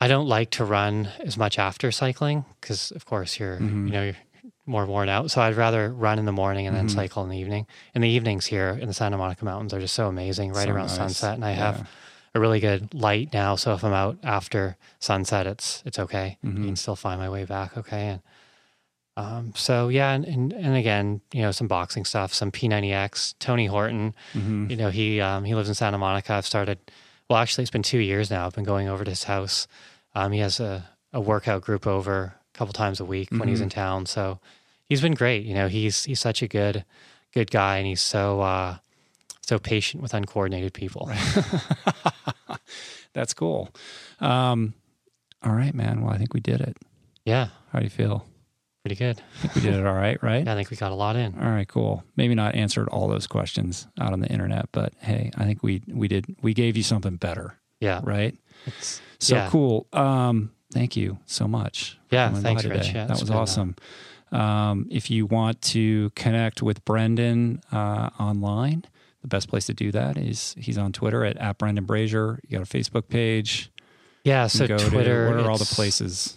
I 0.00 0.08
don't 0.08 0.26
like 0.26 0.52
to 0.52 0.64
run 0.64 1.10
as 1.20 1.36
much 1.36 1.58
after 1.58 1.92
cycling 1.92 2.46
because, 2.58 2.90
of 2.92 3.04
course, 3.04 3.38
you're 3.38 3.58
Mhm. 3.58 3.84
you 3.86 3.92
know 3.92 4.02
you're 4.04 4.16
more 4.64 4.86
worn 4.86 5.10
out. 5.10 5.30
So 5.30 5.42
I'd 5.42 5.56
rather 5.56 5.92
run 5.92 6.18
in 6.18 6.24
the 6.24 6.32
morning 6.32 6.66
and 6.66 6.74
then 6.74 6.86
Mhm. 6.88 6.94
cycle 6.94 7.22
in 7.22 7.28
the 7.28 7.36
evening. 7.36 7.66
And 7.94 8.02
the 8.02 8.08
evenings 8.08 8.46
here 8.46 8.70
in 8.80 8.88
the 8.88 8.94
Santa 8.94 9.18
Monica 9.18 9.44
Mountains 9.44 9.74
are 9.74 9.80
just 9.80 9.94
so 9.94 10.08
amazing, 10.08 10.52
right 10.52 10.64
So 10.68 10.70
around 10.72 10.86
nice. 10.86 10.96
sunset. 10.96 11.34
And 11.34 11.44
I 11.44 11.50
Yeah. 11.50 11.56
have 11.56 11.88
a 12.34 12.40
really 12.40 12.60
good 12.60 12.94
light 12.94 13.32
now, 13.32 13.56
so 13.56 13.74
if 13.74 13.82
I'm 13.84 13.92
out 13.92 14.18
after 14.22 14.76
sunset, 14.98 15.46
it's 15.46 15.82
it's 15.84 15.98
okay. 15.98 16.38
Mhm. 16.44 16.58
You 16.58 16.64
can 16.66 16.76
still 16.76 16.96
find 16.96 17.20
my 17.20 17.28
way 17.28 17.44
back 17.44 17.76
okay. 17.76 18.06
And 18.08 18.20
um, 19.16 19.52
so 19.56 19.88
yeah, 19.88 20.12
and, 20.12 20.24
and 20.24 20.52
and 20.52 20.76
again, 20.76 21.20
you 21.32 21.42
know, 21.42 21.50
some 21.50 21.66
boxing 21.68 22.04
stuff, 22.04 22.32
some 22.32 22.50
P90X, 22.52 23.34
Tony 23.38 23.66
Horton. 23.66 24.14
Mhm. 24.34 24.70
You 24.70 24.76
know, 24.76 24.90
he 24.90 25.20
um, 25.20 25.44
he 25.44 25.54
lives 25.54 25.68
in 25.68 25.74
Santa 25.74 25.98
Monica. 25.98 26.34
I've 26.34 26.46
started. 26.46 26.78
Well, 27.28 27.38
actually, 27.38 27.62
it's 27.62 27.70
been 27.70 27.82
two 27.82 27.98
years 27.98 28.30
now. 28.30 28.46
I've 28.46 28.54
been 28.54 28.64
going 28.64 28.88
over 28.88 29.04
to 29.04 29.10
his 29.10 29.24
house. 29.24 29.66
Um, 30.14 30.32
he 30.32 30.40
has 30.40 30.58
a, 30.58 30.88
a 31.12 31.20
workout 31.20 31.62
group 31.62 31.86
over 31.86 32.34
a 32.54 32.58
couple 32.58 32.72
times 32.72 32.98
a 32.98 33.04
week 33.04 33.30
when 33.30 33.48
he's 33.48 33.60
Mhm. 33.60 33.64
in 33.64 33.68
town. 33.68 34.06
So 34.06 34.40
he's 34.88 35.00
been 35.00 35.14
great. 35.14 35.44
You 35.44 35.54
know, 35.54 35.68
he's 35.68 36.04
he's 36.04 36.20
such 36.20 36.42
a 36.42 36.48
good 36.48 36.84
good 37.34 37.50
guy, 37.50 37.78
and 37.78 37.86
he's 37.86 38.00
so 38.00 38.40
uh, 38.40 38.76
so 39.50 39.58
patient 39.58 40.00
with 40.00 40.14
uncoordinated 40.14 40.72
people. 40.72 41.10
That's 43.12 43.34
cool. 43.34 43.70
Um, 44.20 44.74
all 45.42 45.52
right, 45.52 45.74
man. 45.74 46.02
Well, 46.02 46.12
I 46.14 46.18
think 46.18 46.32
we 46.34 46.38
did 46.40 46.60
it. 46.60 46.76
Yeah, 47.24 47.48
How 47.72 47.80
do 47.80 47.84
you 47.84 47.90
feel? 47.90 48.24
pretty 48.84 48.94
good. 48.94 49.20
I 49.20 49.38
think 49.40 49.54
we 49.56 49.60
did 49.60 49.74
it 49.74 49.84
all 49.86 49.92
right, 49.94 50.22
right? 50.22 50.42
Yeah, 50.46 50.52
I 50.52 50.56
think 50.56 50.70
we 50.70 50.76
got 50.76 50.90
a 50.92 50.94
lot 50.94 51.14
in. 51.16 51.36
All 51.38 51.50
right, 51.50 51.66
cool. 51.68 52.02
Maybe 52.16 52.34
not 52.36 52.54
answered 52.54 52.88
all 52.88 53.08
those 53.08 53.26
questions 53.26 53.86
out 54.00 54.12
on 54.12 54.20
the 54.20 54.28
internet, 54.28 54.68
but 54.72 54.94
hey, 55.00 55.30
I 55.36 55.44
think 55.44 55.62
we 55.64 55.82
we 55.88 56.06
did 56.08 56.24
we 56.40 56.54
gave 56.54 56.76
you 56.78 56.82
something 56.84 57.16
better, 57.16 57.58
Yeah, 57.80 58.00
right? 58.04 58.34
it's, 58.66 59.02
So 59.18 59.34
yeah. 59.34 59.48
cool. 59.50 59.86
Um, 59.92 60.52
thank 60.72 60.96
you 60.96 61.18
so 61.26 61.46
much. 61.48 61.98
Yeah, 62.10 62.32
thanks, 62.32 62.64
Rich. 62.64 62.92
Yeah, 62.94 63.04
that 63.06 63.18
was 63.20 63.30
uh, 63.30 63.36
awesome. 63.38 63.74
Um, 64.32 64.86
if 64.90 65.10
you 65.10 65.26
want 65.26 65.60
to 65.74 66.08
connect 66.10 66.62
with 66.62 66.82
Brendan 66.86 67.60
uh, 67.72 68.08
online, 68.18 68.84
the 69.22 69.28
best 69.28 69.48
place 69.48 69.66
to 69.66 69.74
do 69.74 69.92
that 69.92 70.16
is 70.16 70.54
he's 70.58 70.78
on 70.78 70.92
Twitter 70.92 71.24
at, 71.24 71.36
at 71.36 71.58
Brendan 71.58 71.84
Brazier. 71.84 72.40
You 72.46 72.58
got 72.58 72.66
a 72.66 72.70
Facebook 72.78 73.08
page. 73.08 73.70
Yeah, 74.24 74.46
so 74.46 74.66
go 74.66 74.76
Twitter. 74.78 75.28
To, 75.28 75.34
what 75.36 75.44
are 75.44 75.50
all 75.50 75.58
the 75.58 75.64
places? 75.64 76.36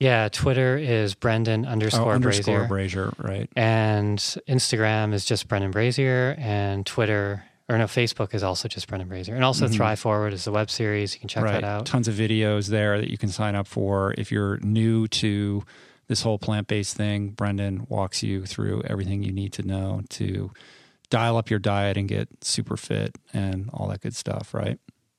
Yeah, 0.00 0.28
Twitter 0.30 0.76
is 0.76 1.14
Brendan 1.14 1.64
Oh, 1.64 1.68
underscore 1.68 2.12
underscore 2.14 2.66
Brazier. 2.66 3.12
Brazier, 3.12 3.28
right? 3.30 3.48
And 3.54 4.18
Instagram 4.48 5.12
is 5.12 5.24
just 5.24 5.46
Brendan 5.48 5.70
Brazier, 5.70 6.34
and 6.38 6.84
Twitter 6.84 7.44
or 7.68 7.78
no, 7.78 7.84
Facebook 7.84 8.34
is 8.34 8.42
also 8.42 8.68
just 8.68 8.88
Brendan 8.88 9.08
Brazier, 9.08 9.34
and 9.34 9.44
also 9.44 9.66
Mhm. 9.68 9.74
Thrive 9.76 9.98
Forward 10.00 10.32
is 10.34 10.44
the 10.44 10.50
web 10.50 10.68
series. 10.70 11.14
You 11.14 11.20
can 11.20 11.28
check 11.28 11.44
right. 11.44 11.52
that 11.52 11.64
out. 11.64 11.86
Tons 11.86 12.08
of 12.08 12.14
videos 12.14 12.68
there 12.68 12.98
that 13.00 13.08
you 13.10 13.16
can 13.16 13.28
sign 13.30 13.54
up 13.54 13.66
for. 13.66 14.14
If 14.18 14.30
you're 14.32 14.58
new 14.58 15.06
to 15.08 15.62
this 16.08 16.22
whole 16.22 16.38
plant 16.38 16.66
based 16.66 16.96
thing, 16.96 17.30
Brendan 17.30 17.86
walks 17.88 18.22
you 18.22 18.44
through 18.44 18.82
everything 18.86 19.22
you 19.22 19.32
need 19.32 19.52
to 19.54 19.62
know 19.62 20.02
to 20.10 20.50
dial 21.12 21.36
up 21.36 21.50
your 21.50 21.58
diet 21.58 21.98
and 21.98 22.08
get 22.08 22.26
super 22.42 22.76
fit 22.78 23.14
and 23.34 23.68
all 23.74 23.86
that 23.88 24.00
good 24.00 24.16
stuff, 24.16 24.54
right? 24.54 24.78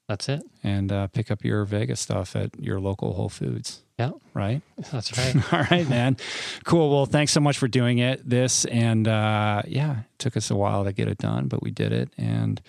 That's 0.09 0.27
it. 0.27 0.41
And 0.63 0.91
uh, 0.91 1.07
pick 1.07 1.29
up 1.29 1.45
your 1.45 1.63
Vega's 1.65 1.99
stuff 1.99 2.35
at 2.35 2.49
your 2.59 2.79
local 2.79 3.13
Whole 3.13 3.29
Foods. 3.29 3.83
Yeah, 3.99 4.09
Right. 4.33 4.61
that's 4.91 5.15
right. 5.17 5.53
All 5.53 5.59
right, 5.71 5.87
man. 5.87 6.17
Cool. 6.65 6.89
Well, 6.89 7.05
thanks 7.05 7.31
so 7.31 7.39
much 7.39 7.59
for 7.59 7.67
doing 7.67 7.99
it. 7.99 8.27
This 8.27 8.65
and 8.65 9.07
uh, 9.07 9.61
yeah, 9.67 9.99
it 9.99 10.05
took 10.19 10.35
us 10.35 10.49
a 10.49 10.55
while 10.55 10.83
to 10.83 10.91
get 10.93 11.07
it 11.07 11.19
done, 11.19 11.47
but 11.47 11.61
we 11.61 11.69
did 11.69 11.91
it. 11.93 12.09
And 12.17 12.59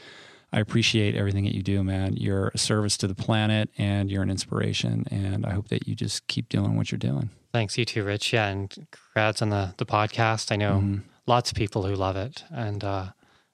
I 0.53 0.61
appreciate 0.61 1.17
everything 1.17 1.45
that 1.45 1.55
you 1.55 1.63
do, 1.63 1.83
man. 1.83 2.15
You're 2.17 2.53
a 2.55 2.59
service 2.59 2.97
to 2.99 3.09
the 3.09 3.15
planet, 3.15 3.71
and 3.79 4.11
you're 4.11 4.23
an 4.23 4.31
inspiration. 4.31 5.05
And 5.11 5.47
I 5.47 5.51
hope 5.53 5.69
that 5.69 5.89
you 5.89 5.95
just 5.97 6.27
keep 6.29 6.49
doing 6.51 6.77
what 6.77 6.93
you're 6.93 6.99
doing. 7.01 7.31
Thanks, 7.53 7.77
you 7.79 7.85
too, 7.87 8.05
Rich. 8.05 8.33
Yeah, 8.35 8.49
and 8.49 8.71
congrats 8.93 9.41
on 9.43 9.49
the 9.49 9.75
the 9.79 9.87
podcast. 9.87 10.53
I 10.53 10.57
know 10.57 10.75
Mhm. 10.85 11.03
Lots 11.27 11.51
of 11.51 11.57
people 11.57 11.83
who 11.85 11.95
love 11.95 12.17
it, 12.17 12.45
and 12.51 12.83
uh, 12.85 13.07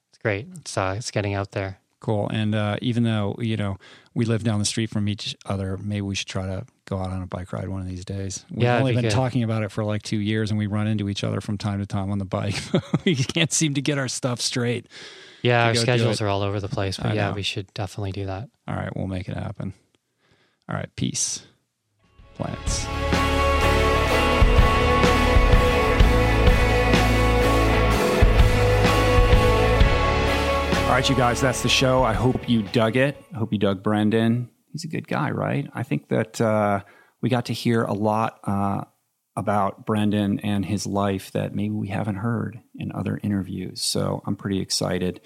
it's 0.09 0.17
great. 0.19 0.47
It's 0.57 0.77
uh, 0.77 0.95
it's 0.97 1.11
getting 1.11 1.33
out 1.33 1.51
there. 1.51 1.77
Cool. 1.99 2.29
And 2.29 2.55
uh, 2.55 2.77
even 2.81 3.03
though 3.03 3.35
you 3.39 3.57
know 3.57 3.77
we 4.15 4.25
live 4.25 4.43
down 4.43 4.57
the 4.59 4.65
street 4.65 4.89
from 4.89 5.07
each 5.07 5.35
other, 5.45 5.77
maybe 5.77 6.01
we 6.01 6.15
should 6.15 6.27
try 6.27 6.47
to 6.47 6.65
go 6.85 6.97
out 6.97 7.11
on 7.11 7.21
a 7.21 7.27
bike 7.27 7.53
ride 7.53 7.69
one 7.69 7.79
of 7.81 7.87
these 7.87 8.03
days. 8.03 8.43
We've 8.49 8.63
Yeah, 8.63 8.79
only 8.79 8.91
be 8.91 8.95
been 8.95 9.03
good. 9.05 9.11
talking 9.11 9.43
about 9.43 9.61
it 9.63 9.71
for 9.71 9.83
like 9.83 10.01
two 10.01 10.17
years, 10.17 10.49
and 10.49 10.57
we 10.57 10.65
run 10.67 10.87
into 10.87 11.09
each 11.09 11.23
other 11.23 11.41
from 11.41 11.57
time 11.59 11.79
to 11.79 11.85
time 11.85 12.09
on 12.11 12.17
the 12.17 12.25
bike. 12.25 12.55
we 13.05 13.15
can't 13.15 13.53
seem 13.53 13.75
to 13.75 13.81
get 13.81 13.97
our 13.99 14.07
stuff 14.07 14.41
straight. 14.41 14.87
Yeah, 15.43 15.67
our 15.67 15.75
schedules 15.75 16.21
are 16.21 16.27
all 16.27 16.41
over 16.41 16.59
the 16.59 16.67
place, 16.69 16.97
but 16.97 17.07
I 17.07 17.13
yeah, 17.13 17.29
know. 17.29 17.35
we 17.35 17.43
should 17.43 17.71
definitely 17.73 18.11
do 18.11 18.25
that. 18.25 18.49
All 18.67 18.75
right, 18.75 18.95
we'll 18.95 19.07
make 19.07 19.27
it 19.29 19.37
happen. 19.37 19.73
All 20.69 20.75
right, 20.75 20.89
peace. 20.95 21.43
Plants. 22.35 22.85
All 30.91 30.97
right, 30.97 31.09
you 31.09 31.15
guys, 31.15 31.39
that's 31.39 31.63
the 31.63 31.69
show. 31.69 32.03
I 32.03 32.11
hope 32.11 32.49
you 32.49 32.63
dug 32.63 32.97
it. 32.97 33.15
I 33.33 33.37
hope 33.37 33.53
you 33.53 33.57
dug 33.57 33.81
Brendan. 33.81 34.49
He's 34.73 34.83
a 34.83 34.89
good 34.89 35.07
guy, 35.07 35.31
right? 35.31 35.69
I 35.73 35.83
think 35.83 36.09
that 36.09 36.41
uh, 36.41 36.81
we 37.21 37.29
got 37.29 37.45
to 37.45 37.53
hear 37.53 37.83
a 37.83 37.93
lot 37.93 38.41
uh, 38.43 38.81
about 39.37 39.85
Brendan 39.85 40.41
and 40.41 40.65
his 40.65 40.85
life 40.85 41.31
that 41.31 41.55
maybe 41.55 41.73
we 41.73 41.87
haven't 41.87 42.17
heard 42.17 42.59
in 42.75 42.91
other 42.91 43.17
interviews. 43.23 43.81
So 43.81 44.21
I'm 44.27 44.35
pretty 44.35 44.59
excited 44.59 45.21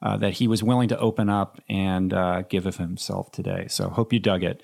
uh, 0.00 0.16
that 0.16 0.32
he 0.32 0.48
was 0.48 0.62
willing 0.62 0.88
to 0.88 0.98
open 0.98 1.28
up 1.28 1.60
and 1.68 2.14
uh, 2.14 2.44
give 2.48 2.64
of 2.64 2.78
himself 2.78 3.30
today. 3.32 3.66
So 3.68 3.90
hope 3.90 4.14
you 4.14 4.18
dug 4.18 4.42
it. 4.42 4.62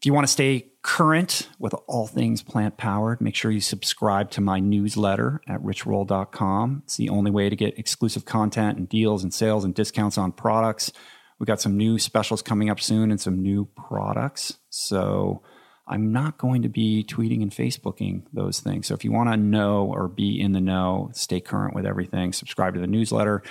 If 0.00 0.06
you 0.06 0.12
want 0.12 0.26
to 0.26 0.32
stay 0.32 0.72
current 0.84 1.48
with 1.58 1.74
all 1.88 2.06
things 2.06 2.42
plant 2.42 2.76
powered, 2.76 3.18
make 3.18 3.34
sure 3.34 3.50
you 3.50 3.60
subscribe 3.60 4.30
to 4.30 4.42
my 4.42 4.60
newsletter 4.60 5.40
at 5.48 5.60
richroll.com. 5.62 6.82
It's 6.84 6.98
the 6.98 7.08
only 7.08 7.30
way 7.30 7.48
to 7.48 7.56
get 7.56 7.78
exclusive 7.78 8.26
content 8.26 8.76
and 8.76 8.86
deals 8.86 9.24
and 9.24 9.32
sales 9.32 9.64
and 9.64 9.74
discounts 9.74 10.18
on 10.18 10.30
products. 10.30 10.92
We 11.38 11.46
got 11.46 11.60
some 11.60 11.78
new 11.78 11.98
specials 11.98 12.42
coming 12.42 12.68
up 12.68 12.80
soon 12.80 13.10
and 13.10 13.18
some 13.18 13.42
new 13.42 13.64
products. 13.64 14.58
So 14.68 15.42
I'm 15.88 16.12
not 16.12 16.36
going 16.36 16.62
to 16.62 16.68
be 16.68 17.02
tweeting 17.02 17.40
and 17.40 17.50
Facebooking 17.50 18.24
those 18.34 18.60
things. 18.60 18.86
So 18.86 18.94
if 18.94 19.04
you 19.04 19.10
want 19.10 19.30
to 19.30 19.38
know 19.38 19.86
or 19.86 20.06
be 20.06 20.38
in 20.38 20.52
the 20.52 20.60
know, 20.60 21.10
stay 21.14 21.40
current 21.40 21.74
with 21.74 21.86
everything, 21.86 22.34
subscribe 22.34 22.74
to 22.74 22.80
the 22.80 22.86
newsletter. 22.86 23.42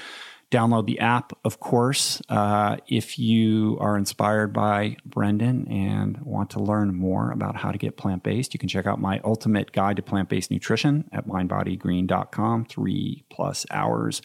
Download 0.54 0.86
the 0.86 1.00
app, 1.00 1.34
of 1.44 1.60
course. 1.60 2.22
Uh, 2.30 2.78
if 2.88 3.18
you 3.18 3.76
are 3.82 3.98
inspired 3.98 4.54
by 4.54 4.98
Brendan 5.04 5.68
and 5.68 6.20
want 6.20 6.52
to 6.52 6.60
learn 6.60 6.94
more 6.94 7.32
about 7.32 7.56
how 7.56 7.72
to 7.72 7.80
get 7.80 7.98
plant 7.98 8.22
based, 8.22 8.54
you 8.54 8.60
can 8.60 8.70
check 8.70 8.86
out 8.86 9.02
my 9.02 9.20
ultimate 9.24 9.72
guide 9.72 9.96
to 9.96 10.04
plant 10.04 10.30
based 10.30 10.52
nutrition 10.52 11.10
at 11.12 11.28
mindbodygreen.com. 11.28 12.66
Three 12.66 13.26
plus 13.32 13.66
hours 13.72 14.22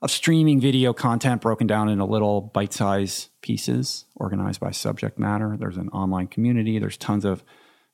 of 0.00 0.12
streaming 0.12 0.60
video 0.60 0.92
content 0.92 1.40
broken 1.40 1.66
down 1.66 1.88
into 1.88 2.04
little 2.04 2.40
bite 2.40 2.72
sized 2.72 3.30
pieces 3.42 4.04
organized 4.14 4.60
by 4.60 4.70
subject 4.70 5.18
matter. 5.18 5.56
There's 5.58 5.76
an 5.76 5.88
online 5.88 6.28
community, 6.28 6.78
there's 6.78 6.96
tons 6.96 7.24
of 7.24 7.42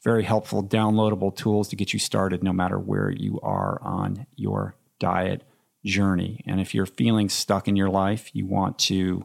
very 0.02 0.24
helpful 0.24 0.62
downloadable 0.62 1.34
tools 1.34 1.68
to 1.68 1.76
get 1.76 1.94
you 1.94 1.98
started 1.98 2.42
no 2.42 2.52
matter 2.52 2.78
where 2.78 3.10
you 3.10 3.40
are 3.42 3.80
on 3.82 4.26
your 4.36 4.76
diet 4.98 5.44
journey. 5.84 6.42
And 6.46 6.60
if 6.60 6.74
you're 6.74 6.86
feeling 6.86 7.28
stuck 7.28 7.68
in 7.68 7.76
your 7.76 7.90
life, 7.90 8.30
you 8.32 8.46
want 8.46 8.78
to 8.80 9.24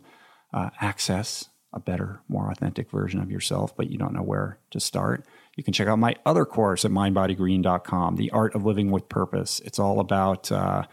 uh, 0.53 0.69
access 0.81 1.49
a 1.72 1.80
better, 1.80 2.22
more 2.27 2.49
authentic 2.49 2.90
version 2.90 3.22
of 3.22 3.30
yourself, 3.30 3.76
but 3.76 3.90
you 3.90 3.98
don't 3.98 4.14
know 4.14 4.23
where 4.23 4.57
to 4.72 4.80
start, 4.80 5.26
you 5.56 5.64
can 5.64 5.73
check 5.73 5.88
out 5.88 5.99
my 5.99 6.15
other 6.26 6.45
course 6.45 6.86
at 6.86 6.91
mindbodygreen.com, 6.91 8.15
The 8.15 8.31
Art 8.31 8.56
of 8.56 8.65
Living 8.65 8.91
with 8.91 9.10
Purpose. 9.10 9.61
It's 9.65 9.77
all 9.77 9.99
about 9.99 10.52
uh, 10.52 10.84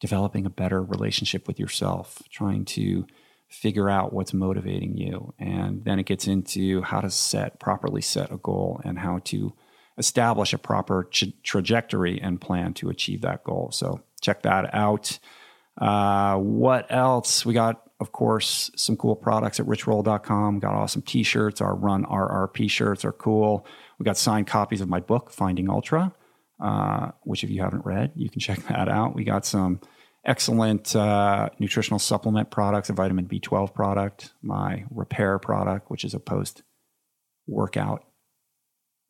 developing 0.00 0.46
a 0.46 0.50
better 0.50 0.82
relationship 0.82 1.46
with 1.46 1.58
yourself, 1.58 2.22
trying 2.30 2.64
to 2.66 3.06
figure 3.48 3.90
out 3.90 4.12
what's 4.12 4.32
motivating 4.32 4.96
you. 4.96 5.34
And 5.38 5.84
then 5.84 5.98
it 5.98 6.06
gets 6.06 6.26
into 6.26 6.82
how 6.82 7.00
to 7.00 7.10
set, 7.10 7.60
properly 7.60 8.00
set 8.00 8.32
a 8.32 8.38
goal 8.38 8.80
and 8.84 8.98
how 8.98 9.18
to 9.24 9.52
establish 9.98 10.54
a 10.54 10.58
proper 10.58 11.04
tra- 11.04 11.32
trajectory 11.42 12.20
and 12.20 12.40
plan 12.40 12.72
to 12.74 12.88
achieve 12.88 13.20
that 13.20 13.44
goal. 13.44 13.70
So 13.72 14.00
check 14.22 14.42
that 14.42 14.74
out. 14.74 15.18
Uh, 15.78 16.36
what 16.36 16.86
else? 16.90 17.44
We 17.44 17.54
got, 17.54 17.82
of 18.00 18.12
course, 18.12 18.70
some 18.76 18.96
cool 18.96 19.16
products 19.16 19.60
at 19.60 19.66
richroll.com. 19.66 20.60
Got 20.60 20.74
awesome 20.74 21.02
t 21.02 21.22
shirts. 21.22 21.60
Our 21.60 21.74
Run 21.74 22.04
RRP 22.04 22.70
shirts 22.70 23.04
are 23.04 23.12
cool. 23.12 23.66
We 23.98 24.04
got 24.04 24.16
signed 24.16 24.46
copies 24.46 24.80
of 24.80 24.88
my 24.88 25.00
book, 25.00 25.30
Finding 25.30 25.68
Ultra, 25.68 26.12
uh, 26.60 27.10
which 27.22 27.44
if 27.44 27.50
you 27.50 27.62
haven't 27.62 27.84
read, 27.84 28.12
you 28.16 28.30
can 28.30 28.40
check 28.46 28.60
that 28.68 28.88
out. 28.88 29.14
We 29.14 29.24
got 29.24 29.44
some 29.44 29.80
excellent 30.24 30.94
uh, 30.94 31.48
nutritional 31.58 31.98
supplement 31.98 32.50
products, 32.50 32.90
a 32.90 32.92
vitamin 32.92 33.26
B12 33.26 33.74
product, 33.74 34.32
my 34.40 34.84
repair 34.90 35.38
product, 35.38 35.90
which 35.90 36.04
is 36.04 36.14
a 36.14 36.20
post 36.20 36.62
workout 37.46 38.04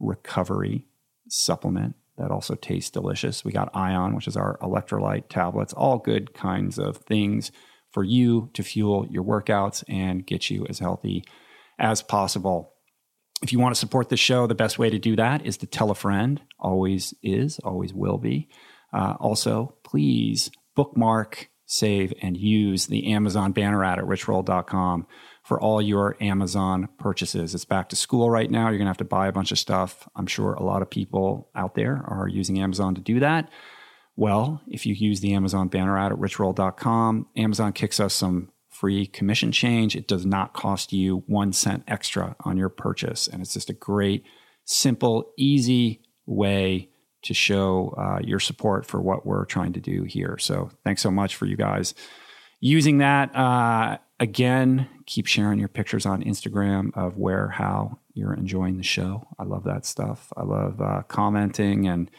recovery 0.00 0.86
supplement 1.28 1.94
that 2.22 2.30
also 2.30 2.54
tastes 2.54 2.90
delicious. 2.90 3.44
We 3.44 3.50
got 3.50 3.74
Ion, 3.74 4.14
which 4.14 4.28
is 4.28 4.36
our 4.36 4.56
electrolyte 4.58 5.28
tablets, 5.28 5.72
all 5.72 5.98
good 5.98 6.32
kinds 6.34 6.78
of 6.78 6.98
things 6.98 7.50
for 7.90 8.04
you 8.04 8.48
to 8.54 8.62
fuel 8.62 9.06
your 9.10 9.24
workouts 9.24 9.82
and 9.88 10.24
get 10.24 10.48
you 10.48 10.64
as 10.68 10.78
healthy 10.78 11.24
as 11.80 12.00
possible. 12.00 12.74
If 13.42 13.52
you 13.52 13.58
want 13.58 13.74
to 13.74 13.78
support 13.78 14.08
the 14.08 14.16
show, 14.16 14.46
the 14.46 14.54
best 14.54 14.78
way 14.78 14.88
to 14.88 15.00
do 15.00 15.16
that 15.16 15.44
is 15.44 15.56
to 15.58 15.66
tell 15.66 15.90
a 15.90 15.96
friend. 15.96 16.40
Always 16.60 17.12
is, 17.24 17.58
always 17.58 17.92
will 17.92 18.18
be. 18.18 18.48
Uh, 18.92 19.14
also, 19.18 19.74
please 19.82 20.48
bookmark, 20.76 21.48
save, 21.66 22.14
and 22.22 22.36
use 22.36 22.86
the 22.86 23.12
Amazon 23.12 23.50
banner 23.50 23.84
ad 23.84 23.98
at 23.98 24.04
richroll.com 24.04 25.08
for 25.52 25.60
all 25.60 25.82
your 25.82 26.16
Amazon 26.18 26.88
purchases. 26.96 27.54
It's 27.54 27.66
back 27.66 27.90
to 27.90 27.96
school 27.96 28.30
right 28.30 28.50
now. 28.50 28.70
You're 28.70 28.78
going 28.78 28.86
to 28.86 28.90
have 28.90 28.96
to 28.96 29.04
buy 29.04 29.26
a 29.26 29.32
bunch 29.32 29.52
of 29.52 29.58
stuff. 29.58 30.08
I'm 30.16 30.26
sure 30.26 30.54
a 30.54 30.62
lot 30.62 30.80
of 30.80 30.88
people 30.88 31.50
out 31.54 31.74
there 31.74 32.02
are 32.08 32.26
using 32.26 32.58
Amazon 32.58 32.94
to 32.94 33.02
do 33.02 33.20
that. 33.20 33.50
Well, 34.16 34.62
if 34.66 34.86
you 34.86 34.94
use 34.94 35.20
the 35.20 35.34
Amazon 35.34 35.68
banner 35.68 35.98
ad 35.98 36.10
at 36.10 36.16
richroll.com, 36.16 37.26
Amazon 37.36 37.74
kicks 37.74 38.00
us 38.00 38.14
some 38.14 38.50
free 38.70 39.06
commission 39.06 39.52
change. 39.52 39.94
It 39.94 40.08
does 40.08 40.24
not 40.24 40.54
cost 40.54 40.90
you 40.90 41.22
one 41.26 41.52
cent 41.52 41.84
extra 41.86 42.34
on 42.40 42.56
your 42.56 42.70
purchase. 42.70 43.28
And 43.28 43.42
it's 43.42 43.52
just 43.52 43.68
a 43.68 43.74
great, 43.74 44.24
simple, 44.64 45.34
easy 45.36 46.00
way 46.24 46.88
to 47.24 47.34
show 47.34 47.94
uh, 47.98 48.20
your 48.24 48.40
support 48.40 48.86
for 48.86 49.02
what 49.02 49.26
we're 49.26 49.44
trying 49.44 49.74
to 49.74 49.80
do 49.80 50.04
here. 50.04 50.38
So 50.38 50.70
thanks 50.82 51.02
so 51.02 51.10
much 51.10 51.36
for 51.36 51.44
you 51.44 51.58
guys 51.58 51.92
using 52.58 52.98
that. 52.98 53.36
Uh, 53.36 53.98
again, 54.22 54.88
keep 55.04 55.26
sharing 55.26 55.58
your 55.58 55.68
pictures 55.68 56.06
on 56.06 56.22
Instagram 56.22 56.96
of 56.96 57.18
where, 57.18 57.48
how 57.48 57.98
you're 58.14 58.32
enjoying 58.32 58.76
the 58.76 58.82
show. 58.84 59.26
I 59.36 59.42
love 59.42 59.64
that 59.64 59.84
stuff. 59.84 60.32
I 60.36 60.44
love 60.44 60.80
uh, 60.80 61.02
commenting 61.08 61.88
and 61.88 62.10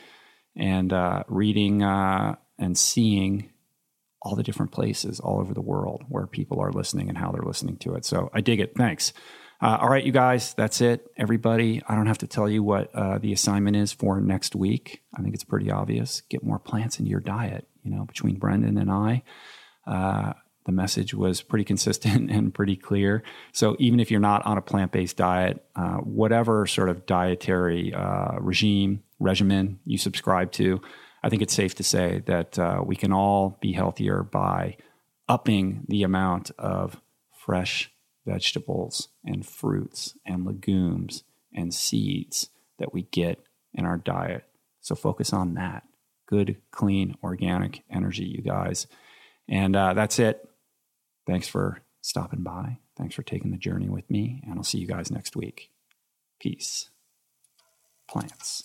and 0.55 0.93
uh, 0.93 1.23
reading 1.27 1.81
uh, 1.81 2.35
and 2.59 2.77
seeing 2.77 3.49
all 4.21 4.35
the 4.35 4.43
different 4.43 4.71
places 4.71 5.19
all 5.19 5.39
over 5.39 5.53
the 5.53 5.61
world 5.61 6.03
where 6.09 6.27
people 6.27 6.59
are 6.59 6.71
listening 6.71 7.07
and 7.09 7.17
how 7.17 7.31
they're 7.31 7.41
listening 7.41 7.77
to 7.77 7.95
it. 7.95 8.05
So 8.05 8.29
I 8.33 8.41
dig 8.41 8.59
it. 8.59 8.75
Thanks. 8.75 9.13
Uh, 9.61 9.77
all 9.79 9.89
right, 9.89 10.03
you 10.03 10.11
guys, 10.11 10.53
that's 10.55 10.81
it. 10.81 11.09
Everybody, 11.15 11.81
I 11.87 11.95
don't 11.95 12.07
have 12.07 12.17
to 12.19 12.27
tell 12.27 12.49
you 12.49 12.63
what 12.63 12.93
uh, 12.93 13.17
the 13.17 13.31
assignment 13.31 13.77
is 13.77 13.93
for 13.93 14.19
next 14.19 14.55
week. 14.55 15.03
I 15.17 15.21
think 15.21 15.33
it's 15.33 15.45
pretty 15.45 15.71
obvious. 15.71 16.21
Get 16.29 16.43
more 16.43 16.59
plants 16.59 16.99
into 16.99 17.09
your 17.09 17.21
diet. 17.21 17.67
You 17.81 17.91
know, 17.91 18.03
between 18.03 18.35
Brendan 18.35 18.77
and 18.77 18.91
I, 18.91 19.23
uh, 19.87 20.33
the 20.65 20.71
message 20.71 21.13
was 21.13 21.41
pretty 21.41 21.65
consistent 21.65 22.31
and 22.31 22.53
pretty 22.53 22.75
clear. 22.75 23.23
So 23.51 23.75
even 23.79 23.99
if 23.99 24.11
you're 24.11 24.19
not 24.19 24.45
on 24.45 24.57
a 24.57 24.61
plant 24.61 24.91
based 24.91 25.17
diet, 25.17 25.63
uh, 25.75 25.97
whatever 25.97 26.65
sort 26.65 26.89
of 26.89 27.05
dietary 27.05 27.93
uh, 27.93 28.37
regime, 28.39 29.03
regimen 29.19 29.79
you 29.85 29.97
subscribe 29.97 30.51
to, 30.53 30.81
I 31.23 31.29
think 31.29 31.41
it's 31.41 31.53
safe 31.53 31.75
to 31.75 31.83
say 31.83 32.21
that 32.25 32.59
uh, 32.59 32.81
we 32.85 32.95
can 32.95 33.13
all 33.13 33.57
be 33.61 33.71
healthier 33.71 34.23
by 34.23 34.77
upping 35.29 35.85
the 35.87 36.03
amount 36.03 36.51
of 36.59 36.99
fresh 37.45 37.91
vegetables 38.25 39.09
and 39.23 39.45
fruits 39.45 40.17
and 40.25 40.45
legumes 40.45 41.23
and 41.53 41.73
seeds 41.73 42.49
that 42.79 42.93
we 42.93 43.03
get 43.03 43.39
in 43.73 43.85
our 43.85 43.97
diet. 43.97 44.43
So 44.81 44.95
focus 44.95 45.31
on 45.33 45.53
that. 45.53 45.83
Good, 46.27 46.57
clean, 46.71 47.15
organic 47.23 47.83
energy, 47.89 48.25
you 48.25 48.41
guys. 48.41 48.87
And 49.47 49.75
uh, 49.75 49.93
that's 49.93 50.19
it. 50.19 50.47
Thanks 51.25 51.47
for 51.47 51.79
stopping 52.01 52.43
by. 52.43 52.77
Thanks 52.97 53.15
for 53.15 53.23
taking 53.23 53.51
the 53.51 53.57
journey 53.57 53.89
with 53.89 54.09
me. 54.09 54.41
And 54.45 54.55
I'll 54.55 54.63
see 54.63 54.77
you 54.79 54.87
guys 54.87 55.11
next 55.11 55.35
week. 55.35 55.71
Peace. 56.39 56.89
Plants. 58.07 58.63